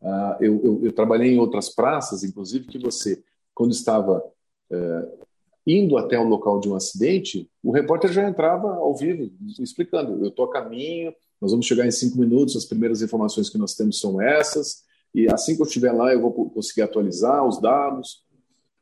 Uh, 0.00 0.36
eu, 0.40 0.60
eu, 0.64 0.80
eu, 0.84 0.92
trabalhei 0.92 1.32
em 1.32 1.38
outras 1.38 1.68
praças, 1.68 2.22
inclusive, 2.22 2.66
que 2.66 2.78
você, 2.78 3.22
quando 3.54 3.72
estava 3.72 4.22
uh, 4.70 5.26
indo 5.66 5.98
até 5.98 6.18
o 6.18 6.28
local 6.28 6.60
de 6.60 6.68
um 6.68 6.74
acidente, 6.74 7.50
o 7.62 7.72
repórter 7.72 8.12
já 8.12 8.28
entrava 8.28 8.74
ao 8.74 8.94
vivo, 8.94 9.32
explicando: 9.58 10.24
eu 10.24 10.28
estou 10.28 10.46
a 10.46 10.52
caminho, 10.52 11.12
nós 11.40 11.50
vamos 11.50 11.66
chegar 11.66 11.86
em 11.86 11.90
cinco 11.90 12.18
minutos, 12.18 12.56
as 12.56 12.64
primeiras 12.64 13.02
informações 13.02 13.50
que 13.50 13.58
nós 13.58 13.74
temos 13.74 14.00
são 14.00 14.20
essas, 14.20 14.84
e 15.14 15.26
assim 15.32 15.56
que 15.56 15.62
eu 15.62 15.66
estiver 15.66 15.92
lá, 15.92 16.12
eu 16.12 16.20
vou 16.20 16.50
conseguir 16.50 16.82
atualizar 16.82 17.46
os 17.46 17.60
dados. 17.60 18.22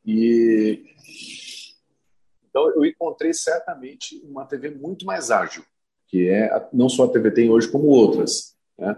E 0.05 0.83
então 2.49 2.71
eu 2.71 2.85
encontrei 2.85 3.33
certamente 3.33 4.19
uma 4.23 4.45
TV 4.45 4.71
muito 4.71 5.05
mais 5.05 5.29
ágil, 5.29 5.63
que 6.07 6.29
é 6.29 6.67
não 6.73 6.89
só 6.89 7.05
a 7.05 7.09
TV 7.09 7.31
tem 7.31 7.49
hoje 7.49 7.69
como 7.69 7.87
outras. 7.87 8.55
Né? 8.77 8.95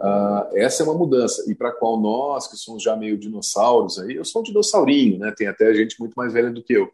Uh, 0.00 0.56
essa 0.56 0.82
é 0.82 0.86
uma 0.86 0.96
mudança 0.96 1.44
e 1.50 1.54
para 1.54 1.72
qual 1.72 2.00
nós 2.00 2.46
que 2.46 2.56
somos 2.56 2.82
já 2.82 2.96
meio 2.96 3.18
dinossauros 3.18 3.98
aí, 3.98 4.14
eu 4.14 4.24
sou 4.24 4.40
um 4.40 4.44
dinossaurinho, 4.44 5.18
né? 5.18 5.32
Tem 5.36 5.46
até 5.46 5.74
gente 5.74 6.00
muito 6.00 6.14
mais 6.14 6.32
velha 6.32 6.50
do 6.50 6.62
que 6.62 6.72
eu. 6.72 6.90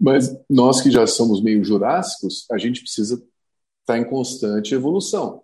Mas 0.00 0.34
nós 0.48 0.80
que 0.80 0.90
já 0.90 1.06
somos 1.06 1.42
meio 1.42 1.62
jurássicos, 1.62 2.46
a 2.50 2.56
gente 2.56 2.80
precisa 2.80 3.22
estar 3.80 3.98
em 3.98 4.08
constante 4.08 4.74
evolução 4.74 5.42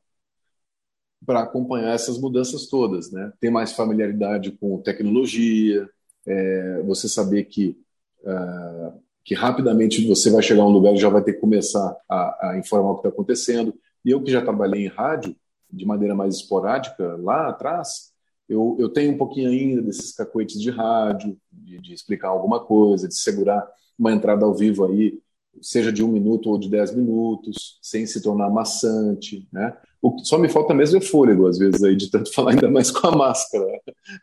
para 1.25 1.41
acompanhar 1.41 1.95
essas 1.95 2.19
mudanças 2.19 2.67
todas, 2.67 3.13
né? 3.13 3.31
Ter 3.39 3.51
mais 3.51 3.73
familiaridade 3.73 4.53
com 4.53 4.81
tecnologia, 4.81 5.89
é, 6.27 6.83
você 6.83 7.09
saber 7.09 7.45
que 7.45 7.77
uh, 8.23 9.03
que 9.25 9.35
rapidamente 9.35 10.07
você 10.07 10.31
vai 10.31 10.43
chegar 10.43 10.63
a 10.63 10.67
um 10.67 10.71
lugar 10.71 10.95
e 10.95 10.99
já 10.99 11.09
vai 11.09 11.23
ter 11.23 11.35
que 11.35 11.41
começar 11.41 11.97
a, 12.09 12.51
a 12.51 12.59
informar 12.59 12.91
o 12.91 12.95
que 12.95 13.01
está 13.01 13.09
acontecendo. 13.11 13.75
E 14.05 14.11
eu 14.11 14.23
que 14.23 14.31
já 14.31 14.43
trabalhei 14.43 14.85
em 14.85 14.89
rádio 14.89 15.37
de 15.71 15.87
maneira 15.87 16.15
mais 16.15 16.37
esporádica 16.37 17.17
lá 17.17 17.49
atrás, 17.49 18.11
eu, 18.49 18.77
eu 18.81 18.89
tenho 18.89 19.13
um 19.13 19.17
pouquinho 19.17 19.49
ainda 19.49 19.83
desses 19.83 20.13
cacoetes 20.13 20.61
de 20.61 20.71
rádio, 20.71 21.39
de, 21.53 21.79
de 21.79 21.95
explicar 21.95 22.29
alguma 22.29 22.59
coisa, 22.59 23.07
de 23.07 23.15
segurar 23.15 23.65
uma 23.97 24.13
entrada 24.13 24.45
ao 24.45 24.55
vivo 24.55 24.85
aí, 24.85 25.21
seja 25.61 25.93
de 25.93 26.03
um 26.03 26.09
minuto 26.09 26.51
ou 26.51 26.59
de 26.59 26.69
dez 26.69 26.93
minutos, 26.95 27.79
sem 27.81 28.07
se 28.07 28.21
tornar 28.21 28.51
maçante, 28.51 29.47
né? 29.53 29.77
O 30.03 30.17
que 30.17 30.25
só 30.25 30.39
me 30.39 30.49
falta 30.49 30.73
mesmo 30.73 30.99
é 30.99 31.01
fôlego, 31.01 31.47
às 31.47 31.59
vezes, 31.59 31.83
aí, 31.83 31.95
de 31.95 32.11
tanto 32.11 32.33
falar 32.35 32.53
ainda 32.53 32.71
mais 32.71 32.91
com 32.91 33.07
a 33.07 33.17
máscara. 33.17 33.67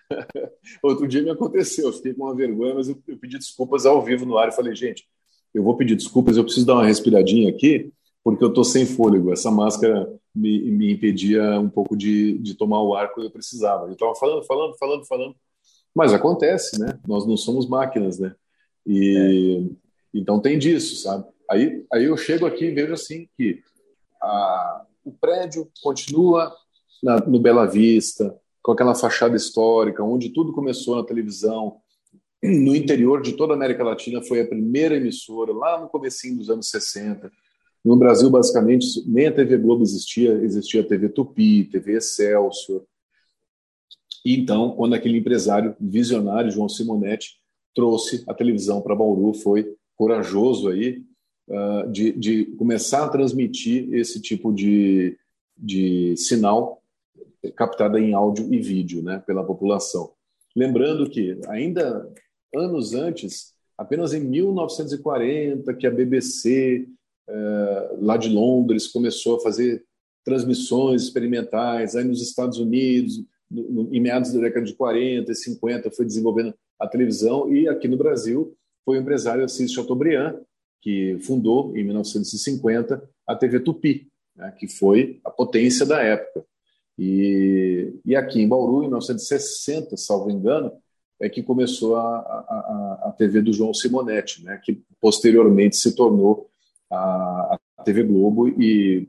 Outro 0.81 1.07
dia 1.07 1.21
me 1.21 1.29
aconteceu, 1.29 1.87
eu 1.87 1.93
fiquei 1.93 2.13
com 2.13 2.23
uma 2.23 2.35
vergonha, 2.35 2.75
mas 2.75 2.89
eu, 2.89 2.97
eu 3.07 3.17
pedi 3.17 3.37
desculpas 3.37 3.85
ao 3.85 4.01
vivo 4.03 4.25
no 4.25 4.37
ar 4.37 4.49
e 4.49 4.55
falei, 4.55 4.75
gente, 4.75 5.07
eu 5.53 5.63
vou 5.63 5.77
pedir 5.77 5.95
desculpas, 5.95 6.37
eu 6.37 6.43
preciso 6.43 6.65
dar 6.65 6.75
uma 6.75 6.85
respiradinha 6.85 7.49
aqui, 7.49 7.91
porque 8.23 8.43
eu 8.43 8.49
estou 8.49 8.63
sem 8.63 8.85
fôlego. 8.85 9.31
Essa 9.31 9.51
máscara 9.51 10.11
me, 10.35 10.71
me 10.71 10.91
impedia 10.91 11.59
um 11.59 11.69
pouco 11.69 11.95
de, 11.95 12.37
de 12.39 12.55
tomar 12.55 12.81
o 12.81 12.93
ar 12.95 13.13
quando 13.13 13.27
eu 13.27 13.31
precisava. 13.31 13.85
Eu 13.85 13.93
estava 13.93 14.15
falando, 14.15 14.43
falando, 14.43 14.77
falando, 14.77 15.05
falando. 15.05 15.35
Mas 15.95 16.13
acontece, 16.13 16.79
né? 16.79 16.99
Nós 17.07 17.25
não 17.25 17.37
somos 17.37 17.67
máquinas, 17.67 18.19
né? 18.19 18.35
E 18.85 19.65
é. 19.65 19.75
então 20.13 20.39
tem 20.39 20.57
disso, 20.57 20.97
sabe? 20.97 21.25
Aí, 21.49 21.85
aí 21.91 22.03
eu 22.03 22.17
chego 22.17 22.45
aqui 22.45 22.65
e 22.65 22.71
vejo 22.71 22.93
assim 22.93 23.27
que 23.37 23.61
a, 24.21 24.85
o 25.07 25.11
prédio 25.13 25.69
continua 25.81 26.53
na, 27.01 27.19
no 27.21 27.39
Bela 27.39 27.65
Vista, 27.65 28.35
com 28.61 28.73
aquela 28.73 28.93
fachada 28.93 29.35
histórica, 29.35 30.03
onde 30.03 30.33
tudo 30.33 30.51
começou 30.51 30.97
na 30.97 31.05
televisão. 31.05 31.77
No 32.43 32.75
interior 32.75 33.21
de 33.21 33.33
toda 33.33 33.53
a 33.53 33.55
América 33.55 33.83
Latina 33.83 34.21
foi 34.21 34.41
a 34.41 34.47
primeira 34.47 34.97
emissora, 34.97 35.53
lá 35.53 35.79
no 35.79 35.87
comecinho 35.87 36.37
dos 36.37 36.49
anos 36.49 36.69
60. 36.69 37.31
No 37.83 37.95
Brasil, 37.95 38.29
basicamente, 38.29 38.85
nem 39.07 39.27
a 39.27 39.31
TV 39.31 39.57
Globo 39.57 39.81
existia, 39.81 40.33
existia 40.43 40.81
a 40.81 40.83
TV 40.83 41.09
Tupi, 41.09 41.63
TV 41.63 41.93
Excelsior. 41.93 42.83
E 44.25 44.37
então, 44.37 44.71
quando 44.71 44.93
aquele 44.93 45.17
empresário 45.17 45.75
visionário, 45.79 46.51
João 46.51 46.67
Simonetti, 46.67 47.39
trouxe 47.73 48.23
a 48.27 48.33
televisão 48.33 48.81
para 48.81 48.95
Bauru, 48.95 49.33
foi 49.33 49.75
corajoso 49.95 50.67
aí 50.67 51.01
uh, 51.49 51.89
de, 51.91 52.11
de, 52.13 52.45
começar 52.57 53.05
a 53.05 53.09
transmitir 53.09 53.93
esse 53.93 54.21
tipo 54.21 54.53
de, 54.53 55.17
de 55.57 56.15
sinal 56.17 56.81
captada 57.55 57.99
em 57.99 58.13
áudio 58.13 58.53
e 58.53 58.59
vídeo 58.59 59.01
né, 59.01 59.21
pela 59.25 59.43
população. 59.43 60.11
Lembrando 60.55 61.09
que, 61.09 61.39
ainda 61.47 62.11
anos 62.55 62.93
antes, 62.93 63.53
apenas 63.77 64.13
em 64.13 64.21
1940, 64.21 65.73
que 65.75 65.85
a 65.85 65.91
BBC, 65.91 66.87
eh, 67.29 67.95
lá 67.99 68.17
de 68.17 68.29
Londres, 68.29 68.87
começou 68.87 69.37
a 69.37 69.39
fazer 69.41 69.85
transmissões 70.25 71.03
experimentais, 71.03 71.95
aí 71.95 72.03
nos 72.03 72.21
Estados 72.21 72.57
Unidos, 72.57 73.23
no, 73.49 73.93
em 73.93 74.01
meados 74.01 74.33
da 74.33 74.41
década 74.41 74.65
de 74.65 74.73
40 74.73 75.31
e 75.31 75.35
50, 75.35 75.91
foi 75.91 76.05
desenvolvendo 76.05 76.53
a 76.79 76.87
televisão, 76.87 77.53
e 77.53 77.67
aqui 77.67 77.87
no 77.87 77.97
Brasil 77.97 78.55
foi 78.83 78.97
o 78.97 79.01
empresário 79.01 79.45
Assis 79.45 79.71
Chateaubriand, 79.71 80.39
que 80.81 81.17
fundou, 81.21 81.75
em 81.75 81.83
1950, 81.83 83.09
a 83.25 83.35
TV 83.35 83.59
Tupi, 83.59 84.07
né, 84.35 84.53
que 84.57 84.67
foi 84.67 85.19
a 85.23 85.29
potência 85.29 85.85
da 85.85 86.01
época. 86.01 86.45
E, 86.97 87.93
e 88.05 88.15
aqui 88.15 88.41
em 88.41 88.47
Bauru, 88.47 88.83
em 88.83 88.87
1960, 88.87 89.95
salvo 89.97 90.31
engano, 90.31 90.71
é 91.19 91.29
que 91.29 91.43
começou 91.43 91.95
a, 91.95 92.17
a, 92.19 92.99
a 93.05 93.15
TV 93.17 93.41
do 93.41 93.51
João 93.51 93.73
Simonetti, 93.73 94.43
né, 94.43 94.59
que 94.63 94.81
posteriormente 95.01 95.75
se 95.75 95.95
tornou 95.95 96.49
a, 96.91 97.59
a 97.77 97.83
TV 97.83 98.03
Globo 98.03 98.47
e 98.49 99.07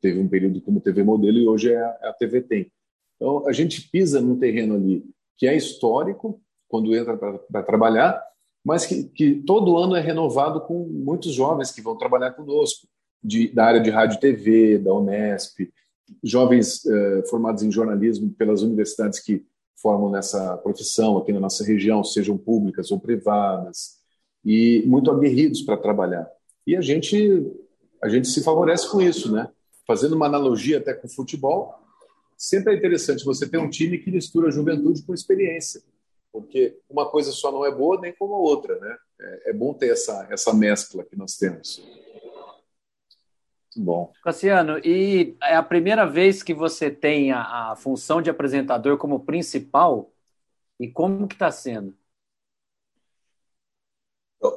teve 0.00 0.18
um 0.18 0.28
período 0.28 0.60
como 0.60 0.80
TV 0.80 1.02
modelo 1.02 1.38
e 1.38 1.46
hoje 1.46 1.72
é 1.72 1.80
a, 1.80 1.98
é 2.02 2.08
a 2.08 2.12
TV 2.12 2.40
Tem. 2.40 2.72
Então, 3.16 3.46
a 3.46 3.52
gente 3.52 3.88
pisa 3.90 4.20
num 4.20 4.38
terreno 4.38 4.74
ali 4.74 5.04
que 5.36 5.46
é 5.46 5.56
histórico, 5.56 6.40
quando 6.68 6.94
entra 6.94 7.16
para 7.16 7.62
trabalhar, 7.62 8.22
mas 8.64 8.86
que, 8.86 9.04
que, 9.04 9.34
todo 9.46 9.78
ano 9.78 9.96
é 9.96 10.00
renovado 10.00 10.60
com 10.60 10.86
muitos 10.88 11.32
jovens 11.32 11.70
que 11.70 11.80
vão 11.80 11.96
trabalhar 11.96 12.32
conosco, 12.32 12.86
de, 13.22 13.48
da 13.48 13.64
área 13.64 13.80
de 13.80 13.90
rádio 13.90 14.16
e 14.16 14.20
TV, 14.20 14.78
da 14.78 14.94
Unesp, 14.94 15.70
jovens 16.22 16.84
eh, 16.86 17.22
formados 17.28 17.62
em 17.62 17.70
jornalismo 17.70 18.30
pelas 18.30 18.62
universidades 18.62 19.20
que 19.20 19.44
formam 19.80 20.10
nessa 20.10 20.56
profissão 20.58 21.18
aqui 21.18 21.32
na 21.32 21.40
nossa 21.40 21.64
região, 21.64 22.02
sejam 22.02 22.36
públicas 22.36 22.90
ou 22.90 22.98
privadas, 22.98 24.00
e 24.44 24.82
muito 24.86 25.10
aguerridos 25.10 25.62
para 25.62 25.76
trabalhar. 25.76 26.28
E 26.66 26.76
a 26.76 26.80
gente 26.80 27.46
a 28.02 28.08
gente 28.08 28.28
se 28.28 28.42
favorece 28.42 28.90
com 28.90 29.00
isso, 29.00 29.30
né? 29.30 29.48
Fazendo 29.86 30.14
uma 30.14 30.26
analogia 30.26 30.78
até 30.78 30.94
com 30.94 31.06
o 31.06 31.10
futebol, 31.10 31.74
sempre 32.36 32.72
é 32.72 32.76
interessante 32.76 33.24
você 33.24 33.46
ter 33.46 33.58
um 33.58 33.68
time 33.68 33.98
que 33.98 34.10
mistura 34.10 34.50
juventude 34.50 35.02
com 35.02 35.12
experiência, 35.12 35.82
porque 36.32 36.78
uma 36.88 37.08
coisa 37.08 37.32
só 37.32 37.50
não 37.50 37.64
é 37.64 37.70
boa 37.70 38.00
nem 38.00 38.14
como 38.14 38.34
a 38.34 38.38
outra, 38.38 38.78
né? 38.78 38.96
É, 39.20 39.50
é 39.50 39.52
bom 39.52 39.74
ter 39.74 39.90
essa 39.90 40.26
essa 40.30 40.54
mescla 40.54 41.04
que 41.04 41.16
nós 41.16 41.36
temos. 41.36 41.82
Bom. 43.76 44.12
Cassiano, 44.24 44.78
e 44.84 45.36
é 45.42 45.54
a 45.54 45.62
primeira 45.62 46.04
vez 46.04 46.42
que 46.42 46.52
você 46.52 46.90
tem 46.90 47.30
a, 47.30 47.70
a 47.70 47.76
função 47.76 48.20
de 48.20 48.28
apresentador 48.28 48.98
como 48.98 49.20
principal? 49.20 50.12
E 50.78 50.88
como 50.88 51.28
que 51.28 51.34
está 51.34 51.50
sendo? 51.50 51.94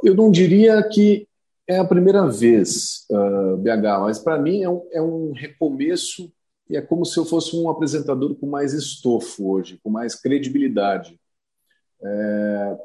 Eu 0.01 0.15
não 0.15 0.31
diria 0.31 0.81
que 0.89 1.27
é 1.67 1.77
a 1.77 1.85
primeira 1.85 2.27
vez, 2.27 3.05
uh, 3.09 3.53
ah, 3.53 3.57
BH, 3.57 4.01
mas 4.01 4.19
para 4.19 4.37
mim 4.37 4.63
é 4.63 4.69
um, 4.69 4.87
é 4.91 5.01
um 5.01 5.31
recomeço 5.31 6.31
e 6.69 6.77
é 6.77 6.81
como 6.81 7.05
se 7.05 7.17
eu 7.17 7.25
fosse 7.25 7.55
um 7.55 7.69
apresentador 7.69 8.35
com 8.35 8.47
mais 8.47 8.73
estofo 8.73 9.51
hoje, 9.51 9.79
com 9.83 9.89
mais 9.89 10.15
credibilidade. 10.15 11.19
É, 12.05 12.77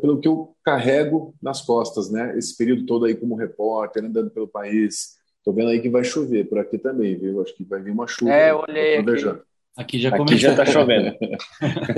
pelo 0.00 0.20
que 0.20 0.28
eu 0.28 0.54
carrego 0.64 1.34
nas 1.42 1.62
costas, 1.62 2.10
né? 2.10 2.36
Esse 2.36 2.56
período 2.56 2.86
todo 2.86 3.04
aí 3.04 3.14
como 3.14 3.34
repórter, 3.34 4.04
andando 4.04 4.30
pelo 4.30 4.48
país, 4.48 5.16
Tô 5.46 5.52
vendo 5.52 5.68
aí 5.68 5.80
que 5.80 5.88
vai 5.88 6.02
chover 6.02 6.48
por 6.48 6.58
aqui 6.58 6.76
também, 6.76 7.16
viu? 7.16 7.40
Acho 7.40 7.54
que 7.54 7.62
vai 7.62 7.80
vir 7.80 7.92
uma 7.92 8.08
chuva. 8.08 8.32
É, 8.32 8.52
olhei 8.52 8.96
aqui. 8.96 9.40
Aqui 9.76 9.98
já 10.00 10.08
Aqui 10.08 10.36
já 10.36 10.50
está 10.50 10.66
chovendo. 10.66 11.16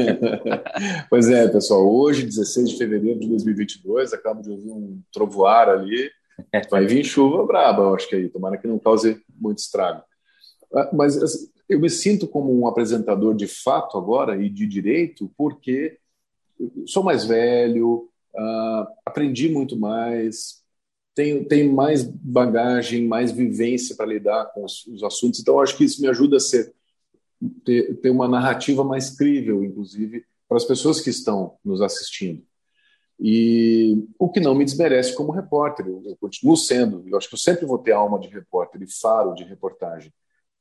pois 1.08 1.30
é, 1.30 1.48
pessoal. 1.48 1.88
Hoje, 1.90 2.24
16 2.24 2.68
de 2.68 2.76
fevereiro 2.76 3.18
de 3.18 3.26
2022, 3.26 4.12
acabo 4.12 4.42
de 4.42 4.50
ouvir 4.50 4.70
um 4.70 5.00
trovoar 5.10 5.70
ali. 5.70 6.10
Vai 6.70 6.84
vir 6.84 7.02
chuva 7.06 7.46
braba, 7.46 7.84
eu 7.84 7.94
acho 7.94 8.06
que 8.06 8.16
aí. 8.16 8.28
Tomara 8.28 8.58
que 8.58 8.68
não 8.68 8.78
cause 8.78 9.18
muito 9.40 9.60
estrago. 9.60 10.02
Ah, 10.74 10.90
mas 10.92 11.16
assim, 11.16 11.48
eu 11.70 11.80
me 11.80 11.88
sinto 11.88 12.28
como 12.28 12.54
um 12.54 12.66
apresentador 12.66 13.34
de 13.34 13.46
fato 13.46 13.96
agora 13.96 14.36
e 14.36 14.50
de 14.50 14.66
direito, 14.66 15.32
porque 15.38 15.96
sou 16.86 17.02
mais 17.02 17.24
velho, 17.24 18.08
uh, 18.34 18.86
aprendi 19.04 19.48
muito 19.48 19.76
mais, 19.76 20.62
tenho, 21.14 21.44
tenho 21.46 21.72
mais 21.72 22.02
bagagem, 22.04 23.06
mais 23.06 23.32
vivência 23.32 23.96
para 23.96 24.06
lidar 24.06 24.46
com 24.52 24.64
os, 24.64 24.86
os, 24.86 25.02
assuntos. 25.02 25.40
Então, 25.40 25.60
acho 25.60 25.76
que 25.76 25.84
isso 25.84 26.00
me 26.00 26.08
ajuda 26.08 26.36
a 26.36 26.40
ser, 26.40 26.72
ter, 27.64 27.96
ter 27.96 28.10
uma 28.10 28.28
narrativa 28.28 28.84
mais 28.84 29.10
crível, 29.10 29.64
inclusive, 29.64 30.24
para 30.48 30.56
as 30.56 30.64
pessoas 30.64 31.00
que 31.00 31.10
estão 31.10 31.56
nos 31.64 31.82
assistindo. 31.82 32.42
E 33.20 34.06
o 34.18 34.28
que 34.28 34.38
não 34.38 34.54
me 34.54 34.64
desmerece 34.64 35.14
como 35.14 35.32
repórter, 35.32 35.86
eu, 35.86 36.02
eu 36.06 36.16
continuo 36.16 36.56
sendo, 36.56 37.02
eu 37.08 37.18
acho 37.18 37.28
que 37.28 37.34
eu 37.34 37.38
sempre 37.38 37.66
vou 37.66 37.78
ter 37.78 37.92
alma 37.92 38.18
de 38.18 38.28
repórter 38.28 38.80
e 38.80 38.86
faro 38.86 39.34
de 39.34 39.42
reportagem. 39.42 40.12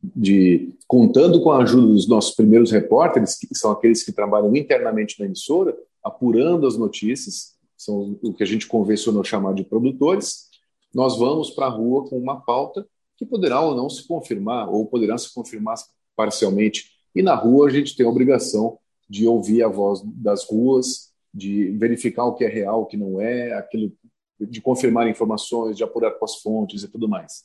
De, 0.01 0.75
contando 0.87 1.41
com 1.41 1.51
a 1.51 1.63
ajuda 1.63 1.87
dos 1.87 2.07
nossos 2.07 2.35
primeiros 2.35 2.71
repórteres, 2.71 3.37
que 3.37 3.47
são 3.55 3.71
aqueles 3.71 4.03
que 4.03 4.11
trabalham 4.11 4.55
internamente 4.55 5.19
na 5.19 5.25
emissora, 5.25 5.75
apurando 6.03 6.67
as 6.67 6.77
notícias, 6.77 7.55
são 7.75 8.17
o 8.23 8.33
que 8.33 8.43
a 8.43 8.45
gente 8.45 8.67
convencionou 8.67 9.23
chamar 9.23 9.53
de 9.53 9.63
produtores, 9.63 10.47
nós 10.93 11.17
vamos 11.17 11.51
para 11.51 11.67
a 11.67 11.69
rua 11.69 12.07
com 12.07 12.17
uma 12.17 12.41
pauta 12.41 12.87
que 13.15 13.25
poderá 13.25 13.61
ou 13.61 13.75
não 13.75 13.89
se 13.89 14.07
confirmar, 14.07 14.69
ou 14.69 14.85
poderá 14.85 15.17
se 15.17 15.33
confirmar 15.33 15.75
parcialmente. 16.15 16.91
E 17.15 17.21
na 17.21 17.35
rua 17.35 17.67
a 17.67 17.69
gente 17.69 17.95
tem 17.95 18.05
a 18.05 18.09
obrigação 18.09 18.79
de 19.09 19.27
ouvir 19.27 19.63
a 19.63 19.67
voz 19.67 20.01
das 20.03 20.43
ruas, 20.45 21.11
de 21.33 21.71
verificar 21.71 22.25
o 22.25 22.33
que 22.33 22.43
é 22.43 22.47
real, 22.47 22.81
o 22.81 22.85
que 22.85 22.97
não 22.97 23.21
é, 23.21 23.53
aquilo, 23.53 23.91
de 24.39 24.61
confirmar 24.61 25.07
informações, 25.07 25.77
de 25.77 25.83
apurar 25.83 26.11
com 26.11 26.25
as 26.25 26.37
fontes 26.37 26.83
e 26.83 26.87
tudo 26.87 27.07
mais. 27.07 27.43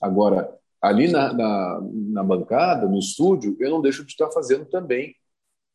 Agora, 0.00 0.54
ali 0.82 1.10
na, 1.10 1.32
na, 1.32 1.80
na 2.10 2.22
bancada, 2.24 2.88
no 2.88 2.98
estúdio, 2.98 3.56
eu 3.60 3.70
não 3.70 3.80
deixo 3.80 4.04
de 4.04 4.10
estar 4.10 4.30
fazendo 4.30 4.66
também 4.66 5.14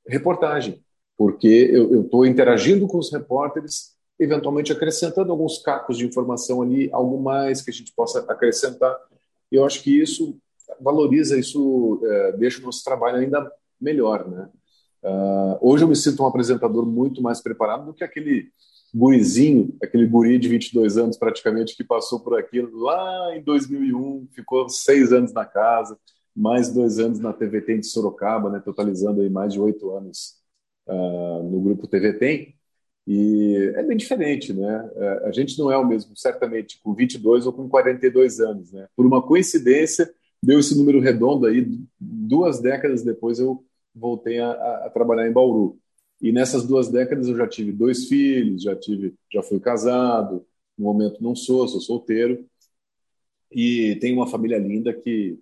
reportagem, 0.05 0.83
porque 1.17 1.47
eu 1.71 2.01
estou 2.01 2.25
interagindo 2.25 2.85
com 2.87 2.97
os 2.97 3.11
repórteres 3.11 3.95
eventualmente 4.19 4.71
acrescentando 4.71 5.31
alguns 5.31 5.59
cacos 5.59 5.97
de 5.97 6.05
informação 6.05 6.61
ali, 6.61 6.89
algo 6.91 7.21
mais 7.21 7.61
que 7.61 7.69
a 7.69 7.73
gente 7.73 7.93
possa 7.93 8.19
acrescentar. 8.27 8.95
Eu 9.51 9.63
acho 9.63 9.81
que 9.83 10.01
isso 10.01 10.37
valoriza, 10.81 11.37
isso 11.37 12.01
é, 12.03 12.31
deixa 12.33 12.59
o 12.59 12.63
nosso 12.63 12.83
trabalho 12.83 13.17
ainda 13.17 13.51
melhor, 13.79 14.27
né? 14.27 14.49
Uh, 15.03 15.57
hoje 15.61 15.83
eu 15.83 15.87
me 15.87 15.95
sinto 15.95 16.23
um 16.23 16.25
apresentador 16.25 16.85
muito 16.85 17.21
mais 17.21 17.39
preparado 17.39 17.85
do 17.85 17.93
que 17.93 18.03
aquele 18.03 18.51
gurizinho, 18.93 19.75
aquele 19.81 20.07
guri 20.07 20.37
de 20.39 20.47
22 20.47 20.97
anos 20.97 21.17
praticamente 21.17 21.75
que 21.75 21.83
passou 21.83 22.19
por 22.19 22.37
aquilo 22.37 22.77
lá 22.79 23.35
em 23.35 23.43
2001, 23.43 24.27
ficou 24.31 24.67
seis 24.69 25.11
anos 25.11 25.33
na 25.33 25.45
casa, 25.45 25.97
mais 26.35 26.71
dois 26.71 26.99
anos 26.99 27.19
na 27.19 27.33
TV 27.33 27.61
Tem 27.61 27.79
de 27.79 27.87
Sorocaba, 27.87 28.49
né, 28.49 28.61
totalizando 28.63 29.21
aí 29.21 29.29
mais 29.29 29.53
de 29.53 29.59
oito 29.59 29.91
anos 29.91 30.35
uh, 30.87 31.43
no 31.43 31.61
grupo 31.61 31.87
TV 31.87 32.13
Tem. 32.13 32.57
E 33.07 33.71
é 33.75 33.83
bem 33.83 33.95
diferente, 33.95 34.51
né? 34.51 34.89
É, 34.95 35.27
a 35.29 35.31
gente 35.31 35.57
não 35.57 35.71
é 35.71 35.77
o 35.77 35.87
mesmo, 35.87 36.13
certamente, 36.17 36.77
com 36.83 36.93
22 36.93 37.45
ou 37.47 37.53
com 37.53 37.69
42 37.69 38.41
anos, 38.41 38.73
né? 38.73 38.85
Por 38.97 39.05
uma 39.05 39.25
coincidência, 39.25 40.13
deu 40.43 40.59
esse 40.59 40.77
número 40.77 40.99
redondo 40.99 41.45
aí, 41.45 41.65
duas 41.97 42.59
décadas 42.59 43.03
depois 43.03 43.39
eu 43.39 43.63
voltei 43.95 44.39
a, 44.39 44.51
a, 44.85 44.89
trabalhar 44.89 45.25
em 45.25 45.31
Bauru. 45.31 45.79
E 46.21 46.31
nessas 46.31 46.65
duas 46.65 46.89
décadas 46.89 47.27
eu 47.27 47.35
já 47.35 47.47
tive 47.47 47.71
dois 47.71 48.05
filhos, 48.05 48.63
já 48.63 48.75
tive, 48.75 49.13
já 49.31 49.43
fui 49.43 49.59
casado, 49.59 50.45
no 50.77 50.85
momento 50.85 51.21
não 51.21 51.35
sou, 51.35 51.67
sou 51.67 51.79
solteiro. 51.79 52.45
E 53.51 53.97
tenho 54.01 54.17
uma 54.17 54.27
família 54.27 54.57
linda 54.57 54.93
que, 54.93 55.39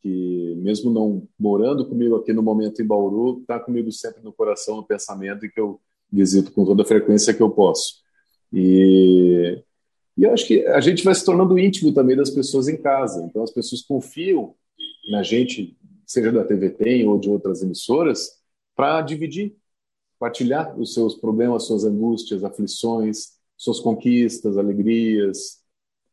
que 0.00 0.54
mesmo 0.58 0.90
não 0.90 1.28
morando 1.38 1.86
comigo 1.86 2.16
aqui 2.16 2.32
no 2.32 2.42
momento 2.42 2.80
em 2.80 2.86
Bauru, 2.86 3.40
está 3.40 3.58
comigo 3.58 3.90
sempre 3.92 4.22
no 4.22 4.32
coração, 4.32 4.76
no 4.76 4.86
pensamento, 4.86 5.44
e 5.44 5.50
que 5.50 5.60
eu 5.60 5.80
visito 6.10 6.52
com 6.52 6.64
toda 6.64 6.82
a 6.82 6.86
frequência 6.86 7.34
que 7.34 7.42
eu 7.42 7.50
posso. 7.50 8.02
E, 8.52 9.62
e 10.16 10.24
eu 10.24 10.32
acho 10.32 10.46
que 10.46 10.66
a 10.66 10.80
gente 10.80 11.02
vai 11.04 11.14
se 11.14 11.24
tornando 11.24 11.58
íntimo 11.58 11.92
também 11.92 12.16
das 12.16 12.30
pessoas 12.30 12.68
em 12.68 12.76
casa. 12.80 13.24
Então 13.24 13.42
as 13.42 13.50
pessoas 13.50 13.82
confiam 13.82 14.54
na 15.10 15.22
gente, 15.22 15.76
seja 16.06 16.30
da 16.30 16.44
TV 16.44 16.70
Tem 16.70 17.08
ou 17.08 17.18
de 17.18 17.28
outras 17.28 17.62
emissoras, 17.62 18.40
para 18.74 19.02
dividir, 19.02 19.56
partilhar 20.22 20.78
os 20.78 20.94
seus 20.94 21.16
problemas, 21.16 21.64
suas 21.64 21.84
angústias, 21.84 22.44
aflições, 22.44 23.32
suas 23.56 23.80
conquistas, 23.80 24.56
alegrias, 24.56 25.60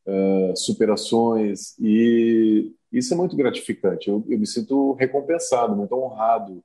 uh, 0.07 0.57
superações. 0.57 1.77
E 1.77 2.73
isso 2.91 3.13
é 3.13 3.17
muito 3.17 3.35
gratificante. 3.35 4.09
Eu, 4.09 4.25
eu 4.27 4.39
me 4.39 4.47
sinto 4.47 4.93
recompensado, 4.93 5.75
muito 5.75 5.93
honrado 5.93 6.63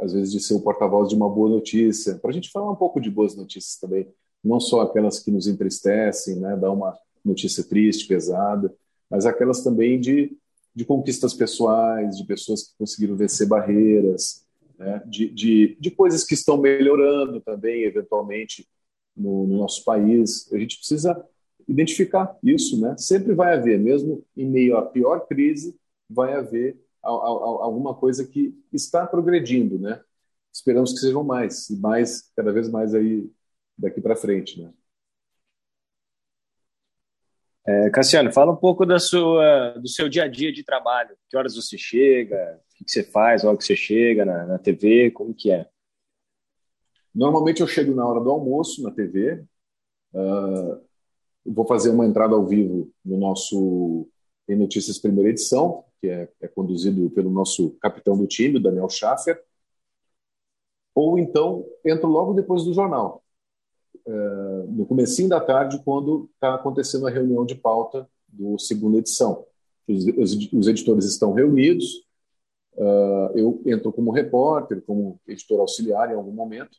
às 0.00 0.12
vezes, 0.12 0.32
de 0.32 0.40
ser 0.40 0.54
o 0.54 0.60
porta-voz 0.60 1.08
de 1.08 1.14
uma 1.14 1.28
boa 1.28 1.48
notícia, 1.48 2.16
para 2.16 2.30
a 2.30 2.32
gente 2.32 2.50
falar 2.50 2.72
um 2.72 2.74
pouco 2.76 3.00
de 3.00 3.10
boas 3.10 3.36
notícias 3.36 3.78
também, 3.78 4.08
não 4.42 4.58
só 4.58 4.80
aquelas 4.80 5.20
que 5.20 5.30
nos 5.30 5.46
entristecem, 5.46 6.40
né, 6.40 6.54
uma 6.56 6.98
notícia 7.24 7.62
triste, 7.62 8.08
pesada, 8.08 8.74
mas 9.08 9.24
aquelas 9.24 9.62
também 9.62 10.00
de, 10.00 10.36
de 10.74 10.84
conquistas 10.84 11.32
pessoais, 11.32 12.16
de 12.16 12.24
pessoas 12.24 12.64
que 12.64 12.72
conseguiram 12.76 13.14
vencer 13.14 13.46
barreiras, 13.46 14.42
né, 14.82 15.02
de, 15.06 15.28
de, 15.28 15.76
de 15.80 15.90
coisas 15.90 16.24
que 16.24 16.34
estão 16.34 16.56
melhorando 16.56 17.40
também, 17.40 17.84
eventualmente, 17.84 18.68
no, 19.16 19.46
no 19.46 19.58
nosso 19.58 19.84
país. 19.84 20.50
A 20.52 20.58
gente 20.58 20.76
precisa 20.76 21.24
identificar 21.68 22.36
isso, 22.42 22.80
né? 22.80 22.96
Sempre 22.98 23.34
vai 23.34 23.54
haver, 23.54 23.78
mesmo 23.78 24.24
em 24.36 24.48
meio 24.48 24.76
à 24.76 24.82
pior 24.82 25.26
crise, 25.26 25.78
vai 26.10 26.34
haver 26.34 26.76
alguma 27.02 27.94
coisa 27.94 28.26
que 28.26 28.54
está 28.72 29.06
progredindo, 29.06 29.78
né? 29.78 30.00
Esperamos 30.52 30.92
que 30.92 30.98
sejam 30.98 31.24
mais 31.24 31.70
e 31.70 31.76
mais, 31.76 32.30
cada 32.36 32.52
vez 32.52 32.68
mais 32.68 32.94
aí 32.94 33.30
daqui 33.76 34.00
para 34.00 34.16
frente, 34.16 34.60
né? 34.60 34.72
É, 37.64 37.90
Cassiano, 37.90 38.32
fala 38.32 38.52
um 38.52 38.56
pouco 38.56 38.84
da 38.84 38.98
sua, 38.98 39.70
do 39.80 39.88
seu 39.88 40.08
dia 40.08 40.24
a 40.24 40.28
dia 40.28 40.52
de 40.52 40.64
trabalho. 40.64 41.16
Que 41.28 41.36
horas 41.36 41.54
você 41.54 41.78
chega? 41.78 42.60
O 42.82 42.84
que 42.84 42.90
você 42.90 43.04
faz? 43.04 43.44
Logo 43.44 43.58
que 43.58 43.64
você 43.64 43.76
chega 43.76 44.24
na, 44.24 44.44
na 44.44 44.58
TV? 44.58 45.12
Como 45.12 45.32
que 45.32 45.52
é? 45.52 45.68
Normalmente 47.14 47.60
eu 47.60 47.68
chego 47.68 47.94
na 47.94 48.04
hora 48.04 48.20
do 48.20 48.28
almoço 48.28 48.82
na 48.82 48.90
TV. 48.90 49.44
Uh, 50.12 50.72
ah, 50.72 50.80
vou 51.46 51.64
fazer 51.64 51.90
uma 51.90 52.04
entrada 52.04 52.34
ao 52.34 52.44
vivo 52.44 52.90
no 53.04 53.16
nosso 53.16 54.08
em 54.48 54.56
Notícias 54.56 54.98
Primeira 54.98 55.30
Edição, 55.30 55.84
que 56.00 56.08
é, 56.08 56.28
é 56.40 56.48
conduzido 56.48 57.08
pelo 57.10 57.30
nosso 57.30 57.70
capitão 57.80 58.18
do 58.18 58.26
time, 58.26 58.58
Daniel 58.58 58.88
Schaffer. 58.88 59.40
Ou 60.92 61.20
então 61.20 61.64
entro 61.86 62.08
logo 62.08 62.34
depois 62.34 62.64
do 62.64 62.74
jornal, 62.74 63.22
uh, 64.04 64.72
no 64.72 64.84
comecinho 64.86 65.28
da 65.28 65.40
tarde, 65.40 65.80
quando 65.84 66.28
está 66.34 66.56
acontecendo 66.56 67.06
a 67.06 67.10
reunião 67.10 67.46
de 67.46 67.54
pauta 67.54 68.10
do 68.26 68.58
segunda 68.58 68.98
edição. 68.98 69.46
Os, 69.86 70.04
os, 70.04 70.52
os 70.52 70.66
editores 70.66 71.04
estão 71.04 71.32
reunidos, 71.32 72.04
uh, 72.74 73.36
eu 73.36 73.62
entro 73.66 73.92
como 73.92 74.10
repórter, 74.10 74.82
como 74.82 75.20
editor 75.26 75.60
auxiliar 75.60 76.10
em 76.10 76.14
algum 76.14 76.32
momento, 76.32 76.78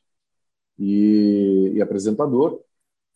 e, 0.78 1.72
e 1.76 1.82
apresentador, 1.82 2.60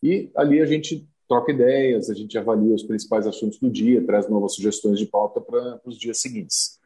e 0.02 0.30
ali 0.36 0.60
a 0.60 0.66
gente 0.66 1.08
troca 1.28 1.52
ideias, 1.52 2.08
a 2.08 2.14
gente 2.14 2.38
avalia 2.38 2.74
os 2.74 2.82
principais 2.82 3.26
assuntos 3.26 3.58
do 3.58 3.70
dia, 3.70 4.04
traz 4.04 4.28
novas 4.28 4.54
sugestões 4.54 4.98
de 4.98 5.06
pauta 5.06 5.40
para 5.40 5.80
os 5.84 5.98
dias 5.98 6.20
seguintes. 6.20 6.78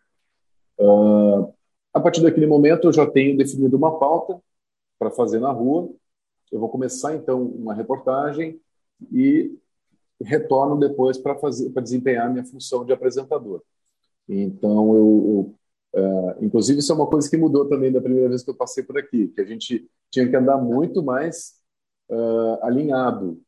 Uh, 0.78 1.52
a 1.94 2.00
partir 2.00 2.22
daquele 2.22 2.46
momento, 2.46 2.88
eu 2.88 2.92
já 2.92 3.08
tenho 3.08 3.36
definido 3.36 3.76
uma 3.76 3.98
pauta 3.98 4.40
para 4.98 5.10
fazer 5.10 5.38
na 5.38 5.52
rua. 5.52 5.90
Eu 6.50 6.58
vou 6.58 6.68
começar 6.68 7.14
então 7.14 7.42
uma 7.42 7.74
reportagem 7.74 8.60
e 9.12 9.56
retorno 10.20 10.78
depois 10.78 11.18
para 11.18 11.36
fazer, 11.36 11.70
para 11.70 11.82
desempenhar 11.82 12.30
minha 12.30 12.44
função 12.44 12.84
de 12.84 12.92
apresentador. 12.92 13.62
Então, 14.28 14.94
eu, 14.94 15.04
eu 15.28 15.54
uh, 15.94 16.44
inclusive, 16.44 16.80
isso 16.80 16.92
é 16.92 16.94
uma 16.94 17.06
coisa 17.06 17.28
que 17.28 17.36
mudou 17.36 17.68
também 17.68 17.92
da 17.92 18.00
primeira 18.00 18.28
vez 18.28 18.42
que 18.42 18.50
eu 18.50 18.56
passei 18.56 18.82
por 18.82 18.98
aqui, 18.98 19.28
que 19.28 19.40
a 19.40 19.44
gente 19.44 19.88
tinha 20.10 20.28
que 20.28 20.36
andar 20.36 20.58
muito 20.58 21.02
mais 21.02 21.54
uh, 22.10 22.58
alinhado, 22.62 23.40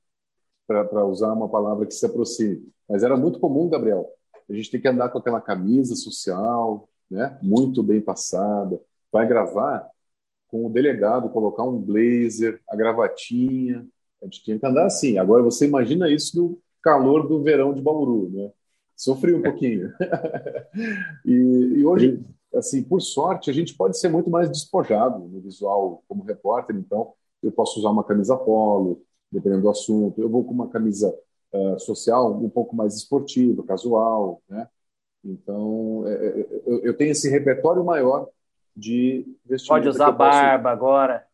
para 0.66 1.04
usar 1.04 1.32
uma 1.32 1.48
palavra 1.48 1.86
que 1.86 1.94
se 1.94 2.06
aproxime. 2.06 2.66
Mas 2.88 3.02
era 3.02 3.16
muito 3.16 3.38
comum, 3.38 3.68
Gabriel, 3.68 4.08
a 4.48 4.52
gente 4.54 4.70
tem 4.70 4.80
que 4.80 4.88
andar 4.88 5.08
com 5.10 5.18
aquela 5.18 5.40
camisa 5.40 5.94
social, 5.94 6.88
né, 7.10 7.38
muito 7.42 7.82
bem 7.82 8.00
passada. 8.00 8.80
Vai 9.12 9.26
gravar 9.26 9.88
com 10.48 10.66
o 10.66 10.70
delegado, 10.70 11.30
colocar 11.30 11.64
um 11.64 11.78
blazer, 11.78 12.60
a 12.68 12.76
gravatinha. 12.76 13.86
A 14.22 14.24
gente 14.26 14.42
tinha 14.42 14.58
que 14.58 14.66
andar 14.66 14.86
assim. 14.86 15.18
Agora 15.18 15.42
você 15.42 15.66
imagina 15.66 16.10
isso 16.10 16.36
no 16.36 16.58
calor 16.82 17.26
do 17.28 17.42
verão 17.42 17.74
de 17.74 17.82
Bauru, 17.82 18.30
né? 18.30 18.50
Sofri 19.04 19.34
um 19.34 19.42
pouquinho. 19.42 19.92
e, 21.26 21.32
e 21.76 21.84
hoje, 21.84 22.24
assim, 22.54 22.82
por 22.82 23.02
sorte, 23.02 23.50
a 23.50 23.52
gente 23.52 23.76
pode 23.76 23.98
ser 23.98 24.08
muito 24.08 24.30
mais 24.30 24.48
despojado 24.48 25.18
no 25.18 25.42
visual 25.42 26.02
como 26.08 26.24
repórter. 26.24 26.74
Então, 26.74 27.12
eu 27.42 27.52
posso 27.52 27.78
usar 27.78 27.90
uma 27.90 28.02
camisa 28.02 28.34
polo, 28.34 29.02
dependendo 29.30 29.60
do 29.60 29.68
assunto. 29.68 30.18
Eu 30.22 30.30
vou 30.30 30.42
com 30.42 30.54
uma 30.54 30.70
camisa 30.70 31.14
uh, 31.52 31.78
social 31.78 32.32
um 32.32 32.48
pouco 32.48 32.74
mais 32.74 32.96
esportiva, 32.96 33.62
casual, 33.64 34.42
né? 34.48 34.66
Então, 35.22 36.04
é, 36.06 36.12
é, 36.14 36.40
é 36.40 36.48
eu, 36.66 36.96
tenho 36.96 37.12
esse 37.12 37.28
repertório 37.28 37.84
maior 37.84 38.30
de 38.74 39.26
vestimenta. 39.44 39.84
Pode 39.84 39.88
usar 39.88 40.12
barba 40.12 40.70
agora. 40.70 41.26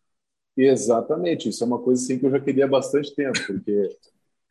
Exatamente, 0.57 1.49
isso 1.49 1.63
é 1.63 1.67
uma 1.69 1.79
coisa 1.79 2.03
assim, 2.03 2.19
que 2.19 2.27
eu 2.27 2.31
já 2.33 2.41
queria 2.41 2.65
há 2.65 2.69
bastante 2.69 3.15
tempo, 3.15 3.39
porque 3.47 3.97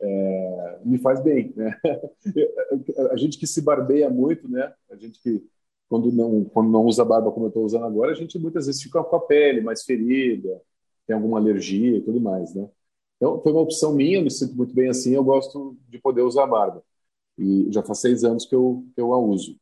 é, 0.02 0.80
me 0.84 0.98
faz 0.98 1.22
bem. 1.22 1.54
Né? 1.56 1.76
A 3.12 3.18
gente 3.18 3.38
que 3.38 3.48
se 3.48 3.62
barbeia 3.62 4.10
muito, 4.10 4.50
né? 4.50 4.74
a 4.90 4.96
gente 4.96 5.22
que, 5.22 5.44
quando 5.88 6.12
não, 6.12 6.44
quando 6.46 6.70
não 6.70 6.86
usa 6.86 7.04
barba 7.04 7.32
como 7.32 7.46
eu 7.46 7.50
estou 7.50 7.66
usando 7.66 7.86
agora, 7.86 8.12
a 8.12 8.16
gente 8.16 8.38
muitas 8.40 8.68
vezes 8.68 8.82
fica 8.82 9.04
com 9.04 9.16
a 9.16 9.20
pele 9.20 9.62
mais 9.62 9.84
ferida, 9.84 10.62
tem 11.06 11.16
alguma 11.16 11.40
alergia 11.40 11.98
e 11.98 12.02
tudo 12.02 12.22
mais. 12.22 12.54
Né? 12.54 12.70
Então, 13.18 13.42
foi 13.42 13.52
uma 13.52 13.62
opção 13.62 13.94
minha, 13.94 14.18
eu 14.18 14.24
me 14.24 14.32
sinto 14.32 14.56
muito 14.56 14.74
bem 14.74 14.90
assim, 14.90 15.14
eu 15.14 15.24
gosto 15.24 15.78
de 15.90 16.00
poder 16.00 16.22
usar 16.22 16.48
barba. 16.48 16.84
E 17.38 17.68
já 17.72 17.82
faz 17.84 18.00
seis 18.00 18.24
anos 18.24 18.46
que 18.46 18.56
eu, 18.56 18.86
que 18.94 19.02
eu 19.02 19.14
a 19.14 19.18
uso. 19.18 19.58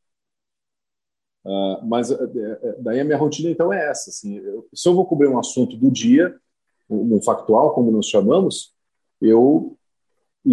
Uh, 1.45 1.85
mas 1.85 2.11
uh, 2.11 2.17
daí 2.79 2.99
a 2.99 3.05
minha 3.05 3.17
rotina, 3.17 3.49
então, 3.49 3.71
é 3.71 3.89
essa. 3.89 4.09
Assim, 4.09 4.35
eu, 4.37 4.67
se 4.73 4.87
eu 4.89 4.93
vou 4.93 5.05
cobrir 5.05 5.27
um 5.27 5.39
assunto 5.39 5.77
do 5.77 5.89
dia, 5.89 6.35
um, 6.89 7.15
um 7.15 7.21
factual, 7.21 7.73
como 7.73 7.91
nós 7.91 8.07
chamamos, 8.07 8.73
eu 9.21 9.76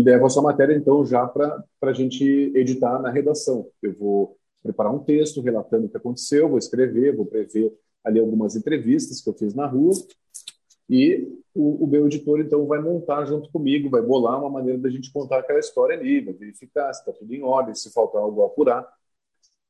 levo 0.02 0.26
essa 0.26 0.42
matéria, 0.42 0.74
então, 0.74 1.04
já 1.04 1.26
para 1.26 1.64
a 1.82 1.92
gente 1.92 2.24
editar 2.54 3.00
na 3.00 3.10
redação. 3.10 3.68
Eu 3.82 3.94
vou 3.94 4.36
preparar 4.62 4.92
um 4.92 4.98
texto 4.98 5.40
relatando 5.40 5.86
o 5.86 5.88
que 5.88 5.96
aconteceu, 5.96 6.48
vou 6.48 6.58
escrever, 6.58 7.14
vou 7.14 7.26
prever 7.26 7.72
ali 8.02 8.18
algumas 8.18 8.56
entrevistas 8.56 9.20
que 9.20 9.28
eu 9.28 9.34
fiz 9.34 9.54
na 9.54 9.66
rua 9.66 9.92
e 10.88 11.26
o, 11.54 11.84
o, 11.84 11.86
meu 11.86 12.06
editor, 12.06 12.40
então, 12.40 12.66
vai 12.66 12.80
montar 12.80 13.24
junto 13.24 13.50
comigo, 13.50 13.88
vai 13.88 14.02
bolar 14.02 14.38
uma 14.38 14.50
maneira 14.50 14.78
da 14.78 14.90
gente 14.90 15.12
contar 15.12 15.38
aquela 15.38 15.58
história 15.58 15.96
ali, 15.96 16.20
vai 16.20 16.34
verificar 16.34 16.92
se 16.92 17.00
está 17.00 17.12
tudo 17.12 17.32
em 17.32 17.42
ordem, 17.42 17.74
se 17.74 17.92
faltar 17.92 18.20
algo 18.20 18.44
apurar. 18.44 18.86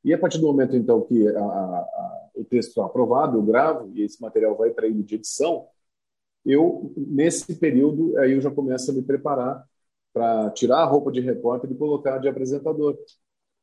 E 0.02 0.12
a 0.12 0.18
partir 0.18 0.38
do 0.38 0.46
momento, 0.46 0.76
então, 0.76 1.02
que 1.02 1.28
a, 1.28 1.40
a, 1.40 2.28
o 2.34 2.44
texto 2.44 2.70
está 2.70 2.84
aprovado, 2.84 3.38
eu 3.38 3.42
gravo 3.42 3.90
e 3.94 4.02
esse 4.02 4.20
material 4.20 4.56
vai 4.56 4.70
para 4.70 4.86
ele 4.86 5.02
de 5.02 5.14
edição, 5.14 5.66
eu, 6.44 6.92
nesse 6.96 7.54
período, 7.56 8.16
aí 8.18 8.32
eu 8.32 8.40
já 8.40 8.50
começo 8.50 8.90
a 8.90 8.94
me 8.94 9.02
preparar 9.02 9.64
para 10.14 10.50
tirar 10.52 10.78
a 10.78 10.86
roupa 10.86 11.12
de 11.12 11.20
repórter 11.20 11.70
e 11.70 11.76
colocar 11.76 12.18
de 12.18 12.28
apresentador. 12.28 12.96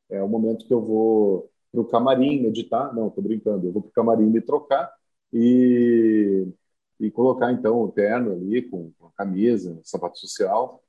É 0.09 0.21
o 0.21 0.29
momento 0.29 0.67
que 0.67 0.73
eu 0.73 0.81
vou 0.81 1.49
para 1.71 1.81
o 1.81 1.85
camarim 1.85 2.45
editar, 2.45 2.93
não, 2.93 3.07
estou 3.07 3.23
brincando, 3.23 3.67
eu 3.67 3.71
vou 3.71 3.81
para 3.81 3.89
o 3.89 3.93
camarim 3.93 4.25
me 4.25 4.41
trocar 4.41 4.93
e 5.33 6.47
e 7.01 7.09
colocar 7.09 7.51
então 7.51 7.81
o 7.81 7.91
terno 7.91 8.33
ali 8.33 8.61
com, 8.61 8.91
a 9.01 9.09
camisa, 9.17 9.79
sapato 9.83 10.19
social 10.19 10.83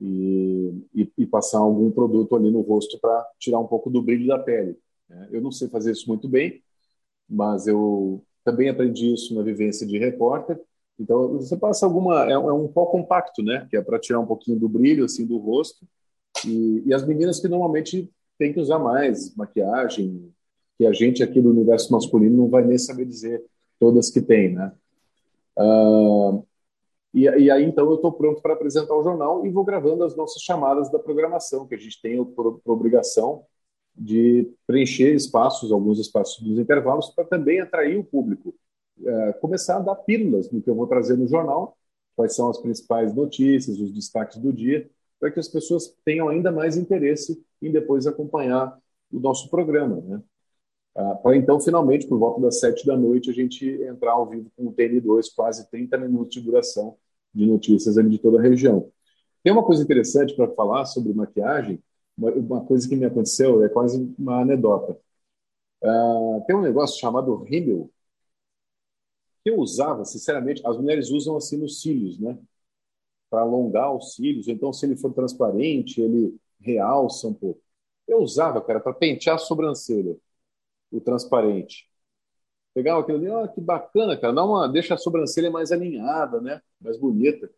e, 0.00 0.72
e, 0.94 1.12
e, 1.18 1.26
passar 1.26 1.58
algum 1.58 1.90
produto 1.90 2.36
ali 2.36 2.48
no 2.50 2.60
rosto 2.60 2.96
para 3.00 3.26
tirar 3.40 3.58
um 3.58 3.66
pouco 3.66 3.90
do 3.90 4.00
brilho 4.00 4.28
da 4.28 4.38
pele. 4.38 4.78
Né? 5.08 5.28
Eu 5.32 5.40
não 5.40 5.50
sei 5.50 5.68
fazer 5.68 5.90
isso 5.90 6.06
muito 6.06 6.28
bem, 6.28 6.62
mas 7.28 7.66
eu 7.66 8.24
também 8.44 8.68
aprendi 8.68 9.12
isso 9.12 9.34
na 9.34 9.42
vivência 9.42 9.84
de 9.84 9.98
repórter. 9.98 10.60
Então 10.98 11.34
você 11.34 11.56
passa 11.56 11.86
alguma 11.86 12.26
é, 12.28 12.32
é 12.32 12.38
um 12.38 12.68
pó 12.68 12.86
compacto, 12.86 13.42
né? 13.42 13.66
Que 13.70 13.76
é 13.76 13.82
para 13.82 13.98
tirar 13.98 14.20
um 14.20 14.26
pouquinho 14.26 14.58
do 14.58 14.68
brilho 14.68 15.04
assim 15.04 15.26
do 15.26 15.38
rosto 15.38 15.86
e, 16.44 16.82
e 16.86 16.94
as 16.94 17.06
meninas 17.06 17.40
que 17.40 17.48
normalmente 17.48 18.10
têm 18.38 18.52
que 18.52 18.60
usar 18.60 18.78
mais 18.78 19.34
maquiagem, 19.34 20.32
que 20.76 20.86
a 20.86 20.92
gente 20.92 21.22
aqui 21.22 21.40
do 21.40 21.50
universo 21.50 21.92
masculino 21.92 22.36
não 22.36 22.48
vai 22.48 22.64
nem 22.64 22.78
saber 22.78 23.04
dizer 23.04 23.44
todas 23.78 24.10
que 24.10 24.20
tem, 24.20 24.54
né? 24.54 24.72
Uh, 25.58 26.46
e, 27.12 27.22
e, 27.22 27.50
aí, 27.50 27.64
então, 27.64 27.86
eu 27.86 27.96
estou 27.96 28.12
pronto 28.12 28.40
para 28.40 28.54
apresentar 28.54 28.94
o 28.94 29.02
jornal 29.02 29.44
e 29.44 29.50
vou 29.50 29.64
gravando 29.64 30.04
as 30.04 30.14
nossas 30.14 30.42
chamadas 30.42 30.90
da 30.90 30.98
programação, 30.98 31.66
que 31.66 31.74
a 31.74 31.78
gente 31.78 32.00
tem 32.00 32.22
por, 32.24 32.60
por 32.60 32.72
obrigação 32.72 33.44
de 33.96 34.48
preencher 34.66 35.14
espaços, 35.14 35.72
alguns 35.72 35.98
espaços 35.98 36.40
dos 36.40 36.58
intervalos, 36.58 37.10
para 37.10 37.24
também 37.24 37.60
atrair 37.60 37.98
o 37.98 38.04
público. 38.04 38.54
Uh, 39.00 39.38
começar 39.40 39.76
a 39.76 39.80
dar 39.80 39.94
pílulas 39.94 40.50
no 40.50 40.60
que 40.60 40.68
eu 40.68 40.74
vou 40.74 40.86
trazer 40.86 41.16
no 41.16 41.28
jornal, 41.28 41.76
quais 42.16 42.34
são 42.34 42.50
as 42.50 42.58
principais 42.58 43.14
notícias, 43.14 43.78
os 43.78 43.92
destaques 43.92 44.38
do 44.38 44.52
dia, 44.52 44.90
para 45.20 45.30
que 45.30 45.38
as 45.38 45.48
pessoas 45.48 45.94
tenham 46.04 46.28
ainda 46.28 46.50
mais 46.50 46.76
interesse 46.76 47.42
em 47.62 47.70
depois 47.70 48.06
acompanhar 48.06 48.76
o 49.12 49.20
nosso 49.20 49.48
programa. 49.50 50.00
Né? 50.00 50.22
Ah, 50.96 51.14
para 51.16 51.36
então, 51.36 51.60
finalmente, 51.60 52.06
por 52.06 52.18
volta 52.18 52.40
das 52.40 52.58
sete 52.60 52.84
da 52.86 52.96
noite, 52.96 53.30
a 53.30 53.32
gente 53.32 53.64
entrar 53.82 54.12
ao 54.12 54.28
vivo 54.28 54.50
com 54.56 54.66
o 54.66 54.72
TN2, 54.72 55.32
quase 55.34 55.70
30 55.70 55.96
minutos 55.98 56.34
de 56.34 56.40
duração 56.40 56.96
de 57.32 57.46
notícias 57.46 57.94
de 57.94 58.18
toda 58.18 58.38
a 58.38 58.42
região. 58.42 58.90
Tem 59.42 59.52
uma 59.52 59.64
coisa 59.64 59.82
interessante 59.82 60.34
para 60.34 60.48
falar 60.54 60.84
sobre 60.86 61.12
maquiagem, 61.12 61.82
uma 62.16 62.64
coisa 62.64 62.88
que 62.88 62.96
me 62.96 63.04
aconteceu, 63.04 63.64
é 63.64 63.68
quase 63.68 64.12
uma 64.18 64.40
anedota. 64.40 64.98
Uh, 65.82 66.44
tem 66.46 66.56
um 66.56 66.62
negócio 66.62 66.98
chamado 66.98 67.44
que 67.44 67.88
eu 69.48 69.58
usava, 69.58 70.04
sinceramente, 70.04 70.62
as 70.66 70.76
mulheres 70.76 71.10
usam 71.10 71.36
assim 71.36 71.56
nos 71.56 71.80
cílios, 71.80 72.18
né? 72.18 72.38
Para 73.30 73.42
alongar 73.42 73.94
os 73.94 74.14
cílios. 74.14 74.48
Então, 74.48 74.72
se 74.72 74.86
ele 74.86 74.96
for 74.96 75.12
transparente, 75.12 76.00
ele 76.00 76.36
realça 76.60 77.28
um 77.28 77.34
pouco. 77.34 77.60
Eu 78.06 78.18
usava, 78.20 78.60
cara, 78.62 78.80
para 78.80 78.94
pentear 78.94 79.36
a 79.36 79.38
sobrancelha, 79.38 80.16
o 80.90 81.00
transparente. 81.00 81.88
Pegava 82.74 83.00
aquilo 83.00 83.18
ali, 83.18 83.28
oh, 83.28 83.48
que 83.48 83.60
bacana, 83.60 84.16
cara, 84.16 84.32
dá 84.32 84.44
uma, 84.44 84.68
deixa 84.68 84.94
a 84.94 84.98
sobrancelha 84.98 85.50
mais 85.50 85.72
alinhada, 85.72 86.40
né? 86.40 86.62
Mais 86.80 86.96
bonita. 86.96 87.50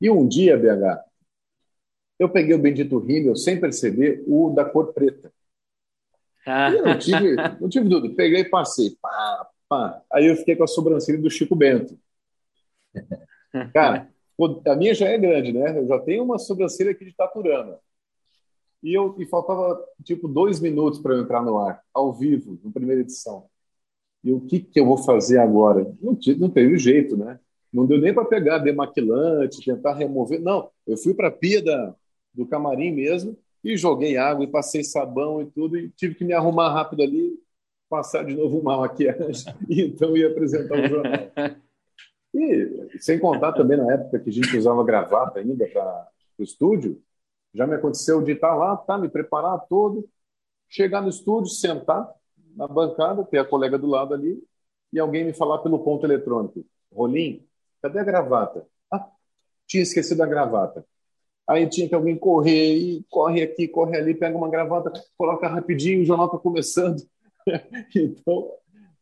E 0.00 0.10
um 0.10 0.26
dia, 0.28 0.56
BH, 0.58 1.04
eu 2.18 2.28
peguei 2.28 2.54
o 2.54 2.58
bendito 2.58 2.98
rímel 2.98 3.36
sem 3.36 3.60
perceber 3.60 4.24
o 4.26 4.50
da 4.50 4.64
cor 4.64 4.92
preta. 4.92 5.32
E 6.46 6.74
eu 6.74 6.84
não 6.84 6.98
tive, 6.98 7.36
não 7.60 7.68
tive 7.68 7.88
dúvida. 7.88 8.14
Peguei 8.14 8.40
e 8.40 8.48
passei. 8.48 8.96
Pá, 9.00 9.48
pá. 9.68 10.02
Aí 10.12 10.26
eu 10.26 10.36
fiquei 10.36 10.56
com 10.56 10.64
a 10.64 10.68
sobrancelha 10.68 11.20
do 11.20 11.30
Chico 11.30 11.54
Bento. 11.54 11.98
Cara, 13.72 14.10
a 14.66 14.76
minha 14.76 14.94
já 14.94 15.08
é 15.08 15.18
grande, 15.18 15.52
né? 15.52 15.78
Eu 15.78 15.86
já 15.86 15.98
tenho 16.00 16.24
uma 16.24 16.38
sobrancelha 16.38 16.90
aqui 16.90 17.04
de 17.04 17.14
Taturana. 17.14 17.78
E, 18.82 18.94
eu, 18.94 19.16
e 19.18 19.26
faltava, 19.26 19.82
tipo, 20.04 20.28
dois 20.28 20.60
minutos 20.60 21.00
para 21.00 21.14
eu 21.14 21.22
entrar 21.22 21.42
no 21.42 21.58
ar, 21.58 21.82
ao 21.92 22.12
vivo, 22.12 22.58
na 22.62 22.70
primeira 22.70 23.00
edição. 23.00 23.48
E 24.22 24.32
o 24.32 24.40
que, 24.40 24.60
que 24.60 24.78
eu 24.78 24.86
vou 24.86 24.98
fazer 24.98 25.38
agora? 25.38 25.92
Não, 26.00 26.18
não 26.38 26.50
teve 26.50 26.78
jeito, 26.78 27.16
né? 27.16 27.40
Não 27.72 27.86
deu 27.86 27.98
nem 27.98 28.14
para 28.14 28.24
pegar 28.24 28.58
demaquilante, 28.58 29.64
tentar 29.64 29.94
remover. 29.94 30.40
Não, 30.40 30.70
eu 30.86 30.96
fui 30.96 31.14
para 31.14 31.28
a 31.28 31.32
pia 31.32 31.62
da, 31.62 31.94
do 32.32 32.46
camarim 32.46 32.92
mesmo 32.92 33.36
e 33.64 33.76
joguei 33.76 34.16
água 34.16 34.44
e 34.44 34.50
passei 34.50 34.84
sabão 34.84 35.42
e 35.42 35.46
tudo 35.46 35.76
e 35.76 35.90
tive 35.90 36.14
que 36.14 36.24
me 36.24 36.32
arrumar 36.32 36.72
rápido 36.72 37.02
ali, 37.02 37.38
passar 37.88 38.24
de 38.24 38.34
novo 38.34 38.58
uma 38.58 38.78
maquiagem 38.78 39.54
e 39.68 39.82
então 39.82 40.16
ia 40.16 40.28
apresentar 40.28 40.78
o 40.78 40.88
jornal. 40.88 41.12
E 42.34 42.98
sem 43.00 43.18
contar 43.18 43.52
também 43.52 43.78
na 43.78 43.92
época 43.92 44.18
que 44.20 44.30
a 44.30 44.32
gente 44.32 44.56
usava 44.56 44.84
gravata 44.84 45.38
ainda 45.38 45.66
para 45.68 46.08
o 46.38 46.42
estúdio, 46.42 47.00
já 47.54 47.66
me 47.66 47.74
aconteceu 47.74 48.22
de 48.22 48.32
estar 48.32 48.54
lá, 48.54 48.76
tá, 48.76 48.98
me 48.98 49.08
preparar 49.08 49.58
todo, 49.66 50.06
chegar 50.68 51.00
no 51.00 51.08
estúdio, 51.08 51.50
sentar, 51.50 52.12
na 52.54 52.68
bancada, 52.68 53.24
ter 53.24 53.38
a 53.38 53.44
colega 53.44 53.78
do 53.78 53.86
lado 53.86 54.12
ali, 54.12 54.42
e 54.92 54.98
alguém 54.98 55.24
me 55.24 55.32
falar 55.32 55.58
pelo 55.58 55.78
ponto 55.78 56.04
eletrônico: 56.04 56.64
Rolim, 56.92 57.46
cadê 57.80 57.98
a 57.98 58.04
gravata? 58.04 58.66
Ah, 58.92 59.08
tinha 59.66 59.82
esquecido 59.82 60.22
a 60.22 60.26
gravata. 60.26 60.84
Aí 61.48 61.66
tinha 61.68 61.88
que 61.88 61.94
alguém 61.94 62.16
correr, 62.18 62.74
e 62.74 63.06
corre 63.08 63.42
aqui, 63.42 63.68
corre 63.68 63.96
ali, 63.96 64.14
pega 64.14 64.36
uma 64.36 64.50
gravata, 64.50 64.92
coloca 65.16 65.48
rapidinho, 65.48 66.02
o 66.02 66.04
jornal 66.04 66.26
está 66.26 66.38
começando. 66.38 67.02
então, 67.94 68.50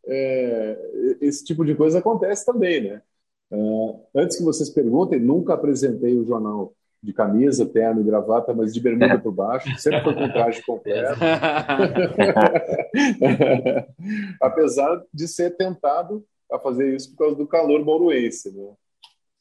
é, 0.07 1.16
esse 1.21 1.45
tipo 1.45 1.65
de 1.65 1.75
coisa 1.75 1.99
acontece 1.99 2.45
também, 2.45 2.83
né? 2.83 3.03
Uh, 3.51 4.01
antes 4.15 4.37
que 4.37 4.43
vocês 4.43 4.69
perguntem, 4.71 5.21
nunca 5.21 5.55
apresentei 5.55 6.16
o 6.16 6.25
jornal 6.25 6.73
de 7.03 7.12
camisa, 7.12 7.66
terno 7.66 8.01
e 8.01 8.05
gravata, 8.05 8.55
mas 8.55 8.73
de 8.73 8.81
bermuda 8.81 9.19
por 9.19 9.33
baixo, 9.33 9.69
sempre 9.79 10.03
foi 10.03 10.15
com 10.15 10.33
traje 10.33 10.62
completo. 10.62 11.21
Apesar 14.41 15.03
de 15.12 15.29
ser 15.29 15.57
tentado 15.57 16.25
a 16.51 16.59
fazer 16.59 16.97
isso 16.97 17.11
por 17.11 17.19
causa 17.19 17.37
do 17.37 17.47
calor 17.47 17.85
mauruense, 17.85 18.51
né? 18.53 18.73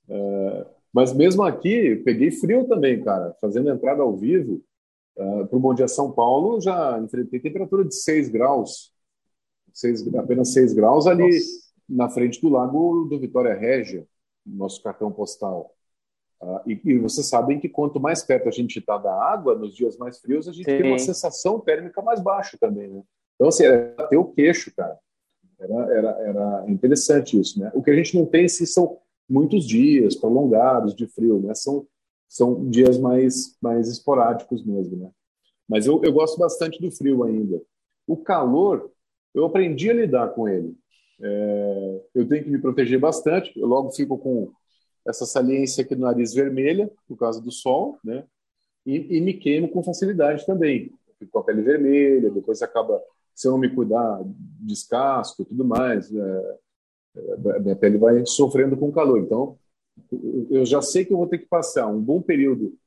Uh, 0.10 0.66
mas 0.94 1.14
mesmo 1.14 1.42
aqui, 1.42 1.96
peguei 2.06 2.32
frio 2.32 2.68
também, 2.68 3.04
cara. 3.04 3.36
Fazendo 3.42 3.70
entrada 3.70 4.04
ao 4.04 4.16
vivo, 4.16 4.62
uh, 5.18 5.48
para 5.48 5.58
o 5.58 5.60
Bom 5.60 5.74
Dia 5.74 5.88
São 5.88 6.12
Paulo, 6.12 6.62
já 6.62 7.00
enfrentei 7.00 7.40
temperatura 7.40 7.86
de 7.86 7.96
6 7.96 8.30
graus. 8.30 8.93
6, 9.74 10.16
apenas 10.16 10.54
6 10.54 10.74
graus 10.74 11.08
ali 11.08 11.24
Nossa. 11.24 11.46
na 11.90 12.10
frente 12.10 12.40
do 12.40 12.50
lago 12.50 13.06
do 13.10 13.20
Vitória 13.20 13.54
Régia, 13.54 14.08
nosso 14.46 14.82
cartão 14.82 15.12
postal. 15.12 15.74
Uh, 16.42 16.60
e, 16.70 16.82
e, 16.84 16.98
vocês 16.98 17.26
sabem 17.28 17.58
que 17.58 17.70
quanto 17.70 18.00
mais 18.00 18.22
perto 18.22 18.50
a 18.50 18.52
gente 18.52 18.78
está 18.78 18.98
da 18.98 19.14
água, 19.14 19.56
nos 19.56 19.74
dias 19.74 19.98
mais 19.98 20.20
frios, 20.20 20.48
a 20.48 20.52
gente 20.52 20.70
Sim. 20.70 20.78
tem 20.78 20.88
uma 20.88 21.00
sensação 21.00 21.60
térmica 21.60 22.02
mais 22.02 22.22
baixa 22.22 22.58
também, 22.60 22.90
né? 22.90 23.02
Então, 23.36 23.48
assim, 23.48 23.64
era 23.64 24.08
ter 24.08 24.18
o 24.18 24.26
queixo, 24.26 24.74
cara. 24.76 25.00
Era, 25.60 25.94
era, 25.94 26.10
era 26.22 26.66
interessante 26.68 27.40
isso, 27.40 27.60
né? 27.60 27.72
O 27.74 27.82
que 27.82 27.90
a 27.90 27.96
gente 27.96 28.18
não 28.18 28.26
tem, 28.26 28.48
se 28.50 28.68
são 28.68 29.00
muitos 29.30 29.66
dias 29.66 30.16
prolongados 30.16 30.94
de 30.94 31.08
frio, 31.08 31.40
né? 31.40 31.56
São, 31.56 31.88
são 32.28 32.70
dias 32.70 32.98
mais, 32.98 33.58
mais 33.62 33.88
esporádicos 33.88 34.66
mesmo, 34.66 34.98
né? 34.98 35.10
Mas 35.68 35.86
eu, 35.86 36.02
eu 36.04 36.12
gosto 36.12 36.38
bastante 36.38 36.82
do 36.82 36.92
frio 36.92 37.24
ainda. 37.24 37.62
O 38.06 38.18
calor, 38.18 38.92
eu 39.34 39.46
aprendi 39.46 39.90
a 39.90 39.94
lidar 39.94 40.30
com 40.30 40.48
ele. 40.48 40.76
É, 41.22 42.02
eu 42.16 42.28
tenho 42.28 42.44
que 42.44 42.50
me 42.50 42.60
proteger 42.60 43.00
bastante. 43.00 43.58
Eu 43.58 43.68
logo 43.68 43.92
fico 43.92 44.18
com 44.18 44.52
essa 45.08 45.26
saliência 45.26 45.84
aqui 45.84 45.96
no 45.96 46.02
nariz 46.02 46.34
vermelha, 46.34 46.90
por 47.08 47.18
causa 47.18 47.42
do 47.42 47.52
sol, 47.52 47.98
né? 48.04 48.26
E, 48.86 49.18
e 49.18 49.22
me 49.22 49.34
queimo 49.34 49.70
com 49.70 49.84
facilidade 49.84 50.46
também. 50.46 50.92
Fico 51.18 51.32
com 51.32 51.40
a 51.40 51.44
pele 51.44 51.62
vermelha, 51.62 52.30
depois 52.30 52.62
acaba, 52.62 53.02
se 53.34 53.48
eu 53.48 53.52
não 53.52 53.58
me 53.58 53.74
cuidar, 53.74 54.22
descasco 54.60 55.42
e 55.42 55.46
tudo 55.46 55.64
mais. 55.64 56.14
É, 56.14 56.58
é, 57.16 57.60
minha 57.60 57.76
pele 57.76 57.98
vai 57.98 58.26
sofrendo 58.26 58.76
com 58.78 58.92
calor. 58.92 59.20
Então, 59.20 59.58
eu 60.50 60.66
já 60.66 60.82
sei 60.82 61.06
que 61.06 61.14
eu 61.14 61.18
vou 61.18 61.28
ter 61.28 61.38
que 61.38 61.46
passar 61.46 61.88
um 61.88 62.02
bom 62.02 62.22
período 62.22 62.78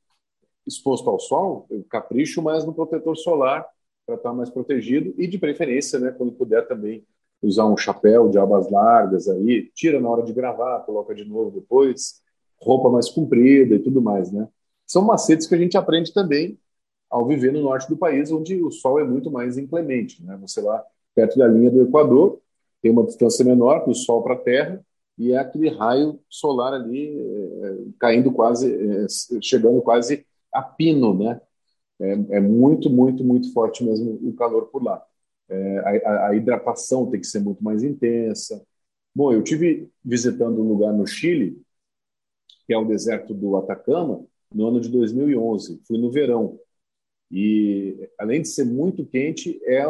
exposto 0.65 1.09
ao 1.09 1.19
sol, 1.19 1.65
eu 1.69 1.83
capricho 1.89 2.41
mais 2.41 2.65
no 2.65 2.73
protetor 2.73 3.15
solar 3.15 3.65
para 4.07 4.15
estar 4.15 4.33
mais 4.33 4.49
protegido 4.49 5.13
e, 5.17 5.27
de 5.27 5.37
preferência, 5.37 5.99
né, 5.99 6.11
quando 6.11 6.31
puder 6.31 6.65
também 6.65 7.03
usar 7.43 7.65
um 7.65 7.75
chapéu 7.75 8.29
de 8.29 8.39
abas 8.39 8.71
largas 8.71 9.27
aí, 9.27 9.69
tira 9.75 9.99
na 9.99 10.09
hora 10.09 10.23
de 10.23 10.31
gravar, 10.31 10.79
coloca 10.79 11.13
de 11.13 11.25
novo 11.25 11.51
depois, 11.51 12.21
roupa 12.59 12.89
mais 12.89 13.09
comprida 13.09 13.75
e 13.75 13.79
tudo 13.79 14.01
mais, 14.01 14.31
né? 14.31 14.47
São 14.87 15.03
macetes 15.03 15.45
que 15.45 15.53
a 15.53 15.57
gente 15.57 15.77
aprende 15.77 16.13
também 16.13 16.57
ao 17.09 17.27
viver 17.27 17.51
no 17.51 17.61
norte 17.61 17.87
do 17.87 17.97
país, 17.97 18.31
onde 18.31 18.63
o 18.63 18.71
sol 18.71 18.99
é 18.99 19.03
muito 19.03 19.29
mais 19.29 19.57
inclemente, 19.57 20.23
né? 20.23 20.37
Você 20.41 20.61
lá 20.61 20.83
perto 21.13 21.37
da 21.37 21.47
linha 21.47 21.69
do 21.69 21.83
Equador 21.83 22.39
tem 22.81 22.91
uma 22.91 23.03
distância 23.03 23.43
menor 23.43 23.85
do 23.85 23.93
sol 23.93 24.23
para 24.23 24.33
a 24.33 24.39
Terra 24.39 24.83
e 25.17 25.33
é 25.33 25.37
aquele 25.37 25.69
raio 25.69 26.19
solar 26.29 26.73
ali 26.73 27.19
é, 27.19 27.75
caindo 27.99 28.31
quase, 28.31 28.73
é, 28.73 29.05
chegando 29.41 29.81
quase 29.81 30.25
a 30.53 30.61
pino, 30.61 31.13
né? 31.13 31.41
É, 31.99 32.11
é 32.37 32.39
muito, 32.39 32.89
muito, 32.89 33.23
muito 33.23 33.51
forte 33.53 33.83
mesmo 33.83 34.19
o 34.23 34.33
calor 34.33 34.67
por 34.67 34.83
lá. 34.83 35.03
É, 35.49 35.79
a, 36.05 36.27
a, 36.27 36.35
hidratação 36.35 37.09
tem 37.09 37.19
que 37.19 37.27
ser 37.27 37.39
muito 37.39 37.63
mais 37.63 37.83
intensa. 37.83 38.63
Bom, 39.15 39.31
eu 39.33 39.43
tive 39.43 39.89
visitando 40.03 40.61
um 40.61 40.67
lugar 40.67 40.93
no 40.93 41.07
Chile, 41.07 41.61
que 42.65 42.73
é 42.73 42.77
o 42.77 42.85
deserto 42.85 43.33
do 43.33 43.55
Atacama, 43.57 44.25
no 44.53 44.67
ano 44.67 44.79
de 44.81 44.89
2011. 44.89 45.81
Fui 45.87 45.97
no 45.97 46.11
verão. 46.11 46.59
E, 47.31 48.09
além 48.19 48.41
de 48.41 48.49
ser 48.49 48.65
muito 48.65 49.05
quente, 49.05 49.59
é, 49.65 49.83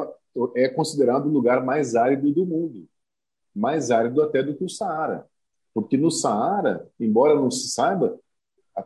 é 0.56 0.70
considerado 0.70 1.28
o 1.28 1.32
lugar 1.32 1.64
mais 1.66 1.96
árido 1.96 2.32
do 2.32 2.46
mundo. 2.46 2.88
Mais 3.56 3.92
árido 3.92 4.22
até 4.22 4.44
do 4.44 4.56
que 4.56 4.64
o 4.64 4.70
Saara. 4.70 5.28
Porque 5.74 5.98
no 5.98 6.12
Saara, 6.12 6.88
embora 7.00 7.36
não 7.36 7.52
se 7.52 7.70
saiba, 7.70 8.20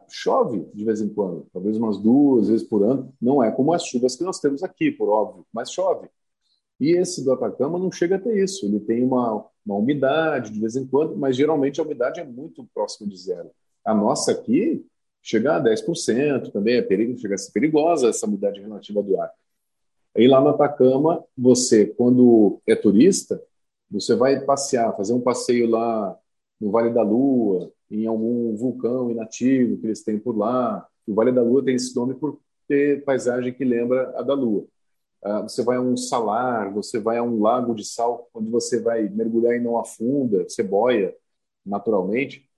chove 0.10 0.66
de 0.74 0.86
vez 0.86 1.02
em 1.02 1.10
quando, 1.10 1.48
talvez 1.52 1.78
umas 1.78 1.98
duas 1.98 2.48
vezes 2.48 2.66
por 2.66 2.84
ano. 2.84 3.14
Não 3.22 3.44
é 3.44 3.52
como 3.52 3.74
as 3.74 3.86
chuvas 3.86 4.16
que 4.16 4.24
nós 4.24 4.40
temos 4.40 4.64
aqui, 4.64 4.92
por 4.92 5.10
óbvio, 5.10 5.46
mas 5.54 5.72
chove. 5.72 6.08
E 6.80 6.98
esse 6.98 7.24
do 7.24 7.32
Atacama 7.32 7.78
não 7.78 7.92
chega 7.92 8.16
a 8.16 8.20
ter 8.20 8.44
isso. 8.44 8.66
Ele 8.66 8.80
tem 8.80 9.04
uma, 9.04 9.46
uma 9.66 9.76
umidade 9.76 10.52
de 10.52 10.60
vez 10.60 10.76
em 10.76 10.88
quando, 10.88 11.16
mas 11.16 11.36
geralmente 11.36 11.80
a 11.80 11.84
umidade 11.84 12.20
é 12.20 12.24
muito 12.24 12.68
próxima 12.74 13.08
de 13.08 13.18
zero. 13.18 13.52
A 13.86 13.94
nossa 13.94 14.32
aqui 14.32 14.84
chega 15.22 15.58
a 15.58 15.64
10%, 15.64 16.52
também 16.52 16.78
é 16.78 16.82
perigo, 16.82 17.18
chega 17.20 17.36
a 17.36 17.38
ser 17.38 17.52
perigosa 17.52 18.10
essa 18.10 18.26
umidade 18.26 18.60
relativa 18.60 19.04
do 19.04 19.20
ar. 19.20 19.32
Aí 20.16 20.28
lá 20.28 20.42
no 20.42 20.50
Atacama, 20.50 21.24
você, 21.38 21.86
quando 21.86 22.60
é 22.68 22.76
turista, 22.76 23.42
você 23.90 24.16
vai 24.16 24.40
passear, 24.42 24.96
fazer 24.96 25.14
um 25.14 25.22
passeio 25.22 25.70
lá 25.70 26.18
no 26.60 26.72
Vale 26.72 26.92
da 26.92 27.04
Lua, 27.04 27.72
em 27.92 28.08
algum 28.08 28.56
vulcão 28.56 29.12
inativo 29.12 29.78
que 29.78 29.86
eles 29.86 30.04
têm 30.04 30.18
por 30.18 30.38
lá. 30.38 30.88
O 31.06 31.14
Vale 31.14 31.32
da 31.32 31.44
Lua 31.44 31.64
tem 31.64 31.76
esse 31.76 31.96
nome 31.96 32.16
por 32.16 32.40
ter 32.68 33.04
paisagem 33.04 33.54
que 33.54 33.66
lembra 33.66 34.18
a 34.18 34.22
da 34.22 34.34
Lua. 34.34 34.66
Uh, 35.24 35.44
você 35.44 35.64
vai 35.64 35.78
a 35.78 35.82
um 35.82 35.96
salar, 35.96 36.74
você 36.74 37.00
vai 37.00 37.18
a 37.18 37.24
um 37.24 37.42
lago 37.42 37.76
de 37.76 37.86
sal, 37.86 38.28
onde 38.34 38.50
você 38.50 38.82
vai 38.82 39.08
mergulhar 39.10 39.56
e 39.56 39.60
não 39.60 39.78
afunda, 39.78 40.44
você 40.44 40.64
boia 40.64 41.16
naturalmente. 41.66 42.50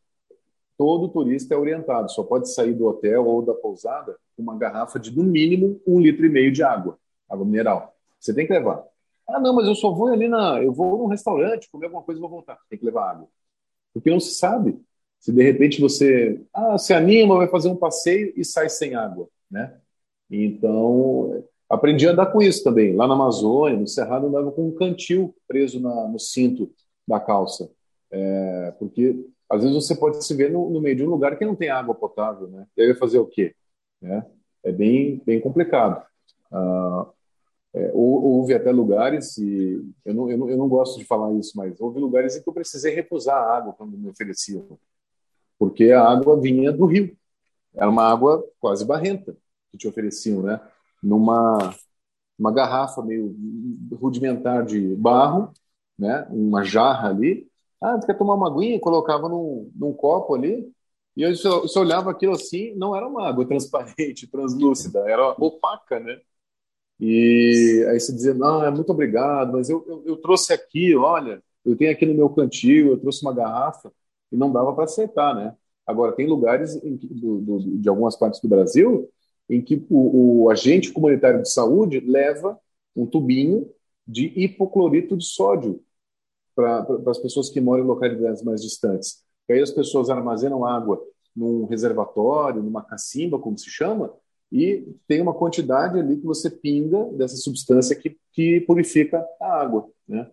Todo 0.78 1.10
turista 1.10 1.54
é 1.54 1.58
orientado, 1.58 2.10
só 2.12 2.24
pode 2.24 2.54
sair 2.54 2.74
do 2.74 2.86
hotel 2.86 3.26
ou 3.26 3.42
da 3.42 3.54
pousada 3.54 4.18
com 4.36 4.44
uma 4.44 4.58
garrafa 4.58 5.00
de, 5.00 5.16
no 5.16 5.24
mínimo, 5.24 5.82
um 5.86 6.00
litro 6.00 6.26
e 6.26 6.30
meio 6.30 6.52
de 6.52 6.64
água, 6.64 6.98
água 7.30 7.46
mineral. 7.46 7.94
Você 8.20 8.34
tem 8.34 8.48
que 8.48 8.54
levar. 8.54 8.84
Ah, 9.28 9.40
não, 9.40 9.54
mas 9.54 9.68
eu 9.68 9.76
só 9.76 9.92
vou 9.92 10.08
ali 10.08 10.28
na. 10.28 10.62
Eu 10.62 10.74
vou 10.74 10.98
num 10.98 11.08
restaurante, 11.08 11.70
comer 11.72 11.86
alguma 11.86 12.04
coisa 12.04 12.20
e 12.20 12.22
vou 12.22 12.30
voltar. 12.30 12.58
Tem 12.70 12.78
que 12.78 12.86
levar 12.86 13.12
água. 13.12 13.28
Porque 13.94 14.10
não 14.10 14.20
se 14.20 14.36
sabe. 14.36 14.80
Se 15.24 15.32
de 15.32 15.42
repente 15.42 15.80
você 15.80 16.38
ah, 16.54 16.78
se 16.78 16.94
anima, 16.94 17.38
vai 17.38 17.48
fazer 17.48 17.70
um 17.70 17.78
passeio 17.78 18.34
e 18.36 18.44
sai 18.44 18.68
sem 18.68 18.94
água, 18.94 19.30
né? 19.50 19.74
Então, 20.30 21.46
aprendi 21.70 22.06
a 22.06 22.12
andar 22.12 22.26
com 22.26 22.42
isso 22.42 22.62
também. 22.62 22.94
Lá 22.94 23.08
na 23.08 23.14
Amazônia, 23.14 23.80
no 23.80 23.88
Cerrado, 23.88 24.28
andava 24.28 24.52
com 24.52 24.68
um 24.68 24.76
cantil 24.76 25.34
preso 25.48 25.80
na, 25.80 26.10
no 26.10 26.20
cinto 26.20 26.70
da 27.08 27.22
calça. 27.22 27.72
É, 28.12 28.74
porque 28.78 29.26
às 29.50 29.62
vezes 29.62 29.74
você 29.74 29.96
pode 29.96 30.26
se 30.26 30.36
ver 30.36 30.52
no, 30.52 30.70
no, 30.70 30.82
meio 30.82 30.98
de 30.98 31.04
um 31.04 31.10
lugar 31.10 31.38
que 31.38 31.46
não 31.46 31.56
tem 31.56 31.70
água 31.70 31.96
potável, 31.96 32.50
né? 32.50 32.68
E 32.76 32.82
aí 32.82 32.88
vai 32.90 32.98
fazer 32.98 33.20
o 33.20 33.26
quê? 33.26 33.56
É, 34.04 34.24
é 34.66 34.72
bem, 34.74 35.22
bem 35.26 35.40
complicado. 35.40 36.06
Ah, 36.52 37.08
é, 37.74 37.92
houve 37.94 38.54
até 38.54 38.74
lugares, 38.74 39.38
e 39.38 39.82
eu 40.04 40.14
não, 40.14 40.30
eu, 40.30 40.38
não, 40.38 40.50
eu 40.50 40.58
não 40.58 40.68
gosto 40.68 41.00
de 41.00 41.06
falar 41.06 41.32
isso, 41.36 41.54
mas 41.56 41.80
houve 41.80 41.98
lugares 41.98 42.36
em 42.36 42.44
que 42.44 42.50
eu 42.50 42.54
precisei 42.54 42.94
recusar 42.94 43.38
a 43.38 43.56
água 43.56 43.72
quando 43.72 43.98
me 43.98 44.10
ofereciam, 44.10 44.78
porque 45.64 45.92
a 45.92 46.04
água 46.04 46.38
vinha 46.38 46.74
do 46.74 46.86
rio. 46.86 47.16
Era 47.74 47.90
uma 47.90 48.04
água 48.04 48.46
quase 48.60 48.84
barrenta 48.86 49.34
que 49.72 49.78
te 49.78 49.88
ofereciam, 49.88 50.42
né? 50.44 50.60
Numa 51.02 51.74
uma 52.38 52.52
garrafa 52.52 53.02
meio 53.02 53.34
rudimentar 53.94 54.66
de 54.66 54.94
barro, 54.98 55.54
né? 55.98 56.28
Uma 56.30 56.66
jarra 56.66 57.08
ali. 57.08 57.50
Ah, 57.80 57.96
você 57.96 58.08
quer 58.08 58.18
tomar 58.18 58.34
uma 58.34 58.50
aguinha? 58.50 58.78
Colocava 58.78 59.30
num, 59.30 59.72
num 59.74 59.94
copo 59.94 60.36
ali. 60.36 60.70
E 61.16 61.22
eu 61.22 61.34
só, 61.34 61.66
só 61.66 61.80
olhava 61.80 62.12
aquilo 62.12 62.34
assim, 62.34 62.76
não 62.76 62.94
era 62.94 63.08
uma 63.08 63.26
água 63.26 63.46
transparente, 63.48 64.28
translúcida, 64.28 65.00
era 65.10 65.30
opaca, 65.40 65.98
né? 65.98 66.20
E 67.00 67.86
aí 67.90 68.00
você 68.02 68.12
dizia, 68.14 68.34
não, 68.34 68.66
é 68.66 68.70
muito 68.70 68.92
obrigado, 68.92 69.54
mas 69.54 69.70
eu, 69.70 69.86
eu, 69.88 70.04
eu, 70.08 70.18
trouxe 70.18 70.52
aqui, 70.52 70.94
olha, 70.94 71.42
eu 71.64 71.78
tenho 71.78 71.92
aqui 71.92 72.06
no 72.06 72.14
meu 72.14 72.30
cantil, 72.30 72.90
eu 72.90 73.00
trouxe 73.00 73.22
uma 73.26 73.34
garrafa, 73.34 73.94
e 74.34 74.38
não 74.38 74.52
dava 74.52 74.74
para 74.74 74.86
aceitar, 74.86 75.36
né? 75.36 75.56
Agora, 75.86 76.14
tem 76.14 76.28
lugares 76.28 76.76
que, 76.80 77.08
do, 77.08 77.40
do, 77.40 77.60
de 77.78 77.88
algumas 77.88 78.16
partes 78.16 78.42
do 78.42 78.50
Brasil 78.50 79.10
em 79.50 79.62
que 79.62 79.86
o, 79.90 80.44
o 80.44 80.50
agente 80.50 80.92
comunitário 80.92 81.42
de 81.42 81.52
saúde 81.52 82.00
leva 82.00 82.60
um 82.96 83.06
tubinho 83.06 83.70
de 84.08 84.26
hipoclorito 84.36 85.16
de 85.16 85.26
sódio 85.26 85.82
para 86.56 86.86
as 87.08 87.20
pessoas 87.20 87.50
que 87.50 87.62
moram 87.62 87.84
em 87.84 87.88
localidades 87.88 88.44
mais 88.44 88.62
distantes. 88.62 89.24
E 89.50 89.54
aí 89.54 89.62
as 89.62 89.72
pessoas 89.72 90.10
armazenam 90.10 90.66
água 90.66 91.02
num 91.36 91.66
reservatório, 91.66 92.62
numa 92.62 92.84
cacimba, 92.84 93.40
como 93.40 93.58
se 93.58 93.70
chama, 93.70 94.14
e 94.52 94.96
tem 95.08 95.20
uma 95.20 95.34
quantidade 95.34 95.98
ali 95.98 96.18
que 96.18 96.26
você 96.26 96.50
pinga 96.50 97.06
dessa 97.14 97.36
substância 97.36 97.96
que, 97.96 98.18
que 98.32 98.62
purifica 98.62 99.26
a 99.42 99.62
água. 99.62 99.90
Né? 100.08 100.30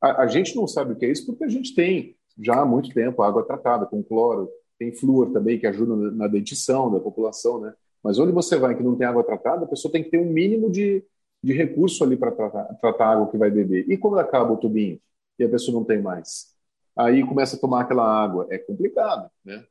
A, 0.00 0.22
a, 0.22 0.26
gente 0.28 0.54
não 0.54 0.68
sabe 0.68 0.92
o 0.92 0.96
que 0.96 1.04
é 1.04 1.10
isso 1.10 1.26
porque 1.26 1.42
a 1.44 1.48
gente 1.48 1.74
tem 1.74 2.15
já 2.38 2.60
há 2.60 2.66
muito 2.66 2.92
tempo 2.92 3.22
água 3.22 3.44
tratada 3.44 3.86
com 3.86 4.02
cloro, 4.02 4.50
tem 4.78 4.92
flúor 4.94 5.32
também 5.32 5.58
que 5.58 5.66
ajuda 5.66 6.10
na 6.12 6.26
dentição 6.26 6.90
da 6.90 7.00
população, 7.00 7.60
né? 7.60 7.74
Mas 8.02 8.18
onde 8.18 8.32
você 8.32 8.56
vai 8.56 8.76
que 8.76 8.82
não 8.82 8.96
tem 8.96 9.06
água 9.06 9.24
tratada, 9.24 9.64
a 9.64 9.68
pessoa 9.68 9.90
tem 9.90 10.02
que 10.02 10.10
ter 10.10 10.18
um 10.18 10.30
mínimo 10.30 10.70
de, 10.70 11.04
de 11.42 11.52
recurso 11.52 12.04
ali 12.04 12.16
para 12.16 12.30
tratar, 12.30 12.64
tratar 12.80 13.06
a 13.06 13.12
água 13.12 13.30
que 13.30 13.38
vai 13.38 13.50
beber. 13.50 13.84
E 13.88 13.96
quando 13.96 14.18
acaba 14.18 14.52
o 14.52 14.56
tubinho 14.56 15.00
e 15.38 15.44
a 15.44 15.48
pessoa 15.48 15.76
não 15.76 15.84
tem 15.84 16.00
mais? 16.00 16.54
Aí 16.96 17.26
começa 17.26 17.56
a 17.56 17.58
tomar 17.58 17.82
aquela 17.82 18.04
água. 18.04 18.46
É 18.50 18.58
complicado, 18.58 19.30
né? 19.44 19.64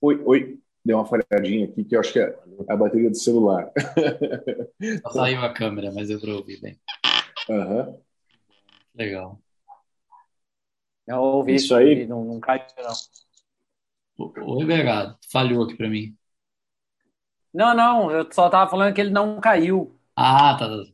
Oi, 0.00 0.20
oi. 0.24 0.58
Deu 0.84 0.98
uma 0.98 1.06
falhadinha 1.06 1.66
aqui 1.66 1.84
que 1.84 1.94
eu 1.94 2.00
acho 2.00 2.12
que 2.12 2.18
é 2.18 2.36
a 2.68 2.76
bateria 2.76 3.08
do 3.08 3.16
celular. 3.16 3.70
Saiu 5.12 5.40
a 5.40 5.54
câmera, 5.54 5.92
mas 5.92 6.10
eu 6.10 6.18
vou 6.18 6.38
ouvir 6.38 6.60
bem. 6.60 6.76
Uhum. 7.48 8.00
Legal. 8.94 9.40
Eu 11.06 11.16
ouvi 11.18 11.54
isso 11.56 11.74
aí. 11.74 12.06
Não, 12.06 12.24
não 12.24 12.40
cai, 12.40 12.64
não. 12.78 14.26
Oi, 14.46 14.64
Bergado. 14.64 15.16
Falhou 15.30 15.64
aqui 15.64 15.74
para 15.74 15.88
mim. 15.88 16.14
Não, 17.52 17.74
não, 17.74 18.10
eu 18.10 18.26
só 18.32 18.48
tava 18.48 18.70
falando 18.70 18.94
que 18.94 19.00
ele 19.00 19.10
não 19.10 19.38
caiu. 19.40 19.94
Ah, 20.16 20.56
tá. 20.58 20.68
tá. 20.68 20.84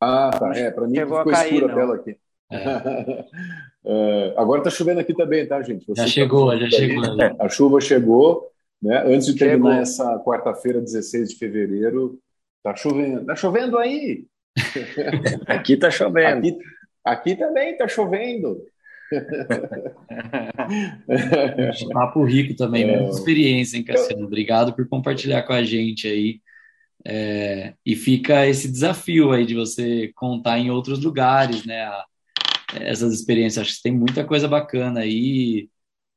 Ah, 0.00 0.30
tá. 0.30 0.52
É, 0.56 0.70
para 0.70 0.86
mim 0.86 0.96
Chegou 0.96 1.18
ficou 1.18 1.32
a 1.32 1.36
cair, 1.36 1.54
escura 1.54 1.72
a 1.72 1.76
tela 1.76 1.94
aqui. 1.94 2.18
É. 2.50 3.24
é, 3.86 4.34
agora 4.36 4.62
tá 4.62 4.70
chovendo 4.70 5.00
aqui 5.00 5.14
também, 5.14 5.46
tá, 5.46 5.62
gente? 5.62 5.86
Você 5.86 6.02
já 6.02 6.08
chegou, 6.08 6.50
tá 6.50 6.58
já 6.58 6.70
chegou. 6.70 7.16
Né? 7.16 7.34
A 7.38 7.48
chuva 7.48 7.80
chegou, 7.80 8.50
né? 8.82 9.04
Antes 9.06 9.26
de 9.26 9.36
terminar 9.36 9.84
chegou. 9.84 10.10
essa 10.10 10.18
quarta-feira, 10.20 10.80
16 10.80 11.30
de 11.30 11.36
fevereiro, 11.36 12.18
tá 12.62 12.74
chovendo. 12.74 13.24
Tá 13.24 13.36
chovendo 13.36 13.78
aí? 13.78 14.26
aqui 15.46 15.76
tá 15.76 15.90
chovendo. 15.90 16.38
Aqui, 16.38 16.58
aqui 17.04 17.36
também 17.36 17.76
tá 17.76 17.86
chovendo. 17.86 18.64
Papo 21.92 22.24
rico 22.24 22.54
também, 22.56 22.84
é... 22.84 23.00
muita 23.00 23.16
experiência, 23.16 23.76
hein, 23.76 23.84
Cassiano? 23.84 24.26
Obrigado 24.26 24.72
por 24.74 24.88
compartilhar 24.88 25.42
com 25.42 25.52
a 25.52 25.62
gente 25.62 26.06
aí. 26.06 26.40
É, 27.06 27.74
e 27.84 27.94
fica 27.94 28.46
esse 28.46 28.70
desafio 28.70 29.30
aí 29.30 29.44
de 29.44 29.54
você 29.54 30.10
contar 30.14 30.58
em 30.58 30.70
outros 30.70 31.02
lugares, 31.04 31.66
né? 31.66 31.86
Essas 32.74 33.12
experiências. 33.12 33.66
Acho 33.66 33.76
que 33.76 33.82
tem 33.82 33.92
muita 33.92 34.24
coisa 34.24 34.48
bacana 34.48 35.00
aí. 35.00 35.68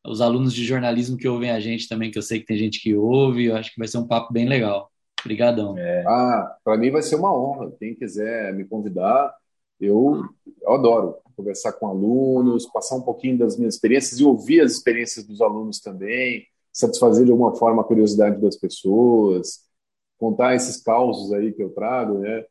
Os 0.06 0.22
alunos 0.22 0.54
de 0.54 0.64
jornalismo 0.64 1.18
que 1.18 1.28
ouvem 1.28 1.52
a 1.52 1.60
gente 1.60 1.90
também, 1.90 2.10
que 2.10 2.18
eu 2.18 2.22
sei 2.22 2.40
que 2.40 2.46
tem 2.46 2.58
gente 2.58 2.80
que 2.80 2.96
ouve, 2.96 3.46
eu 3.46 3.58
acho 3.58 3.74
que 3.74 3.80
vai 3.80 3.88
ser 3.88 3.98
um 3.98 4.08
papo 4.08 4.32
bem 4.32 4.48
legal. 4.48 4.90
Obrigadão. 5.20 5.78
É. 5.78 6.06
Ah, 6.08 6.56
para 6.64 6.78
mim 6.78 6.90
vai 6.90 7.02
ser 7.02 7.16
uma 7.16 7.38
honra. 7.38 7.70
Quem 7.78 7.94
quiser 7.94 8.54
me 8.54 8.64
convidar, 8.64 9.34
eu 9.82 10.24
adoro 10.66 11.18
conversar 11.38 11.74
com 11.74 11.88
alunos, 11.88 12.66
passar 12.66 12.96
um 12.96 13.02
pouquinho 13.02 13.38
das 13.38 13.56
minhas 13.56 13.76
experiências 13.76 14.20
e 14.20 14.26
ouvir 14.26 14.62
as 14.62 14.72
experiências 14.72 15.24
dos 15.24 15.40
alunos 15.40 15.80
também, 15.80 16.48
satisfazer 16.74 17.26
de 17.26 17.32
alguma 17.32 17.56
forma 17.56 17.84
a 17.84 17.86
curiosidade 17.86 18.42
das 18.42 18.58
pessoas, 18.58 19.60
contar 20.18 20.56
esses 20.56 20.82
causos 20.82 21.32
aí 21.32 21.54
que 21.54 21.62
eu 21.62 21.70
trago, 21.70 22.18
né? 22.18 22.44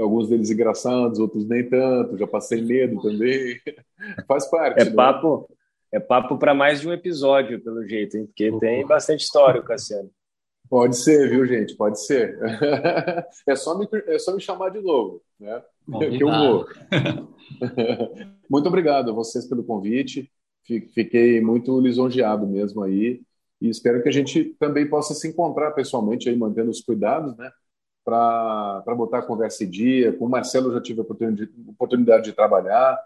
Alguns 0.00 0.28
deles 0.28 0.50
engraçados, 0.50 1.18
outros 1.18 1.46
nem 1.46 1.68
tanto, 1.68 2.16
já 2.16 2.26
passei 2.26 2.62
medo 2.62 3.02
também. 3.02 3.60
Faz 4.26 4.48
parte. 4.48 4.80
É 4.80 4.84
né? 4.84 4.90
papo, 4.92 5.48
é 5.92 6.00
papo 6.00 6.38
para 6.38 6.54
mais 6.54 6.80
de 6.80 6.88
um 6.88 6.92
episódio, 6.92 7.62
pelo 7.62 7.86
jeito, 7.86 8.16
hein? 8.16 8.26
Porque 8.26 8.50
tem 8.58 8.86
bastante 8.86 9.24
história, 9.24 9.60
Cassiano. 9.62 10.10
Pode 10.70 10.96
ser, 10.96 11.28
viu, 11.28 11.44
gente? 11.44 11.76
Pode 11.76 12.00
ser. 12.02 12.38
é, 13.46 13.56
só 13.56 13.76
me, 13.76 13.86
é 14.06 14.18
só 14.18 14.34
me 14.34 14.40
chamar 14.40 14.70
de 14.70 14.80
novo, 14.80 15.20
né? 15.38 15.62
Que 15.86 16.24
vou. 16.24 16.66
muito 18.48 18.68
obrigado 18.68 19.10
a 19.10 19.14
vocês 19.14 19.46
pelo 19.46 19.64
convite. 19.64 20.30
Fiquei 20.64 21.40
muito 21.40 21.80
lisonjeado 21.80 22.46
mesmo 22.46 22.82
aí. 22.82 23.20
E 23.60 23.68
espero 23.68 24.02
que 24.02 24.08
a 24.08 24.12
gente 24.12 24.56
também 24.58 24.88
possa 24.88 25.14
se 25.14 25.28
encontrar 25.28 25.72
pessoalmente 25.72 26.28
aí, 26.28 26.36
mantendo 26.36 26.70
os 26.70 26.80
cuidados, 26.80 27.36
né? 27.36 27.50
Para 28.04 28.82
botar 28.96 29.18
a 29.18 29.26
conversa 29.26 29.64
em 29.64 29.70
dia. 29.70 30.12
Com 30.12 30.26
o 30.26 30.30
Marcelo 30.30 30.68
eu 30.68 30.74
já 30.74 30.80
tive 30.80 31.00
a 31.00 31.02
oportunidade, 31.02 31.50
oportunidade 31.68 32.24
de 32.24 32.32
trabalhar 32.32 32.98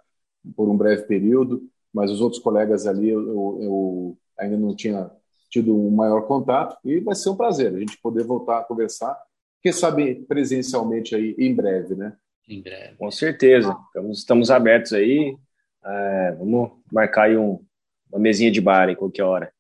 por 0.55 0.69
um 0.69 0.77
breve 0.77 1.03
período, 1.03 1.69
mas 1.93 2.11
os 2.11 2.21
outros 2.21 2.41
colegas 2.41 2.87
ali 2.87 3.09
eu, 3.09 3.59
eu 3.61 4.19
ainda 4.39 4.57
não 4.57 4.75
tinha 4.75 5.11
tido 5.51 5.77
um 5.77 5.91
maior 5.91 6.23
contato 6.23 6.77
e 6.85 7.01
vai 7.01 7.15
ser 7.15 7.31
um 7.31 7.37
prazer 7.37 7.75
a 7.75 7.79
gente 7.79 7.99
poder 7.99 8.25
voltar 8.25 8.59
a 8.59 8.65
conversar, 8.65 9.17
quem 9.63 9.73
sabe 9.73 10.27
presencialmente 10.27 11.15
aí 11.15 11.35
em 11.39 11.55
breve, 11.55 11.95
né? 11.95 12.17
Em 12.49 12.63
breve. 12.63 12.97
Com 12.97 13.11
certeza. 13.11 13.77
Estamos, 13.87 14.19
estamos 14.19 14.51
abertos 14.51 14.93
aí. 14.93 15.37
É, 15.85 16.33
vamos 16.39 16.73
marcar 16.93 17.25
aí 17.25 17.37
um, 17.37 17.65
uma 18.11 18.21
mesinha 18.21 18.51
de 18.51 18.61
bar 18.61 18.89
em 18.89 18.95
qualquer 18.95 19.25
hora. 19.25 19.53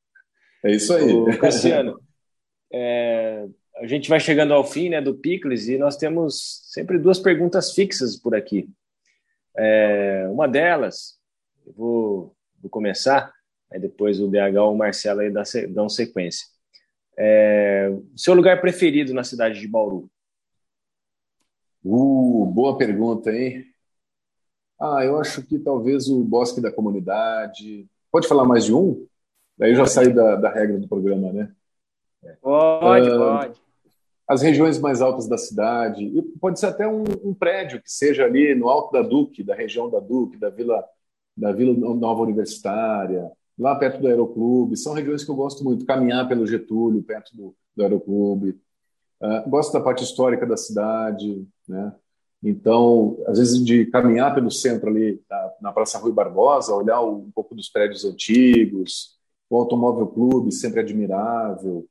É 0.64 0.70
isso 0.70 0.94
aí. 0.94 1.12
O 1.12 1.38
Cassiano, 1.38 2.00
é, 2.72 3.46
a 3.76 3.86
gente 3.86 4.08
vai 4.08 4.20
chegando 4.20 4.54
ao 4.54 4.64
fim 4.64 4.88
né, 4.88 5.00
do 5.00 5.14
Picles 5.14 5.68
e 5.68 5.78
nós 5.78 5.96
temos 5.96 6.60
sempre 6.72 6.98
duas 6.98 7.18
perguntas 7.18 7.72
fixas 7.72 8.16
por 8.16 8.34
aqui. 8.34 8.68
É, 9.56 10.26
uma 10.30 10.46
delas, 10.46 11.18
eu 11.66 11.72
vou, 11.72 12.36
vou 12.60 12.70
começar, 12.70 13.32
Aí 13.72 13.80
depois 13.80 14.20
o 14.20 14.28
DH 14.28 14.56
ou 14.60 14.74
o 14.74 14.78
Marcelo 14.78 15.20
aí 15.20 15.32
dão 15.68 15.88
sequência. 15.88 16.46
É, 17.18 17.90
seu 18.14 18.34
lugar 18.34 18.60
preferido 18.60 19.12
na 19.12 19.24
cidade 19.24 19.60
de 19.60 19.68
Bauru? 19.68 20.10
Uh, 21.88 22.46
boa 22.46 22.76
pergunta, 22.76 23.30
hein? 23.30 23.64
Ah, 24.76 25.04
eu 25.04 25.20
acho 25.20 25.40
que 25.46 25.56
talvez 25.56 26.08
o 26.08 26.24
Bosque 26.24 26.60
da 26.60 26.72
Comunidade. 26.72 27.86
Pode 28.10 28.26
falar 28.26 28.44
mais 28.44 28.64
de 28.64 28.74
um? 28.74 29.06
Daí 29.56 29.70
eu 29.70 29.76
já 29.76 29.86
saí 29.86 30.12
da, 30.12 30.34
da 30.34 30.50
regra 30.50 30.80
do 30.80 30.88
programa, 30.88 31.32
né? 31.32 31.52
Pode, 32.42 33.08
uh, 33.08 33.18
pode. 33.18 33.60
As 34.28 34.42
regiões 34.42 34.80
mais 34.80 35.00
altas 35.00 35.28
da 35.28 35.38
cidade. 35.38 36.04
E 36.04 36.22
pode 36.40 36.58
ser 36.58 36.66
até 36.66 36.88
um, 36.88 37.04
um, 37.22 37.32
prédio 37.32 37.80
que 37.80 37.90
seja 37.90 38.24
ali 38.24 38.52
no 38.56 38.68
alto 38.68 38.90
da 38.90 39.02
Duque, 39.02 39.44
da 39.44 39.54
região 39.54 39.88
da 39.88 40.00
Duque, 40.00 40.36
da 40.36 40.50
Vila, 40.50 40.84
da 41.36 41.52
Vila 41.52 41.94
Nova 41.94 42.22
Universitária 42.22 43.30
lá 43.56 43.76
perto 43.76 44.00
do 44.00 44.08
Aeroclube. 44.08 44.76
São 44.76 44.92
regiões 44.92 45.22
que 45.22 45.30
eu 45.30 45.36
gosto 45.36 45.62
muito. 45.62 45.86
Caminhar 45.86 46.26
pelo 46.26 46.48
Getúlio, 46.48 47.00
perto 47.02 47.34
do, 47.36 47.54
do 47.76 47.82
Aeroclube. 47.84 48.60
Uh, 49.20 49.48
gosto 49.48 49.72
da 49.72 49.80
parte 49.80 50.04
histórica 50.04 50.46
da 50.46 50.56
cidade, 50.56 51.46
né? 51.68 51.94
Então, 52.42 53.18
às 53.26 53.38
vezes 53.38 53.64
de 53.64 53.86
caminhar 53.86 54.34
pelo 54.34 54.50
centro 54.50 54.90
ali, 54.90 55.20
na, 55.28 55.52
na 55.62 55.72
Praça 55.72 55.98
Rui 55.98 56.12
Barbosa, 56.12 56.74
olhar 56.74 57.00
um 57.02 57.30
pouco 57.34 57.54
dos 57.54 57.68
prédios 57.68 58.04
antigos, 58.04 59.16
o 59.48 59.56
Automóvel 59.56 60.06
Clube, 60.06 60.52
sempre 60.52 60.80
admirável. 60.80 61.86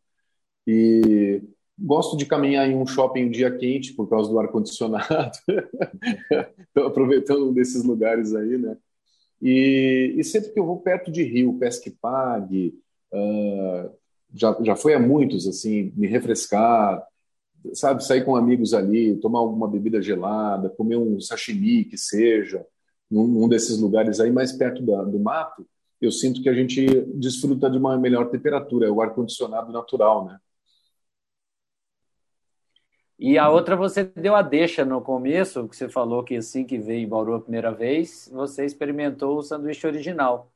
E 0.67 1.41
gosto 1.77 2.15
de 2.15 2.25
caminhar 2.25 2.69
em 2.69 2.75
um 2.75 2.85
shopping 2.85 3.25
um 3.25 3.29
dia 3.29 3.55
quente 3.55 3.93
por 3.93 4.07
causa 4.07 4.29
do 4.29 4.39
ar-condicionado. 4.39 5.37
Estou 6.59 6.87
aproveitando 6.87 7.49
um 7.49 7.53
desses 7.53 7.83
lugares 7.83 8.33
aí, 8.33 8.57
né? 8.57 8.77
E, 9.41 10.15
e 10.17 10.23
sempre 10.23 10.51
que 10.51 10.59
eu 10.59 10.65
vou 10.65 10.79
perto 10.79 11.11
de 11.11 11.23
rio, 11.23 11.57
pesque 11.59 11.91
pague, 11.91 12.79
uh, 13.11 13.91
já, 14.33 14.57
já 14.61 14.75
foi 14.75 14.93
a 14.93 14.99
muitos, 14.99 15.47
assim, 15.47 15.91
me 15.95 16.07
refrescar, 16.07 17.05
sabe, 17.73 18.03
sair 18.03 18.23
com 18.23 18.35
amigos 18.35 18.73
ali, 18.73 19.17
tomar 19.17 19.39
alguma 19.39 19.67
bebida 19.67 20.01
gelada, 20.01 20.69
comer 20.69 20.97
um 20.97 21.19
sashimi 21.19 21.85
que 21.85 21.97
seja, 21.97 22.65
num, 23.09 23.27
num 23.27 23.47
desses 23.47 23.79
lugares 23.79 24.19
aí 24.19 24.31
mais 24.31 24.51
perto 24.51 24.81
da, 24.83 25.03
do 25.03 25.19
mato, 25.19 25.65
eu 26.01 26.11
sinto 26.11 26.41
que 26.41 26.49
a 26.49 26.53
gente 26.53 26.85
desfruta 27.13 27.69
de 27.69 27.77
uma 27.77 27.97
melhor 27.97 28.29
temperatura, 28.29 28.87
é 28.87 28.91
o 28.91 29.01
ar-condicionado 29.01 29.71
natural, 29.71 30.25
né? 30.25 30.37
E 33.17 33.37
a 33.37 33.49
outra 33.49 33.77
você 33.77 34.03
deu 34.03 34.35
a 34.35 34.41
deixa 34.41 34.83
no 34.83 35.01
começo, 35.01 35.67
que 35.69 35.75
você 35.75 35.87
falou 35.87 36.23
que 36.23 36.35
assim 36.35 36.65
que 36.65 36.77
veio 36.77 37.05
em 37.05 37.07
Bauru 37.07 37.35
a 37.35 37.41
primeira 37.41 37.71
vez, 37.71 38.29
você 38.31 38.65
experimentou 38.65 39.37
o 39.37 39.41
sanduíche 39.41 39.87
original. 39.87 40.51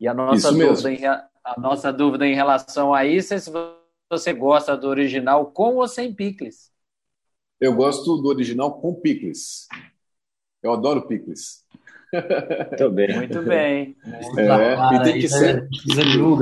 E 0.00 0.08
a 0.08 0.12
nossa, 0.12 0.50
dúvida 0.50 0.92
em, 0.92 1.06
a 1.06 1.60
nossa 1.60 1.92
dúvida 1.92 2.26
em 2.26 2.34
relação 2.34 2.92
a 2.92 3.04
isso 3.04 3.34
é 3.34 3.38
se 3.38 3.52
você 4.12 4.32
gosta 4.32 4.76
do 4.76 4.88
original 4.88 5.46
com 5.46 5.76
ou 5.76 5.88
sem 5.88 6.12
picles. 6.12 6.70
Eu 7.58 7.74
gosto 7.74 8.18
do 8.18 8.28
original 8.28 8.78
com 8.78 8.94
picles. 8.94 9.66
Eu 10.62 10.72
adoro 10.72 11.06
picles. 11.06 11.64
Muito 12.68 12.90
bem. 12.90 13.16
Muito 13.16 13.42
bem. 13.42 13.96
É, 14.36 14.96
e 14.96 15.02
tem 15.02 15.18
que 15.18 15.28
ser, 15.28 15.66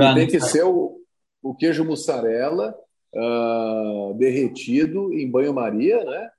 é, 0.00 0.14
tem 0.14 0.26
que 0.26 0.40
ser 0.40 0.64
o, 0.64 1.00
o 1.40 1.54
queijo 1.54 1.84
mussarela 1.84 2.74
uh, 3.14 4.14
derretido 4.14 5.14
em 5.14 5.30
banho-maria, 5.30 6.04
né? 6.04 6.30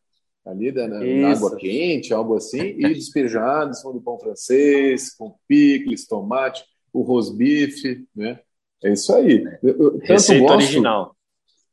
Ali 0.46 0.72
na, 0.72 0.88
na, 0.88 1.32
água 1.32 1.56
quente, 1.56 2.14
algo 2.14 2.36
assim, 2.36 2.76
e 2.78 2.94
despejado 2.94 3.70
em 3.70 3.74
cima 3.74 3.94
do 3.94 4.02
pão 4.02 4.20
francês, 4.20 5.16
com 5.16 5.36
picles, 5.48 6.08
tomate, 6.08 6.66
o 6.92 7.04
rosbife, 7.04 8.06
né? 8.14 8.40
É 8.84 8.92
isso 8.92 9.14
aí. 9.14 9.44
Eu, 9.62 10.00
Receita 10.00 10.42
gosto, 10.42 10.56
original. 10.56 11.16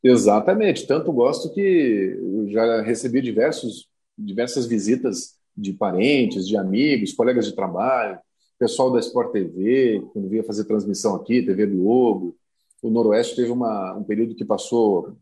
Exatamente. 0.03 0.87
Tanto 0.87 1.13
gosto 1.13 1.53
que 1.53 2.17
já 2.49 2.83
recebi 2.83 3.21
diversos, 3.21 3.89
diversas 4.17 4.67
visitas 4.67 5.37
de 5.57 5.73
parentes, 5.73 6.47
de 6.47 6.57
amigos, 6.57 7.13
colegas 7.13 7.47
de 7.47 7.55
trabalho, 7.55 8.19
pessoal 8.59 8.91
da 8.91 8.99
Sport 8.99 9.33
TV, 9.33 10.03
quando 10.13 10.29
vinha 10.29 10.43
fazer 10.43 10.65
transmissão 10.65 11.15
aqui, 11.15 11.43
TV 11.43 11.67
Globo, 11.67 12.37
o 12.83 12.91
Noroeste 12.91 13.37
teve 13.37 13.51
uma, 13.51 13.95
um 13.95 14.05
período 14.05 14.35
que 14.35 14.45
passou 14.45 15.17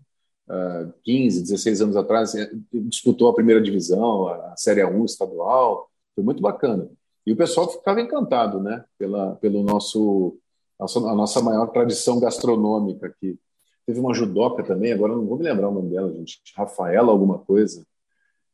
uh, 0.48 0.92
15, 1.04 1.42
16 1.42 1.82
anos 1.82 1.96
atrás, 1.96 2.34
eh, 2.34 2.50
disputou 2.72 3.28
a 3.28 3.34
primeira 3.34 3.60
divisão, 3.60 4.28
a 4.28 4.54
Série 4.56 4.82
A1 4.82 5.04
estadual, 5.04 5.88
foi 6.14 6.24
muito 6.24 6.42
bacana. 6.42 6.88
E 7.26 7.32
o 7.32 7.36
pessoal 7.36 7.70
ficava 7.70 8.00
encantado, 8.00 8.60
né, 8.60 8.84
pela, 8.98 9.36
pelo 9.36 9.62
nosso, 9.62 10.38
a 10.78 11.14
nossa 11.14 11.42
maior 11.42 11.66
tradição 11.68 12.20
gastronômica 12.20 13.06
aqui. 13.06 13.38
Teve 13.86 14.00
uma 14.00 14.12
judoca 14.12 14.64
também, 14.64 14.92
agora 14.92 15.14
não 15.14 15.24
vou 15.24 15.38
me 15.38 15.44
lembrar 15.44 15.68
o 15.68 15.74
nome 15.74 15.90
dela, 15.90 16.12
gente, 16.12 16.40
Rafaela 16.56 17.12
alguma 17.12 17.38
coisa. 17.38 17.86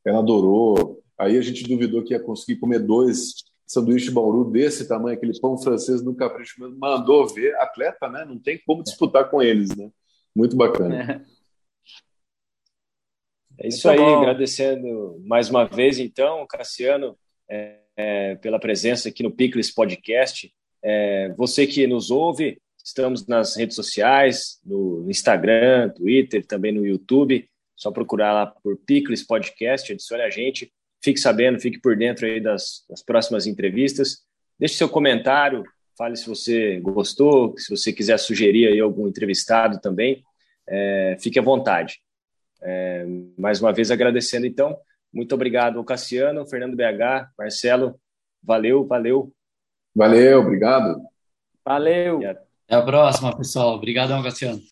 Ela 0.04 0.18
adorou. 0.18 1.02
Aí 1.18 1.38
a 1.38 1.42
gente 1.42 1.66
duvidou 1.66 2.02
que 2.02 2.12
ia 2.12 2.20
conseguir 2.20 2.60
comer 2.60 2.80
dois 2.80 3.50
sanduíche 3.72 4.10
Bauru 4.10 4.50
desse 4.50 4.86
tamanho, 4.86 5.16
aquele 5.16 5.38
pão 5.40 5.56
francês 5.56 6.02
no 6.02 6.14
capricho 6.14 6.60
mesmo, 6.60 6.78
mandou 6.78 7.26
ver, 7.26 7.54
atleta, 7.56 8.06
né? 8.08 8.24
Não 8.24 8.38
tem 8.38 8.60
como 8.66 8.82
disputar 8.82 9.30
com 9.30 9.40
eles, 9.40 9.74
né? 9.74 9.90
Muito 10.36 10.54
bacana. 10.54 11.24
É, 13.58 13.64
é 13.64 13.68
isso 13.68 13.88
Muito 13.88 14.00
aí, 14.00 14.06
bom. 14.06 14.18
agradecendo 14.18 15.18
mais 15.24 15.48
uma 15.48 15.64
vez, 15.64 15.98
então, 15.98 16.46
Cassiano, 16.46 17.16
é, 17.48 17.78
é, 17.96 18.34
pela 18.36 18.60
presença 18.60 19.08
aqui 19.08 19.22
no 19.22 19.30
Picles 19.30 19.72
Podcast. 19.72 20.52
É, 20.82 21.32
você 21.36 21.66
que 21.66 21.86
nos 21.86 22.10
ouve, 22.10 22.60
estamos 22.84 23.26
nas 23.26 23.56
redes 23.56 23.76
sociais, 23.76 24.60
no 24.64 25.06
Instagram, 25.08 25.90
Twitter, 25.90 26.46
também 26.46 26.72
no 26.72 26.86
YouTube. 26.86 27.48
Só 27.76 27.90
procurar 27.90 28.32
lá 28.32 28.46
por 28.46 28.76
Picles 28.76 29.26
Podcast, 29.26 29.92
adicione 29.92 30.22
a 30.22 30.30
gente 30.30 30.72
fique 31.02 31.18
sabendo, 31.18 31.60
fique 31.60 31.80
por 31.80 31.96
dentro 31.96 32.24
aí 32.26 32.40
das, 32.40 32.84
das 32.88 33.02
próximas 33.02 33.46
entrevistas. 33.46 34.18
Deixe 34.58 34.76
seu 34.76 34.88
comentário, 34.88 35.64
fale 35.98 36.16
se 36.16 36.28
você 36.28 36.78
gostou, 36.80 37.54
se 37.58 37.74
você 37.74 37.92
quiser 37.92 38.18
sugerir 38.18 38.68
aí 38.68 38.78
algum 38.78 39.08
entrevistado 39.08 39.80
também, 39.80 40.22
é, 40.68 41.16
fique 41.20 41.38
à 41.38 41.42
vontade. 41.42 42.00
É, 42.62 43.04
mais 43.36 43.60
uma 43.60 43.72
vez 43.72 43.90
agradecendo, 43.90 44.46
então. 44.46 44.78
Muito 45.12 45.34
obrigado, 45.34 45.82
Cassiano, 45.84 46.46
Fernando 46.46 46.76
BH, 46.76 47.28
Marcelo. 47.36 48.00
Valeu, 48.42 48.86
valeu. 48.86 49.32
Valeu, 49.94 50.40
obrigado. 50.40 51.02
Valeu. 51.64 52.20
Até 52.72 52.80
a 52.80 52.86
próxima, 52.86 53.36
pessoal. 53.36 53.74
Obrigadão, 53.74 54.22
Cassiano. 54.22 54.62